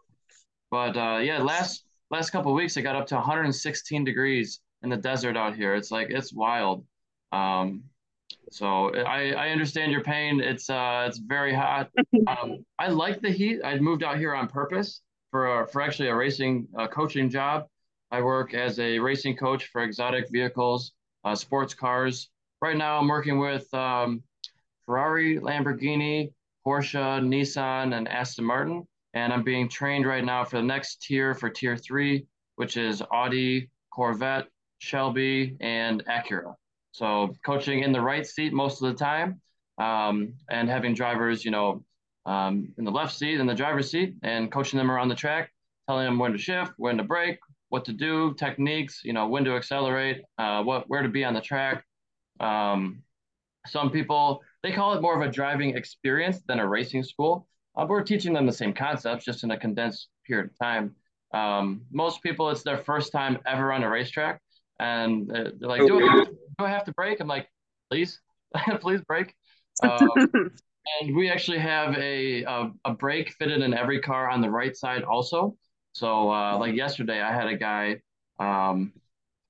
but 0.71 0.97
uh, 0.97 1.19
yeah, 1.19 1.39
last 1.39 1.85
last 2.11 2.31
couple 2.31 2.53
of 2.53 2.57
weeks 2.57 2.77
it 2.77 2.83
got 2.83 2.97
up 2.97 3.07
to 3.09 3.15
116 3.15 4.05
degrees 4.05 4.61
in 4.83 4.91
the 4.91 4.97
desert 4.97 5.37
out 5.37 5.55
here. 5.57 5.75
It's 5.75 5.91
like 5.91 6.09
it's 6.11 6.33
wild. 6.33 6.85
Um, 7.31 7.85
so 8.51 8.95
I 8.95 9.33
I 9.33 9.49
understand 9.51 9.93
your 9.93 10.03
pain. 10.03 10.41
It's 10.41 10.69
uh 10.69 11.05
it's 11.09 11.19
very 11.19 11.55
hot. 11.55 11.91
Um, 12.27 12.65
I 12.79 12.89
like 12.89 13.21
the 13.21 13.31
heat. 13.31 13.61
I 13.65 13.79
moved 13.79 14.05
out 14.05 14.17
here 14.17 14.35
on 14.35 14.47
purpose 14.47 15.01
for 15.31 15.67
for 15.69 15.83
actually 15.83 16.09
a 16.09 16.15
racing 16.15 16.69
uh, 16.79 16.87
coaching 16.87 17.31
job. 17.31 17.67
I 18.11 18.21
work 18.23 18.55
as 18.55 18.79
a 18.79 18.99
racing 18.99 19.37
coach 19.37 19.67
for 19.67 19.83
exotic 19.83 20.31
vehicles, 20.31 20.93
uh, 21.25 21.35
sports 21.35 21.75
cars. 21.75 22.29
Right 22.61 22.77
now, 22.77 22.99
I'm 22.99 23.09
working 23.09 23.39
with 23.39 23.73
um, 23.75 24.23
Ferrari, 24.87 25.39
Lamborghini, 25.39 26.33
Porsche, 26.67 27.21
Nissan, 27.21 27.97
and 27.97 28.07
Aston 28.07 28.45
Martin. 28.45 28.87
And 29.15 29.33
I'm 29.33 29.43
being 29.43 29.69
trained 29.69 30.07
right 30.07 30.25
now 30.25 30.45
for 30.45 30.57
the 30.59 30.63
next 30.63 31.03
tier 31.03 31.35
for 31.35 31.51
tier 31.51 31.77
three, 31.77 32.27
which 32.57 32.77
is 32.77 33.03
Audi, 33.13 33.71
Corvette, 33.91 34.49
Shelby, 34.79 35.57
and 35.61 36.05
Acura. 36.07 36.55
So 36.93 37.35
coaching 37.45 37.83
in 37.83 37.93
the 37.93 38.01
right 38.01 38.27
seat 38.27 38.53
most 38.53 38.83
of 38.83 38.93
the 38.93 38.99
time, 38.99 39.41
um, 39.79 40.35
and 40.51 40.69
having 40.69 40.95
drivers, 40.95 41.45
you 41.45 41.51
know, 41.51 41.85
um, 42.27 42.73
in 42.79 42.85
the 42.85 42.91
left 42.91 43.17
seat, 43.17 43.41
in 43.41 43.47
the 43.47 43.55
driver's 43.55 43.91
seat, 43.91 44.15
and 44.23 44.53
coaching 44.53 44.79
them 44.79 44.91
around 44.91 45.09
the 45.09 45.15
track, 45.15 45.51
telling 45.89 46.05
them 46.05 46.19
when 46.19 46.33
to 46.33 46.39
shift, 46.39 46.73
when 46.77 46.99
to 46.99 47.03
brake, 47.03 47.39
what 47.71 47.85
to 47.87 47.93
do, 47.93 48.35
techniques, 48.35 49.01
you 49.03 49.13
know, 49.13 49.27
when 49.27 49.45
to 49.45 49.57
accelerate, 49.57 50.23
uh, 50.39 50.63
what 50.63 50.89
where 50.89 51.03
to 51.03 51.09
be 51.09 51.25
on 51.25 51.35
the 51.35 51.41
track. 51.41 51.85
Um, 52.39 53.03
some 53.67 53.91
people 53.91 54.43
they 54.63 54.73
call 54.73 54.93
it 54.95 55.03
more 55.03 55.21
of 55.21 55.29
a 55.29 55.33
driving 55.33 55.77
experience 55.77 56.41
than 56.47 56.61
a 56.61 56.69
racing 56.69 57.03
school. 57.03 57.49
Uh, 57.75 57.87
we're 57.89 58.03
teaching 58.03 58.33
them 58.33 58.47
the 58.47 58.53
same 58.53 58.73
concepts, 58.73 59.25
just 59.25 59.45
in 59.45 59.51
a 59.51 59.59
condensed 59.59 60.09
period 60.27 60.51
of 60.51 60.59
time. 60.59 60.95
Um, 61.33 61.83
most 61.91 62.23
people, 62.23 62.51
it's 62.51 62.63
their 62.63 62.79
first 62.79 63.11
time 63.13 63.39
ever 63.47 63.73
on 63.73 63.83
a 63.83 63.89
racetrack, 63.89 64.41
and 64.79 65.29
they're 65.29 65.53
like, 65.61 65.87
"Do 65.87 65.99
I 65.99 66.03
have 66.05 66.25
to, 66.27 66.37
do 66.59 66.65
I 66.65 66.71
have 66.71 66.85
to 66.85 66.93
brake? 66.93 67.21
I'm 67.21 67.29
like, 67.29 67.49
"Please, 67.91 68.21
please 68.81 69.01
brake. 69.03 69.35
Um, 69.83 70.53
and 71.01 71.17
we 71.17 71.31
actually 71.31 71.59
have 71.59 71.97
a, 71.97 72.45
a, 72.45 72.71
a 72.85 72.93
brake 72.93 73.33
fitted 73.39 73.63
in 73.63 73.73
every 73.73 74.01
car 74.01 74.29
on 74.29 74.41
the 74.41 74.51
right 74.51 74.77
side 74.77 75.03
also. 75.03 75.57
So 75.93 76.31
uh, 76.31 76.59
like 76.59 76.75
yesterday, 76.75 77.21
I 77.21 77.33
had 77.33 77.49
a 77.49 77.57
guy. 77.57 78.01
Um, 78.39 78.93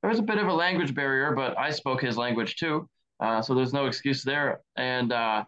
there 0.01 0.11
was 0.11 0.19
a 0.19 0.23
bit 0.23 0.39
of 0.39 0.47
a 0.49 0.53
language 0.53 0.95
barrier, 0.95 1.33
but 1.35 1.59
I 1.59 1.71
spoke 1.71 2.03
his 2.03 2.17
language 2.17 2.57
too, 2.57 2.89
uh, 3.21 3.41
so 3.41 3.55
there's 3.55 3.73
no 3.73 3.87
excuse 3.87 4.23
there. 4.23 4.61
And 4.77 5.13
uh, 5.13 5.45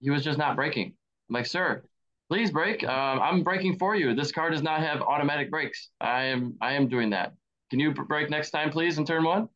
he 0.00 0.10
was 0.10 0.24
just 0.24 0.38
not 0.38 0.56
braking. 0.56 0.94
I'm 1.28 1.34
like, 1.34 1.46
sir, 1.46 1.82
please 2.30 2.50
brake. 2.50 2.82
Um, 2.84 3.20
I'm 3.20 3.42
braking 3.42 3.78
for 3.78 3.94
you. 3.94 4.14
This 4.14 4.32
car 4.32 4.50
does 4.50 4.62
not 4.62 4.80
have 4.80 5.02
automatic 5.02 5.50
brakes. 5.50 5.90
I 6.00 6.24
am 6.24 6.56
I 6.60 6.72
am 6.72 6.88
doing 6.88 7.10
that. 7.10 7.34
Can 7.70 7.80
you 7.80 7.92
brake 7.92 8.30
next 8.30 8.50
time, 8.50 8.70
please, 8.70 8.96
in 8.98 9.04
turn 9.04 9.24
one? 9.24 9.48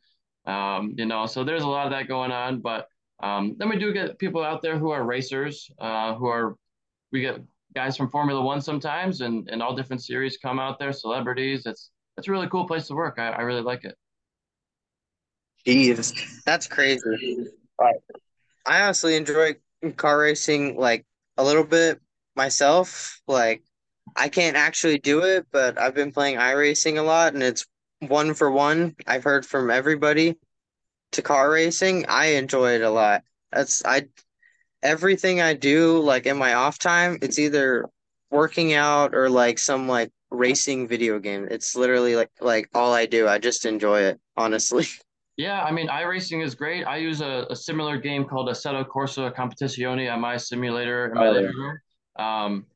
Um, 0.47 0.95
you 0.97 1.07
know, 1.07 1.27
so 1.27 1.45
there's 1.45 1.63
a 1.63 1.69
lot 1.69 1.87
of 1.87 1.93
that 1.93 2.09
going 2.09 2.33
on, 2.33 2.61
but 2.61 2.89
um, 3.23 3.55
then 3.59 3.69
we 3.69 3.79
do 3.79 3.93
get 3.93 4.19
people 4.19 4.43
out 4.43 4.63
there 4.63 4.79
who 4.79 4.91
are 4.91 5.05
racers, 5.05 5.71
uh, 5.79 6.15
who 6.15 6.27
are, 6.27 6.57
we 7.13 7.21
get 7.21 7.41
guys 7.75 7.97
from 7.97 8.11
Formula 8.11 8.41
One 8.41 8.61
sometimes 8.61 9.21
and, 9.21 9.49
and 9.49 9.63
all 9.63 9.77
different 9.77 10.03
series 10.03 10.37
come 10.37 10.59
out 10.59 10.79
there, 10.79 10.93
celebrities. 10.93 11.67
It's, 11.67 11.91
it's 12.17 12.29
a 12.29 12.31
really 12.31 12.49
cool 12.49 12.67
place 12.67 12.89
to 12.89 12.95
work. 12.95 13.19
I, 13.19 13.29
I 13.29 13.41
really 13.43 13.63
like 13.63 13.85
it. 13.85 13.97
Jeez, 15.67 16.13
that's 16.45 16.67
crazy. 16.67 17.47
I 18.67 18.83
honestly 18.83 19.17
enjoy 19.17 19.57
car 19.97 20.19
racing 20.19 20.77
like 20.77 21.07
a 21.37 21.45
little 21.45 21.65
bit 21.65 22.01
myself. 22.35 23.21
Like 23.29 23.63
I 24.17 24.29
can't 24.29 24.57
actually 24.57 24.99
do 24.99 25.21
it, 25.21 25.47
but 25.53 25.79
I've 25.79 25.95
been 25.95 26.13
playing 26.13 26.39
iRacing 26.39 26.99
a 26.99 27.03
lot 27.03 27.35
and 27.35 27.43
it's 27.43 27.67
one 28.09 28.35
for 28.35 28.51
one. 28.51 28.97
I've 29.07 29.25
heard 29.25 29.47
from 29.47 29.71
everybody 29.71 30.37
to 31.13 31.23
car 31.23 31.51
racing, 31.51 32.07
I 32.09 32.27
enjoy 32.35 32.73
it 32.73 32.83
a 32.83 32.91
lot. 32.91 33.23
That's 33.53 33.85
I 33.85 34.07
everything 34.83 35.41
I 35.41 35.55
do 35.55 36.01
like 36.01 36.27
in 36.27 36.37
my 36.37 36.55
off 36.55 36.79
time, 36.79 37.19
it's 37.23 37.39
either 37.39 37.89
working 38.31 38.73
out 38.73 39.15
or 39.15 39.29
like 39.29 39.59
some 39.59 39.89
like 39.89 40.11
racing 40.31 40.89
video 40.89 41.19
game. 41.19 41.47
It's 41.51 41.77
literally 41.77 42.17
like 42.17 42.31
like 42.41 42.69
all 42.75 42.93
I 42.93 43.07
do. 43.07 43.29
I 43.29 43.39
just 43.39 43.67
enjoy 43.67 44.01
it, 44.03 44.21
honestly. 44.37 44.87
Yeah, 45.39 45.63
I 45.63 45.73
mean, 45.73 45.89
iRacing 45.89 46.45
is 46.45 46.55
great. 46.55 46.85
I 46.85 46.99
use 46.99 47.23
a, 47.23 47.47
a 47.49 47.57
similar 47.57 47.97
game 47.97 48.27
called 48.27 48.51
Assetto 48.51 48.87
Corsa 48.87 49.35
Competizione 49.35 50.13
on 50.13 50.21
my 50.21 50.37
simulator 50.37 51.07
in 51.07 51.15
my 51.15 51.29
oh, 51.29 51.33
living 51.33 51.57
room. 51.57 51.79
Um, 52.17 52.67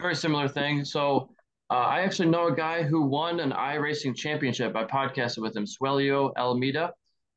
very 0.00 0.16
similar 0.16 0.48
thing. 0.48 0.84
So 0.84 1.30
uh, 1.70 1.74
I 1.74 2.00
actually 2.00 2.28
know 2.28 2.48
a 2.48 2.54
guy 2.54 2.82
who 2.82 3.02
won 3.02 3.38
an 3.40 3.52
iRacing 3.52 4.16
championship. 4.16 4.74
I 4.74 4.84
podcasted 4.84 5.38
with 5.38 5.56
him, 5.56 5.66
Suelio 5.66 6.32
Almeida. 6.36 6.92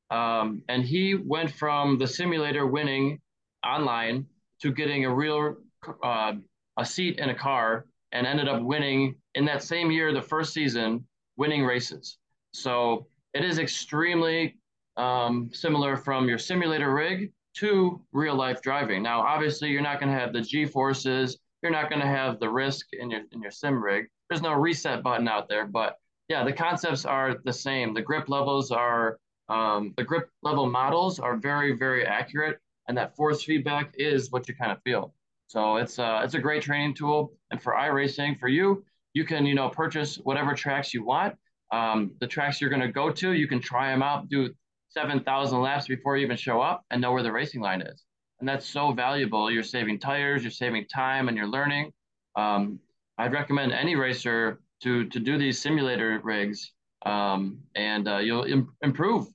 Um, 0.10 0.64
and 0.70 0.84
he 0.84 1.16
went 1.16 1.52
from 1.52 1.98
the 1.98 2.08
simulator 2.08 2.66
winning 2.66 3.20
online 3.66 4.26
to 4.62 4.72
getting 4.72 5.06
a 5.06 5.14
real 5.14 5.56
uh, 6.04 6.34
a 6.78 6.86
seat 6.86 7.20
in 7.20 7.30
a 7.30 7.36
car 7.36 7.86
and 8.12 8.26
ended 8.26 8.48
up 8.48 8.62
winning 8.62 9.16
in 9.36 9.46
that 9.46 9.64
same 9.64 9.92
year, 9.92 10.14
the 10.14 10.22
first 10.22 10.54
season, 10.54 11.06
winning 11.38 11.64
races. 11.64 12.18
So 12.54 13.08
it 13.34 13.44
is 13.44 13.60
extremely 13.60 14.58
um, 14.98 15.50
similar 15.54 15.98
from 15.98 16.28
your 16.28 16.38
simulator 16.38 16.94
rig 16.94 17.32
to 17.56 18.02
real 18.12 18.36
life 18.36 18.62
driving. 18.62 19.04
Now, 19.04 19.22
obviously, 19.22 19.70
you're 19.70 19.82
not 19.82 20.00
going 20.00 20.12
to 20.12 20.20
have 20.20 20.34
the 20.34 20.42
G 20.42 20.66
forces. 20.66 21.38
You're 21.62 21.72
not 21.72 21.90
going 21.90 22.02
to 22.02 22.08
have 22.08 22.40
the 22.40 22.50
risk 22.50 22.88
in 22.94 23.10
your 23.10 23.22
in 23.32 23.42
your 23.42 23.52
sim 23.52 23.84
rig. 23.84 24.08
There's 24.34 24.42
no 24.42 24.54
reset 24.54 25.04
button 25.04 25.28
out 25.28 25.48
there, 25.48 25.68
but 25.68 26.00
yeah, 26.28 26.44
the 26.44 26.52
concepts 26.52 27.06
are 27.06 27.36
the 27.46 27.54
same. 27.54 27.94
The 27.94 28.02
grip 28.02 28.30
levels 28.30 28.72
are 28.72 29.20
um, 29.48 29.94
the 29.96 30.04
grip 30.04 30.28
level 30.42 30.68
models 30.68 31.20
are 31.20 31.38
very, 31.38 31.74
very 31.74 32.04
accurate, 32.04 32.58
and 32.88 32.98
that 32.98 33.16
force 33.16 33.44
feedback 33.44 33.94
is 33.94 34.32
what 34.32 34.50
you 34.50 34.56
kind 34.56 34.72
of 34.72 34.82
feel. 34.82 35.14
So 35.46 35.76
it's 35.76 36.00
uh, 36.00 36.22
it's 36.24 36.34
a 36.34 36.40
great 36.40 36.64
training 36.64 36.96
tool. 36.96 37.34
And 37.52 37.62
for 37.62 37.74
iRacing, 37.74 38.40
for 38.40 38.48
you, 38.48 38.84
you 39.14 39.24
can 39.24 39.46
you 39.46 39.54
know 39.54 39.70
purchase 39.70 40.16
whatever 40.16 40.56
tracks 40.56 40.96
you 40.96 41.06
want. 41.06 41.36
Um, 41.72 42.16
the 42.20 42.26
tracks 42.26 42.60
you're 42.60 42.72
going 42.72 42.82
to 42.82 42.92
go 42.92 43.12
to, 43.12 43.34
you 43.34 43.48
can 43.48 43.62
try 43.62 43.92
them 43.92 44.02
out, 44.02 44.30
do 44.30 44.52
7,000 44.90 45.62
laps 45.62 45.86
before 45.86 46.18
you 46.18 46.26
even 46.26 46.38
show 46.38 46.60
up, 46.60 46.84
and 46.90 47.00
know 47.00 47.12
where 47.12 47.22
the 47.22 47.32
racing 47.32 47.62
line 47.62 47.82
is. 47.84 48.04
And 48.40 48.50
that's 48.50 48.66
so 48.66 48.94
valuable. 48.94 49.52
You're 49.52 49.62
saving 49.62 50.00
tires, 50.00 50.42
you're 50.42 50.50
saving 50.50 50.88
time, 50.88 51.28
and 51.28 51.38
you're 51.38 51.46
learning. 51.48 51.92
Um, 52.36 52.80
I'd 53.18 53.34
recommend 53.34 53.72
any 53.72 53.96
racer 53.96 54.60
to 54.84 55.06
to 55.10 55.20
do 55.20 55.38
these 55.38 55.62
simulator 55.62 56.20
rigs 56.24 56.72
um, 57.06 57.60
and 57.76 58.08
uh, 58.08 58.18
you'll 58.18 58.44
Im- 58.44 58.74
improve. 58.82 59.28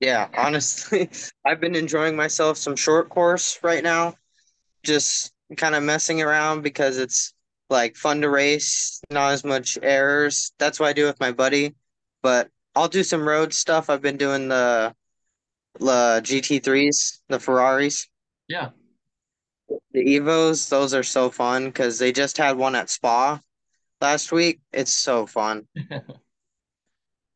Yeah, 0.00 0.28
honestly, 0.36 1.10
I've 1.46 1.60
been 1.60 1.74
enjoying 1.76 2.16
myself 2.16 2.56
some 2.56 2.76
short 2.76 3.08
course 3.10 3.58
right 3.62 3.82
now, 3.82 4.14
just 4.82 5.32
kind 5.56 5.74
of 5.74 5.82
messing 5.82 6.22
around 6.22 6.62
because 6.62 6.98
it's 6.98 7.34
like 7.68 7.96
fun 7.96 8.22
to 8.22 8.30
race, 8.30 9.00
not 9.10 9.32
as 9.32 9.44
much 9.44 9.78
errors. 9.82 10.52
That's 10.58 10.80
what 10.80 10.88
I 10.88 10.92
do 10.92 11.06
with 11.06 11.20
my 11.20 11.32
buddy. 11.32 11.74
But 12.22 12.48
I'll 12.74 12.88
do 12.88 13.02
some 13.02 13.26
road 13.26 13.52
stuff. 13.52 13.90
I've 13.90 14.02
been 14.02 14.16
doing 14.16 14.48
the 14.48 14.94
the 15.78 16.20
GT3s, 16.24 17.20
the 17.28 17.38
Ferraris. 17.38 18.08
Yeah. 18.48 18.70
The 19.92 20.04
Evos, 20.04 20.68
those 20.68 20.94
are 20.94 21.02
so 21.02 21.30
fun 21.30 21.66
because 21.66 21.98
they 21.98 22.12
just 22.12 22.36
had 22.36 22.56
one 22.56 22.74
at 22.74 22.90
Spa 22.90 23.40
last 24.00 24.32
week. 24.32 24.60
It's 24.72 24.92
so 24.92 25.26
fun. 25.26 25.66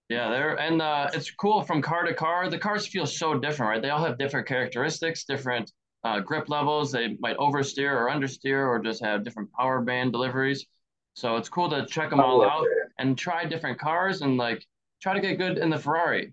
yeah, 0.08 0.30
there 0.30 0.56
and 0.56 0.80
uh, 0.82 1.10
it's 1.14 1.30
cool 1.30 1.62
from 1.62 1.82
car 1.82 2.04
to 2.04 2.14
car. 2.14 2.48
The 2.48 2.58
cars 2.58 2.86
feel 2.86 3.06
so 3.06 3.38
different, 3.38 3.70
right? 3.70 3.82
They 3.82 3.90
all 3.90 4.04
have 4.04 4.18
different 4.18 4.46
characteristics, 4.46 5.24
different 5.24 5.70
uh, 6.04 6.20
grip 6.20 6.48
levels. 6.48 6.92
They 6.92 7.16
might 7.20 7.36
oversteer 7.38 7.92
or 7.92 8.08
understeer, 8.08 8.66
or 8.66 8.78
just 8.78 9.04
have 9.04 9.24
different 9.24 9.52
power 9.52 9.80
band 9.80 10.12
deliveries. 10.12 10.66
So 11.14 11.36
it's 11.36 11.48
cool 11.48 11.70
to 11.70 11.86
check 11.86 12.10
them 12.10 12.20
all 12.20 12.44
out 12.44 12.66
and 12.98 13.16
try 13.16 13.44
different 13.44 13.78
cars 13.78 14.22
and 14.22 14.36
like 14.36 14.64
try 15.00 15.14
to 15.14 15.20
get 15.20 15.38
good 15.38 15.58
in 15.58 15.70
the 15.70 15.78
Ferrari. 15.78 16.32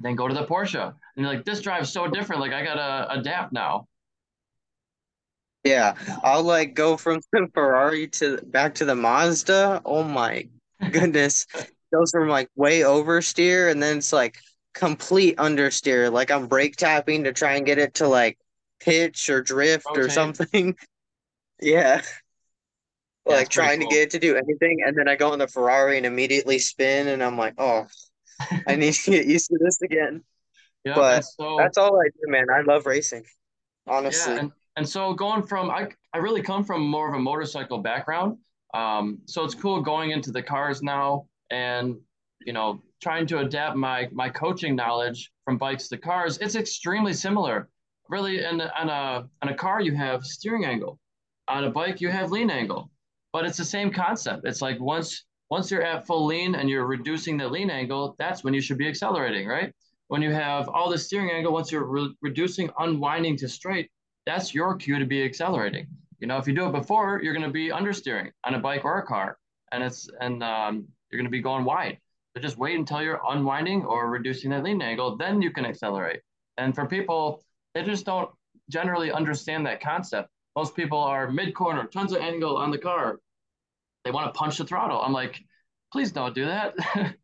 Then 0.00 0.16
go 0.16 0.26
to 0.26 0.34
the 0.34 0.46
Porsche 0.46 0.82
and 0.82 0.94
you're 1.16 1.28
like, 1.32 1.44
this 1.44 1.60
drives 1.60 1.92
so 1.92 2.08
different. 2.08 2.40
Like 2.40 2.52
I 2.52 2.64
gotta 2.64 3.12
adapt 3.12 3.52
now. 3.52 3.86
Yeah, 5.64 5.94
I'll 6.24 6.42
like 6.42 6.74
go 6.74 6.96
from 6.96 7.20
the 7.32 7.48
Ferrari 7.52 8.08
to 8.08 8.38
back 8.44 8.74
to 8.76 8.84
the 8.84 8.94
Mazda. 8.94 9.82
Oh 9.84 10.02
my 10.02 10.48
goodness. 10.90 11.46
Goes 11.92 12.10
from 12.12 12.28
like 12.28 12.48
way 12.56 12.80
oversteer 12.80 13.70
and 13.70 13.82
then 13.82 13.98
it's 13.98 14.12
like 14.12 14.38
complete 14.74 15.36
understeer. 15.36 16.10
Like 16.10 16.30
I'm 16.30 16.46
brake 16.46 16.76
tapping 16.76 17.24
to 17.24 17.32
try 17.32 17.56
and 17.56 17.66
get 17.66 17.78
it 17.78 17.94
to 17.94 18.08
like 18.08 18.38
pitch 18.80 19.28
or 19.28 19.42
drift 19.42 19.86
Rotate. 19.86 20.04
or 20.04 20.08
something. 20.08 20.76
yeah. 21.60 22.00
yeah 23.26 23.34
like 23.34 23.48
trying 23.48 23.80
cool. 23.80 23.88
to 23.88 23.94
get 23.94 24.02
it 24.02 24.10
to 24.10 24.18
do 24.18 24.36
anything. 24.36 24.78
And 24.86 24.96
then 24.96 25.08
I 25.08 25.16
go 25.16 25.32
in 25.32 25.40
the 25.40 25.48
Ferrari 25.48 25.96
and 25.96 26.06
immediately 26.06 26.58
spin 26.58 27.08
and 27.08 27.22
I'm 27.22 27.36
like, 27.36 27.54
oh, 27.58 27.86
I 28.66 28.76
need 28.76 28.94
to 28.94 29.10
get 29.10 29.26
used 29.26 29.48
to 29.48 29.58
this 29.60 29.80
again. 29.82 30.22
Yeah, 30.82 30.94
but 30.94 31.26
so, 31.26 31.58
that's 31.58 31.76
all 31.76 32.00
I 32.00 32.04
do, 32.06 32.30
man. 32.30 32.46
I 32.48 32.62
love 32.62 32.86
racing. 32.86 33.26
Honestly. 33.86 34.32
Yeah, 34.32 34.40
and, 34.40 34.52
and 34.76 34.88
so 34.88 35.12
going 35.12 35.42
from 35.42 35.70
I 35.70 35.88
I 36.12 36.18
really 36.18 36.42
come 36.42 36.64
from 36.64 36.86
more 36.86 37.08
of 37.08 37.14
a 37.14 37.18
motorcycle 37.18 37.78
background. 37.78 38.38
Um, 38.74 39.18
so 39.26 39.44
it's 39.44 39.54
cool 39.54 39.80
going 39.80 40.10
into 40.10 40.30
the 40.30 40.42
cars 40.42 40.82
now 40.82 41.26
and 41.50 41.96
you 42.46 42.52
know 42.52 42.82
trying 43.00 43.26
to 43.26 43.38
adapt 43.38 43.76
my 43.76 44.08
my 44.12 44.28
coaching 44.28 44.76
knowledge 44.76 45.30
from 45.44 45.58
bikes 45.58 45.88
to 45.88 45.98
cars. 45.98 46.38
It's 46.38 46.54
extremely 46.54 47.12
similar. 47.12 47.68
Really, 48.08 48.44
in 48.44 48.60
on 48.60 48.88
a 48.88 49.28
on 49.42 49.48
a 49.48 49.54
car 49.54 49.80
you 49.80 49.94
have 49.94 50.24
steering 50.24 50.64
angle, 50.64 50.98
on 51.48 51.64
a 51.64 51.70
bike 51.70 52.00
you 52.00 52.08
have 52.08 52.30
lean 52.30 52.50
angle, 52.50 52.90
but 53.32 53.44
it's 53.44 53.58
the 53.58 53.64
same 53.64 53.90
concept. 53.92 54.46
It's 54.46 54.62
like 54.62 54.80
once 54.80 55.24
once 55.50 55.70
you're 55.70 55.82
at 55.82 56.06
full 56.06 56.26
lean 56.26 56.54
and 56.54 56.70
you're 56.70 56.86
reducing 56.86 57.36
the 57.36 57.48
lean 57.48 57.70
angle, 57.70 58.14
that's 58.18 58.44
when 58.44 58.54
you 58.54 58.60
should 58.60 58.78
be 58.78 58.88
accelerating, 58.88 59.48
right? 59.48 59.72
When 60.08 60.22
you 60.22 60.32
have 60.32 60.68
all 60.68 60.88
the 60.90 60.98
steering 60.98 61.30
angle, 61.30 61.52
once 61.52 61.70
you're 61.72 61.84
re- 61.84 62.14
reducing 62.22 62.70
unwinding 62.78 63.36
to 63.38 63.48
straight, 63.48 63.90
that's 64.30 64.54
your 64.54 64.76
cue 64.76 64.98
to 64.98 65.04
be 65.04 65.24
accelerating. 65.24 65.88
You 66.20 66.28
know, 66.28 66.36
if 66.36 66.46
you 66.46 66.54
do 66.54 66.66
it 66.66 66.72
before, 66.72 67.20
you're 67.22 67.34
going 67.34 67.46
to 67.46 67.52
be 67.52 67.70
understeering 67.70 68.30
on 68.44 68.54
a 68.54 68.60
bike 68.60 68.84
or 68.84 68.98
a 68.98 69.06
car, 69.06 69.38
and 69.72 69.82
it's 69.82 70.08
and 70.20 70.42
um, 70.44 70.86
you're 71.10 71.18
going 71.18 71.30
to 71.30 71.30
be 71.30 71.42
going 71.42 71.64
wide. 71.64 71.98
So 72.34 72.40
just 72.40 72.56
wait 72.56 72.78
until 72.78 73.02
you're 73.02 73.20
unwinding 73.28 73.84
or 73.84 74.08
reducing 74.08 74.50
that 74.50 74.62
lean 74.62 74.80
angle, 74.82 75.16
then 75.16 75.42
you 75.42 75.50
can 75.50 75.64
accelerate. 75.64 76.20
And 76.58 76.74
for 76.74 76.86
people, 76.86 77.42
they 77.74 77.82
just 77.82 78.06
don't 78.06 78.30
generally 78.68 79.10
understand 79.10 79.66
that 79.66 79.80
concept. 79.80 80.28
Most 80.54 80.76
people 80.76 80.98
are 80.98 81.30
mid 81.30 81.54
corner, 81.54 81.86
tons 81.86 82.12
of 82.12 82.20
angle 82.20 82.56
on 82.56 82.70
the 82.70 82.78
car. 82.78 83.18
They 84.04 84.12
want 84.12 84.32
to 84.32 84.38
punch 84.38 84.58
the 84.58 84.64
throttle. 84.64 85.00
I'm 85.00 85.12
like, 85.12 85.40
please 85.92 86.12
don't 86.12 86.34
do 86.34 86.44
that. 86.44 86.76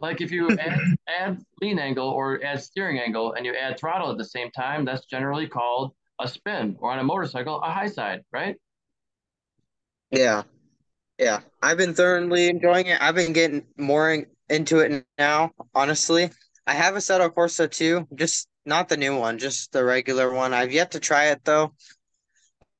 like 0.00 0.20
if 0.20 0.32
you 0.32 0.50
add, 0.58 0.80
add 1.06 1.38
lean 1.60 1.78
angle 1.78 2.08
or 2.08 2.42
add 2.42 2.60
steering 2.60 2.98
angle 2.98 3.34
and 3.34 3.46
you 3.46 3.54
add 3.54 3.78
throttle 3.78 4.10
at 4.10 4.18
the 4.18 4.24
same 4.24 4.50
time, 4.50 4.84
that's 4.84 5.06
generally 5.06 5.46
called 5.46 5.92
a 6.20 6.28
spin 6.28 6.76
or 6.80 6.90
on 6.92 6.98
a 6.98 7.04
motorcycle, 7.04 7.60
a 7.62 7.70
high 7.72 7.88
side, 7.88 8.22
right? 8.32 8.56
Yeah. 10.10 10.42
Yeah, 11.18 11.40
I've 11.62 11.78
been 11.78 11.94
thoroughly 11.94 12.48
enjoying 12.48 12.86
it. 12.86 13.02
I've 13.02 13.16
been 13.16 13.32
getting 13.32 13.66
more 13.76 14.12
in, 14.12 14.26
into 14.48 14.80
it 14.80 15.04
now, 15.18 15.52
honestly. 15.74 16.30
I 16.66 16.74
have 16.74 16.94
a 16.94 16.98
Assetto 16.98 17.28
Corsa 17.30 17.70
too, 17.70 18.06
just 18.14 18.48
not 18.64 18.88
the 18.88 18.96
new 18.96 19.16
one, 19.18 19.38
just 19.38 19.72
the 19.72 19.84
regular 19.84 20.32
one. 20.32 20.54
I've 20.54 20.72
yet 20.72 20.92
to 20.92 21.00
try 21.00 21.26
it 21.26 21.44
though. 21.44 21.74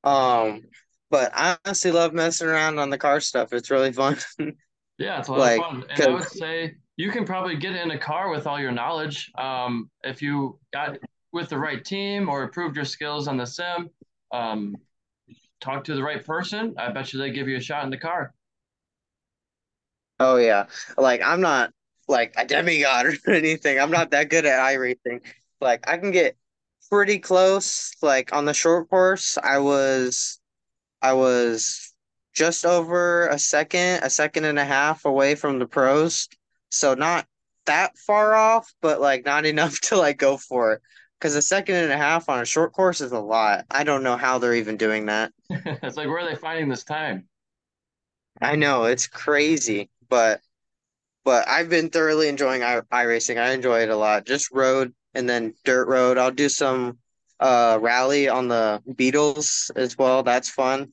Um, 0.05 0.63
but 1.11 1.33
I 1.35 1.57
honestly 1.65 1.91
love 1.91 2.13
messing 2.13 2.49
around 2.49 2.79
on 2.79 2.91
the 2.91 2.99
car 2.99 3.21
stuff. 3.21 3.53
It's 3.53 3.71
really 3.71 3.93
fun. 3.93 4.19
Yeah, 4.99 5.21
it's 5.21 5.29
a 5.29 5.33
lot 5.33 5.39
of 5.39 5.47
Like, 5.47 5.61
fun. 5.63 5.85
And 5.91 6.03
I 6.03 6.13
would 6.13 6.25
say 6.25 6.75
you 6.97 7.13
can 7.13 7.25
probably 7.25 7.57
get 7.57 7.77
in 7.77 7.93
a 7.93 7.99
car 7.99 8.31
with 8.31 8.49
all 8.49 8.59
your 8.61 8.73
knowledge. 8.73 9.31
Um, 9.39 9.91
if 10.03 10.23
you 10.23 10.59
got 10.73 10.99
with 11.39 11.49
the 11.51 11.59
right 11.59 11.85
team 11.85 12.29
or 12.29 12.43
improved 12.45 12.77
your 12.77 12.85
skills 12.85 13.29
on 13.29 13.39
the 13.39 13.47
sim, 13.47 13.91
um, 14.33 14.77
talk 15.61 15.85
to 15.85 15.95
the 15.95 16.03
right 16.03 16.25
person, 16.25 16.75
I 16.79 16.91
bet 16.93 17.13
you 17.13 17.21
they 17.21 17.31
give 17.31 17.49
you 17.49 17.57
a 17.59 17.61
shot 17.61 17.85
in 17.85 17.91
the 17.91 17.99
car. 17.99 18.35
oh 20.21 20.37
yeah, 20.37 20.67
like 20.97 21.23
I'm 21.23 21.41
not 21.41 21.73
like 22.09 22.35
a 22.37 22.45
demigod 22.47 23.07
or 23.27 23.33
anything. 23.33 23.79
I'm 23.79 23.91
not 23.91 24.11
that 24.13 24.31
good 24.31 24.47
at 24.47 24.61
iRacing. 24.61 25.23
Like 25.61 25.89
I 25.89 25.99
can 25.99 26.11
get 26.11 26.37
pretty 26.91 27.19
close. 27.19 27.93
Like 28.03 28.35
on 28.35 28.45
the 28.45 28.55
short 28.55 28.89
course, 28.91 29.39
I 29.43 29.59
was 29.59 30.41
I 31.03 31.15
was 31.15 31.95
just 32.35 32.67
over 32.67 33.29
a 33.29 33.39
second, 33.39 34.03
a 34.05 34.11
second 34.11 34.45
and 34.47 34.59
a 34.59 34.65
half 34.67 35.07
away 35.07 35.37
from 35.37 35.59
the 35.59 35.67
pros. 35.67 36.29
So 36.71 36.95
not 36.95 37.27
that 37.67 37.99
far 37.99 38.35
off, 38.35 38.73
but 38.83 39.01
like 39.01 39.27
not 39.27 39.47
enough 39.47 39.81
to 39.83 39.97
like 39.97 40.19
go 40.19 40.37
for 40.39 40.75
it. 40.75 40.83
Because 41.19 41.35
a 41.35 41.43
second 41.43 41.77
and 41.77 41.93
a 41.93 41.97
half 41.97 42.29
on 42.29 42.41
a 42.41 42.45
short 42.45 42.73
course 42.73 43.01
is 43.01 43.13
a 43.13 43.19
lot. 43.19 43.65
I 43.71 43.83
don't 43.83 44.05
know 44.05 44.17
how 44.17 44.39
they're 44.39 44.55
even 44.55 44.77
doing 44.77 45.07
that. 45.07 45.33
It's 45.51 45.97
like, 45.97 46.07
where 46.07 46.19
are 46.19 46.29
they 46.29 46.37
finding 46.37 46.69
this 46.69 46.85
time? 46.85 47.29
I 48.41 48.57
know 48.57 48.85
it's 48.85 49.07
crazy, 49.07 49.91
but 50.09 50.41
but 51.25 51.47
I've 51.49 51.69
been 51.69 51.91
thoroughly 51.91 52.29
enjoying 52.29 52.63
i 52.63 52.81
iRacing. 52.93 53.39
I 53.39 53.53
enjoy 53.53 53.81
it 53.81 53.91
a 53.91 53.97
lot. 53.97 54.27
Just 54.27 54.51
road 54.53 54.95
and 55.15 55.29
then 55.29 55.55
dirt 55.65 55.89
road. 55.89 56.19
I'll 56.19 56.31
do 56.31 56.49
some 56.49 56.99
uh 57.41 57.79
rally 57.81 58.29
on 58.29 58.49
the 58.49 58.83
Beetles 58.95 59.71
as 59.75 59.99
well. 59.99 60.23
That's 60.23 60.49
fun. 60.49 60.93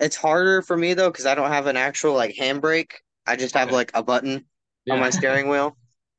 It's 0.00 0.16
harder 0.16 0.62
for 0.62 0.76
me 0.76 0.94
though 0.94 1.10
because 1.10 1.26
I 1.26 1.34
don't 1.34 1.50
have 1.50 1.66
an 1.66 1.76
actual 1.76 2.14
like 2.14 2.34
handbrake. 2.36 2.92
I 3.26 3.36
just 3.36 3.54
have 3.54 3.70
like 3.70 3.90
a 3.94 4.02
button 4.02 4.46
on 4.90 5.00
my 5.00 5.10
steering 5.18 5.48
wheel, 5.48 5.76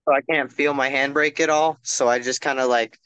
so 0.07 0.13
I 0.13 0.21
can't 0.21 0.51
feel 0.51 0.73
my 0.73 0.89
handbrake 0.89 1.39
at 1.39 1.49
all. 1.49 1.79
So 1.81 2.07
I 2.07 2.19
just 2.19 2.41
kind 2.41 2.59
of 2.59 2.69
like 2.69 2.99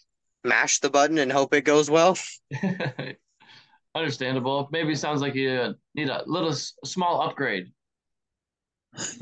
mash 0.44 0.80
the 0.80 0.90
button 0.90 1.18
and 1.18 1.32
hope 1.32 1.54
it 1.54 1.62
goes 1.62 1.90
well. 1.90 2.18
Understandable. 3.96 4.70
Maybe 4.72 4.96
sounds 4.96 5.22
like 5.22 5.36
you 5.36 5.76
need 5.96 6.10
a 6.10 6.24
little 6.26 6.54
small 6.54 7.22
upgrade. 7.22 7.72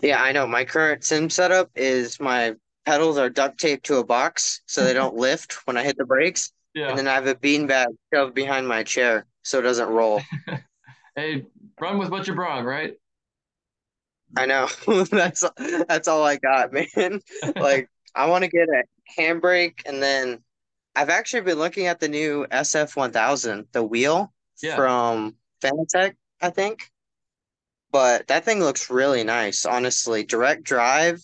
Yeah, 0.02 0.22
I 0.22 0.32
know. 0.32 0.48
My 0.48 0.66
current 0.66 1.04
sim 1.04 1.30
setup 1.30 1.70
is 1.76 2.20
my 2.20 2.56
pedals 2.86 3.18
are 3.18 3.30
duct 3.30 3.60
taped 3.60 3.86
to 3.86 3.98
a 3.98 4.04
box 4.04 4.62
so 4.66 4.84
they 4.84 4.94
don't 4.94 5.16
lift 5.28 5.66
when 5.66 5.78
I 5.78 5.84
hit 5.84 5.98
the 5.98 6.06
brakes, 6.06 6.52
and 6.76 6.98
then 6.98 7.08
I 7.08 7.14
have 7.14 7.28
a 7.28 7.36
beanbag 7.36 7.88
shoved 8.14 8.34
behind 8.34 8.68
my 8.68 8.84
chair 8.84 9.26
so 9.44 9.60
it 9.60 9.64
doesn't 9.64 9.90
roll. 9.90 10.22
Hey, 11.14 11.46
run 11.78 11.98
with 11.98 12.10
what 12.10 12.26
you 12.26 12.34
brought, 12.34 12.64
right? 12.64 12.94
I 14.38 14.46
know. 14.46 14.70
That's 15.12 15.44
that's 15.58 16.08
all 16.08 16.24
I 16.24 16.38
got, 16.38 16.72
man. 16.72 17.20
Like 17.54 17.90
I 18.16 18.28
want 18.28 18.46
to 18.46 18.50
get 18.50 18.70
a 18.70 18.84
handbrake 19.20 19.82
and 19.86 20.02
then 20.02 20.42
I've 20.96 21.10
actually 21.10 21.42
been 21.42 21.58
looking 21.58 21.88
at 21.88 22.00
the 22.00 22.08
new 22.10 22.46
SF1000, 22.52 23.68
the 23.72 23.84
wheel 23.84 24.34
Yeah. 24.62 24.76
from 24.76 25.36
Fanatec, 25.62 26.16
I 26.42 26.50
think. 26.50 26.92
But 27.92 28.28
that 28.28 28.46
thing 28.46 28.60
looks 28.60 28.90
really 28.90 29.24
nice, 29.24 29.66
honestly. 29.66 30.24
Direct 30.24 30.64
drive, 30.64 31.22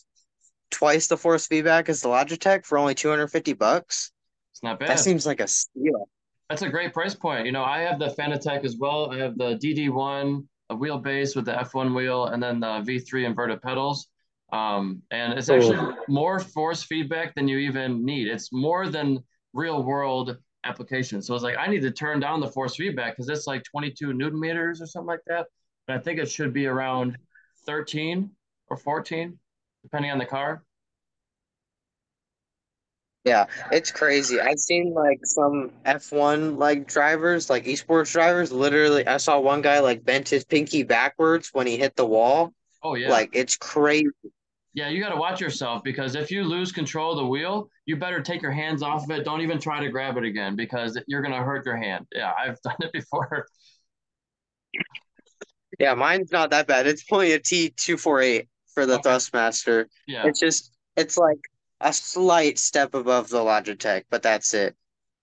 twice 0.72 1.08
the 1.08 1.18
force 1.18 1.48
feedback 1.48 1.90
as 1.90 2.02
the 2.02 2.10
Logitech 2.10 2.66
for 2.66 2.78
only 2.78 2.94
250 2.96 3.54
bucks. 3.54 4.12
It's 4.52 4.64
not 4.64 4.80
bad. 4.80 4.90
That 4.90 5.00
seems 5.00 5.26
like 5.26 5.40
a 5.40 5.48
steal. 5.48 6.10
That's 6.50 6.62
a 6.62 6.70
great 6.70 6.94
price 6.94 7.14
point. 7.16 7.46
You 7.46 7.52
know, 7.52 7.64
I 7.64 7.80
have 7.80 8.00
the 8.00 8.10
Fanatec 8.10 8.64
as 8.64 8.78
well. 8.78 9.12
I 9.12 9.18
have 9.18 9.38
the 9.38 9.56
DD1, 9.58 10.46
a 10.70 10.76
wheelbase 10.76 11.36
with 11.36 11.46
the 11.46 11.54
F1 11.54 11.94
wheel, 11.96 12.26
and 12.28 12.42
then 12.42 12.60
the 12.60 12.82
V3 12.82 13.26
inverted 13.26 13.62
pedals. 13.62 14.08
Um, 14.54 15.02
and 15.12 15.34
it's 15.34 15.50
actually 15.50 15.78
Oh, 15.78 15.96
more 16.08 16.40
force 16.40 16.84
feedback 16.84 17.36
than 17.36 17.48
you 17.50 17.58
even 17.58 18.06
need. 18.06 18.28
It's 18.28 18.52
more 18.54 18.88
than 18.90 19.24
real 19.54 19.84
world 19.84 20.38
application. 20.64 21.22
So 21.22 21.34
it's 21.36 21.44
like 21.44 21.58
I 21.58 21.68
need 21.68 21.82
to 21.82 21.92
turn 21.92 22.20
down 22.20 22.40
the 22.40 22.48
force 22.48 22.76
feedback 22.76 23.16
because 23.16 23.30
it's 23.30 23.48
like 23.48 23.64
22 23.64 24.14
newton 24.14 24.40
meters 24.40 24.82
or 24.82 24.86
something 24.88 25.08
like 25.08 25.22
that. 25.28 25.48
But 25.88 25.98
I 25.98 26.00
think 26.00 26.20
it 26.20 26.30
should 26.30 26.54
be 26.54 26.68
around 26.68 27.18
13 27.66 28.30
or 28.70 28.78
14, 28.78 29.38
depending 29.84 30.12
on 30.12 30.18
the 30.18 30.26
car. 30.26 30.64
yeah, 33.28 33.46
it's 33.72 33.92
crazy. 33.92 34.40
I've 34.40 34.60
seen 34.60 34.94
like 34.94 35.20
some 35.24 35.72
F1 35.86 36.58
like 36.58 36.88
drivers, 36.88 37.50
like 37.50 37.66
esports 37.66 38.12
drivers, 38.14 38.52
literally 38.54 39.06
I 39.06 39.18
saw 39.18 39.40
one 39.40 39.62
guy 39.62 39.80
like 39.80 40.06
bent 40.06 40.30
his 40.30 40.46
pinky 40.46 40.84
backwards 40.84 41.50
when 41.54 41.68
he 41.68 41.78
hit 41.78 41.96
the 41.98 42.06
wall. 42.06 42.54
Oh 42.82 42.96
yeah. 42.96 43.10
Like 43.10 43.32
it's 43.34 43.58
crazy. 43.58 44.08
Yeah, 44.78 44.90
you 44.90 45.02
got 45.02 45.10
to 45.10 45.16
watch 45.16 45.42
yourself 45.42 45.84
because 45.84 46.14
if 46.14 46.30
you 46.30 46.44
lose 46.44 46.72
control 46.72 47.14
of 47.14 47.18
the 47.18 47.26
wheel, 47.26 47.68
you 47.88 47.96
better 47.96 48.22
take 48.22 48.44
your 48.44 48.52
hands 48.52 48.84
off 48.84 49.06
of 49.06 49.10
it. 49.10 49.26
Don't 49.26 49.42
even 49.42 49.60
try 49.60 49.80
to 49.80 49.90
grab 49.90 50.18
it 50.18 50.24
again 50.24 50.56
because 50.56 50.96
you're 51.08 51.24
going 51.24 51.34
to 51.34 51.42
hurt 51.42 51.66
your 51.66 51.78
hand. 51.78 52.06
Yeah, 52.14 52.32
I've 52.38 52.62
done 52.62 52.76
it 52.82 52.92
before. 52.94 53.48
Yeah, 55.80 55.96
mine's 55.96 56.32
not 56.32 56.52
that 56.52 56.68
bad. 56.68 56.86
It's 56.86 57.04
only 57.12 57.34
a 57.34 57.40
T248 57.40 58.48
for 58.76 58.86
the 58.86 59.00
Okay. 59.00 59.10
Thrustmaster. 59.10 59.86
Yeah. 60.06 60.28
It's 60.28 60.40
just 60.40 60.72
it's 60.96 61.18
like 61.18 61.40
a 61.82 61.92
slight 61.92 62.60
step 62.60 62.94
above 62.94 63.30
the 63.30 63.40
Logitech, 63.40 64.04
but 64.12 64.22
that's 64.22 64.54
it. 64.54 64.76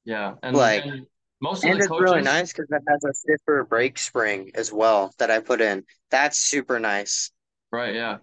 Yeah. 0.04 0.34
And 0.42 0.56
Like 0.56 0.84
and 0.84 1.06
most 1.40 1.64
of 1.64 1.70
And 1.70 1.80
the 1.80 1.84
it's 1.84 1.90
really 1.90 2.22
nice 2.22 2.52
because 2.52 2.70
it 2.70 2.82
has 2.88 3.04
a 3.04 3.14
stiffer 3.14 3.64
brake 3.64 3.98
spring 3.98 4.50
as 4.56 4.72
well 4.72 5.14
that 5.18 5.30
I 5.30 5.38
put 5.40 5.60
in. 5.60 5.84
That's 6.10 6.38
super 6.38 6.80
nice. 6.80 7.30
right, 7.72 7.94
yeah. 7.94 8.18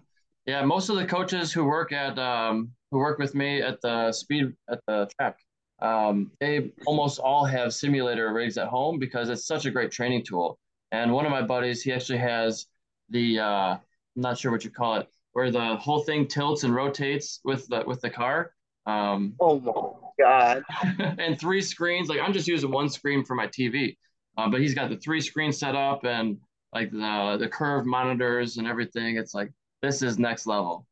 Yeah, 0.46 0.64
most 0.64 0.88
of 0.88 0.96
the 0.96 1.06
coaches 1.06 1.52
who 1.52 1.64
work 1.64 1.92
at 1.92 2.18
um 2.18 2.72
who 2.90 2.98
work 2.98 3.18
with 3.18 3.34
me 3.34 3.62
at 3.62 3.80
the 3.80 4.12
speed 4.12 4.52
at 4.70 4.80
the 4.86 5.08
track, 5.18 5.38
um, 5.80 6.30
they 6.40 6.72
almost 6.86 7.18
all 7.20 7.44
have 7.44 7.72
simulator 7.72 8.32
rigs 8.32 8.58
at 8.58 8.68
home 8.68 8.98
because 8.98 9.28
it's 9.30 9.46
such 9.46 9.66
a 9.66 9.70
great 9.70 9.90
training 9.92 10.24
tool. 10.24 10.58
And 10.90 11.12
one 11.12 11.24
of 11.24 11.30
my 11.32 11.42
buddies, 11.42 11.82
he 11.82 11.92
actually 11.92 12.18
has 12.18 12.66
the 13.10 13.38
uh 13.40 13.76
I'm 14.16 14.22
not 14.22 14.38
sure 14.38 14.50
what 14.50 14.64
you 14.64 14.70
call 14.70 14.96
it, 14.96 15.08
where 15.32 15.50
the 15.50 15.76
whole 15.76 16.00
thing 16.02 16.26
tilts 16.26 16.64
and 16.64 16.74
rotates 16.74 17.40
with 17.44 17.66
the 17.68 17.84
with 17.86 18.00
the 18.00 18.10
car. 18.10 18.52
Um, 18.86 19.34
Oh 19.40 19.60
my 19.60 20.24
God. 20.24 20.64
and 21.18 21.38
three 21.38 21.62
screens. 21.62 22.08
Like 22.08 22.20
I'm 22.20 22.32
just 22.32 22.48
using 22.48 22.70
one 22.70 22.88
screen 22.88 23.24
for 23.24 23.34
my 23.34 23.46
TV, 23.46 23.96
uh, 24.36 24.48
but 24.50 24.60
he's 24.60 24.74
got 24.74 24.90
the 24.90 24.96
three 24.96 25.20
screens 25.20 25.58
set 25.58 25.74
up 25.76 26.04
and 26.04 26.38
like 26.74 26.90
the 26.90 27.36
the 27.38 27.48
curved 27.48 27.86
monitors 27.86 28.56
and 28.56 28.66
everything. 28.66 29.16
It's 29.16 29.34
like 29.34 29.52
this 29.82 30.02
is 30.02 30.18
next 30.18 30.46
level. 30.46 30.86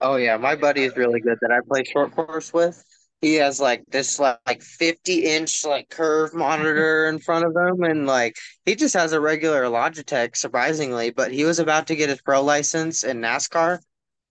Oh 0.00 0.16
yeah, 0.16 0.36
my 0.36 0.54
buddy 0.56 0.84
is 0.84 0.96
really 0.96 1.20
good 1.20 1.38
that 1.40 1.50
I 1.50 1.60
play 1.66 1.84
short 1.84 2.12
course 2.12 2.52
with. 2.52 2.82
He 3.20 3.34
has 3.34 3.60
like 3.60 3.84
this 3.88 4.20
like 4.20 4.62
50 4.62 5.24
inch 5.24 5.64
like 5.64 5.88
curve 5.90 6.32
monitor 6.34 7.08
in 7.08 7.18
front 7.18 7.44
of 7.44 7.56
him 7.56 7.82
and 7.82 8.06
like 8.06 8.36
he 8.64 8.76
just 8.76 8.94
has 8.94 9.12
a 9.12 9.20
regular 9.20 9.64
Logitech 9.64 10.36
surprisingly, 10.36 11.10
but 11.10 11.32
he 11.32 11.44
was 11.44 11.58
about 11.58 11.88
to 11.88 11.96
get 11.96 12.08
his 12.10 12.22
pro 12.22 12.42
license 12.42 13.02
in 13.02 13.20
NASCAR 13.20 13.80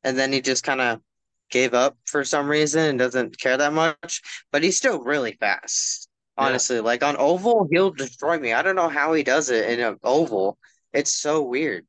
and 0.03 0.17
then 0.17 0.31
he 0.31 0.41
just 0.41 0.63
kind 0.63 0.79
of 0.81 1.01
gave 1.49 1.73
up 1.73 1.97
for 2.05 2.23
some 2.23 2.47
reason 2.49 2.81
and 2.83 2.99
doesn't 2.99 3.39
care 3.39 3.57
that 3.57 3.73
much, 3.73 4.21
but 4.51 4.63
he's 4.63 4.77
still 4.77 5.03
really 5.03 5.33
fast. 5.33 6.07
Yeah, 6.37 6.45
Honestly, 6.45 6.79
like 6.79 7.03
on 7.03 7.17
oval, 7.17 7.67
he'll 7.71 7.91
destroy 7.91 8.39
me. 8.39 8.53
I 8.53 8.61
don't 8.61 8.75
know 8.75 8.89
how 8.89 9.13
he 9.13 9.23
does 9.23 9.49
it 9.49 9.69
in 9.69 9.79
an 9.85 9.97
oval. 10.03 10.57
It's 10.93 11.13
so 11.13 11.41
weird. 11.41 11.85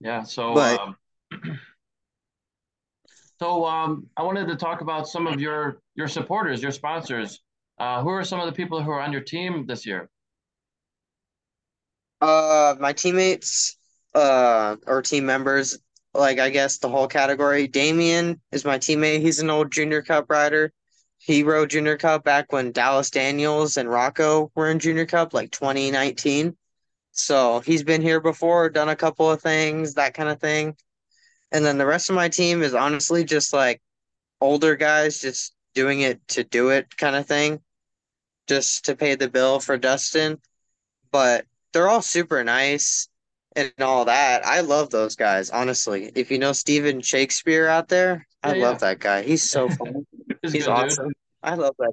Yeah. 0.00 0.22
So 0.22 0.54
But 0.54 0.80
um, 0.80 0.96
so 3.40 3.64
um, 3.64 4.06
I 4.16 4.22
wanted 4.22 4.48
to 4.48 4.56
talk 4.56 4.80
about 4.80 5.08
some 5.08 5.26
of 5.26 5.40
your 5.40 5.80
your 5.94 6.08
supporters, 6.08 6.62
your 6.62 6.72
sponsors. 6.72 7.40
Uh, 7.78 8.02
who 8.02 8.10
are 8.10 8.22
some 8.24 8.38
of 8.38 8.46
the 8.46 8.52
people 8.52 8.82
who 8.82 8.90
are 8.90 9.00
on 9.00 9.12
your 9.12 9.22
team 9.22 9.66
this 9.66 9.86
year? 9.86 10.08
uh 12.20 12.76
my 12.78 12.92
teammates 12.92 13.76
uh 14.14 14.76
or 14.86 15.02
team 15.02 15.26
members, 15.26 15.78
like 16.14 16.38
I 16.38 16.50
guess 16.50 16.78
the 16.78 16.88
whole 16.88 17.08
category, 17.08 17.66
Damien 17.66 18.40
is 18.52 18.64
my 18.64 18.78
teammate. 18.78 19.20
He's 19.20 19.40
an 19.40 19.50
old 19.50 19.72
junior 19.72 20.02
cup 20.02 20.30
rider. 20.30 20.72
He 21.18 21.42
rode 21.42 21.70
junior 21.70 21.96
cup 21.96 22.24
back 22.24 22.52
when 22.52 22.72
Dallas 22.72 23.10
Daniels 23.10 23.76
and 23.76 23.88
Rocco 23.88 24.50
were 24.54 24.70
in 24.70 24.78
junior 24.78 25.06
cup, 25.06 25.34
like 25.34 25.50
2019. 25.52 26.56
So 27.12 27.60
he's 27.60 27.82
been 27.84 28.02
here 28.02 28.20
before, 28.20 28.70
done 28.70 28.88
a 28.88 28.96
couple 28.96 29.30
of 29.30 29.42
things, 29.42 29.94
that 29.94 30.14
kind 30.14 30.28
of 30.28 30.40
thing. 30.40 30.76
And 31.52 31.64
then 31.64 31.78
the 31.78 31.86
rest 31.86 32.10
of 32.10 32.16
my 32.16 32.28
team 32.28 32.62
is 32.62 32.74
honestly 32.74 33.24
just 33.24 33.52
like 33.52 33.82
older 34.40 34.76
guys 34.76 35.20
just 35.20 35.54
doing 35.74 36.00
it 36.02 36.26
to 36.30 36.44
do 36.44 36.70
it 36.70 36.96
kind 36.96 37.16
of 37.16 37.26
thing, 37.26 37.60
just 38.48 38.86
to 38.86 38.96
pay 38.96 39.14
the 39.14 39.28
bill 39.28 39.60
for 39.60 39.78
Dustin. 39.78 40.40
But 41.12 41.46
they're 41.72 41.88
all 41.88 42.02
super 42.02 42.44
nice. 42.44 43.08
and 43.56 43.72
all 43.80 44.06
that. 44.06 44.46
I 44.46 44.60
love 44.60 44.90
those 44.90 45.16
guys, 45.16 45.50
honestly. 45.50 46.12
If 46.14 46.30
you 46.30 46.38
know 46.38 46.52
Steven 46.52 47.00
Shakespeare 47.02 47.68
out 47.68 47.88
there, 47.88 48.26
I 48.42 48.52
Yeah, 48.52 48.54
love 48.54 48.78
yeah. 48.78 48.80
that 48.80 49.00
guy. 49.00 49.22
He's 49.22 49.44
so 49.44 49.68
fun. 49.70 50.06
He's 50.42 50.54
He's 50.54 50.66
good 50.66 50.74
dude. 50.74 50.98
awesome. 50.98 51.12
I 51.42 51.54
love 51.54 51.74
that. 51.78 51.92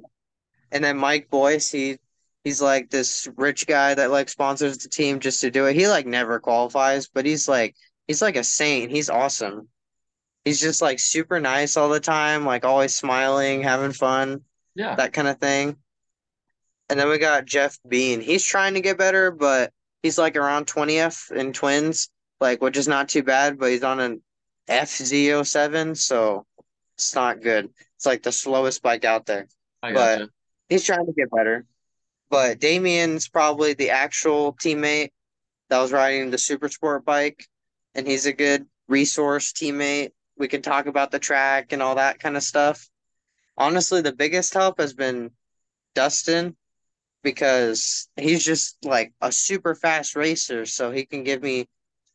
And 0.72 0.84
then 0.84 0.96
Mike 0.98 1.30
Boyce, 1.30 1.70
he 1.70 1.98
he's 2.44 2.60
like 2.62 2.90
this 2.90 3.28
rich 3.36 3.66
guy 3.66 3.94
that 3.94 4.10
like 4.10 4.28
sponsors 4.28 4.78
the 4.78 4.88
team 4.88 5.20
just 5.20 5.40
to 5.42 5.50
do 5.50 5.66
it. 5.66 5.76
He 5.76 5.88
like 5.88 6.06
never 6.06 6.40
qualifies, 6.40 7.08
but 7.08 7.26
he's 7.26 7.48
like 7.48 7.74
he's 8.06 8.22
like 8.22 8.36
a 8.36 8.44
saint. 8.44 8.90
He's 8.90 9.10
awesome. 9.10 9.68
He's 10.44 10.60
just 10.60 10.80
like 10.80 10.98
super 10.98 11.38
nice 11.38 11.76
all 11.76 11.88
the 11.90 12.00
time, 12.00 12.46
like 12.46 12.64
always 12.64 12.96
smiling, 12.96 13.62
having 13.62 13.92
fun, 13.92 14.40
Yeah. 14.74 14.94
that 14.96 15.12
kind 15.12 15.28
of 15.28 15.38
thing. 15.38 15.76
And 16.88 16.98
then 16.98 17.08
we 17.08 17.18
got 17.18 17.44
Jeff 17.44 17.78
Bean. 17.86 18.20
He's 18.20 18.44
trying 18.44 18.74
to 18.74 18.80
get 18.80 18.98
better, 18.98 19.30
but 19.30 19.72
he's 20.02 20.18
like 20.18 20.36
around 20.36 20.66
20th 20.66 21.30
in 21.30 21.52
twins, 21.52 22.08
like 22.40 22.62
which 22.62 22.76
is 22.76 22.88
not 22.88 23.08
too 23.10 23.22
bad, 23.22 23.58
but 23.58 23.70
he's 23.70 23.84
on 23.84 24.00
an 24.00 24.22
FZ07, 24.68 25.96
so 25.96 26.46
it's 26.96 27.14
not 27.14 27.42
good. 27.42 27.68
It's 27.96 28.06
like 28.06 28.22
the 28.22 28.32
slowest 28.32 28.82
bike 28.82 29.04
out 29.04 29.26
there. 29.26 29.46
But 29.82 30.30
he's 30.68 30.84
trying 30.84 31.06
to 31.06 31.12
get 31.12 31.30
better. 31.30 31.64
But 32.30 32.60
Damien's 32.60 33.28
probably 33.28 33.74
the 33.74 33.90
actual 33.90 34.54
teammate 34.54 35.10
that 35.68 35.80
was 35.80 35.92
riding 35.92 36.30
the 36.30 36.38
super 36.38 36.68
sport 36.68 37.04
bike, 37.04 37.44
and 37.94 38.06
he's 38.06 38.26
a 38.26 38.32
good 38.32 38.66
resource 38.88 39.52
teammate. 39.52 40.12
We 40.38 40.48
can 40.48 40.62
talk 40.62 40.86
about 40.86 41.10
the 41.10 41.18
track 41.18 41.72
and 41.72 41.82
all 41.82 41.96
that 41.96 42.20
kind 42.20 42.36
of 42.36 42.42
stuff. 42.42 42.88
Honestly, 43.56 44.00
the 44.00 44.12
biggest 44.12 44.54
help 44.54 44.80
has 44.80 44.94
been 44.94 45.32
Dustin 45.94 46.56
because 47.22 48.08
he's 48.16 48.44
just 48.44 48.76
like 48.84 49.12
a 49.20 49.30
super 49.32 49.74
fast 49.74 50.16
racer, 50.16 50.66
so 50.66 50.90
he 50.90 51.04
can 51.04 51.24
give 51.24 51.42
me 51.42 51.68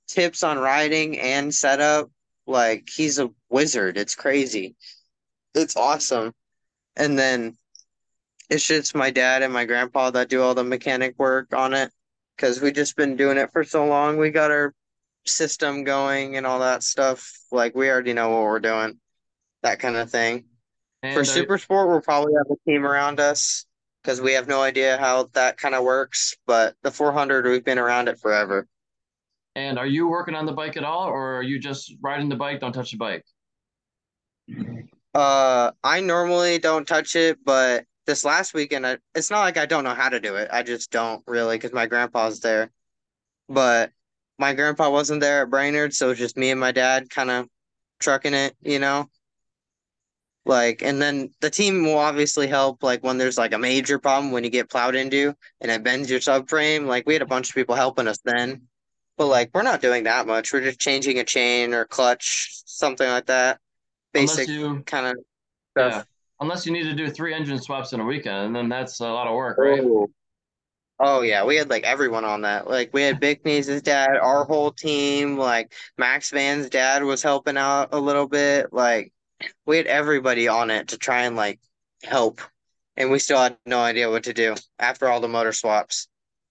tips 0.08 0.44
on 0.44 0.58
riding 0.58 1.20
and 1.20 1.54
setup. 1.54 2.10
Like 2.48 2.88
he's 2.94 3.20
a 3.20 3.32
wizard. 3.50 3.98
It's 3.98 4.16
crazy. 4.16 4.76
It's 5.54 5.76
awesome. 5.76 6.34
And 6.96 7.18
then 7.18 7.58
it's 8.50 8.68
just 8.68 8.96
my 8.96 9.12
dad 9.12 9.42
and 9.42 9.54
my 9.54 9.66
grandpa 9.66 10.12
that 10.12 10.30
do 10.30 10.42
all 10.42 10.54
the 10.54 10.64
mechanic 10.64 11.16
work 11.18 11.54
on 11.54 11.74
it 11.74 11.92
because 12.36 12.62
we 12.62 12.72
just 12.72 12.96
been 12.96 13.16
doing 13.16 13.38
it 13.38 13.52
for 13.52 13.64
so 13.64 13.86
long. 13.86 14.18
We 14.18 14.30
got 14.30 14.52
our 14.52 14.74
system 15.26 15.84
going 15.84 16.38
and 16.38 16.46
all 16.46 16.60
that 16.60 16.84
stuff. 16.84 17.32
Like 17.52 17.76
we 17.76 17.90
already 17.90 18.14
know 18.14 18.30
what 18.30 18.44
we're 18.44 18.60
doing, 18.60 19.00
that 19.64 19.80
kind 19.80 19.96
of 19.96 20.10
thing. 20.10 20.46
For 21.02 21.08
And 21.08 21.18
are, 21.18 21.26
super 21.26 21.58
sport, 21.58 21.88
we'll 21.88 22.02
probably 22.02 22.34
have 22.34 22.48
a 22.50 22.70
team 22.70 22.86
around 22.86 23.20
us 23.20 23.66
because 24.04 24.22
we 24.22 24.34
have 24.34 24.48
no 24.48 24.62
idea 24.62 24.98
how 24.98 25.30
that 25.34 25.58
kind 25.58 25.76
of 25.76 25.84
works. 25.84 26.36
But 26.46 26.76
the 26.84 26.92
400, 26.92 27.46
we've 27.46 27.64
been 27.66 27.80
around 27.80 28.08
it 28.10 28.20
forever. 28.20 28.68
and 29.56 29.80
are 29.80 29.88
you 29.88 30.08
working 30.08 30.36
on 30.36 30.46
the 30.46 30.52
bike 30.52 30.78
at 30.78 30.84
all, 30.84 31.08
or 31.08 31.38
are 31.38 31.44
you 31.44 31.60
just 31.60 31.94
riding 32.02 32.30
the 32.30 32.36
bike, 32.36 32.60
don't 32.60 32.74
touch 32.74 32.92
the 32.92 32.98
bike? 32.98 33.26
Uh, 35.14 35.72
I 35.84 36.02
normally 36.02 36.60
don't 36.60 36.88
touch 36.88 37.16
it, 37.16 37.40
but 37.44 37.86
this 38.06 38.26
last 38.26 38.54
weekend, 38.54 38.86
I, 38.86 38.98
it's 39.14 39.32
not 39.32 39.42
like 39.42 39.58
I 39.58 39.66
don't 39.66 39.84
know 39.84 39.94
how 39.94 40.10
to 40.10 40.20
do 40.20 40.36
it. 40.36 40.50
I 40.52 40.64
just 40.64 40.92
don't 40.92 41.24
really 41.28 41.58
because 41.58 41.74
my 41.74 41.86
grandpa's 41.88 42.40
there. 42.40 42.72
But 43.48 43.92
my 44.38 44.54
grandpa 44.54 44.90
wasn't 44.90 45.22
there 45.22 45.44
at 45.44 45.50
Brainerd, 45.50 45.94
so 45.94 46.14
just 46.14 46.38
me 46.38 46.52
and 46.52 46.60
my 46.60 46.72
dad 46.72 47.10
kind 47.10 47.30
of 47.30 47.48
trucking 48.00 48.34
it, 48.34 48.56
you 48.62 48.80
know? 48.80 49.10
Like, 50.46 50.84
and 50.84 51.02
then 51.02 51.32
the 51.42 51.50
team 51.50 51.84
will 51.84 51.98
obviously 51.98 52.48
help, 52.48 52.84
like, 52.84 53.04
when 53.04 53.18
there's 53.18 53.38
like 53.38 53.54
a 53.54 53.58
major 53.58 53.98
problem 53.98 54.32
when 54.32 54.44
you 54.44 54.50
get 54.50 54.70
plowed 54.70 54.96
into 54.96 55.34
and 55.62 55.72
it 55.72 55.84
bends 55.84 56.10
your 56.10 56.20
subframe. 56.20 56.86
Like, 56.86 57.08
we 57.08 57.14
had 57.14 57.22
a 57.22 57.28
bunch 57.28 57.50
of 57.50 57.56
people 57.56 57.76
helping 57.76 58.08
us 58.08 58.20
then, 58.24 58.64
but 59.18 59.28
like, 59.28 59.50
we're 59.54 59.64
not 59.64 59.82
doing 59.82 60.04
that 60.04 60.28
much. 60.28 60.54
We're 60.54 60.62
just 60.62 60.80
changing 60.80 61.18
a 61.20 61.24
chain 61.24 61.74
or 61.74 61.86
clutch, 61.86 62.62
something 62.66 63.08
like 63.08 63.26
that. 63.28 63.60
Basic 64.14 64.48
kind 64.86 65.08
of 65.08 65.18
yeah, 65.78 65.90
stuff. 65.90 66.08
Unless 66.40 66.66
you 66.66 66.72
need 66.72 66.84
to 66.84 66.94
do 66.94 67.10
three 67.10 67.34
engine 67.34 67.60
swaps 67.60 67.94
in 67.94 68.00
a 68.00 68.06
weekend, 68.06 68.48
and 68.48 68.56
then 68.56 68.70
that's 68.70 69.00
a 69.00 69.08
lot 69.08 69.28
of 69.28 69.36
work, 69.36 69.58
right? 69.58 69.82
Oh. 69.84 70.08
Oh 70.98 71.22
yeah, 71.22 71.44
we 71.44 71.58
had 71.58 71.70
like 71.70 71.84
everyone 71.84 72.24
on 72.24 72.42
that. 72.44 72.70
Like 72.70 72.92
we 72.94 73.02
had 73.02 73.20
Big 73.20 73.44
Knees' 73.44 73.82
dad, 73.82 74.16
our 74.16 74.46
whole 74.46 74.72
team, 74.72 75.38
like 75.38 75.74
Max 75.98 76.30
Van's 76.30 76.70
dad 76.70 77.04
was 77.04 77.22
helping 77.22 77.58
out 77.58 77.90
a 77.92 78.00
little 78.00 78.28
bit. 78.28 78.72
Like 78.72 79.12
we 79.66 79.76
had 79.76 79.88
everybody 79.88 80.48
on 80.48 80.72
it 80.72 80.90
to 80.90 80.98
try 80.98 81.24
and 81.24 81.36
like 81.36 81.60
help. 82.04 82.40
And 82.96 83.12
we 83.12 83.20
still 83.20 83.40
had 83.40 83.58
no 83.66 83.80
idea 83.80 84.10
what 84.10 84.24
to 84.24 84.34
do 84.34 84.56
after 84.80 85.10
all 85.10 85.20
the 85.20 85.28
motor 85.28 85.52
swaps. 85.52 86.08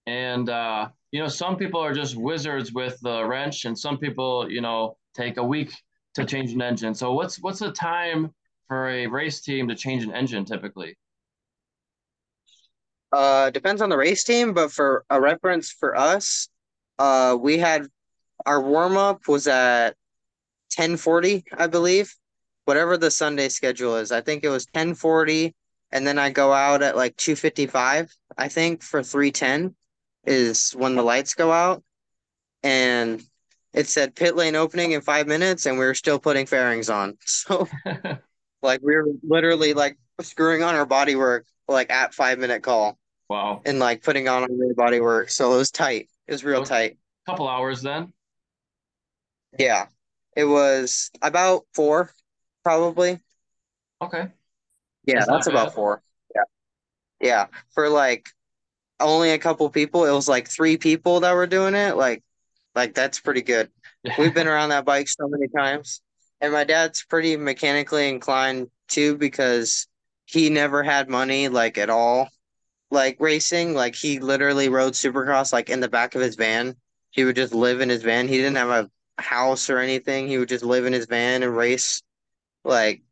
And 0.07 0.51
uh, 0.51 0.89
you 1.11 1.21
know, 1.21 1.29
some 1.29 1.57
people 1.57 1.81
are 1.81 1.95
just 1.95 2.17
wizards 2.17 2.73
with 2.73 3.01
the 3.01 3.25
wrench, 3.25 3.65
and 3.65 3.79
some 3.79 3.97
people, 3.97 4.51
you 4.51 4.61
know, 4.61 4.99
take 5.15 5.39
a 5.39 5.45
week 5.45 5.73
to 6.17 6.25
change 6.27 6.53
an 6.53 6.61
engine. 6.61 6.95
So 6.95 7.15
what's 7.15 7.41
what's 7.41 7.61
the 7.61 7.73
time 7.73 8.35
for 8.69 8.89
a 8.89 9.07
race 9.07 9.41
team 9.41 9.69
to 9.69 9.75
change 9.75 10.05
an 10.05 10.13
engine 10.13 10.45
typically? 10.45 10.97
Uh 13.13 13.51
depends 13.51 13.81
on 13.81 13.89
the 13.89 13.97
race 13.97 14.25
team, 14.25 14.55
but 14.55 14.73
for 14.73 15.05
a 15.11 15.21
reference 15.21 15.71
for 15.71 15.97
us, 15.97 16.49
uh 16.99 17.37
we 17.41 17.59
had 17.59 17.87
our 18.47 18.61
warm 18.61 18.97
up 18.97 19.29
was 19.29 19.47
at 19.47 19.95
1040, 20.77 21.45
I 21.57 21.67
believe. 21.67 22.15
Whatever 22.65 22.97
the 22.97 23.11
Sunday 23.11 23.49
schedule 23.51 23.97
is. 23.97 24.11
I 24.11 24.23
think 24.23 24.43
it 24.43 24.49
was 24.49 24.67
1040 24.73 25.55
and 25.93 26.07
then 26.07 26.19
I 26.19 26.31
go 26.31 26.53
out 26.53 26.83
at 26.83 26.97
like 26.97 27.17
255, 27.17 28.13
I 28.37 28.49
think 28.49 28.83
for 28.83 29.03
310 29.03 29.77
is 30.27 30.73
when 30.73 30.97
the 30.97 31.03
lights 31.03 31.35
go 31.35 31.53
out 31.53 31.85
and 32.63 33.23
it 33.73 33.87
said 33.87 34.17
pit 34.17 34.35
lane 34.35 34.57
opening 34.57 34.93
in 34.93 35.03
5 35.03 35.27
minutes 35.29 35.67
and 35.67 35.79
we 35.79 35.85
were 35.85 35.95
still 35.95 36.19
putting 36.19 36.47
fairings 36.47 36.91
on. 36.91 37.17
So 37.27 37.69
like 38.65 38.81
we 38.83 38.97
were 38.97 39.07
literally 39.23 39.75
like 39.75 39.99
screwing 40.23 40.63
on 40.65 40.75
our 40.75 40.87
body 40.87 41.17
work 41.17 41.47
like 41.69 41.91
at 41.91 42.15
5 42.15 42.39
minute 42.39 42.63
call 42.63 42.99
Wow, 43.29 43.63
and 43.65 43.79
like 43.79 44.03
putting 44.03 44.29
on 44.29 44.43
our 44.45 44.75
body 44.77 45.01
work. 45.01 45.31
So 45.31 45.55
it 45.55 45.57
was 45.59 45.71
tight. 45.71 46.09
It 46.29 46.33
was 46.33 46.45
real 46.45 46.63
a 46.63 46.67
tight. 46.67 46.99
couple 47.27 47.49
hours 47.49 47.83
then. 47.83 48.13
Yeah. 49.59 49.87
It 50.37 50.45
was 50.45 51.11
about 51.23 51.65
4 51.75 52.11
probably. 52.65 53.21
Okay, 54.03 54.29
Yeah, 55.07 55.25
that's 55.27 55.27
that's 55.27 55.47
about 55.47 55.75
four. 55.75 56.03
Yeah. 56.35 56.43
Yeah. 57.21 57.47
For 57.75 57.89
like 57.89 58.29
only 59.01 59.31
a 59.31 59.39
couple 59.39 59.69
people, 59.71 60.05
it 60.07 60.13
was 60.13 60.29
like 60.29 60.49
three 60.49 60.77
people 60.77 61.21
that 61.21 61.35
were 61.35 61.47
doing 61.47 61.75
it. 61.75 61.97
Like 61.97 62.23
like 62.75 62.95
that's 62.95 63.21
pretty 63.21 63.43
good. 63.43 63.71
We've 64.19 64.35
been 64.35 64.49
around 64.49 64.71
that 64.71 64.85
bike 64.85 65.09
so 65.09 65.29
many 65.29 65.49
times. 65.49 66.03
And 66.41 66.53
my 66.53 66.65
dad's 66.65 67.05
pretty 67.05 67.37
mechanically 67.37 68.09
inclined 68.09 68.69
too 68.89 69.17
because 69.17 69.87
he 70.27 70.51
never 70.51 70.83
had 70.83 71.09
money 71.09 71.49
like 71.49 71.79
at 71.79 71.91
all 71.91 72.29
like 72.91 73.17
racing. 73.21 73.75
Like 73.75 73.95
he 73.95 74.21
literally 74.21 74.69
rode 74.69 74.95
Supercross 74.95 75.53
like 75.53 75.69
in 75.69 75.81
the 75.81 75.89
back 75.89 76.15
of 76.15 76.23
his 76.23 76.37
van. 76.37 76.77
He 77.11 77.25
would 77.25 77.37
just 77.37 77.55
live 77.55 77.81
in 77.81 77.89
his 77.89 78.03
van. 78.03 78.29
He 78.29 78.39
didn't 78.39 78.57
have 78.57 78.71
a 78.71 79.23
house 79.23 79.69
or 79.69 79.79
anything. 79.79 80.29
He 80.29 80.39
would 80.39 80.49
just 80.49 80.65
live 80.65 80.87
in 80.87 80.93
his 80.93 81.07
van 81.07 81.43
and 81.43 81.55
race. 81.55 82.03
Like 82.65 83.03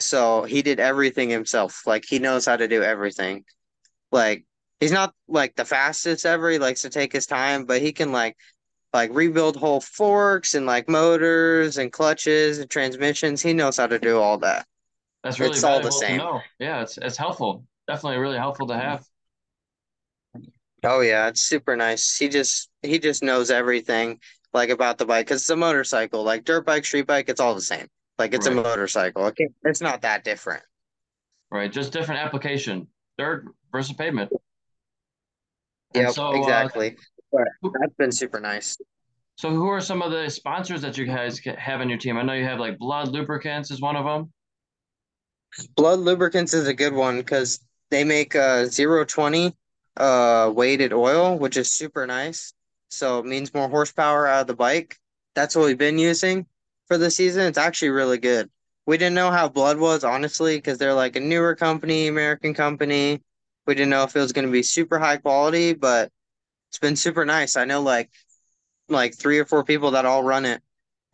so 0.00 0.42
he 0.42 0.62
did 0.62 0.80
everything 0.80 1.30
himself. 1.30 1.86
Like 1.86 2.04
he 2.06 2.18
knows 2.18 2.46
how 2.46 2.56
to 2.56 2.68
do 2.68 2.82
everything. 2.82 3.44
Like 4.12 4.44
he's 4.80 4.92
not 4.92 5.14
like 5.28 5.54
the 5.54 5.64
fastest 5.64 6.26
ever. 6.26 6.50
He 6.50 6.58
likes 6.58 6.82
to 6.82 6.90
take 6.90 7.12
his 7.12 7.26
time, 7.26 7.64
but 7.64 7.80
he 7.80 7.92
can 7.92 8.12
like 8.12 8.36
like 8.96 9.10
rebuild 9.12 9.56
whole 9.56 9.80
forks 9.80 10.54
and 10.54 10.64
like 10.64 10.88
motors 10.88 11.76
and 11.76 11.92
clutches 11.92 12.58
and 12.58 12.70
transmissions. 12.70 13.42
He 13.42 13.52
knows 13.52 13.76
how 13.76 13.86
to 13.86 13.98
do 13.98 14.18
all 14.18 14.38
that. 14.38 14.66
That's 15.22 15.38
really 15.38 15.52
It's 15.52 15.64
all 15.64 15.80
the 15.80 15.92
same. 15.92 16.20
Yeah, 16.58 16.80
it's 16.80 16.96
it's 16.96 17.18
helpful. 17.18 17.64
Definitely 17.86 18.18
really 18.18 18.38
helpful 18.38 18.66
to 18.68 18.74
have. 18.74 19.04
Oh 20.82 21.00
yeah, 21.00 21.28
it's 21.28 21.42
super 21.42 21.76
nice. 21.76 22.16
He 22.16 22.28
just 22.28 22.70
he 22.82 22.98
just 22.98 23.22
knows 23.22 23.50
everything 23.50 24.18
like 24.54 24.70
about 24.70 24.96
the 24.96 25.04
bike 25.04 25.26
because 25.26 25.42
it's 25.42 25.50
a 25.50 25.56
motorcycle. 25.56 26.24
Like 26.24 26.44
dirt 26.44 26.64
bike, 26.64 26.86
street 26.86 27.06
bike, 27.06 27.28
it's 27.28 27.40
all 27.40 27.54
the 27.54 27.60
same. 27.60 27.86
Like 28.18 28.32
it's 28.32 28.46
a 28.46 28.50
motorcycle. 28.50 29.24
Okay, 29.26 29.48
it's 29.64 29.82
not 29.82 30.02
that 30.02 30.24
different. 30.24 30.62
right. 31.50 31.70
Just 31.70 31.92
different 31.92 32.22
application. 32.22 32.86
Dirt 33.18 33.44
versus 33.72 33.94
pavement. 33.94 34.32
Yep, 35.94 36.12
so, 36.12 36.28
uh, 36.28 36.32
exactly. 36.32 36.96
But 37.62 37.72
that's 37.80 37.94
been 37.98 38.12
super 38.12 38.40
nice. 38.40 38.76
so 39.36 39.50
who 39.50 39.68
are 39.68 39.80
some 39.80 40.02
of 40.02 40.10
the 40.10 40.28
sponsors 40.30 40.80
that 40.82 40.96
you 40.98 41.06
guys 41.06 41.38
have 41.40 41.80
on 41.80 41.88
your 41.88 41.98
team? 41.98 42.16
I 42.18 42.22
know 42.22 42.32
you 42.34 42.44
have 42.44 42.58
like 42.60 42.78
Blud 42.78 43.08
Lubricants 43.12 43.70
is 43.70 43.80
one 43.80 43.96
of 43.96 44.04
them. 44.04 44.32
Blud 45.76 46.00
Lubricants 46.00 46.54
is 46.54 46.66
a 46.68 46.74
good 46.74 46.92
one 46.94 47.18
because 47.18 47.60
they 47.90 48.04
make 48.04 48.34
uh 48.34 48.66
zero 48.66 49.04
twenty 49.04 49.54
uh 49.96 50.52
weighted 50.54 50.92
oil, 50.92 51.38
which 51.38 51.56
is 51.56 51.72
super 51.72 52.06
nice. 52.06 52.52
So 52.90 53.18
it 53.18 53.26
means 53.26 53.54
more 53.54 53.68
horsepower 53.68 54.26
out 54.26 54.42
of 54.42 54.46
the 54.48 54.54
bike. 54.56 54.98
That's 55.34 55.54
what 55.56 55.66
we've 55.66 55.78
been 55.78 55.98
using 55.98 56.46
for 56.88 56.98
the 56.98 57.10
season. 57.10 57.42
It's 57.46 57.58
actually 57.58 57.90
really 57.90 58.18
good. 58.18 58.50
We 58.86 58.98
didn't 58.98 59.14
know 59.16 59.30
how 59.30 59.48
Blud 59.48 59.78
was, 59.78 60.04
honestly, 60.04 60.56
because 60.56 60.78
they're 60.78 60.94
like 60.94 61.16
a 61.16 61.20
newer 61.20 61.54
company, 61.56 62.06
American 62.06 62.54
company. 62.54 63.22
We 63.66 63.74
didn't 63.74 63.90
know 63.90 64.04
if 64.04 64.14
it 64.14 64.20
was 64.20 64.32
going 64.32 64.46
to 64.46 64.52
be 64.52 64.62
super 64.62 64.98
high 64.98 65.16
quality, 65.16 65.72
but 65.74 66.10
it's 66.76 66.80
been 66.82 66.96
super 66.96 67.24
nice. 67.24 67.56
I 67.56 67.64
know 67.64 67.80
like 67.80 68.10
like 68.90 69.14
three 69.14 69.38
or 69.38 69.46
four 69.46 69.64
people 69.64 69.92
that 69.92 70.04
all 70.04 70.22
run 70.22 70.44
it 70.44 70.60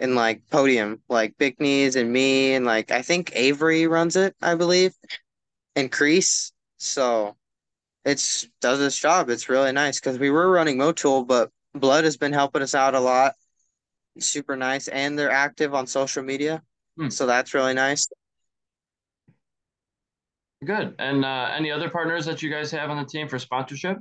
in 0.01 0.17
like 0.17 0.43
podium, 0.51 1.01
like 1.09 1.39
Big 1.39 1.61
Knees 1.61 1.95
and 1.95 2.13
me 2.13 2.55
and 2.55 2.67
like 2.67 2.91
I 2.91 3.03
think 3.03 3.31
Avery 3.37 3.87
runs 3.87 4.17
it, 4.17 4.35
I 4.43 4.57
believe, 4.57 4.93
and 5.77 5.91
Crease. 5.91 6.51
So 6.79 7.37
it's 8.05 8.49
does 8.61 8.81
its 8.81 8.99
job. 8.99 9.31
It's 9.31 9.49
really 9.49 9.71
nice 9.71 10.01
because 10.01 10.19
we 10.19 10.31
were 10.31 10.51
running 10.51 10.79
Motul, 10.79 11.25
but 11.25 11.51
Blud 11.77 12.03
has 12.03 12.17
been 12.17 12.33
helping 12.33 12.63
us 12.63 12.75
out 12.75 12.97
a 12.97 13.01
lot. 13.01 13.35
Super 14.19 14.57
nice, 14.57 14.89
and 14.89 15.17
they're 15.17 15.31
active 15.31 15.75
on 15.75 15.87
social 15.87 16.25
media, 16.25 16.61
Hmm. 16.99 17.09
so 17.09 17.25
that's 17.25 17.55
really 17.55 17.73
nice. 17.73 18.09
Good. 20.65 20.97
And 20.99 21.25
uh, 21.25 21.51
any 21.57 21.71
other 21.71 21.89
partners 21.89 22.27
that 22.27 22.43
you 22.43 22.51
guys 22.51 22.73
have 22.73 22.91
on 22.91 22.97
the 22.97 23.09
team 23.09 23.29
for 23.29 23.39
sponsorship? 23.39 23.99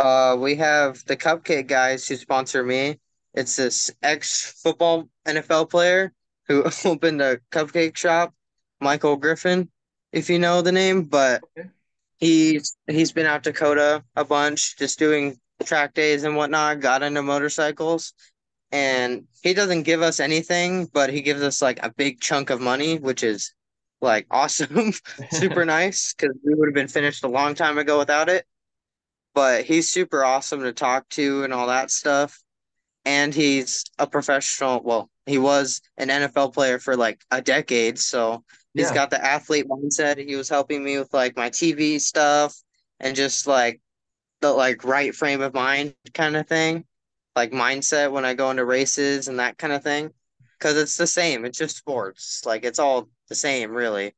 Uh, 0.00 0.34
we 0.34 0.54
have 0.54 1.04
the 1.04 1.16
Cupcake 1.16 1.66
guys 1.66 2.08
who 2.08 2.16
sponsor 2.16 2.64
me. 2.64 2.98
It's 3.34 3.56
this 3.56 3.90
ex-football 4.02 5.10
NFL 5.28 5.68
player 5.68 6.14
who 6.48 6.64
opened 6.86 7.20
a 7.20 7.36
cupcake 7.52 7.98
shop, 7.98 8.32
Michael 8.80 9.16
Griffin, 9.16 9.68
if 10.10 10.30
you 10.30 10.38
know 10.38 10.62
the 10.62 10.72
name, 10.72 11.02
but 11.02 11.42
he's 12.18 12.74
he's 12.86 13.12
been 13.12 13.26
out 13.26 13.46
at 13.46 13.54
COTA 13.54 14.02
a 14.16 14.24
bunch, 14.24 14.78
just 14.78 14.98
doing 14.98 15.38
track 15.64 15.92
days 15.92 16.24
and 16.24 16.34
whatnot, 16.34 16.80
got 16.80 17.02
into 17.02 17.22
motorcycles, 17.22 18.14
and 18.72 19.24
he 19.42 19.52
doesn't 19.52 19.82
give 19.82 20.00
us 20.00 20.18
anything, 20.18 20.86
but 20.86 21.10
he 21.12 21.20
gives 21.20 21.42
us 21.42 21.60
like 21.60 21.78
a 21.84 21.92
big 21.92 22.20
chunk 22.20 22.48
of 22.48 22.58
money, 22.58 22.98
which 22.98 23.22
is 23.22 23.52
like 24.00 24.26
awesome, 24.30 24.94
super 25.30 25.64
nice, 25.66 26.14
because 26.14 26.34
we 26.42 26.54
would 26.54 26.70
have 26.70 26.74
been 26.74 26.88
finished 26.88 27.22
a 27.22 27.28
long 27.28 27.54
time 27.54 27.76
ago 27.76 27.98
without 27.98 28.30
it. 28.30 28.46
But 29.34 29.64
he's 29.64 29.90
super 29.90 30.24
awesome 30.24 30.62
to 30.62 30.72
talk 30.72 31.08
to 31.10 31.44
and 31.44 31.52
all 31.52 31.68
that 31.68 31.90
stuff 31.90 32.42
and 33.04 33.34
he's 33.34 33.84
a 33.98 34.06
professional. 34.06 34.82
Well, 34.82 35.10
he 35.26 35.38
was 35.38 35.80
an 35.96 36.10
NFL 36.10 36.50
player 36.50 36.78
for 36.78 36.96
like 36.96 37.22
a 37.30 37.40
decade, 37.42 37.98
so 37.98 38.44
he's 38.74 38.88
Yeah. 38.88 38.94
got 38.94 39.10
the 39.10 39.24
athlete 39.24 39.66
mindset. 39.68 40.18
He 40.18 40.36
was 40.36 40.48
helping 40.48 40.84
me 40.84 40.98
with 40.98 41.12
like 41.14 41.36
my 41.36 41.50
TV 41.50 41.98
stuff 41.98 42.56
and 43.00 43.16
just 43.16 43.46
like 43.46 43.80
the 44.40 44.52
like 44.52 44.84
right 44.84 45.14
frame 45.14 45.40
of 45.42 45.54
mind 45.54 45.94
kind 46.14 46.36
of 46.36 46.48
thing, 46.48 46.84
like 47.36 47.52
mindset 47.52 48.12
when 48.12 48.24
I 48.24 48.34
go 48.34 48.50
into 48.50 48.64
races 48.64 49.28
and 49.28 49.38
that 49.38 49.58
kind 49.58 49.72
of 49.72 49.82
thing. 49.82 50.12
Because 50.58 50.76
it's 50.76 50.96
the 50.96 51.06
same. 51.06 51.44
It's 51.46 51.58
just 51.58 51.76
sports. 51.76 52.44
Like 52.46 52.64
it's 52.64 52.78
all 52.78 53.08
the 53.28 53.34
same, 53.34 53.72
really. 53.72 54.14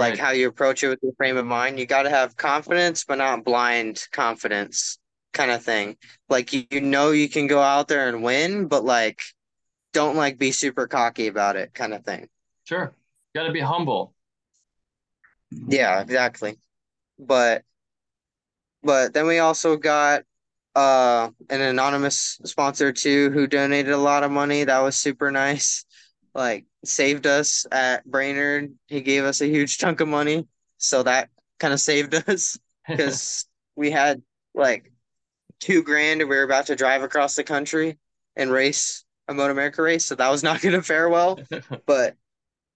Like 0.00 0.12
Right. 0.12 0.18
how 0.18 0.30
you 0.30 0.48
approach 0.48 0.82
it 0.82 0.88
with 0.88 0.98
your 1.02 1.12
frame 1.14 1.36
of 1.36 1.44
mind. 1.46 1.78
You 1.78 1.86
got 1.86 2.04
to 2.04 2.10
have 2.10 2.36
confidence, 2.36 3.04
but 3.04 3.18
not 3.18 3.44
blind 3.44 4.02
confidence 4.12 4.98
kind 5.34 5.50
of 5.50 5.62
thing. 5.62 5.96
Like 6.28 6.52
you, 6.54 6.64
you 6.70 6.80
know 6.80 7.10
you 7.10 7.28
can 7.28 7.46
go 7.46 7.60
out 7.60 7.88
there 7.88 8.08
and 8.08 8.22
win, 8.22 8.66
but 8.66 8.84
like 8.84 9.22
don't 9.92 10.16
like 10.16 10.38
be 10.38 10.52
super 10.52 10.86
cocky 10.86 11.26
about 11.26 11.56
it 11.56 11.74
kind 11.74 11.92
of 11.92 12.04
thing. 12.04 12.28
Sure. 12.64 12.94
Got 13.34 13.44
to 13.44 13.52
be 13.52 13.60
humble. 13.60 14.14
Yeah, 15.68 16.00
exactly. 16.00 16.58
But 17.18 17.64
but 18.82 19.12
then 19.12 19.26
we 19.26 19.38
also 19.38 19.76
got 19.76 20.22
uh 20.76 21.28
an 21.50 21.60
anonymous 21.60 22.40
sponsor 22.44 22.92
too 22.92 23.30
who 23.32 23.46
donated 23.46 23.92
a 23.92 23.98
lot 23.98 24.22
of 24.22 24.30
money. 24.30 24.64
That 24.64 24.78
was 24.80 24.96
super 24.96 25.30
nice. 25.30 25.84
Like 26.34 26.66
saved 26.84 27.26
us 27.26 27.66
at 27.70 28.04
Brainerd. 28.04 28.74
He 28.86 29.00
gave 29.00 29.24
us 29.24 29.40
a 29.40 29.46
huge 29.46 29.78
chunk 29.78 30.00
of 30.00 30.08
money. 30.08 30.46
So 30.78 31.02
that 31.02 31.28
kind 31.58 31.74
of 31.74 31.80
saved 31.80 32.14
us 32.28 32.58
because 32.88 33.46
we 33.76 33.90
had 33.90 34.22
like 34.54 34.92
two 35.60 35.82
grand 35.82 36.20
and 36.20 36.30
we 36.30 36.36
were 36.36 36.42
about 36.42 36.66
to 36.66 36.76
drive 36.76 37.02
across 37.02 37.34
the 37.34 37.44
country 37.44 37.98
and 38.36 38.50
race 38.50 39.04
a 39.28 39.34
Moto 39.34 39.52
America 39.52 39.82
race. 39.82 40.04
So 40.04 40.14
that 40.16 40.28
was 40.28 40.42
not 40.42 40.60
going 40.62 40.74
to 40.74 40.82
fare 40.82 41.08
well, 41.08 41.38
but 41.86 42.16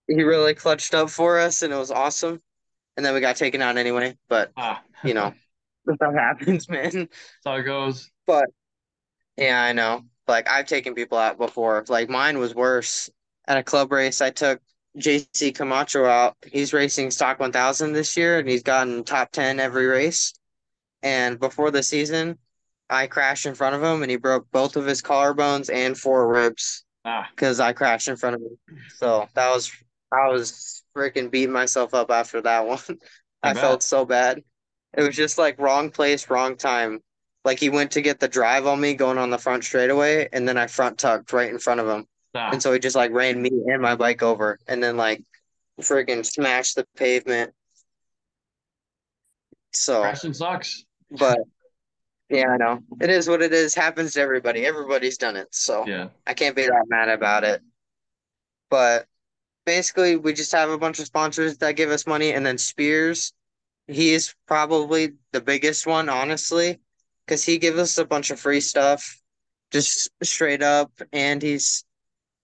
he 0.07 0.23
really 0.23 0.55
clutched 0.55 0.95
up 0.95 1.11
for 1.11 1.39
us 1.39 1.63
and 1.63 1.73
it 1.73 1.77
was 1.77 1.91
awesome. 1.91 2.41
And 2.97 3.05
then 3.05 3.13
we 3.13 3.21
got 3.21 3.37
taken 3.37 3.61
out 3.61 3.77
anyway, 3.77 4.17
but 4.29 4.53
ah, 4.57 4.81
you 5.03 5.15
know, 5.15 5.35
stuff 5.95 6.15
happens, 6.15 6.69
man. 6.69 6.93
that's 6.93 7.09
how 7.45 7.57
it 7.57 7.65
goes. 7.65 8.09
But 8.25 8.47
yeah, 9.37 9.61
I 9.61 9.73
know. 9.73 10.03
Like 10.29 10.49
I've 10.49 10.67
taken 10.67 10.95
people 10.95 11.19
out 11.19 11.37
before. 11.37 11.85
Like 11.89 12.09
mine 12.09 12.39
was 12.39 12.55
worse. 12.55 13.11
At 13.47 13.59
a 13.59 13.63
club 13.63 13.93
race, 13.93 14.21
I 14.21 14.31
took 14.31 14.61
JC 14.99 15.55
Camacho 15.55 16.05
out. 16.05 16.37
He's 16.47 16.73
racing 16.73 17.11
Stock 17.11 17.41
1000 17.41 17.93
this 17.93 18.17
year 18.17 18.39
and 18.39 18.49
he's 18.49 18.63
gotten 18.63 19.05
top 19.05 19.33
10 19.33 19.61
every 19.61 19.87
race. 19.87 20.35
And 21.03 21.39
before 21.39 21.71
the 21.71 21.83
season, 21.83 22.39
I 22.89 23.07
crashed 23.07 23.47
in 23.47 23.55
front 23.55 23.75
of 23.75 23.83
him 23.83 24.03
and 24.03 24.11
he 24.11 24.17
broke 24.17 24.51
both 24.51 24.77
of 24.77 24.87
his 24.87 25.03
collarbones 25.03 25.73
and 25.73 25.97
four 25.97 26.27
ribs 26.29 26.85
Ah, 27.05 27.29
because 27.35 27.61
I 27.61 27.73
crashed 27.73 28.09
in 28.09 28.17
front 28.17 28.37
of 28.37 28.43
him. 28.43 28.59
So 28.97 29.29
that 29.35 29.53
was 29.53 29.71
I 30.13 30.29
was 30.29 30.83
freaking 30.97 31.31
beating 31.31 31.53
myself 31.53 31.93
up 31.93 32.11
after 32.11 32.41
that 32.43 32.67
one. 32.67 32.79
I 33.43 33.51
I 33.51 33.55
felt 33.55 33.83
so 33.83 34.05
bad. 34.05 34.43
It 34.97 35.03
was 35.03 35.17
just 35.17 35.39
like 35.39 35.59
wrong 35.59 35.91
place, 35.91 36.31
wrong 36.31 36.57
time. 36.57 37.01
Like 37.45 37.59
he 37.59 37.69
went 37.69 37.91
to 37.93 38.01
get 38.01 38.21
the 38.21 38.29
drive 38.29 38.67
on 38.67 38.81
me 38.81 38.95
going 38.95 39.19
on 39.19 39.29
the 39.31 39.39
front 39.39 39.65
straightaway, 39.65 40.29
and 40.33 40.49
then 40.49 40.57
I 40.57 40.67
front 40.67 40.99
tucked 40.99 41.33
right 41.33 41.51
in 41.51 41.59
front 41.59 41.81
of 41.81 41.89
him. 41.89 42.07
Ah, 42.35 42.51
And 42.53 42.63
so 42.63 42.73
he 42.73 42.79
just 42.79 42.97
like 42.97 43.13
ran 43.13 43.41
me 43.41 43.51
and 43.67 43.81
my 43.83 43.97
bike 43.97 44.23
over 44.23 44.59
and 44.67 44.83
then 44.83 44.97
like 44.97 45.23
freaking 45.81 46.25
smashed 46.25 46.77
the 46.77 46.87
pavement. 46.97 47.53
So, 49.73 50.03
crashing 50.03 50.33
sucks. 50.35 50.85
but 51.11 51.41
yeah, 52.31 52.49
I 52.49 52.57
know. 52.57 52.81
It 53.01 53.11
is 53.11 53.29
what 53.29 53.43
it 53.43 53.53
is. 53.53 53.75
Happens 53.75 54.15
to 54.15 54.21
everybody. 54.21 54.65
Everybody's 54.65 55.19
done 55.19 55.37
it. 55.37 55.49
So 55.53 55.85
Yeah. 55.87 56.09
I 56.27 56.35
can't 56.35 56.57
be 56.57 56.63
that 56.63 56.85
mad 56.89 57.09
about 57.09 57.45
it. 57.45 57.61
But 58.71 59.07
basically, 59.67 60.17
we 60.17 60.33
just 60.33 60.53
have 60.53 60.71
a 60.71 60.79
bunch 60.79 60.99
of 61.01 61.07
sponsors 61.07 61.59
that 61.59 61.77
give 61.77 61.91
us 61.91 62.07
money, 62.07 62.33
and 62.33 62.45
then 62.45 62.59
Spears, 62.59 63.33
he 63.89 64.15
is 64.15 64.35
probably 64.47 65.13
the 65.33 65.41
biggest 65.41 65.87
one, 65.87 66.09
honestly, 66.09 66.81
because 67.27 67.45
he 67.45 67.59
gives 67.59 67.79
us 67.79 67.99
a 67.99 68.05
bunch 68.05 68.31
of 68.31 68.41
free 68.41 68.61
stuff, 68.61 69.21
just 69.71 70.09
straight 70.23 70.63
up, 70.63 70.91
and 71.13 71.43
he's 71.43 71.85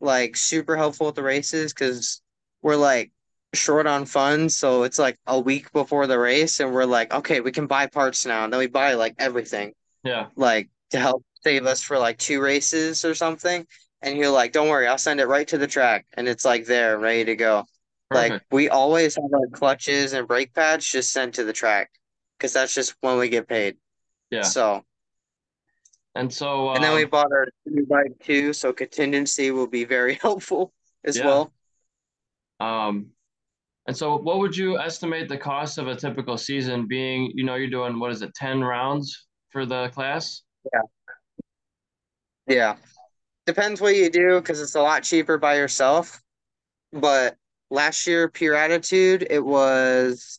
like 0.01 0.37
super 0.37 0.77
helpful 0.77 1.09
at 1.09 1.15
the 1.15 1.23
races 1.23 1.73
because 1.73 2.23
we're 2.63 2.77
like 2.77 3.13
short 3.55 3.87
on 3.87 4.07
funds, 4.07 4.57
so 4.57 4.85
it's 4.85 4.99
like 4.99 5.19
a 5.27 5.39
week 5.39 5.73
before 5.73 6.07
the 6.07 6.19
race, 6.19 6.61
and 6.61 6.73
we're 6.73 6.85
like, 6.85 7.13
okay, 7.13 7.41
we 7.41 7.53
can 7.53 7.67
buy 7.67 7.87
parts 7.87 8.25
now, 8.27 8.45
and 8.45 8.53
then 8.53 8.59
we 8.59 8.67
buy 8.67 8.95
like 8.95 9.15
everything 9.19 9.73
Yeah. 10.05 10.29
like 10.37 10.71
to 10.91 10.99
help 10.99 11.25
save 11.43 11.67
us 11.67 11.83
for 11.83 11.99
like 11.99 12.19
two 12.19 12.41
races 12.41 13.05
or 13.05 13.15
something. 13.15 13.67
And 14.03 14.17
he'll 14.17 14.33
like, 14.33 14.53
don't 14.53 14.69
worry, 14.69 14.87
I'll 14.87 14.97
send 14.99 15.21
it 15.21 15.27
right 15.27 15.47
to 15.49 15.59
the 15.59 15.67
track, 15.67 16.07
and 16.15 16.29
it's 16.29 16.45
like 16.45 16.67
there, 16.67 16.99
ready 16.99 17.25
to 17.27 17.37
go. 17.37 17.65
Like 18.11 18.43
we 18.51 18.69
always 18.69 19.15
have 19.17 19.33
our 19.33 19.47
clutches 19.53 20.15
and 20.15 20.27
brake 20.27 20.53
pads 20.55 20.85
just 20.87 21.13
sent 21.13 21.35
to 21.35 21.45
the 21.45 21.53
track 21.53 21.91
because 22.39 22.53
that's 22.53 22.75
just 22.75 22.95
when 23.03 23.19
we 23.19 23.29
get 23.29 23.49
paid. 23.49 23.77
Yeah. 24.31 24.43
So, 24.43 24.85
And 26.15 26.33
so, 26.33 26.71
and 26.75 26.83
then 26.83 26.95
we 26.95 27.05
um, 27.05 27.11
bought 27.11 27.31
our 27.33 27.47
new 27.67 27.87
bike 27.87 28.19
too, 28.21 28.53
so 28.53 28.73
contingency 28.73 29.51
will 29.51 29.67
be 29.69 29.85
very 29.85 30.15
helpful 30.23 30.73
as 31.05 31.17
Yeah. 31.17 31.25
well. 31.27 31.53
um, 32.61 33.07
and 33.87 33.97
so 33.97 34.17
what 34.17 34.39
would 34.39 34.57
you 34.57 34.79
estimate 34.79 35.29
the 35.29 35.39
cost 35.39 35.79
of 35.79 35.89
a 35.89 35.95
typical 35.97 36.37
season 36.37 36.87
being? 36.87 37.33
You 37.35 37.45
know, 37.45 37.55
you're 37.57 37.71
doing, 37.71 37.99
what 37.99 38.13
is 38.13 38.23
it, 38.23 38.35
10 38.35 38.61
rounds 38.63 39.27
for 39.51 39.67
the 39.67 39.89
class? 39.91 40.43
Yeah. 40.73 40.81
Yeah. 42.47 42.77
Depends 43.47 43.81
what 43.81 43.97
you 43.97 44.11
do 44.11 44.41
because 44.41 44.61
it's 44.61 44.75
a 44.75 44.83
lot 44.83 45.03
cheaper 45.03 45.39
by 45.39 45.57
yourself. 45.57 46.21
But 46.93 47.37
last 47.71 48.07
year, 48.07 48.29
Pure 48.29 48.55
Attitude, 48.57 49.27
it 49.29 49.45
was 49.45 50.39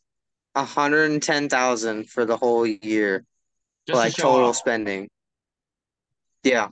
a 0.55 0.63
hundred 0.63 1.11
and 1.11 1.21
ten 1.23 1.49
thousand 1.49 2.09
for 2.09 2.25
the 2.25 2.37
whole 2.37 2.65
year, 2.65 3.25
Just 3.87 3.97
like 3.97 4.13
to 4.15 4.21
total 4.21 4.49
off. 4.49 4.57
spending. 4.57 5.09
Yeah. 6.43 6.69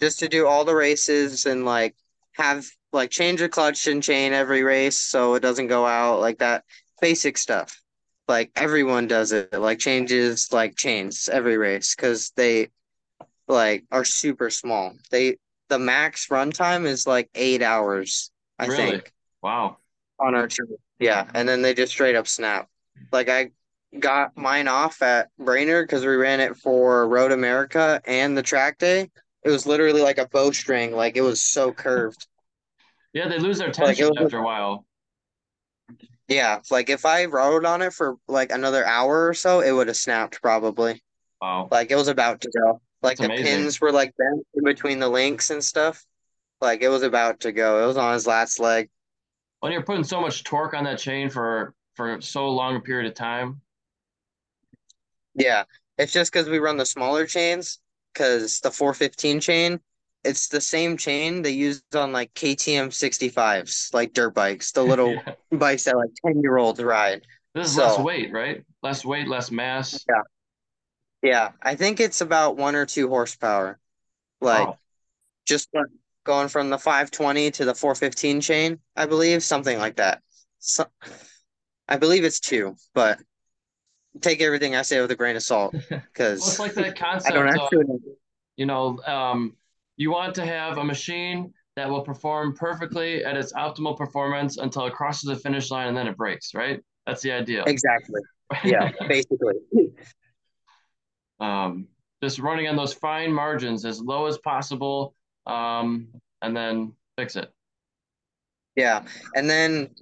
Just 0.00 0.18
to 0.20 0.28
do 0.28 0.46
all 0.46 0.64
the 0.64 0.74
races 0.74 1.46
and 1.46 1.64
like 1.64 1.94
have 2.32 2.66
like 2.92 3.10
change 3.10 3.40
the 3.40 3.48
clutch 3.48 3.86
and 3.86 4.02
chain 4.02 4.32
every 4.32 4.62
race 4.62 4.98
so 4.98 5.34
it 5.34 5.40
doesn't 5.40 5.68
go 5.68 5.86
out 5.86 6.20
like 6.20 6.38
that 6.38 6.64
basic 7.00 7.38
stuff. 7.38 7.80
Like 8.28 8.50
everyone 8.56 9.06
does 9.06 9.32
it, 9.32 9.52
like 9.52 9.78
changes 9.78 10.52
like 10.52 10.76
chains 10.76 11.28
every 11.28 11.56
race 11.56 11.94
because 11.94 12.32
they 12.36 12.68
like 13.48 13.84
are 13.90 14.04
super 14.04 14.50
small. 14.50 14.94
They 15.10 15.36
the 15.68 15.78
max 15.78 16.28
runtime 16.28 16.84
is 16.86 17.06
like 17.06 17.30
eight 17.34 17.62
hours, 17.62 18.30
I 18.58 18.66
Really? 18.66 18.90
think, 18.92 19.12
Wow. 19.42 19.78
on 20.18 20.34
our 20.34 20.46
trip. 20.48 20.68
Yeah, 20.98 21.26
and 21.34 21.48
then 21.48 21.62
they 21.62 21.74
just 21.74 21.92
straight 21.92 22.14
up 22.16 22.28
snap. 22.28 22.68
Like 23.10 23.28
I 23.28 23.50
got 23.98 24.36
mine 24.36 24.68
off 24.68 25.02
at 25.02 25.28
Brainerd 25.38 25.86
because 25.86 26.04
we 26.04 26.14
ran 26.14 26.40
it 26.40 26.56
for 26.56 27.06
Road 27.08 27.32
America 27.32 28.00
and 28.06 28.36
the 28.36 28.42
track 28.42 28.78
day. 28.78 29.10
It 29.44 29.50
was 29.50 29.66
literally 29.66 30.02
like 30.02 30.18
a 30.18 30.28
bowstring, 30.28 30.92
like 30.92 31.16
it 31.16 31.20
was 31.22 31.42
so 31.42 31.72
curved. 31.72 32.26
Yeah, 33.12 33.28
they 33.28 33.38
lose 33.38 33.58
their 33.58 33.70
tension 33.70 34.06
it 34.06 34.10
was- 34.10 34.24
after 34.24 34.38
a 34.38 34.42
while. 34.44 34.86
Yeah, 36.28 36.60
like 36.70 36.88
if 36.88 37.04
I 37.04 37.26
rode 37.26 37.66
on 37.66 37.82
it 37.82 37.92
for 37.92 38.16
like 38.28 38.52
another 38.52 38.86
hour 38.86 39.28
or 39.28 39.34
so, 39.34 39.60
it 39.60 39.72
would 39.72 39.88
have 39.88 39.96
snapped 39.96 40.40
probably. 40.40 41.02
Wow. 41.42 41.68
Like 41.70 41.90
it 41.90 41.96
was 41.96 42.08
about 42.08 42.40
to 42.42 42.50
go. 42.56 42.80
Like 43.02 43.18
That's 43.18 43.28
the 43.28 43.34
amazing. 43.34 43.44
pins 43.44 43.80
were 43.80 43.92
like 43.92 44.14
bent 44.16 44.46
in 44.54 44.64
between 44.64 44.98
the 45.00 45.08
links 45.08 45.50
and 45.50 45.62
stuff. 45.62 46.02
Like 46.60 46.80
it 46.80 46.88
was 46.88 47.02
about 47.02 47.40
to 47.40 47.52
go. 47.52 47.82
It 47.82 47.86
was 47.86 47.96
on 47.98 48.14
his 48.14 48.26
last 48.26 48.60
leg. 48.60 48.88
When 49.60 49.72
you're 49.72 49.82
putting 49.82 50.04
so 50.04 50.20
much 50.20 50.44
torque 50.44 50.72
on 50.74 50.84
that 50.84 50.98
chain 50.98 51.28
for 51.28 51.74
for 51.96 52.20
so 52.20 52.48
long 52.48 52.76
a 52.76 52.80
period 52.80 53.08
of 53.10 53.14
time. 53.14 53.60
Yeah, 55.34 55.64
it's 55.98 56.12
just 56.12 56.32
because 56.32 56.48
we 56.48 56.58
run 56.58 56.76
the 56.76 56.86
smaller 56.86 57.26
chains. 57.26 57.78
Because 58.12 58.60
the 58.60 58.70
415 58.70 59.40
chain, 59.40 59.80
it's 60.22 60.48
the 60.48 60.60
same 60.60 60.98
chain 60.98 61.40
they 61.40 61.50
use 61.52 61.82
on 61.94 62.12
like 62.12 62.34
KTM 62.34 62.90
65s, 62.90 63.88
like 63.94 64.12
dirt 64.12 64.34
bikes, 64.34 64.72
the 64.72 64.84
little 64.84 65.14
Yeah. 65.26 65.34
bikes 65.50 65.84
that 65.84 65.96
like 65.96 66.10
10 66.26 66.42
year 66.42 66.58
olds 66.58 66.82
ride. 66.82 67.22
This 67.54 67.70
is 67.70 67.76
less 67.78 67.98
weight, 67.98 68.32
right? 68.32 68.64
Less 68.82 69.04
weight, 69.04 69.28
less 69.28 69.50
mass. 69.50 70.04
yeah, 70.08 70.22
yeah, 71.22 71.52
I 71.62 71.74
think 71.76 72.00
it's 72.00 72.20
about 72.20 72.56
one 72.56 72.74
or 72.74 72.86
two 72.86 73.08
horsepower. 73.08 73.78
Like 74.40 74.68
Oh, 74.68 74.76
just 75.46 75.70
going 76.24 76.48
from 76.48 76.70
the 76.70 76.78
520 76.78 77.50
to 77.52 77.64
the 77.64 77.74
415 77.74 78.40
chain, 78.40 78.80
I 78.96 79.06
believe, 79.06 79.42
something 79.42 79.78
like 79.78 79.96
that. 79.96 80.22
So, 80.60 80.86
I 81.88 81.96
believe 81.96 82.24
it's 82.24 82.40
two, 82.40 82.76
but 82.94 83.20
take 84.20 84.40
everything 84.40 84.76
I 84.76 84.82
say 84.82 85.00
with 85.00 85.10
a 85.10 85.16
grain 85.16 85.36
of 85.36 85.42
salt 85.42 85.74
well, 85.90 86.00
it's 86.00 86.06
because 86.12 86.58
like 86.58 86.74
that 86.74 86.84
I 87.26 87.30
don't 87.30 87.48
concept 87.48 87.74
of, 87.74 88.00
you 88.56 88.66
know, 88.66 88.98
um, 89.06 89.56
you 89.96 90.10
want 90.10 90.34
to 90.36 90.44
have 90.44 90.78
a 90.78 90.84
machine 90.84 91.52
that 91.76 91.88
will 91.88 92.02
perform 92.02 92.54
perfectly 92.54 93.24
at 93.24 93.36
its 93.36 93.52
optimal 93.54 93.96
performance 93.96 94.58
until 94.58 94.86
it 94.86 94.92
crosses 94.92 95.22
the 95.22 95.36
finish 95.36 95.70
line 95.70 95.88
and 95.88 95.96
then 95.96 96.06
it 96.06 96.16
breaks, 96.16 96.54
right? 96.54 96.80
That's 97.06 97.22
the 97.22 97.32
idea. 97.32 97.64
Exactly. 97.66 98.20
Yeah, 98.64 98.90
basically. 99.08 99.54
um, 101.40 101.88
just 102.22 102.38
running 102.38 102.68
on 102.68 102.76
those 102.76 102.92
fine 102.92 103.32
margins 103.32 103.86
as 103.86 103.98
low 104.02 104.26
as 104.26 104.36
possible, 104.36 105.14
um, 105.46 106.08
and 106.42 106.54
then 106.54 106.92
fix 107.16 107.36
it. 107.36 107.50
Yeah. 108.76 109.04
And 109.34 109.48
then 109.48 109.94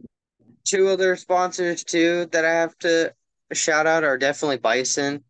two 0.64 0.88
other 0.88 1.14
sponsors 1.14 1.84
too 1.84 2.26
that 2.32 2.44
I 2.44 2.52
have 2.52 2.76
to 2.78 3.14
shout 3.52 3.86
out 3.86 4.04
are 4.04 4.18
definitely 4.18 4.58
Bison. 4.58 5.24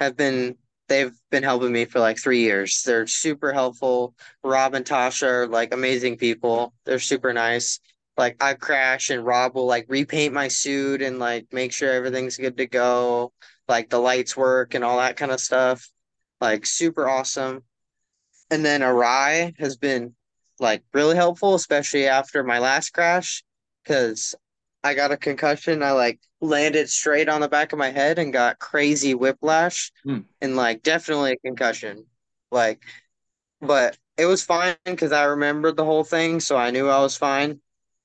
Have 0.00 0.16
been 0.16 0.56
they've 0.88 1.12
been 1.30 1.42
helping 1.42 1.72
me 1.72 1.84
for 1.84 2.00
like 2.00 2.18
three 2.18 2.40
years. 2.40 2.82
They're 2.84 3.06
super 3.06 3.52
helpful. 3.52 4.14
Rob 4.44 4.74
and 4.74 4.84
Tasha 4.84 5.26
are 5.26 5.46
like 5.46 5.74
amazing 5.74 6.16
people. 6.16 6.74
They're 6.84 6.98
super 6.98 7.32
nice. 7.32 7.80
Like 8.16 8.42
I 8.42 8.54
crash 8.54 9.10
and 9.10 9.24
Rob 9.24 9.54
will 9.54 9.66
like 9.66 9.86
repaint 9.88 10.32
my 10.32 10.48
suit 10.48 11.02
and 11.02 11.18
like 11.18 11.46
make 11.52 11.72
sure 11.72 11.92
everything's 11.92 12.36
good 12.36 12.56
to 12.58 12.66
go. 12.66 13.32
Like 13.68 13.90
the 13.90 13.98
lights 13.98 14.36
work 14.36 14.74
and 14.74 14.84
all 14.84 14.98
that 14.98 15.16
kind 15.16 15.32
of 15.32 15.40
stuff. 15.40 15.90
Like 16.40 16.66
super 16.66 17.08
awesome. 17.08 17.62
And 18.50 18.64
then 18.64 18.80
Arai 18.80 19.58
has 19.58 19.76
been 19.76 20.14
like 20.60 20.82
really 20.94 21.16
helpful, 21.16 21.54
especially 21.54 22.06
after 22.06 22.42
my 22.44 22.58
last 22.58 22.90
crash, 22.90 23.44
because 23.82 24.34
I 24.86 24.94
got 24.94 25.12
a 25.12 25.16
concussion. 25.16 25.82
I 25.82 25.92
like 25.92 26.20
landed 26.40 26.88
straight 26.88 27.28
on 27.28 27.40
the 27.40 27.48
back 27.48 27.72
of 27.72 27.78
my 27.78 27.90
head 27.90 28.18
and 28.18 28.32
got 28.32 28.58
crazy 28.60 29.14
whiplash 29.14 29.92
Hmm. 30.04 30.20
and 30.40 30.56
like 30.56 30.82
definitely 30.82 31.32
a 31.32 31.36
concussion. 31.38 32.06
Like, 32.52 32.82
but 33.60 33.98
it 34.16 34.26
was 34.26 34.44
fine 34.44 34.76
because 34.84 35.12
I 35.12 35.24
remembered 35.24 35.76
the 35.76 35.84
whole 35.84 36.04
thing, 36.04 36.40
so 36.40 36.56
I 36.56 36.70
knew 36.70 36.88
I 36.88 37.00
was 37.00 37.16
fine. 37.16 37.60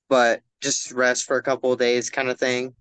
But 0.09 0.41
just 0.61 0.91
rest 0.91 1.25
for 1.25 1.37
a 1.37 1.43
couple 1.43 1.71
of 1.71 1.79
days 1.79 2.09
kind 2.09 2.29
of 2.29 2.39
thing. 2.39 2.73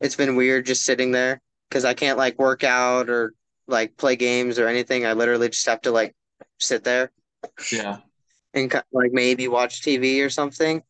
It's 0.00 0.16
been 0.16 0.36
weird 0.36 0.66
just 0.66 0.84
sitting 0.84 1.12
there 1.12 1.40
because 1.68 1.84
I 1.84 1.94
can't 1.94 2.18
like 2.18 2.38
work 2.38 2.64
out 2.64 3.08
or 3.10 3.34
like 3.68 3.96
play 3.96 4.16
games 4.16 4.58
or 4.58 4.66
anything. 4.66 5.06
I 5.06 5.12
literally 5.12 5.48
just 5.50 5.66
have 5.66 5.82
to 5.82 5.92
like 5.92 6.14
sit 6.58 6.84
there 6.84 7.12
Yeah. 7.70 7.98
and 8.54 8.72
like 8.92 9.12
maybe 9.12 9.48
watch 9.48 9.82
TV 9.82 10.22
or 10.22 10.30
something. 10.30 10.82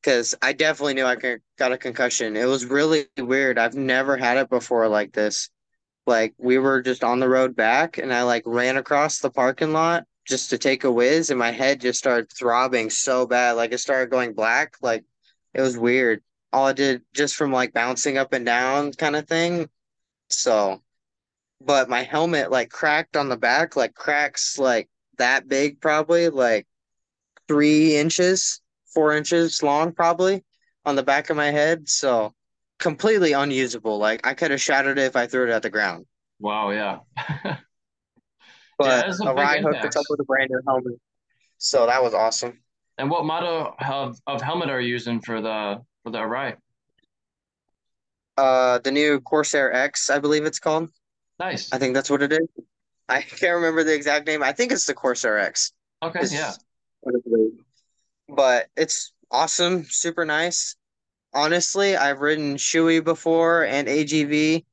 Because 0.00 0.34
I 0.40 0.52
definitely 0.52 0.94
knew 0.94 1.04
I 1.04 1.16
got 1.58 1.72
a 1.72 1.78
concussion. 1.78 2.36
It 2.36 2.46
was 2.46 2.64
really 2.64 3.06
weird. 3.18 3.58
I've 3.58 3.74
never 3.74 4.16
had 4.16 4.38
it 4.38 4.48
before 4.48 4.88
like 4.88 5.12
this. 5.12 5.50
Like 6.06 6.34
we 6.38 6.58
were 6.58 6.80
just 6.80 7.04
on 7.04 7.20
the 7.20 7.28
road 7.28 7.54
back, 7.54 7.98
and 7.98 8.12
I 8.12 8.22
like 8.22 8.42
ran 8.46 8.76
across 8.76 9.18
the 9.18 9.30
parking 9.30 9.72
lot 9.72 10.04
just 10.26 10.50
to 10.50 10.58
take 10.58 10.84
a 10.84 10.92
whiz, 10.92 11.30
and 11.30 11.38
my 11.38 11.50
head 11.50 11.80
just 11.80 11.98
started 11.98 12.32
throbbing 12.32 12.88
so 12.88 13.26
bad. 13.26 13.52
Like 13.52 13.72
it 13.72 13.78
started 13.78 14.10
going 14.10 14.32
black. 14.32 14.76
Like 14.80 15.04
it 15.54 15.60
was 15.60 15.76
weird. 15.76 16.22
All 16.52 16.66
I 16.66 16.72
did 16.72 17.02
just 17.14 17.36
from 17.36 17.52
like 17.52 17.72
bouncing 17.72 18.16
up 18.16 18.32
and 18.32 18.46
down 18.46 18.92
kind 18.92 19.16
of 19.16 19.28
thing. 19.28 19.68
So, 20.30 20.82
but 21.60 21.88
my 21.88 22.02
helmet 22.02 22.50
like 22.50 22.70
cracked 22.70 23.16
on 23.16 23.28
the 23.28 23.36
back, 23.36 23.76
like 23.76 23.94
cracks 23.94 24.58
like 24.58 24.88
that 25.18 25.48
big, 25.48 25.80
probably 25.80 26.28
like 26.28 26.66
three 27.48 27.96
inches, 27.96 28.60
four 28.92 29.16
inches 29.16 29.62
long, 29.62 29.92
probably 29.92 30.44
on 30.84 30.96
the 30.96 31.02
back 31.02 31.30
of 31.30 31.36
my 31.36 31.50
head. 31.50 31.88
So 31.88 32.32
completely 32.78 33.32
unusable. 33.32 33.98
Like 33.98 34.26
I 34.26 34.34
could 34.34 34.50
have 34.50 34.60
shattered 34.60 34.98
it 34.98 35.04
if 35.04 35.16
I 35.16 35.26
threw 35.26 35.44
it 35.44 35.50
at 35.50 35.62
the 35.62 35.70
ground. 35.70 36.06
Wow. 36.38 36.70
Yeah. 36.70 36.98
Yeah, 38.82 39.02
But 39.02 39.06
that's 39.08 39.20
a 39.20 39.24
big 39.24 39.36
Arai 39.36 39.60
hooked 39.60 39.84
us 39.84 39.96
up 39.96 40.04
with 40.08 40.20
a 40.20 40.24
brand 40.24 40.48
new 40.50 40.58
helmet. 40.66 40.98
So 41.58 41.84
that 41.84 42.02
was 42.02 42.14
awesome. 42.14 42.62
And 42.96 43.10
what 43.10 43.26
model 43.26 43.74
of, 43.78 44.18
of 44.26 44.40
helmet 44.40 44.70
are 44.70 44.80
you 44.80 44.88
using 44.88 45.20
for 45.20 45.42
the 45.42 45.82
for 46.02 46.10
the 46.10 46.16
Arai? 46.16 46.56
Uh 48.38 48.78
the 48.78 48.90
new 48.90 49.20
Corsair 49.20 49.70
X, 49.70 50.08
I 50.08 50.18
believe 50.18 50.46
it's 50.46 50.58
called. 50.58 50.88
Nice. 51.38 51.70
I 51.72 51.78
think 51.78 51.92
that's 51.92 52.08
what 52.08 52.22
it 52.22 52.32
is. 52.32 52.48
I 53.06 53.20
can't 53.40 53.56
remember 53.56 53.84
the 53.84 53.94
exact 53.94 54.26
name. 54.26 54.42
I 54.42 54.52
think 54.52 54.72
it's 54.72 54.86
the 54.86 54.94
Corsair 54.94 55.38
X. 55.38 55.72
Okay. 56.02 56.20
Yeah. 56.30 56.48
Is 56.48 56.58
what 57.00 57.14
it 57.16 57.22
is. 57.28 57.60
But 58.34 58.68
it's 58.76 59.12
awesome, 59.30 59.84
super 59.84 60.24
nice. 60.24 60.76
Honestly, 61.32 61.96
I've 61.96 62.20
ridden 62.20 62.56
Shoei 62.56 63.02
before 63.02 63.64
and 63.64 63.86
AGV. 63.88 64.64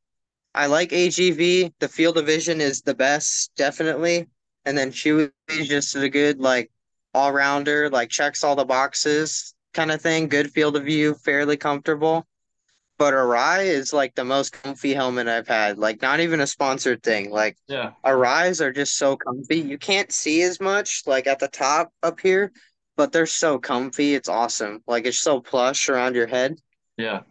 I 0.56 0.66
like 0.66 0.90
AGV. 0.90 1.74
The 1.80 1.88
field 1.88 2.18
of 2.18 2.26
vision 2.26 2.62
is 2.62 2.82
the 2.82 2.96
best, 2.96 3.52
definitely. 3.56 4.28
And 4.66 4.78
then 4.78 4.92
Shoei 4.92 5.32
is 5.50 5.68
just 5.68 5.96
a 5.96 6.10
good 6.10 6.40
like 6.40 6.72
all 7.14 7.32
rounder, 7.32 7.90
like 7.90 8.10
checks 8.10 8.44
all 8.44 8.56
the 8.56 8.66
boxes 8.66 9.54
kind 9.74 9.92
of 9.92 10.02
thing. 10.02 10.28
Good 10.28 10.52
field 10.52 10.76
of 10.76 10.84
view, 10.84 11.14
fairly 11.14 11.58
comfortable. 11.58 12.26
But 12.98 13.14
Arai 13.14 13.66
is 13.66 13.94
like 13.94 14.16
the 14.16 14.26
most 14.26 14.54
comfy 14.54 14.94
helmet 14.96 15.28
I've 15.28 15.48
had. 15.48 15.78
Like 15.78 16.02
not 16.02 16.20
even 16.20 16.42
a 16.42 16.48
sponsored 16.48 17.04
thing. 17.04 17.30
Like 17.30 17.56
Yeah. 17.68 17.92
Arais 18.04 18.60
are 18.60 18.74
just 18.74 18.98
so 18.98 19.16
comfy. 19.16 19.60
You 19.60 19.78
can't 19.78 20.12
see 20.12 20.42
as 20.42 20.60
much 20.60 21.04
like 21.06 21.28
at 21.28 21.38
the 21.38 21.48
top 21.48 21.94
up 22.02 22.20
here, 22.20 22.52
but 22.98 23.12
they're 23.12 23.26
so 23.26 23.58
comfy. 23.58 24.16
It's 24.16 24.28
awesome. 24.28 24.84
Like 24.88 25.06
it's 25.06 25.20
so 25.20 25.40
plush 25.40 25.88
around 25.88 26.16
your 26.16 26.28
head. 26.28 26.58
Yeah. 26.98 27.22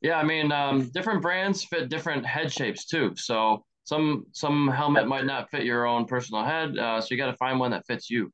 Yeah. 0.00 0.18
I 0.18 0.24
mean, 0.24 0.50
um, 0.50 0.88
different 0.88 1.22
brands 1.22 1.62
fit 1.64 1.88
different 1.88 2.26
head 2.26 2.52
shapes 2.52 2.86
too. 2.86 3.12
So 3.16 3.64
some 3.84 4.26
some 4.32 4.66
helmet 4.68 5.06
might 5.06 5.26
not 5.26 5.50
fit 5.50 5.64
your 5.64 5.86
own 5.86 6.06
personal 6.06 6.44
head. 6.44 6.76
Uh, 6.76 7.00
so 7.00 7.08
you 7.10 7.16
got 7.16 7.30
to 7.30 7.36
find 7.36 7.60
one 7.60 7.70
that 7.70 7.86
fits 7.86 8.10
you. 8.10 8.32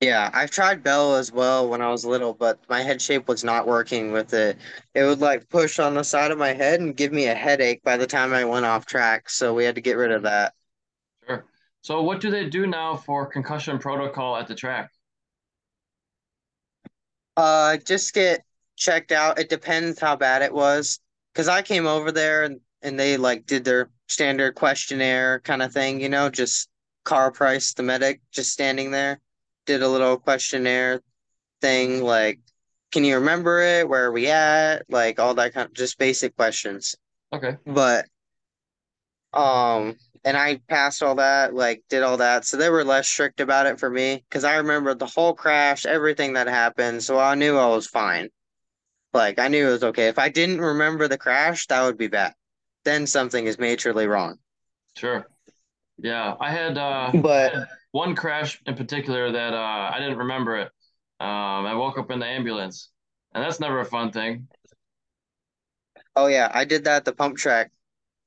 Yeah, 0.00 0.30
I've 0.32 0.52
tried 0.52 0.84
Bell 0.84 1.16
as 1.16 1.32
well 1.32 1.68
when 1.68 1.82
I 1.82 1.90
was 1.90 2.04
little, 2.04 2.32
but 2.32 2.60
my 2.68 2.82
head 2.82 3.02
shape 3.02 3.26
was 3.26 3.42
not 3.42 3.66
working 3.66 4.12
with 4.12 4.32
it. 4.32 4.56
It 4.94 5.02
would 5.02 5.18
like 5.18 5.48
push 5.48 5.80
on 5.80 5.94
the 5.94 6.04
side 6.04 6.30
of 6.30 6.38
my 6.38 6.52
head 6.52 6.78
and 6.78 6.96
give 6.96 7.12
me 7.12 7.26
a 7.26 7.34
headache 7.34 7.82
by 7.82 7.96
the 7.96 8.06
time 8.06 8.32
I 8.32 8.44
went 8.44 8.64
off 8.64 8.86
track. 8.86 9.28
So 9.28 9.52
we 9.54 9.64
had 9.64 9.74
to 9.74 9.80
get 9.80 9.96
rid 9.96 10.12
of 10.12 10.22
that. 10.22 10.54
Sure. 11.26 11.44
So 11.80 12.02
what 12.02 12.20
do 12.20 12.30
they 12.30 12.48
do 12.48 12.68
now 12.68 12.94
for 12.94 13.26
concussion 13.26 13.80
protocol 13.80 14.36
at 14.36 14.46
the 14.46 14.54
track? 14.54 14.90
Uh, 17.38 17.76
just 17.76 18.12
get 18.14 18.42
checked 18.76 19.12
out. 19.12 19.38
It 19.38 19.48
depends 19.48 20.00
how 20.00 20.16
bad 20.16 20.42
it 20.42 20.52
was. 20.52 20.98
Because 21.32 21.46
I 21.46 21.62
came 21.62 21.86
over 21.86 22.10
there 22.10 22.42
and, 22.42 22.58
and 22.82 22.98
they 22.98 23.16
like 23.16 23.46
did 23.46 23.64
their 23.64 23.90
standard 24.08 24.56
questionnaire 24.56 25.38
kind 25.40 25.62
of 25.62 25.72
thing, 25.72 26.00
you 26.00 26.08
know, 26.08 26.30
just 26.30 26.68
car 27.04 27.30
price, 27.30 27.74
the 27.74 27.84
medic 27.84 28.20
just 28.32 28.52
standing 28.52 28.90
there, 28.90 29.20
did 29.66 29.82
a 29.82 29.88
little 29.88 30.16
questionnaire 30.16 31.00
thing 31.60 32.02
like, 32.02 32.40
can 32.90 33.04
you 33.04 33.14
remember 33.14 33.60
it? 33.60 33.88
Where 33.88 34.06
are 34.06 34.12
we 34.12 34.28
at? 34.28 34.82
Like 34.88 35.20
all 35.20 35.34
that 35.34 35.54
kind 35.54 35.66
of 35.66 35.74
just 35.74 35.96
basic 35.96 36.34
questions. 36.36 36.96
Okay. 37.32 37.56
But 37.64 38.06
um, 39.32 39.96
and 40.24 40.36
I 40.36 40.56
passed 40.68 41.02
all 41.02 41.16
that, 41.16 41.54
like 41.54 41.82
did 41.88 42.02
all 42.02 42.18
that. 42.18 42.44
So 42.44 42.56
they 42.56 42.70
were 42.70 42.84
less 42.84 43.08
strict 43.08 43.40
about 43.40 43.66
it 43.66 43.80
for 43.80 43.90
me 43.90 44.24
because 44.28 44.44
I 44.44 44.56
remember 44.56 44.94
the 44.94 45.06
whole 45.06 45.34
crash, 45.34 45.86
everything 45.86 46.34
that 46.34 46.46
happened. 46.48 47.02
So 47.02 47.18
I 47.18 47.34
knew 47.34 47.56
I 47.56 47.66
was 47.68 47.86
fine. 47.86 48.30
Like 49.14 49.38
I 49.38 49.48
knew 49.48 49.68
it 49.68 49.72
was 49.72 49.84
okay. 49.84 50.08
If 50.08 50.18
I 50.18 50.28
didn't 50.30 50.60
remember 50.60 51.08
the 51.08 51.18
crash, 51.18 51.66
that 51.68 51.82
would 51.84 51.98
be 51.98 52.08
bad. 52.08 52.34
Then 52.84 53.06
something 53.06 53.46
is 53.46 53.56
majorly 53.58 54.08
wrong. 54.08 54.38
Sure. 54.96 55.26
Yeah. 55.98 56.36
I 56.40 56.50
had 56.52 56.78
uh, 56.78 57.12
But 57.12 57.54
one 57.92 58.14
crash 58.16 58.60
in 58.66 58.76
particular 58.76 59.32
that 59.32 59.54
uh, 59.54 59.90
I 59.94 59.98
didn't 60.00 60.18
remember 60.18 60.56
it. 60.56 60.68
Um, 61.20 61.66
I 61.66 61.74
woke 61.74 61.98
up 61.98 62.10
in 62.10 62.20
the 62.20 62.26
ambulance, 62.26 62.90
and 63.34 63.44
that's 63.44 63.60
never 63.60 63.80
a 63.80 63.84
fun 63.84 64.12
thing. 64.12 64.48
oh 66.16 66.26
yeah, 66.26 66.50
I 66.52 66.64
did 66.64 66.84
that 66.84 66.96
at 66.96 67.04
the 67.04 67.12
pump 67.14 67.36
track. 67.38 67.70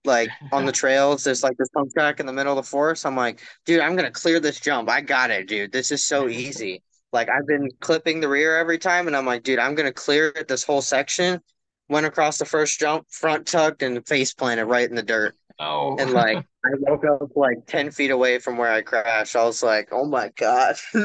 Like 0.06 0.30
on 0.52 0.66
the 0.66 0.72
trails. 0.82 1.24
There's 1.24 1.43
like 1.43 1.58
this 1.58 1.70
pump 1.70 1.93
track 1.93 2.20
in 2.20 2.26
the 2.26 2.34
middle 2.34 2.58
of 2.58 2.64
the 2.64 2.70
forest. 2.70 3.06
I'm 3.06 3.16
like, 3.16 3.41
dude, 3.66 3.80
I'm 3.82 3.95
gonna 3.95 4.12
clear 4.12 4.39
this 4.39 4.60
jump. 4.60 4.89
I 4.89 5.02
got 5.02 5.32
it, 5.32 5.47
dude. 5.47 5.72
This 5.72 5.91
is 5.91 6.04
so 6.04 6.28
easy. 6.28 6.84
Like 7.14 7.30
I've 7.30 7.47
been 7.47 7.70
clipping 7.80 8.20
the 8.22 8.30
rear 8.30 8.58
every 8.58 8.78
time, 8.78 9.08
and 9.08 9.16
I'm 9.16 9.26
like, 9.26 9.43
dude, 9.43 9.60
I'm 9.60 9.76
gonna 9.76 9.91
clear 9.93 10.30
it 10.36 10.47
this 10.47 10.64
whole 10.64 10.82
section. 10.82 11.41
Went 11.89 12.06
across 12.06 12.38
the 12.38 12.45
first 12.45 12.80
jump, 12.80 13.06
front 13.10 13.45
tucked, 13.45 13.84
and 13.84 14.06
face 14.08 14.34
planted 14.34 14.66
right 14.66 14.89
in 14.89 14.95
the 14.95 15.04
dirt. 15.04 15.36
Oh, 15.60 15.97
And 15.97 16.12
like 16.12 16.38
I 16.66 16.70
woke 16.80 17.04
up 17.06 17.32
like 17.36 17.66
10 17.68 17.91
feet 17.91 18.12
away 18.12 18.39
from 18.39 18.58
where 18.58 18.72
I 18.72 18.82
crashed. 18.82 19.36
I 19.36 19.43
was 19.43 19.62
like, 19.62 19.89
oh 19.91 20.06
my 20.06 20.30
God. 20.38 20.76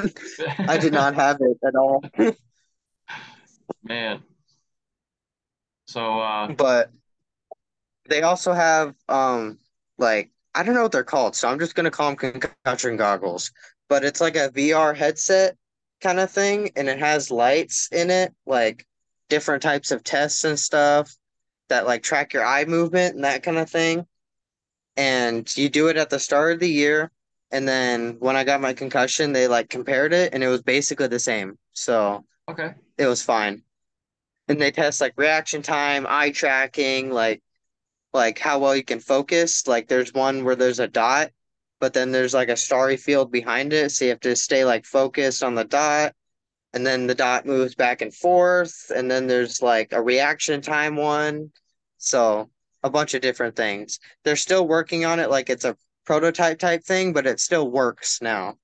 I 0.58 0.78
did 0.78 0.92
not 0.92 1.14
have 1.14 1.38
it 1.40 1.58
at 1.66 1.74
all. 1.74 2.04
man. 3.82 4.22
So, 5.86 6.20
uh, 6.20 6.52
But 6.52 6.90
they 8.08 8.22
also 8.22 8.52
have 8.52 8.94
um 9.08 9.58
like 9.98 10.30
I 10.54 10.62
don't 10.62 10.74
know 10.74 10.82
what 10.82 10.92
they're 10.92 11.04
called, 11.04 11.36
so 11.36 11.48
I'm 11.48 11.58
just 11.58 11.74
gonna 11.74 11.90
call 11.90 12.14
them 12.14 12.16
concussion 12.16 12.96
goggles. 12.96 13.52
But 13.88 14.04
it's 14.04 14.20
like 14.20 14.36
a 14.36 14.50
VR 14.50 14.96
headset 14.96 15.56
kind 16.00 16.18
of 16.18 16.30
thing, 16.30 16.70
and 16.76 16.88
it 16.88 16.98
has 16.98 17.30
lights 17.30 17.88
in 17.92 18.10
it, 18.10 18.34
like 18.46 18.86
different 19.28 19.62
types 19.62 19.90
of 19.90 20.02
tests 20.04 20.44
and 20.44 20.58
stuff 20.58 21.14
that 21.68 21.86
like 21.86 22.02
track 22.02 22.32
your 22.32 22.44
eye 22.44 22.64
movement 22.64 23.14
and 23.14 23.24
that 23.24 23.42
kind 23.42 23.58
of 23.58 23.68
thing. 23.68 24.06
And 24.96 25.54
you 25.56 25.68
do 25.68 25.88
it 25.88 25.96
at 25.96 26.10
the 26.10 26.18
start 26.18 26.54
of 26.54 26.60
the 26.60 26.70
year, 26.70 27.10
and 27.50 27.68
then 27.68 28.16
when 28.18 28.36
I 28.36 28.44
got 28.44 28.60
my 28.60 28.72
concussion, 28.72 29.32
they 29.32 29.46
like 29.46 29.68
compared 29.68 30.12
it, 30.12 30.32
and 30.32 30.42
it 30.42 30.48
was 30.48 30.62
basically 30.62 31.08
the 31.08 31.18
same. 31.18 31.58
So 31.74 32.24
okay. 32.48 32.74
it 32.96 33.06
was 33.06 33.22
fine. 33.22 33.62
And 34.48 34.60
they 34.60 34.70
test 34.70 35.00
like 35.00 35.14
reaction 35.16 35.62
time, 35.62 36.06
eye 36.08 36.30
tracking, 36.30 37.10
like 37.10 37.42
like 38.12 38.38
how 38.38 38.58
well 38.58 38.76
you 38.76 38.84
can 38.84 39.00
focus. 39.00 39.66
Like 39.66 39.88
there's 39.88 40.12
one 40.12 40.44
where 40.44 40.56
there's 40.56 40.80
a 40.80 40.88
dot, 40.88 41.30
but 41.80 41.92
then 41.92 42.12
there's 42.12 42.34
like 42.34 42.48
a 42.48 42.56
starry 42.56 42.96
field 42.96 43.30
behind 43.30 43.72
it. 43.72 43.90
So 43.90 44.04
you 44.04 44.10
have 44.10 44.20
to 44.20 44.36
stay 44.36 44.64
like 44.64 44.84
focused 44.84 45.42
on 45.42 45.54
the 45.54 45.64
dot. 45.64 46.14
And 46.72 46.86
then 46.86 47.06
the 47.06 47.14
dot 47.14 47.46
moves 47.46 47.74
back 47.74 48.02
and 48.02 48.14
forth. 48.14 48.90
And 48.94 49.10
then 49.10 49.26
there's 49.26 49.62
like 49.62 49.92
a 49.92 50.02
reaction 50.02 50.60
time 50.60 50.96
one. 50.96 51.50
So 51.98 52.50
a 52.82 52.90
bunch 52.90 53.14
of 53.14 53.22
different 53.22 53.56
things. 53.56 53.98
They're 54.24 54.36
still 54.36 54.66
working 54.66 55.04
on 55.04 55.20
it 55.20 55.30
like 55.30 55.50
it's 55.50 55.64
a 55.64 55.76
prototype 56.04 56.58
type 56.58 56.84
thing, 56.84 57.12
but 57.12 57.26
it 57.26 57.40
still 57.40 57.70
works 57.70 58.20
now. 58.22 58.56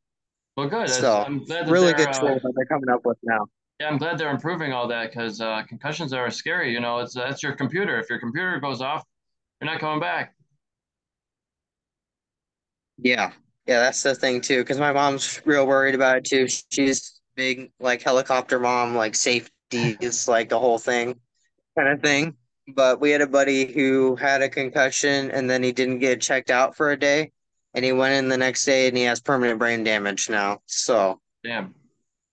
Well, 0.57 0.69
good. 0.69 0.89
So 0.89 1.25
I'm 1.27 1.45
glad 1.45 1.69
really 1.69 1.93
good 1.93 2.09
uh, 2.09 2.13
tool 2.13 2.35
that 2.35 2.53
they're 2.55 2.67
coming 2.67 2.91
up 2.91 3.01
with 3.05 3.19
now. 3.23 3.47
Yeah, 3.81 3.89
I'm 3.89 3.99
glad 3.99 4.19
they're 4.19 4.31
improving 4.31 4.73
all 4.73 4.87
that 4.89 5.11
because 5.11 5.41
uh, 5.41 5.63
concussions 5.69 6.13
are 6.13 6.31
scary. 6.31 6.73
You 6.73 6.81
know, 6.81 6.99
it's 7.01 7.15
that's 7.15 7.43
your 7.43 7.53
computer. 7.53 7.99
If 7.99 8.09
your 8.11 8.21
computer 8.21 8.61
goes 8.61 8.81
off, 8.81 9.03
you're 9.63 9.71
not 9.71 9.81
coming 9.81 10.01
back. 10.01 10.35
Yeah. 12.99 13.33
Yeah, 13.67 13.79
that's 13.79 14.03
the 14.03 14.15
thing 14.17 14.41
too, 14.41 14.59
because 14.59 14.81
my 14.81 14.93
mom's 14.93 15.41
real 15.45 15.67
worried 15.69 15.95
about 15.95 16.17
it 16.17 16.25
too. 16.25 16.49
She's 16.71 17.21
big 17.37 17.71
like 17.79 18.03
helicopter 18.03 18.59
mom, 18.59 18.97
like 18.97 19.15
safety 19.15 19.97
is 20.01 20.27
like 20.27 20.49
the 20.49 20.59
whole 20.59 20.79
thing 20.79 21.21
kind 21.79 21.89
of 21.89 22.01
thing. 22.03 22.35
But 22.75 23.01
we 23.01 23.11
had 23.11 23.21
a 23.21 23.27
buddy 23.29 23.73
who 23.73 24.17
had 24.17 24.43
a 24.43 24.49
concussion 24.49 25.31
and 25.31 25.49
then 25.49 25.63
he 25.63 25.71
didn't 25.71 26.01
get 26.01 26.21
checked 26.21 26.51
out 26.51 26.77
for 26.77 26.91
a 26.91 26.97
day 26.99 27.31
and 27.73 27.85
he 27.85 27.93
went 27.93 28.15
in 28.15 28.29
the 28.29 28.37
next 28.37 28.65
day 28.65 28.89
and 28.89 28.97
he 28.97 29.05
has 29.05 29.21
permanent 29.21 29.61
brain 29.61 29.85
damage 29.85 30.29
now. 30.29 30.59
So 30.67 31.21
Damn. 31.45 31.73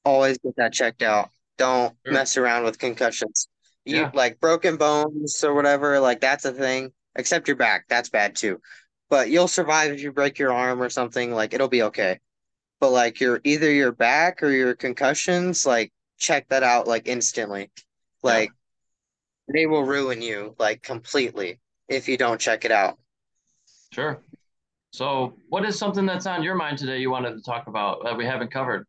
always 0.04 0.40
get 0.40 0.56
that 0.58 0.74
checked 0.74 1.04
out. 1.04 1.30
Don't 1.60 1.96
Sure. 2.06 2.14
mess 2.14 2.38
around 2.38 2.64
with 2.64 2.80
concussions. 2.80 3.48
You 3.86 3.98
Yeah. 3.98 4.12
like 4.16 4.40
broken 4.40 4.78
bones 4.78 5.44
or 5.44 5.54
whatever, 5.54 6.00
like 6.00 6.22
that's 6.22 6.46
a 6.46 6.52
thing. 6.54 6.92
Except 7.16 7.48
your 7.48 7.58
back, 7.58 7.86
that's 7.90 8.10
bad 8.10 8.36
too. 8.36 8.62
But 9.10 9.30
you'll 9.30 9.48
survive 9.48 9.92
if 9.92 10.02
you 10.02 10.12
break 10.12 10.38
your 10.38 10.54
arm 10.54 10.82
or 10.82 10.90
something, 10.90 11.34
like 11.34 11.54
it'll 11.54 11.68
be 11.68 11.84
okay. 11.84 12.20
But 12.80 12.92
like 12.92 13.20
your 13.20 13.42
either 13.44 13.72
your 13.72 13.92
back 13.92 14.44
or 14.44 14.52
your 14.52 14.76
concussions, 14.76 15.66
like 15.66 15.92
check 16.18 16.48
that 16.50 16.64
out 16.64 16.88
like 16.88 17.08
instantly. 17.08 17.72
Like 18.24 18.52
they 19.52 19.66
will 19.66 19.84
ruin 19.84 20.22
you 20.22 20.56
like 20.60 20.82
completely 20.82 21.60
if 21.88 22.08
you 22.08 22.18
don't 22.18 22.40
check 22.40 22.66
it 22.66 22.72
out. 22.72 23.00
Sure. 23.92 24.22
So, 24.92 25.38
what 25.50 25.66
is 25.66 25.78
something 25.78 26.06
that's 26.06 26.26
on 26.26 26.44
your 26.44 26.56
mind 26.56 26.78
today 26.78 27.00
you 27.00 27.12
wanted 27.12 27.36
to 27.36 27.42
talk 27.42 27.68
about 27.68 28.04
that 28.04 28.18
we 28.18 28.26
haven't 28.26 28.52
covered? 28.52 28.86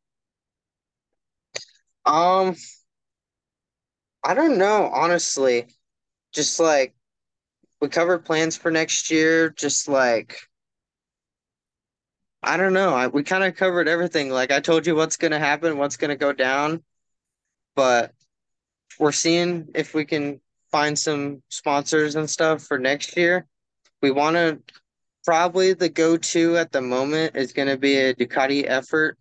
Um, 2.06 2.56
I 4.24 4.34
don't 4.34 4.58
know, 4.58 4.90
honestly. 4.92 5.66
Just 6.32 6.60
like 6.60 6.94
we 7.80 7.88
covered 7.88 8.24
plans 8.24 8.56
for 8.56 8.70
next 8.70 9.10
year, 9.10 9.50
just 9.50 9.88
like 9.88 10.38
I 12.42 12.56
don't 12.56 12.72
know. 12.72 12.94
I, 12.94 13.06
we 13.08 13.22
kind 13.22 13.44
of 13.44 13.54
covered 13.56 13.86
everything. 13.88 14.30
Like 14.30 14.50
I 14.50 14.60
told 14.60 14.86
you 14.86 14.94
what's 14.94 15.16
going 15.16 15.32
to 15.32 15.38
happen, 15.38 15.76
what's 15.76 15.96
going 15.96 16.08
to 16.10 16.16
go 16.16 16.32
down, 16.32 16.82
but 17.76 18.14
we're 18.98 19.12
seeing 19.12 19.68
if 19.74 19.94
we 19.94 20.04
can 20.04 20.40
find 20.70 20.98
some 20.98 21.42
sponsors 21.50 22.16
and 22.16 22.28
stuff 22.30 22.62
for 22.62 22.78
next 22.78 23.16
year. 23.16 23.46
We 24.02 24.10
want 24.10 24.36
to 24.36 24.60
probably 25.24 25.74
the 25.74 25.90
go-to 25.90 26.56
at 26.56 26.72
the 26.72 26.80
moment 26.80 27.36
is 27.36 27.52
going 27.52 27.68
to 27.68 27.76
be 27.76 27.96
a 27.96 28.14
Ducati 28.14 28.64
effort. 28.66 29.18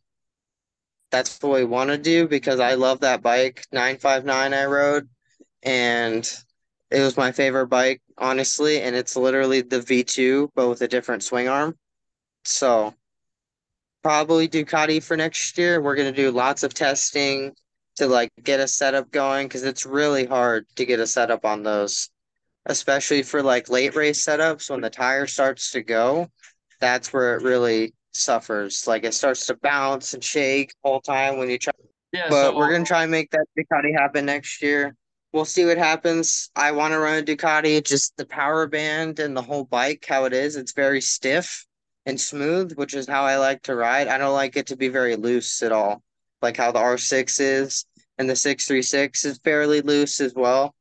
That's 1.11 1.41
what 1.41 1.53
we 1.53 1.65
want 1.65 1.89
to 1.89 1.97
do 1.97 2.27
because 2.27 2.59
I 2.59 2.75
love 2.75 3.01
that 3.01 3.21
bike 3.21 3.65
959 3.73 4.53
I 4.53 4.65
rode 4.65 5.09
and 5.63 6.31
it 6.91 7.01
was 7.01 7.17
my 7.17 7.31
favorite 7.31 7.67
bike, 7.67 8.01
honestly, 8.17 8.81
and 8.81 8.95
it's 8.95 9.15
literally 9.15 9.61
the 9.61 9.79
V2 9.81 10.49
but 10.55 10.69
with 10.69 10.81
a 10.81 10.87
different 10.87 11.23
swing 11.23 11.47
arm. 11.47 11.77
So 12.45 12.93
probably 14.03 14.47
Ducati 14.47 15.01
for 15.03 15.17
next 15.17 15.57
year. 15.57 15.81
We're 15.81 15.95
gonna 15.95 16.11
do 16.11 16.31
lots 16.31 16.63
of 16.63 16.73
testing 16.73 17.53
to 17.97 18.07
like 18.07 18.31
get 18.43 18.59
a 18.59 18.67
setup 18.67 19.11
going 19.11 19.47
because 19.47 19.63
it's 19.63 19.85
really 19.85 20.25
hard 20.25 20.65
to 20.77 20.85
get 20.85 20.99
a 20.99 21.07
setup 21.07 21.45
on 21.45 21.63
those, 21.63 22.09
especially 22.65 23.23
for 23.23 23.43
like 23.43 23.69
late 23.69 23.95
race 23.95 24.25
setups 24.25 24.69
when 24.69 24.81
the 24.81 24.89
tire 24.89 25.27
starts 25.27 25.71
to 25.71 25.81
go. 25.81 26.29
That's 26.79 27.11
where 27.11 27.35
it 27.35 27.43
really 27.43 27.93
suffers. 28.13 28.87
Like 28.87 29.03
it 29.03 29.13
starts 29.13 29.45
to 29.47 29.57
bounce 29.61 30.13
and 30.13 30.23
shake 30.23 30.73
all 30.81 31.01
time 31.01 31.37
when 31.37 31.49
you 31.49 31.57
try. 31.57 31.73
Yeah, 32.11 32.27
But 32.29 32.51
so 32.51 32.57
we're 32.57 32.71
gonna 32.71 32.85
try 32.85 33.03
and 33.03 33.11
make 33.11 33.29
that 33.31 33.45
Ducati 33.57 33.93
happen 33.93 34.25
next 34.25 34.61
year. 34.63 34.95
We'll 35.31 35.45
see 35.45 35.65
what 35.65 35.77
happens. 35.77 36.49
I 36.55 36.71
want 36.71 36.93
to 36.93 36.99
run 36.99 37.19
a 37.19 37.23
Ducati, 37.23 37.83
just 37.85 38.17
the 38.17 38.25
power 38.25 38.65
band 38.65 39.19
and 39.19 39.37
the 39.37 39.43
whole 39.43 39.63
bike, 39.63 40.05
how 40.07 40.25
it 40.25 40.33
is. 40.33 40.55
It's 40.55 40.73
very 40.73 41.01
stiff 41.01 41.67
and 42.05 42.19
smooth, 42.19 42.73
which 42.73 42.95
is 42.95 43.07
how 43.07 43.23
I 43.23 43.37
like 43.37 43.61
to 43.63 43.75
ride. 43.75 44.07
I 44.07 44.17
don't 44.17 44.33
like 44.33 44.57
it 44.57 44.67
to 44.67 44.75
be 44.75 44.87
very 44.87 45.15
loose 45.15 45.61
at 45.61 45.71
all, 45.71 46.01
like 46.41 46.57
how 46.57 46.71
the 46.71 46.79
R6 46.79 47.39
is, 47.39 47.85
and 48.17 48.27
the 48.27 48.35
636 48.35 49.25
is 49.25 49.39
fairly 49.43 49.81
loose 49.81 50.19
as 50.19 50.33
well. 50.33 50.73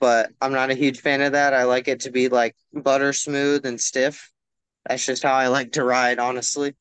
But 0.00 0.30
I'm 0.40 0.52
not 0.52 0.70
a 0.70 0.74
huge 0.74 1.00
fan 1.00 1.22
of 1.22 1.32
that. 1.32 1.54
I 1.54 1.64
like 1.64 1.88
it 1.88 2.00
to 2.00 2.10
be 2.10 2.28
like 2.28 2.54
butter 2.74 3.14
smooth 3.14 3.64
and 3.64 3.80
stiff. 3.80 4.30
That's 4.86 5.06
just 5.06 5.22
how 5.22 5.32
I 5.34 5.46
like 5.46 5.72
to 5.72 5.84
ride, 5.84 6.18
honestly. 6.18 6.74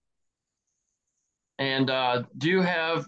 And 1.58 1.90
uh, 1.90 2.24
do 2.38 2.50
you 2.50 2.62
have, 2.62 3.06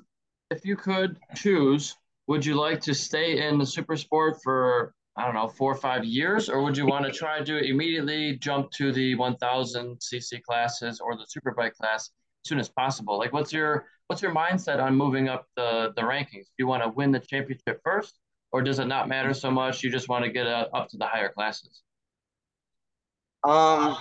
if 0.51 0.63
you 0.65 0.75
could 0.75 1.17
choose, 1.35 1.97
would 2.27 2.45
you 2.45 2.55
like 2.55 2.79
to 2.81 2.93
stay 2.93 3.47
in 3.47 3.57
the 3.57 3.65
super 3.65 3.95
sport 3.97 4.37
for, 4.43 4.93
I 5.17 5.25
don't 5.25 5.33
know, 5.33 5.47
four 5.47 5.71
or 5.71 5.75
five 5.75 6.05
years, 6.05 6.49
or 6.49 6.63
would 6.63 6.77
you 6.77 6.85
want 6.85 7.05
to 7.05 7.11
try 7.11 7.43
to 7.43 7.57
immediately 7.57 8.37
jump 8.37 8.71
to 8.71 8.91
the 8.91 9.15
1000 9.15 9.99
cc 9.99 10.41
classes 10.43 10.99
or 10.99 11.15
the 11.15 11.25
superbike 11.25 11.73
class 11.73 12.09
as 12.43 12.49
soon 12.49 12.59
as 12.59 12.69
possible? 12.69 13.17
Like, 13.17 13.33
what's 13.33 13.51
your 13.51 13.85
what's 14.07 14.21
your 14.21 14.33
mindset 14.33 14.81
on 14.81 14.95
moving 14.95 15.27
up 15.29 15.45
the 15.55 15.91
the 15.95 16.01
rankings? 16.01 16.45
Do 16.45 16.59
you 16.59 16.67
want 16.67 16.83
to 16.83 16.89
win 16.89 17.11
the 17.11 17.19
championship 17.19 17.81
first, 17.83 18.19
or 18.51 18.61
does 18.61 18.79
it 18.79 18.85
not 18.85 19.09
matter 19.09 19.33
so 19.33 19.51
much? 19.51 19.83
You 19.83 19.91
just 19.91 20.07
want 20.09 20.23
to 20.23 20.31
get 20.31 20.47
uh, 20.47 20.67
up 20.73 20.89
to 20.89 20.97
the 20.97 21.05
higher 21.05 21.29
classes? 21.29 21.81
Um, 23.43 23.97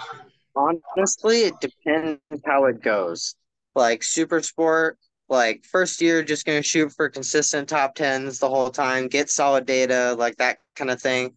honestly, 0.54 1.42
it 1.42 1.54
depends 1.60 2.20
how 2.46 2.66
it 2.66 2.80
goes. 2.82 3.34
Like 3.74 4.02
super 4.02 4.40
sport, 4.42 4.98
like 5.28 5.64
first 5.64 6.00
year, 6.00 6.22
just 6.22 6.46
gonna 6.46 6.62
shoot 6.62 6.92
for 6.92 7.08
consistent 7.08 7.68
top 7.68 7.94
tens 7.94 8.38
the 8.38 8.48
whole 8.48 8.70
time, 8.70 9.08
get 9.08 9.30
solid 9.30 9.66
data, 9.66 10.14
like 10.18 10.36
that 10.36 10.58
kind 10.76 10.90
of 10.90 11.00
thing. 11.00 11.34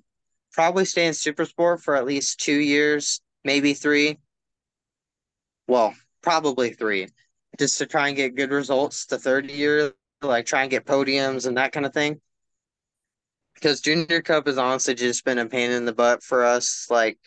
Probably 0.51 0.85
stay 0.85 1.07
in 1.07 1.13
super 1.13 1.45
sport 1.45 1.81
for 1.81 1.95
at 1.95 2.05
least 2.05 2.39
two 2.39 2.59
years, 2.59 3.21
maybe 3.43 3.73
three. 3.73 4.19
Well, 5.67 5.95
probably 6.21 6.71
three, 6.73 7.07
just 7.57 7.77
to 7.79 7.85
try 7.85 8.07
and 8.07 8.17
get 8.17 8.35
good 8.35 8.51
results 8.51 9.05
the 9.05 9.17
third 9.17 9.49
year, 9.49 9.93
like 10.21 10.45
try 10.45 10.61
and 10.61 10.71
get 10.71 10.85
podiums 10.85 11.47
and 11.47 11.57
that 11.57 11.71
kind 11.71 11.85
of 11.85 11.93
thing. 11.93 12.21
Because 13.55 13.81
Junior 13.81 14.21
Cup 14.21 14.47
has 14.47 14.57
honestly 14.57 14.95
just 14.95 15.23
been 15.23 15.39
a 15.39 15.45
pain 15.45 15.71
in 15.71 15.85
the 15.85 15.93
butt 15.93 16.21
for 16.23 16.43
us. 16.43 16.87
Like 16.89 17.17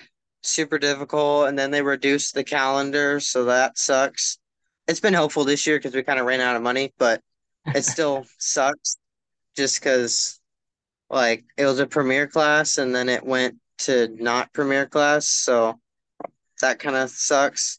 super 0.43 0.79
difficult 0.79 1.49
and 1.49 1.59
then 1.59 1.71
they 1.71 1.83
reduced 1.83 2.35
the 2.35 2.45
calendar 2.45 3.21
so 3.21 3.45
that 3.45 3.77
sucks 3.77 4.39
it's 4.89 5.01
been 5.01 5.15
helpful 5.15 5.45
this 5.45 5.67
year 5.67 5.79
because 5.79 5.95
we 5.95 6.03
kind 6.03 6.19
of 6.19 6.27
ran 6.27 6.41
out 6.41 6.57
of 6.57 6.63
money 6.63 6.93
but 6.99 7.21
it 7.67 7.85
still 7.85 8.27
sucks 8.39 8.97
just 9.57 9.81
because 9.81 10.41
like 11.11 11.45
it 11.57 11.65
was 11.65 11.79
a 11.79 11.87
premier 11.87 12.27
class 12.27 12.79
and 12.79 12.95
then 12.95 13.09
it 13.09 13.25
went 13.25 13.57
to 13.79 14.09
not 14.19 14.53
premier 14.53 14.87
class, 14.87 15.29
so 15.29 15.81
that 16.61 16.79
kind 16.79 16.97
of 16.97 17.11
sucks. 17.11 17.79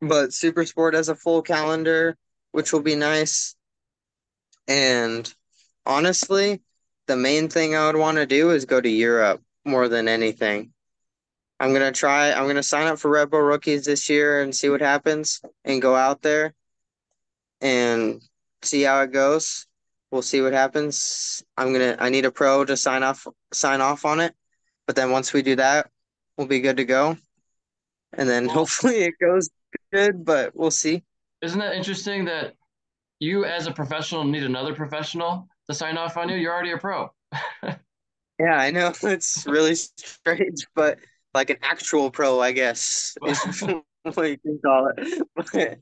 But 0.00 0.32
Super 0.32 0.66
Sport 0.66 0.94
has 0.94 1.08
a 1.08 1.14
full 1.14 1.42
calendar, 1.42 2.16
which 2.52 2.72
will 2.72 2.82
be 2.82 2.96
nice. 2.96 3.54
And 4.68 5.32
honestly, 5.86 6.60
the 7.06 7.16
main 7.16 7.48
thing 7.48 7.74
I 7.74 7.86
would 7.86 7.96
want 7.96 8.16
to 8.18 8.26
do 8.26 8.50
is 8.50 8.64
go 8.64 8.80
to 8.80 8.88
Europe 8.88 9.40
more 9.64 9.88
than 9.88 10.08
anything. 10.08 10.72
I'm 11.58 11.72
gonna 11.72 11.92
try. 11.92 12.32
I'm 12.32 12.46
gonna 12.46 12.62
sign 12.62 12.86
up 12.86 12.98
for 12.98 13.10
Red 13.10 13.30
Bull 13.30 13.40
rookies 13.40 13.84
this 13.84 14.08
year 14.08 14.42
and 14.42 14.54
see 14.54 14.68
what 14.68 14.80
happens, 14.80 15.40
and 15.64 15.80
go 15.80 15.94
out 15.94 16.22
there 16.22 16.54
and 17.60 18.20
see 18.62 18.82
how 18.82 19.00
it 19.02 19.12
goes. 19.12 19.66
We'll 20.10 20.22
see 20.22 20.40
what 20.40 20.52
happens. 20.52 21.42
I'm 21.56 21.72
gonna. 21.72 21.96
I 21.98 22.10
need 22.10 22.26
a 22.26 22.30
pro 22.30 22.64
to 22.64 22.76
sign 22.76 23.02
off 23.02 23.26
sign 23.52 23.80
off 23.80 24.04
on 24.04 24.20
it, 24.20 24.34
but 24.86 24.96
then 24.96 25.10
once 25.10 25.32
we 25.32 25.42
do 25.42 25.56
that, 25.56 25.90
we'll 26.36 26.46
be 26.46 26.60
good 26.60 26.76
to 26.76 26.84
go. 26.84 27.16
And 28.12 28.28
then 28.28 28.48
hopefully 28.48 29.02
it 29.04 29.14
goes 29.20 29.50
good, 29.92 30.24
but 30.24 30.54
we'll 30.54 30.70
see. 30.70 31.02
Isn't 31.42 31.58
that 31.58 31.74
interesting 31.74 32.24
that 32.26 32.54
you 33.18 33.44
as 33.44 33.66
a 33.66 33.72
professional 33.72 34.24
need 34.24 34.42
another 34.42 34.74
professional 34.74 35.48
to 35.68 35.74
sign 35.74 35.96
off 35.96 36.16
on 36.16 36.28
you? 36.28 36.36
You're 36.36 36.52
already 36.52 36.72
a 36.72 36.78
pro. 36.78 37.10
yeah, 37.62 38.56
I 38.56 38.70
know 38.70 38.92
it's 39.02 39.46
really 39.46 39.74
strange, 39.74 40.66
but 40.74 40.98
like 41.36 41.50
an 41.50 41.58
actual 41.60 42.10
pro, 42.10 42.40
I 42.40 42.52
guess 42.52 43.14
is 43.26 43.62
what 44.14 44.30
you 44.30 44.38
can 44.38 44.58
call 44.64 44.90
it. 44.96 45.22
But, 45.36 45.78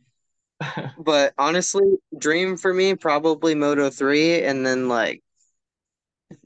but 0.98 1.34
honestly, 1.38 1.96
dream 2.18 2.56
for 2.56 2.74
me 2.74 2.96
probably 2.96 3.54
Moto 3.54 3.88
three, 3.88 4.42
and 4.42 4.66
then 4.66 4.88
like 4.88 5.22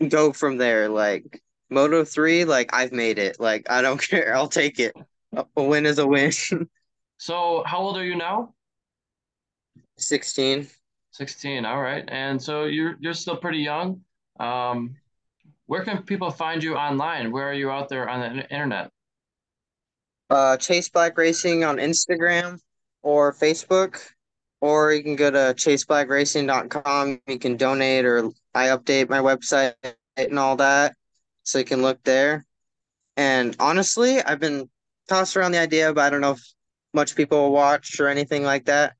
go 0.09 0.33
from 0.33 0.59
there. 0.59 0.91
Like 0.91 1.43
Moto 1.71 2.05
three, 2.05 2.45
like 2.45 2.75
I've 2.75 2.93
made 2.93 3.19
it. 3.19 3.41
Like 3.41 3.71
I 3.71 3.81
don't 3.81 4.01
care. 4.01 4.37
I'll 4.37 4.49
take 4.49 4.79
it. 4.79 4.95
A 5.57 5.63
win 5.63 5.87
is 5.87 5.99
a 5.99 6.07
win. 6.07 6.33
so 7.17 7.63
how 7.65 7.79
old 7.79 7.97
are 7.97 8.05
you 8.05 8.15
now? 8.17 8.55
16. 9.97 10.69
16. 11.13 11.65
All 11.65 11.81
right. 11.81 12.05
And 12.09 12.41
so 12.41 12.65
you're 12.67 12.97
you're 13.01 13.15
still 13.15 13.37
pretty 13.37 13.59
young. 13.59 14.03
Um, 14.39 14.97
where 15.69 15.85
can 15.85 16.03
people 16.03 16.31
find 16.31 16.63
you 16.63 16.77
online? 16.77 17.31
Where 17.31 17.49
are 17.49 17.55
you 17.55 17.71
out 17.71 17.89
there 17.89 18.09
on 18.09 18.21
the 18.21 18.51
internet? 18.51 18.91
Uh, 20.31 20.57
Chase 20.57 20.89
Black 20.89 21.17
Racing 21.17 21.65
on 21.65 21.77
Instagram 21.79 22.59
or 23.03 23.33
Facebook, 23.33 24.01
or 24.61 24.93
you 24.93 25.03
can 25.03 25.17
go 25.17 25.31
to 25.31 25.55
chaseblackracing.com. 25.57 27.21
You 27.27 27.39
can 27.39 27.57
donate, 27.57 28.05
or 28.05 28.31
I 28.55 28.67
update 28.69 29.09
my 29.09 29.19
website 29.19 29.75
and 30.17 30.39
all 30.39 30.57
that, 30.57 30.95
so 31.45 31.59
you 31.59 31.65
can 31.65 31.83
look 31.83 32.03
there. 32.05 32.45
And 33.17 33.57
honestly, 33.59 34.23
I've 34.23 34.41
been 34.41 34.69
tossed 35.09 35.37
around 35.37 35.53
the 35.53 35.59
idea, 35.59 35.93
but 35.93 36.05
I 36.05 36.11
don't 36.11 36.21
know 36.21 36.33
if 36.33 36.55
much 36.95 37.17
people 37.17 37.39
will 37.39 37.53
watch 37.53 37.99
or 38.01 38.09
anything 38.09 38.45
like 38.45 38.67
that. 38.67 38.95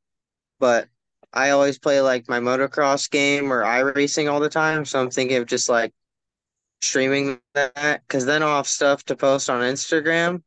But 0.59 0.89
I 1.33 1.51
always 1.51 1.79
play 1.79 2.01
like 2.01 2.29
my 2.29 2.41
motocross 2.41 3.11
game 3.11 3.53
or 3.53 3.63
iRacing 3.63 4.31
all 4.31 4.41
the 4.41 4.49
time. 4.49 4.85
So 4.85 5.01
I'm 5.01 5.11
thinking 5.11 5.37
of 5.37 5.47
just 5.47 5.69
like 5.69 5.93
streaming 6.81 7.39
that 7.55 8.03
because 8.07 8.25
then 8.25 8.43
I'll 8.43 8.57
have 8.57 8.67
stuff 8.67 9.05
to 9.05 9.17
post 9.17 9.51
on 9.51 9.61
Instagram. 9.63 10.43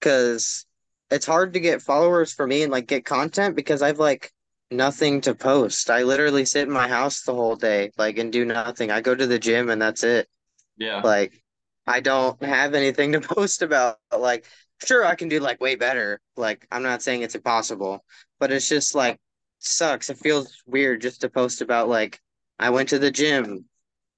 Because 0.00 0.66
it's 1.10 1.26
hard 1.26 1.52
to 1.54 1.60
get 1.60 1.82
followers 1.82 2.32
for 2.32 2.46
me 2.46 2.62
and 2.62 2.72
like 2.72 2.86
get 2.86 3.04
content 3.04 3.56
because 3.56 3.82
I've 3.82 3.98
like 3.98 4.32
nothing 4.70 5.20
to 5.22 5.34
post. 5.34 5.90
I 5.90 6.02
literally 6.02 6.44
sit 6.44 6.66
in 6.66 6.72
my 6.72 6.88
house 6.88 7.22
the 7.22 7.34
whole 7.34 7.56
day, 7.56 7.90
like, 7.98 8.18
and 8.18 8.32
do 8.32 8.44
nothing. 8.44 8.90
I 8.90 9.00
go 9.00 9.14
to 9.14 9.26
the 9.26 9.38
gym 9.38 9.70
and 9.70 9.82
that's 9.82 10.04
it. 10.04 10.28
Yeah. 10.76 11.00
Like, 11.02 11.42
I 11.86 12.00
don't 12.00 12.42
have 12.42 12.74
anything 12.74 13.12
to 13.14 13.20
post 13.20 13.62
about. 13.62 13.98
Like, 14.16 14.46
sure, 14.84 15.04
I 15.04 15.14
can 15.14 15.28
do 15.28 15.40
like 15.40 15.60
way 15.60 15.74
better. 15.74 16.20
Like, 16.36 16.66
I'm 16.70 16.82
not 16.82 17.02
saying 17.02 17.22
it's 17.22 17.34
impossible, 17.34 18.04
but 18.38 18.52
it's 18.52 18.68
just 18.68 18.94
like 18.94 19.18
sucks. 19.58 20.10
It 20.10 20.18
feels 20.18 20.62
weird 20.66 21.00
just 21.02 21.22
to 21.22 21.28
post 21.28 21.60
about 21.60 21.88
like 21.88 22.20
I 22.58 22.70
went 22.70 22.90
to 22.90 22.98
the 22.98 23.10
gym 23.10 23.64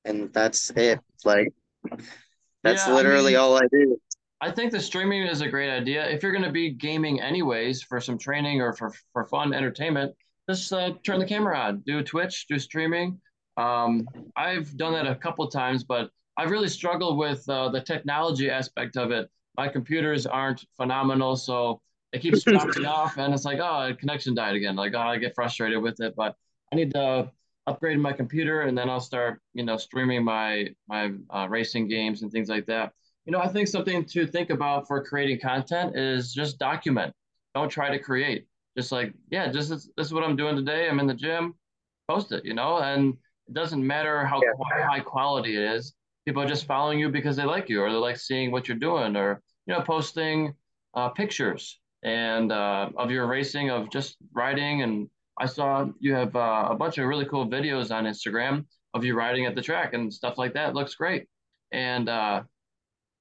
and 0.05 0.33
that's 0.33 0.71
it. 0.71 1.01
Like, 1.25 1.53
that's 2.63 2.87
yeah, 2.87 2.95
literally 2.95 3.37
I 3.37 3.41
mean, 3.41 3.45
all 3.45 3.57
I 3.57 3.67
do. 3.71 4.01
I 4.43 4.51
think 4.51 4.73
the 4.73 4.81
streaming 4.81 5.23
is 5.23 5.41
a 5.41 5.49
great 5.49 5.71
idea. 5.71 6.05
If 6.11 6.21
you're 6.25 6.33
going 6.33 6.43
to 6.43 6.51
be 6.51 6.71
gaming 6.71 7.21
anyways 7.21 7.81
for 7.81 8.01
some 8.01 8.19
training 8.19 8.61
or 8.61 8.73
for, 8.73 8.93
for 9.13 9.25
fun 9.27 9.55
entertainment, 9.55 10.17
just 10.51 10.73
uh, 10.73 10.95
turn 11.05 11.21
the 11.21 11.27
camera 11.27 11.57
on, 11.57 11.79
do 11.87 11.99
a 11.99 12.03
Twitch, 12.03 12.49
do 12.49 12.59
streaming. 12.59 13.21
Um, 13.57 14.05
I've 14.35 14.77
done 14.77 14.95
that 14.95 15.07
a 15.07 15.15
couple 15.15 15.47
times, 15.47 15.85
but 15.85 16.11
I've 16.37 16.51
really 16.51 16.69
struggled 16.69 17.19
with 17.19 17.49
uh, 17.49 17.69
the 17.69 17.81
technology 17.81 18.51
aspect 18.51 18.97
of 18.97 19.13
it. 19.13 19.31
My 19.57 19.69
computers 19.69 20.27
aren't 20.27 20.65
phenomenal, 20.77 21.37
so 21.37 21.81
it 22.13 22.21
keeps 22.21 22.43
dropping 22.43 22.85
off, 22.85 23.19
and 23.19 23.33
it's 23.33 23.45
like, 23.45 23.61
oh, 23.61 23.95
connection 23.97 24.35
died 24.35 24.57
again. 24.57 24.75
Like, 24.75 24.95
oh, 24.97 25.03
I 25.03 25.19
get 25.19 25.37
frustrated 25.37 25.81
with 25.81 26.01
it, 26.01 26.15
but 26.17 26.35
I 26.73 26.77
need 26.77 26.93
to 26.95 27.31
upgrade 27.69 28.01
my 28.01 28.13
computer, 28.13 28.63
and 28.63 28.77
then 28.77 28.91
I'll 28.91 28.99
start, 28.99 29.41
you 29.55 29.63
know, 29.63 29.77
streaming 29.77 30.25
my 30.25 30.71
my 30.89 31.13
uh, 31.31 31.47
racing 31.49 31.87
games 31.87 32.23
and 32.23 32.33
things 32.33 32.49
like 32.49 32.67
that. 32.67 32.93
You 33.25 33.33
know, 33.33 33.41
I 33.41 33.49
think 33.49 33.69
something 33.69 34.05
to 34.07 34.27
think 34.27 34.51
about 34.51 34.87
for 34.87 35.03
creating 35.05 35.41
content 35.41 35.97
is 35.97 36.33
just 36.33 36.59
document. 36.59 37.15
Don't 37.55 37.69
try 37.69 37.91
to 37.91 37.99
create. 37.99 38.47
Just 38.77 38.91
like, 38.91 39.13
yeah, 39.31 39.51
just 39.51 39.69
this, 39.69 39.89
this 39.97 40.07
is 40.07 40.13
what 40.13 40.25
I'm 40.25 40.37
doing 40.37 40.57
today. 40.57 40.89
I'm 40.89 40.99
in 40.99 41.07
the 41.07 41.15
gym. 41.15 41.55
Post 42.09 42.33
it, 42.33 42.45
you 42.45 42.55
know, 42.55 42.79
and 42.79 43.15
it 43.47 43.55
doesn't 43.55 43.87
matter 43.87 44.25
how 44.25 44.41
yeah. 44.43 44.87
high 44.87 45.01
quality 45.01 45.57
it 45.57 45.63
is 45.63 45.95
people 46.25 46.43
are 46.43 46.49
just 46.49 46.67
following 46.67 46.99
you 46.99 47.09
because 47.09 47.37
they 47.37 47.45
like 47.45 47.69
you 47.69 47.81
or 47.81 47.91
they 47.91 47.97
like 47.97 48.17
seeing 48.17 48.51
what 48.51 48.69
you're 48.69 48.77
doing 48.77 49.17
or 49.17 49.43
you 49.67 49.75
know 49.75 49.81
posting 49.81 50.55
uh, 50.95 51.09
pictures 51.09 51.81
and 52.03 52.53
uh, 52.53 52.91
of 52.97 53.11
your 53.11 53.27
racing 53.27 53.71
of 53.71 53.91
just 53.91 54.17
riding 54.33 54.83
and 54.83 55.09
i 55.39 55.47
saw 55.47 55.87
you 56.01 56.15
have 56.15 56.35
uh, 56.37 56.69
a 56.71 56.75
bunch 56.75 56.99
of 56.99 57.07
really 57.07 57.25
cool 57.27 57.49
videos 57.49 57.95
on 57.95 58.05
instagram 58.05 58.65
of 58.95 59.05
you 59.05 59.15
riding 59.15 59.47
at 59.47 59.55
the 59.55 59.63
track 59.63 59.95
and 59.95 60.13
stuff 60.13 60.39
like 60.39 60.55
that 60.55 60.71
it 60.71 60.75
looks 60.75 60.95
great 60.95 61.27
and 61.73 62.09
uh, 62.09 62.43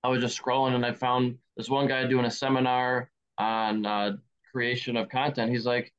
i 0.03 0.07
was 0.07 0.21
just 0.21 0.41
scrolling 0.41 0.73
and 0.73 0.85
i 0.85 0.91
found 0.91 1.37
this 1.57 1.69
one 1.69 1.87
guy 1.87 2.05
doing 2.05 2.25
a 2.25 2.31
seminar 2.31 3.09
on 3.37 3.85
uh, 3.85 4.11
creation 4.51 4.97
of 4.97 5.09
content 5.09 5.51
he's 5.51 5.65
like 5.65 5.91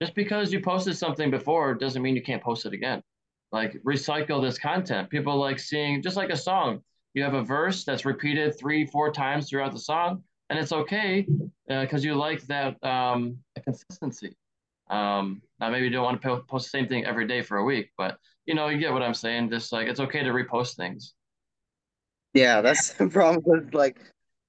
just 0.00 0.14
because 0.14 0.52
you 0.52 0.60
posted 0.60 0.96
something 0.96 1.30
before 1.30 1.74
doesn't 1.74 2.02
mean 2.02 2.14
you 2.14 2.22
can't 2.22 2.42
post 2.42 2.66
it 2.66 2.72
again 2.72 3.02
like 3.52 3.80
recycle 3.84 4.42
this 4.42 4.58
content. 4.58 5.10
People 5.10 5.36
like 5.36 5.58
seeing 5.58 6.02
just 6.02 6.16
like 6.16 6.30
a 6.30 6.36
song. 6.36 6.82
You 7.14 7.22
have 7.22 7.34
a 7.34 7.42
verse 7.42 7.84
that's 7.84 8.04
repeated 8.04 8.58
three, 8.58 8.84
four 8.84 9.10
times 9.10 9.48
throughout 9.48 9.72
the 9.72 9.78
song, 9.78 10.22
and 10.50 10.58
it's 10.58 10.72
okay 10.72 11.26
because 11.66 12.04
uh, 12.04 12.08
you 12.08 12.14
like 12.14 12.42
that 12.42 12.82
um, 12.84 13.38
consistency. 13.64 14.36
Um, 14.90 15.42
now 15.58 15.70
maybe 15.70 15.86
you 15.86 15.90
don't 15.90 16.04
want 16.04 16.20
to 16.20 16.42
post 16.42 16.66
the 16.66 16.78
same 16.78 16.86
thing 16.86 17.06
every 17.06 17.26
day 17.26 17.42
for 17.42 17.56
a 17.56 17.64
week, 17.64 17.90
but 17.96 18.18
you 18.44 18.54
know 18.54 18.68
you 18.68 18.78
get 18.78 18.92
what 18.92 19.02
I'm 19.02 19.14
saying. 19.14 19.50
Just 19.50 19.72
like 19.72 19.88
it's 19.88 20.00
okay 20.00 20.22
to 20.22 20.30
repost 20.30 20.76
things. 20.76 21.14
Yeah, 22.36 22.60
that's 22.60 22.90
the 22.98 23.08
problem 23.08 23.42
with 23.46 23.74
like 23.74 23.98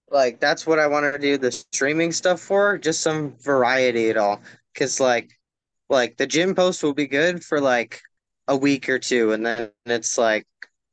like 0.09 0.39
that's 0.39 0.67
what 0.67 0.79
I 0.79 0.87
want 0.87 1.11
to 1.11 1.19
do 1.19 1.37
the 1.37 1.51
streaming 1.51 2.11
stuff 2.11 2.41
for, 2.41 2.77
just 2.77 3.01
some 3.01 3.35
variety 3.37 4.09
at 4.09 4.17
all. 4.17 4.41
Cause 4.75 4.99
like 4.99 5.31
like 5.89 6.17
the 6.17 6.27
gym 6.27 6.53
post 6.53 6.83
will 6.83 6.93
be 6.93 7.07
good 7.07 7.43
for 7.43 7.61
like 7.61 8.01
a 8.47 8.57
week 8.57 8.89
or 8.89 8.99
two, 8.99 9.31
and 9.31 9.45
then 9.45 9.71
it's 9.85 10.17
like, 10.17 10.45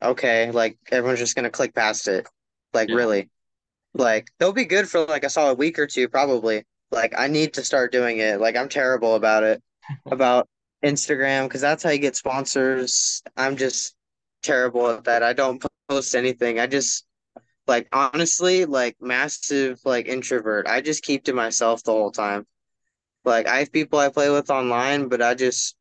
okay, 0.03 0.51
like 0.53 0.79
everyone's 0.91 1.19
just 1.19 1.35
gonna 1.37 1.51
click 1.51 1.75
past 1.75 2.09
it. 2.09 2.29
Like 2.73 2.89
yeah. 2.89 2.97
really, 2.97 3.31
like 3.95 4.29
they'll 4.39 4.53
be 4.53 4.65
good 4.65 4.89
for 4.89 5.05
like 5.05 5.25
a 5.25 5.31
solid 5.31 5.59
week 5.59 5.79
or 5.79 5.87
two, 5.87 6.09
probably. 6.09 6.65
Like 6.91 7.15
I 7.19 7.27
need 7.27 7.55
to 7.55 7.65
start 7.65 7.93
doing 7.93 8.19
it. 8.19 8.41
Like 8.41 8.57
I'm 8.57 8.69
terrible 8.69 9.17
about 9.17 9.43
it, 9.43 9.63
about 10.07 10.49
Instagram, 10.85 11.45
because 11.45 11.61
that's 11.61 11.83
how 11.83 11.91
you 11.91 11.99
get 11.99 12.17
sponsors. 12.17 13.23
I'm 13.37 13.57
just 13.57 13.97
terrible 14.43 14.89
at 14.91 15.05
that. 15.05 15.25
I 15.25 15.33
don't 15.33 15.61
post 15.89 16.15
anything. 16.15 16.59
I 16.59 16.67
just 16.67 17.07
like 17.67 17.89
honestly, 17.93 18.65
like 18.65 18.97
massive 19.01 19.81
like 19.85 20.07
introvert. 20.07 20.67
I 20.67 20.81
just 20.81 21.03
keep 21.03 21.25
to 21.25 21.33
myself 21.33 21.83
the 21.83 21.93
whole 21.93 22.11
time. 22.11 22.47
Like 23.25 23.47
I 23.49 23.59
have 23.59 23.73
people 23.73 23.99
I 23.99 24.09
play 24.09 24.31
with 24.31 24.51
online, 24.51 25.09
but 25.09 25.23
I 25.23 25.35
just 25.35 25.77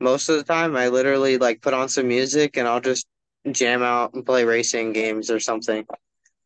most 0.00 0.28
of 0.28 0.36
the 0.36 0.44
time 0.44 0.76
I 0.76 0.88
literally 0.88 1.38
like 1.38 1.62
put 1.62 1.74
on 1.74 1.88
some 1.88 2.08
music 2.08 2.56
and 2.56 2.66
I'll 2.66 2.80
just 2.80 3.06
jam 3.52 3.82
out 3.82 4.14
and 4.14 4.24
play 4.26 4.44
racing 4.44 4.92
games 4.92 5.30
or 5.30 5.40
something. 5.40 5.86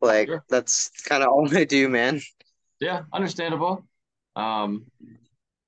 Like 0.01 0.29
sure. 0.29 0.45
that's 0.49 0.91
kind 1.03 1.23
of 1.23 1.31
all 1.31 1.57
I 1.57 1.65
do, 1.65 1.89
man. 1.89 2.21
Yeah, 2.81 3.03
understandable. 3.13 3.87
Um, 4.37 4.85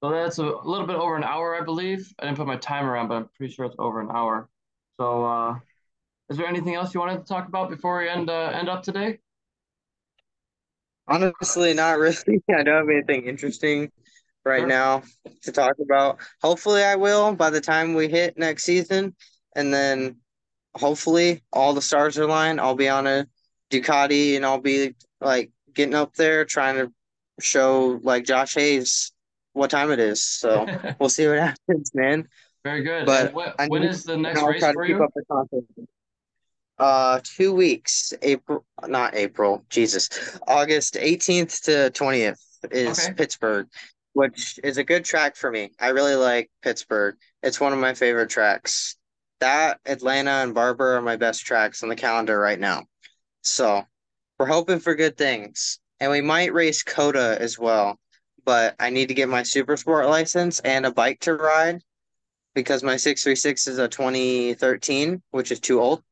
so 0.03 0.11
that's 0.11 0.39
a 0.39 0.43
little 0.43 0.87
bit 0.87 0.97
over 0.97 1.17
an 1.17 1.25
hour, 1.25 1.61
I 1.61 1.65
believe. 1.65 2.13
I 2.19 2.25
didn't 2.25 2.37
put 2.37 2.47
my 2.47 2.57
timer 2.57 2.97
on, 2.97 3.09
but 3.09 3.15
I'm 3.15 3.29
pretty 3.37 3.55
sure 3.55 3.65
it's 3.65 3.77
over 3.79 4.01
an 4.01 4.09
hour. 4.11 4.49
So, 5.01 5.25
uh, 5.25 5.55
is 6.29 6.37
there 6.37 6.47
anything 6.47 6.75
else 6.75 6.93
you 6.93 7.01
wanted 7.01 7.19
to 7.19 7.25
talk 7.25 7.49
about 7.49 7.71
before 7.71 7.99
we 7.99 8.09
end 8.09 8.29
uh, 8.31 8.51
end 8.53 8.69
up 8.69 8.83
today? 8.83 9.19
Honestly, 11.09 11.73
not 11.73 11.99
really. 11.99 12.17
I 12.51 12.63
don't 12.63 12.77
have 12.77 12.89
anything 12.89 13.27
interesting 13.27 13.93
right 14.45 14.61
sure. 14.61 14.69
now 14.69 15.03
to 15.43 15.53
talk 15.53 15.75
about. 15.81 16.19
Hopefully, 16.43 16.83
I 16.83 16.97
will 16.97 17.35
by 17.35 17.51
the 17.51 17.61
time 17.61 17.95
we 17.95 18.09
hit 18.09 18.37
next 18.37 18.65
season, 18.65 19.15
and 19.55 19.73
then 19.73 20.17
hopefully 20.75 21.43
all 21.53 21.75
the 21.75 21.83
stars 21.83 22.19
are 22.19 22.25
aligned. 22.25 22.61
I'll 22.61 22.75
be 22.75 22.89
on 22.89 23.07
a 23.07 23.27
Ducati, 23.71 24.37
and 24.37 24.45
I'll 24.45 24.61
be 24.61 24.95
like 25.21 25.51
getting 25.75 25.95
up 25.95 26.15
there 26.15 26.45
trying 26.45 26.77
to 26.77 26.93
show 27.41 28.01
like 28.03 28.25
Josh 28.25 28.55
Hayes 28.55 29.13
what 29.53 29.71
time 29.71 29.93
it 29.93 30.01
is. 30.01 30.25
So 30.25 30.67
we'll 30.99 31.09
see 31.09 31.29
what 31.29 31.39
happens, 31.39 31.93
man. 31.95 32.27
Very 32.65 32.83
good. 32.83 33.07
But 33.07 33.33
what, 33.33 33.55
when 33.69 33.85
is 33.85 34.03
the 34.03 34.17
next 34.17 34.43
race 34.43 34.61
for 34.73 34.85
you? 34.85 35.07
Up 36.79 36.85
the 36.85 36.85
content. 36.85 37.17
Uh, 37.17 37.21
two 37.25 37.53
weeks, 37.55 38.13
April, 38.23 38.65
not 38.87 39.15
April, 39.15 39.65
Jesus, 39.71 40.39
August 40.47 40.95
18th 40.95 41.63
to 41.65 41.91
20th 41.91 42.41
is 42.71 42.99
Okay. 42.99 43.15
Pittsburgh, 43.15 43.69
which 44.15 44.59
is 44.65 44.79
a 44.79 44.85
good 44.85 45.05
track 45.05 45.37
for 45.37 45.51
me. 45.51 45.71
I 45.81 45.89
really 45.89 46.17
like 46.17 46.51
Pittsburgh. 46.63 47.17
It's 47.43 47.61
one 47.61 47.73
of 47.73 47.79
my 47.79 47.95
favorite 47.95 48.31
tracks. 48.31 48.97
That, 49.41 49.81
Atlanta, 49.87 50.31
and 50.31 50.55
Barber 50.55 50.97
are 50.97 51.03
my 51.03 51.17
best 51.17 51.45
tracks 51.45 51.83
on 51.83 51.89
the 51.89 51.97
calendar 51.97 52.39
right 52.39 52.59
now. 52.59 52.85
So 53.43 53.85
we're 54.39 54.47
hoping 54.47 54.81
for 54.81 54.95
good 54.95 55.17
things. 55.17 55.79
And 56.01 56.11
we 56.11 56.21
might 56.21 56.53
race 56.53 56.83
COTA 56.83 57.41
as 57.41 57.59
well, 57.59 57.99
but 58.45 58.75
I 58.79 58.91
need 58.91 59.09
to 59.09 59.15
get 59.15 59.29
my 59.29 59.43
super 59.43 59.77
sport 59.77 60.07
license 60.09 60.61
and 60.61 60.85
a 60.85 60.91
bike 60.91 61.21
to 61.21 61.35
ride 61.35 61.83
because 62.55 62.83
my 62.83 62.97
636 62.97 63.67
is 63.67 63.79
a 63.79 63.89
2013, 63.89 65.23
which 65.31 65.53
is 65.53 65.61
too 65.61 65.81
old. 65.81 66.03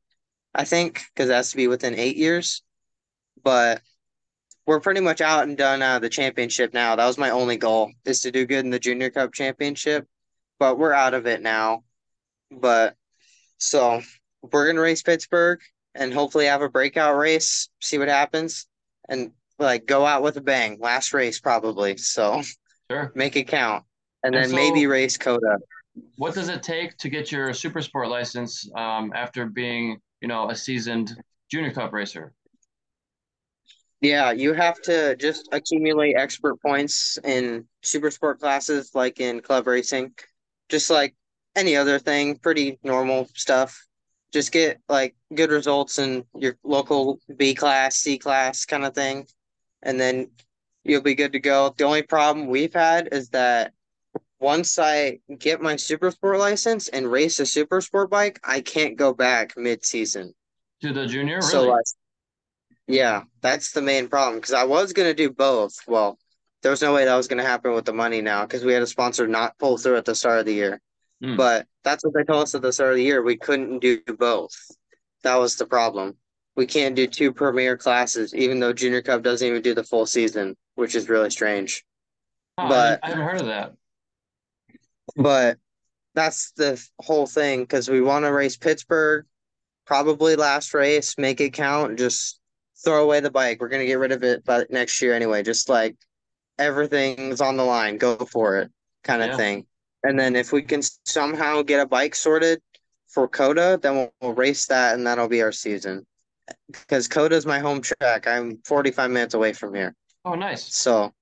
I 0.54 0.64
think, 0.64 1.02
because 1.14 1.28
it 1.30 1.34
has 1.34 1.50
to 1.50 1.56
be 1.56 1.68
within 1.68 1.94
eight 1.98 2.16
years. 2.16 2.62
But 3.42 3.82
we're 4.66 4.80
pretty 4.80 5.00
much 5.00 5.20
out 5.20 5.44
and 5.44 5.56
done 5.56 5.82
out 5.82 5.96
of 5.96 6.02
the 6.02 6.08
championship 6.08 6.72
now. 6.72 6.96
That 6.96 7.06
was 7.06 7.18
my 7.18 7.30
only 7.30 7.56
goal 7.56 7.92
is 8.04 8.20
to 8.20 8.30
do 8.30 8.46
good 8.46 8.64
in 8.64 8.70
the 8.70 8.78
Junior 8.78 9.10
Cup 9.10 9.32
championship, 9.34 10.06
but 10.58 10.78
we're 10.78 10.92
out 10.94 11.12
of 11.14 11.26
it 11.26 11.42
now. 11.42 11.84
But 12.50 12.94
so 13.58 14.00
we're 14.52 14.66
gonna 14.66 14.80
race 14.80 15.02
Pittsburgh 15.02 15.60
and 15.94 16.12
hopefully 16.14 16.46
have 16.46 16.62
a 16.62 16.68
breakout 16.68 17.16
race, 17.16 17.68
see 17.80 17.98
what 17.98 18.08
happens, 18.08 18.66
and 19.08 19.32
like 19.58 19.86
go 19.86 20.06
out 20.06 20.22
with 20.22 20.36
a 20.36 20.40
bang. 20.40 20.78
Last 20.80 21.12
race 21.12 21.40
probably. 21.40 21.96
So 21.98 22.42
Sure. 22.90 23.12
make 23.14 23.36
it 23.36 23.48
count. 23.48 23.84
And 24.22 24.34
And 24.34 24.44
then 24.46 24.54
maybe 24.54 24.86
race 24.86 25.16
COTA. 25.18 25.58
what 26.16 26.34
does 26.34 26.48
it 26.48 26.62
take 26.62 26.96
to 26.98 27.08
get 27.10 27.30
your 27.30 27.52
super 27.52 27.82
sport 27.82 28.08
license 28.08 28.68
um, 28.74 29.12
after 29.14 29.46
being, 29.46 30.00
you 30.24 30.28
know, 30.28 30.48
a 30.48 30.56
seasoned 30.56 31.22
junior 31.50 31.70
cup 31.70 31.92
racer? 31.92 32.32
Yeah, 34.00 34.32
you 34.32 34.54
have 34.54 34.80
to 34.82 35.16
just 35.16 35.50
accumulate 35.52 36.16
expert 36.16 36.62
points 36.62 37.18
in 37.22 37.66
super 37.82 38.10
sport 38.10 38.40
classes 38.40 38.92
like 38.94 39.20
in 39.20 39.42
club 39.42 39.66
racing, 39.66 40.14
just 40.70 40.88
like 40.88 41.14
any 41.54 41.76
other 41.76 41.98
thing, 41.98 42.38
pretty 42.38 42.78
normal 42.82 43.28
stuff. 43.34 43.86
Just 44.32 44.50
get 44.50 44.80
like 44.88 45.14
good 45.34 45.50
results 45.50 45.98
in 45.98 46.24
your 46.34 46.56
local 46.64 47.18
B 47.36 47.54
class, 47.54 47.96
C 47.96 48.16
class 48.16 48.64
kind 48.64 48.86
of 48.86 48.94
thing, 48.94 49.26
and 49.82 50.00
then 50.00 50.30
you'll 50.84 51.02
be 51.02 51.14
good 51.14 51.32
to 51.32 51.38
go. 51.38 51.74
The 51.76 51.84
only 51.84 52.02
problem 52.02 52.46
we've 52.46 52.72
had 52.72 53.10
is 53.12 53.28
that 53.30 53.74
once 54.44 54.78
I 54.78 55.20
get 55.38 55.62
my 55.62 55.76
super 55.76 56.10
sport 56.10 56.38
license 56.38 56.88
and 56.88 57.10
race 57.10 57.40
a 57.40 57.46
super 57.46 57.80
sport 57.80 58.10
bike, 58.10 58.38
I 58.44 58.60
can't 58.60 58.94
go 58.94 59.14
back 59.14 59.54
mid-season. 59.56 60.34
To 60.82 60.92
the 60.92 61.06
junior, 61.06 61.36
really? 61.36 61.48
So 61.48 61.62
like 61.64 61.84
yeah, 62.86 63.22
that's 63.40 63.72
the 63.72 63.80
main 63.80 64.08
problem 64.08 64.36
because 64.36 64.52
I 64.52 64.64
was 64.64 64.92
gonna 64.92 65.14
do 65.14 65.30
both. 65.30 65.74
Well, 65.86 66.18
there 66.60 66.70
was 66.70 66.82
no 66.82 66.92
way 66.92 67.06
that 67.06 67.16
was 67.16 67.26
gonna 67.26 67.42
happen 67.42 67.72
with 67.72 67.86
the 67.86 67.94
money 67.94 68.20
now 68.20 68.42
because 68.44 68.64
we 68.64 68.74
had 68.74 68.82
a 68.82 68.86
sponsor 68.86 69.26
not 69.26 69.58
pull 69.58 69.78
through 69.78 69.96
at 69.96 70.04
the 70.04 70.14
start 70.14 70.40
of 70.40 70.44
the 70.44 70.52
year. 70.52 70.78
Hmm. 71.22 71.36
But 71.36 71.66
that's 71.82 72.04
what 72.04 72.12
they 72.12 72.24
told 72.24 72.42
us 72.42 72.54
at 72.54 72.60
the 72.60 72.72
start 72.72 72.90
of 72.90 72.96
the 72.96 73.02
year. 73.02 73.22
We 73.22 73.38
couldn't 73.38 73.78
do 73.78 74.02
both. 74.18 74.54
That 75.22 75.36
was 75.36 75.56
the 75.56 75.64
problem. 75.64 76.18
We 76.54 76.66
can't 76.66 76.94
do 76.94 77.06
two 77.06 77.32
premier 77.32 77.78
classes, 77.78 78.34
even 78.34 78.60
though 78.60 78.74
Junior 78.74 79.00
Cup 79.00 79.22
doesn't 79.22 79.48
even 79.48 79.62
do 79.62 79.74
the 79.74 79.82
full 79.82 80.04
season, 80.04 80.54
which 80.74 80.94
is 80.94 81.08
really 81.08 81.30
strange. 81.30 81.82
I, 82.58 82.68
But 82.68 83.00
I 83.02 83.08
haven't 83.08 83.24
heard 83.24 83.40
of 83.40 83.46
that. 83.46 83.72
But 85.16 85.58
that's 86.14 86.52
the 86.52 86.82
whole 87.00 87.26
thing 87.26 87.60
because 87.62 87.88
we 87.88 88.00
want 88.00 88.24
to 88.24 88.32
race 88.32 88.56
Pittsburgh, 88.56 89.26
probably 89.86 90.36
last 90.36 90.72
race, 90.74 91.16
make 91.18 91.40
it 91.40 91.52
count, 91.52 91.98
just 91.98 92.40
throw 92.84 93.02
away 93.02 93.20
the 93.20 93.30
bike. 93.30 93.60
We're 93.60 93.68
gonna 93.68 93.86
get 93.86 93.98
rid 93.98 94.12
of 94.12 94.22
it 94.22 94.44
by 94.44 94.64
next 94.70 95.00
year 95.02 95.14
anyway. 95.14 95.42
Just 95.42 95.68
like 95.68 95.96
everything's 96.58 97.40
on 97.40 97.56
the 97.56 97.64
line, 97.64 97.96
go 97.98 98.16
for 98.16 98.58
it, 98.58 98.70
kind 99.02 99.22
of 99.22 99.28
Yeah. 99.30 99.36
thing. 99.36 99.66
And 100.04 100.18
then 100.18 100.36
if 100.36 100.52
we 100.52 100.62
can 100.62 100.82
somehow 101.04 101.62
get 101.62 101.80
a 101.80 101.86
bike 101.86 102.14
sorted 102.14 102.60
for 103.08 103.26
COTA, 103.26 103.78
then 103.82 103.96
we'll, 103.96 104.14
we'll 104.20 104.34
race 104.34 104.66
that, 104.66 104.94
and 104.94 105.06
that'll 105.06 105.28
be 105.28 105.42
our 105.42 105.52
season. 105.52 106.06
Because 106.70 107.08
COTA's 107.08 107.46
my 107.46 107.58
home 107.58 107.80
track. 107.80 108.26
I'm 108.26 108.58
45 108.64 109.10
minutes 109.10 109.34
away 109.34 109.54
from 109.54 109.74
here. 109.74 109.94
Oh, 110.26 110.34
nice. 110.34 110.74
So, 110.74 111.12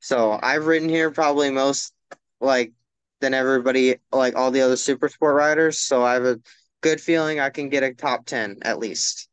so 0.00 0.38
I've 0.42 0.66
ridden 0.66 0.88
here 0.88 1.10
probably 1.10 1.50
most 1.50 1.92
like 2.40 2.72
than 3.20 3.34
everybody, 3.34 3.96
like 4.12 4.36
all 4.36 4.50
the 4.50 4.60
other 4.60 4.76
super 4.76 5.08
sport 5.08 5.34
riders. 5.34 5.78
So 5.78 6.02
I 6.04 6.14
have 6.14 6.24
a 6.24 6.40
good 6.82 7.00
feeling 7.00 7.40
I 7.40 7.50
can 7.50 7.68
get 7.68 7.82
a 7.82 7.94
top 7.94 8.26
10 8.26 8.58
at 8.62 8.78
least 8.78 9.28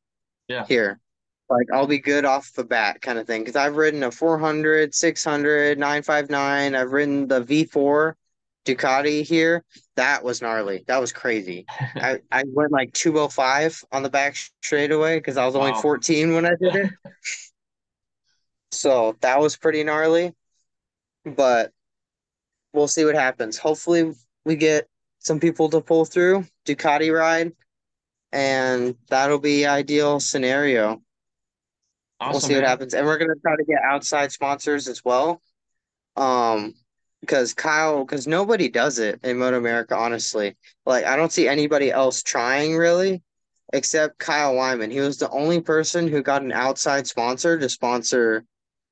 Yeah. 0.48 0.66
here. 0.68 1.00
Like 1.50 1.68
I'll 1.74 1.88
be 1.88 2.00
good 2.00 2.26
off 2.26 2.54
the 2.54 2.64
bat 2.64 3.02
kind 3.02 3.20
of 3.20 3.28
thing. 3.28 3.42
Because 3.42 3.56
I've 3.56 3.76
ridden 3.76 4.04
a 4.04 4.12
400, 4.12 4.96
600, 4.96 5.78
959. 5.78 6.76
I've 6.76 6.92
ridden 6.92 7.28
the 7.28 7.42
V4 7.42 8.16
Ducati 8.66 9.24
here. 9.24 9.64
That 9.98 10.24
was 10.24 10.42
gnarly. 10.42 10.84
That 10.88 11.02
was 11.02 11.12
crazy. 11.12 11.66
I, 11.98 12.20
I 12.32 12.44
went 12.48 12.72
like 12.72 12.94
205 12.94 13.84
on 13.92 14.04
the 14.04 14.10
back 14.10 14.36
straightaway 14.62 15.18
because 15.20 15.38
I 15.38 15.46
was 15.46 15.56
only 15.56 15.72
Wow. 15.74 15.82
14 15.82 16.34
when 16.34 16.46
I 16.46 16.56
did 16.60 16.76
it. 16.76 16.92
So 18.72 19.16
that 19.22 19.40
was 19.40 19.56
pretty 19.56 19.84
gnarly, 19.84 20.34
but 21.26 21.72
we'll 22.74 22.88
see 22.88 23.06
what 23.06 23.16
happens. 23.16 23.58
Hopefully, 23.58 24.14
we 24.46 24.56
get 24.56 24.88
some 25.20 25.40
people 25.40 25.70
to 25.70 25.82
pull 25.82 26.06
through 26.06 26.46
Ducati 26.66 27.14
ride, 27.14 27.54
and 28.32 28.96
that'll 29.10 29.40
be 29.40 29.66
ideal 29.66 30.20
scenario. 30.20 31.02
We'll 32.28 32.38
Awesome, 32.38 32.42
see 32.42 32.56
what 32.56 32.64
happens, 32.64 32.94
and 32.94 33.06
we're 33.06 33.18
gonna 33.18 33.36
try 33.42 33.56
to 33.56 33.64
get 33.66 33.80
outside 33.84 34.32
sponsors 34.32 34.88
as 34.88 35.04
well. 35.04 35.42
Um, 36.16 36.74
because 37.22 37.54
Kyle, 37.54 38.04
because 38.06 38.28
nobody 38.28 38.70
does 38.70 39.00
it 39.00 39.20
in 39.24 39.38
MotoAmerica, 39.38 39.94
honestly. 39.96 40.58
Like 40.86 41.06
I 41.06 41.16
don't 41.16 41.32
see 41.32 41.48
anybody 41.48 41.92
else 41.92 42.24
trying 42.24 42.76
really, 42.76 43.24
except 43.74 44.20
Kyle 44.20 44.56
Wyman. 44.56 44.92
He 44.92 45.00
was 45.00 45.18
the 45.20 45.30
only 45.30 45.62
person 45.62 46.08
who 46.08 46.22
got 46.22 46.42
an 46.44 46.52
outside 46.52 47.08
sponsor 47.08 47.58
to 47.60 47.70
sponsor 47.70 48.46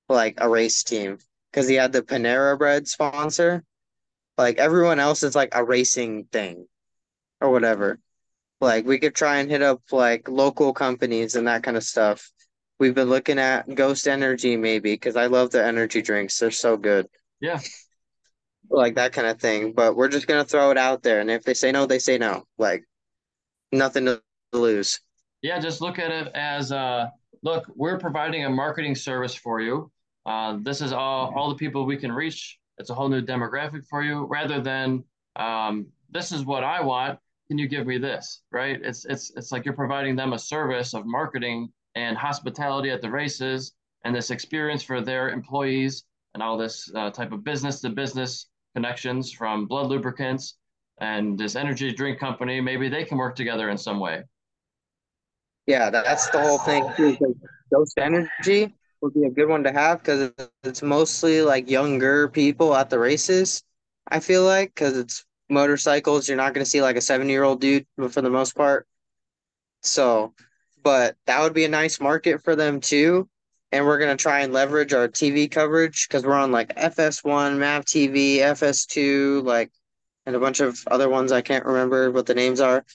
like 0.09 0.35
a 0.39 0.49
race 0.49 0.83
team 0.83 1.17
because 1.51 1.67
he 1.67 1.75
had 1.75 1.91
the 1.93 2.01
Panera 2.03 2.57
Bread 2.57 2.87
sponsor. 2.87 3.63
Like 4.37 4.57
everyone 4.57 4.99
else 4.99 5.23
is 5.23 5.35
like 5.35 5.49
a 5.53 5.63
racing 5.63 6.25
thing 6.31 6.67
or 7.39 7.51
whatever. 7.51 7.99
Like 8.59 8.85
we 8.85 8.99
could 8.99 9.15
try 9.15 9.37
and 9.37 9.49
hit 9.49 9.61
up 9.61 9.81
like 9.91 10.29
local 10.29 10.73
companies 10.73 11.35
and 11.35 11.47
that 11.47 11.63
kind 11.63 11.77
of 11.77 11.83
stuff. 11.83 12.31
We've 12.79 12.95
been 12.95 13.09
looking 13.09 13.39
at 13.39 13.73
Ghost 13.73 14.07
Energy 14.07 14.57
maybe 14.57 14.93
because 14.93 15.15
I 15.15 15.27
love 15.27 15.51
the 15.51 15.63
energy 15.63 16.01
drinks. 16.01 16.37
They're 16.37 16.51
so 16.51 16.77
good. 16.77 17.07
Yeah. 17.39 17.59
Like 18.69 18.95
that 18.95 19.13
kind 19.13 19.27
of 19.27 19.39
thing. 19.39 19.73
But 19.73 19.95
we're 19.95 20.07
just 20.07 20.27
gonna 20.27 20.45
throw 20.45 20.71
it 20.71 20.77
out 20.77 21.03
there. 21.03 21.19
And 21.19 21.29
if 21.29 21.43
they 21.43 21.53
say 21.53 21.71
no, 21.71 21.85
they 21.85 21.99
say 21.99 22.17
no. 22.17 22.43
Like 22.57 22.83
nothing 23.71 24.05
to 24.05 24.21
lose. 24.53 24.99
Yeah, 25.41 25.59
just 25.59 25.81
look 25.81 25.97
at 25.97 26.11
it 26.11 26.31
as 26.35 26.71
uh, 26.71 27.07
look, 27.43 27.65
we're 27.75 27.97
providing 27.97 28.45
a 28.45 28.49
marketing 28.49 28.95
service 28.95 29.33
for 29.33 29.59
you. 29.59 29.91
Uh, 30.25 30.57
this 30.61 30.81
is 30.81 30.93
all 30.93 31.33
all 31.35 31.49
the 31.49 31.55
people 31.55 31.85
we 31.85 31.97
can 31.97 32.11
reach. 32.11 32.59
It's 32.81 32.89
a 32.89 32.95
whole 32.95 33.09
new 33.09 33.21
demographic 33.21 33.85
for 33.85 34.01
you, 34.01 34.25
rather 34.25 34.59
than 34.59 35.03
um, 35.35 35.85
this 36.09 36.31
is 36.31 36.45
what 36.45 36.63
I 36.63 36.81
want. 36.81 37.19
Can 37.47 37.59
you 37.59 37.67
give 37.67 37.85
me 37.85 37.99
this? 37.99 38.41
Right? 38.51 38.79
It's 38.83 39.05
it's 39.05 39.31
it's 39.37 39.51
like 39.51 39.65
you're 39.65 39.75
providing 39.75 40.15
them 40.15 40.33
a 40.33 40.39
service 40.39 40.95
of 40.95 41.05
marketing 41.05 41.71
and 41.93 42.17
hospitality 42.17 42.89
at 42.89 43.03
the 43.03 43.09
races, 43.09 43.73
and 44.03 44.15
this 44.15 44.31
experience 44.31 44.81
for 44.81 44.99
their 44.99 45.29
employees, 45.29 46.05
and 46.33 46.41
all 46.41 46.57
this 46.57 46.91
uh, 46.95 47.11
type 47.11 47.31
of 47.31 47.43
business 47.43 47.81
to 47.81 47.89
business 47.89 48.47
connections 48.73 49.31
from 49.31 49.67
Blud 49.67 49.87
Lubricants 49.87 50.57
and 50.99 51.37
this 51.37 51.55
energy 51.55 51.93
drink 51.93 52.19
company. 52.19 52.61
Maybe 52.61 52.89
they 52.89 53.03
can 53.03 53.17
work 53.17 53.35
together 53.35 53.69
in 53.69 53.77
some 53.77 53.99
way. 53.99 54.23
Yeah, 55.67 55.91
that's 55.91 56.29
the 56.31 56.41
whole 56.41 56.57
thing 56.57 57.17
Ghost 57.71 57.99
Energy 57.99 58.73
would 59.01 59.13
be 59.13 59.23
a 59.23 59.29
good 59.29 59.47
one 59.47 59.63
to 59.63 59.71
have 59.71 59.99
because 59.99 60.31
it's 60.63 60.81
mostly 60.81 61.41
like 61.41 61.69
younger 61.69 62.27
people 62.29 62.75
at 62.75 62.89
the 62.89 62.99
races. 62.99 63.63
I 64.07 64.19
feel 64.19 64.43
like 64.43 64.73
because 64.73 64.97
it's 64.97 65.25
motorcycles, 65.49 66.27
you're 66.27 66.37
not 66.37 66.53
going 66.53 66.63
to 66.63 66.69
see 66.69 66.81
like 66.81 66.95
a 66.95 67.01
seven 67.01 67.29
year 67.29 67.43
old 67.43 67.61
dude 67.61 67.85
for 68.09 68.21
the 68.21 68.29
most 68.29 68.55
part. 68.55 68.87
So, 69.81 70.33
but 70.83 71.15
that 71.25 71.41
would 71.41 71.53
be 71.53 71.65
a 71.65 71.69
nice 71.69 71.99
market 71.99 72.43
for 72.43 72.55
them 72.55 72.79
too. 72.79 73.27
And 73.71 73.85
we're 73.85 73.99
going 73.99 74.15
to 74.15 74.21
try 74.21 74.41
and 74.41 74.51
leverage 74.51 74.93
our 74.93 75.07
TV 75.07 75.49
coverage 75.49 76.07
because 76.07 76.25
we're 76.25 76.33
on 76.33 76.51
like 76.51 76.75
FS1, 76.75 77.57
MAV 77.57 77.85
TV, 77.85 78.37
FS2, 78.37 79.43
like, 79.43 79.71
and 80.25 80.35
a 80.35 80.39
bunch 80.39 80.59
of 80.59 80.77
other 80.87 81.09
ones 81.09 81.31
I 81.31 81.41
can't 81.41 81.65
remember 81.65 82.11
what 82.11 82.25
the 82.25 82.35
names 82.35 82.59
are. 82.59 82.85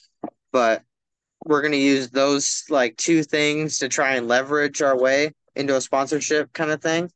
But 0.51 0.83
we're 1.45 1.61
gonna 1.61 1.77
use 1.77 2.09
those 2.09 2.63
like 2.69 2.95
two 2.97 3.23
things 3.23 3.79
to 3.79 3.89
try 3.89 4.15
and 4.15 4.27
leverage 4.27 4.81
our 4.81 4.97
way 4.97 5.33
into 5.57 5.75
a 5.75 5.81
sponsorship 5.81 6.53
kind 6.53 6.71
of 6.71 6.81
thing. 6.81 7.11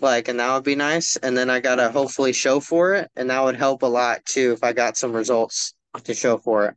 Like, 0.00 0.28
and 0.28 0.38
that 0.38 0.54
would 0.54 0.64
be 0.64 0.76
nice. 0.76 1.16
And 1.16 1.36
then 1.36 1.50
I 1.50 1.60
gotta 1.60 1.90
hopefully 1.90 2.32
show 2.32 2.60
for 2.60 2.94
it, 2.94 3.10
and 3.16 3.30
that 3.30 3.42
would 3.42 3.56
help 3.56 3.82
a 3.82 3.86
lot 3.86 4.24
too 4.24 4.52
if 4.52 4.62
I 4.62 4.72
got 4.72 4.96
some 4.96 5.12
results 5.12 5.74
to 6.04 6.14
show 6.14 6.38
for 6.38 6.66
it. 6.66 6.74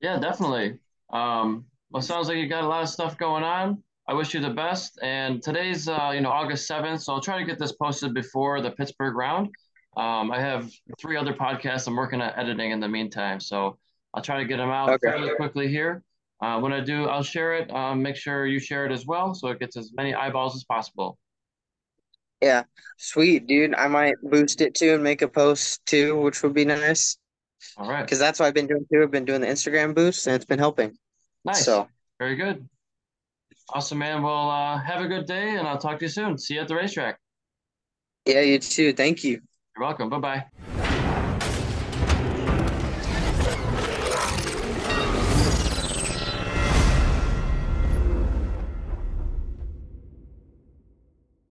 Yeah, 0.00 0.18
definitely. 0.18 0.78
Um, 1.12 1.66
well, 1.90 2.02
sounds 2.02 2.28
like 2.28 2.36
you 2.36 2.48
got 2.48 2.64
a 2.64 2.68
lot 2.68 2.82
of 2.82 2.88
stuff 2.88 3.18
going 3.18 3.44
on. 3.44 3.82
I 4.08 4.14
wish 4.14 4.34
you 4.34 4.40
the 4.40 4.50
best. 4.50 4.98
And 5.02 5.42
today's, 5.42 5.88
uh, 5.88 6.12
you 6.14 6.20
know, 6.20 6.30
August 6.30 6.68
7th, 6.68 7.02
so 7.02 7.12
I'll 7.12 7.20
try 7.20 7.38
to 7.38 7.44
get 7.44 7.58
this 7.58 7.72
posted 7.72 8.14
before 8.14 8.60
the 8.60 8.70
Pittsburgh 8.70 9.14
round. 9.14 9.50
Um, 9.96 10.32
I 10.32 10.40
have 10.40 10.70
three 11.00 11.16
other 11.16 11.34
podcasts 11.34 11.86
I'm 11.86 11.96
working 11.96 12.20
on 12.20 12.32
editing 12.36 12.70
in 12.70 12.80
the 12.80 12.88
meantime, 12.88 13.40
so 13.40 13.78
I'll 14.14 14.22
try 14.22 14.38
to 14.38 14.44
get 14.44 14.56
them 14.56 14.70
out 14.70 14.88
okay. 14.88 15.08
fairly 15.08 15.34
quickly 15.36 15.68
here. 15.68 16.02
Uh, 16.42 16.58
when 16.58 16.72
I 16.72 16.80
do, 16.80 17.04
I'll 17.04 17.22
share 17.22 17.54
it. 17.54 17.72
Um, 17.72 18.02
make 18.02 18.16
sure 18.16 18.46
you 18.46 18.58
share 18.58 18.84
it 18.84 18.90
as 18.90 19.06
well, 19.06 19.32
so 19.32 19.48
it 19.48 19.60
gets 19.60 19.76
as 19.76 19.92
many 19.94 20.12
eyeballs 20.12 20.56
as 20.56 20.64
possible. 20.64 21.16
Yeah, 22.42 22.64
sweet, 22.98 23.46
dude. 23.46 23.76
I 23.76 23.86
might 23.86 24.16
boost 24.20 24.60
it 24.60 24.74
too 24.74 24.94
and 24.94 25.04
make 25.04 25.22
a 25.22 25.28
post 25.28 25.86
too, 25.86 26.20
which 26.20 26.42
would 26.42 26.52
be 26.52 26.64
nice. 26.64 27.16
All 27.76 27.88
right. 27.88 28.02
Because 28.02 28.18
that's 28.18 28.40
what 28.40 28.46
I've 28.46 28.54
been 28.54 28.66
doing 28.66 28.84
too. 28.92 29.04
I've 29.04 29.12
been 29.12 29.24
doing 29.24 29.40
the 29.40 29.46
Instagram 29.46 29.94
boost 29.94 30.26
and 30.26 30.34
it's 30.34 30.44
been 30.44 30.58
helping. 30.58 30.98
Nice. 31.44 31.64
So 31.64 31.86
very 32.18 32.34
good. 32.34 32.68
Awesome, 33.72 33.98
man. 33.98 34.22
Well, 34.22 34.50
uh, 34.50 34.78
have 34.78 35.00
a 35.00 35.06
good 35.06 35.26
day 35.26 35.50
and 35.50 35.68
I'll 35.68 35.78
talk 35.78 36.00
to 36.00 36.06
you 36.06 36.08
soon. 36.08 36.36
See 36.36 36.54
you 36.54 36.60
at 36.62 36.68
the 36.68 36.74
racetrack. 36.74 37.20
Yeah, 38.26 38.40
you 38.40 38.58
too. 38.58 38.92
Thank 38.92 39.22
you. 39.22 39.40
You're 39.76 39.86
welcome. 39.86 40.10
Bye 40.10 40.18
bye. 40.18 40.71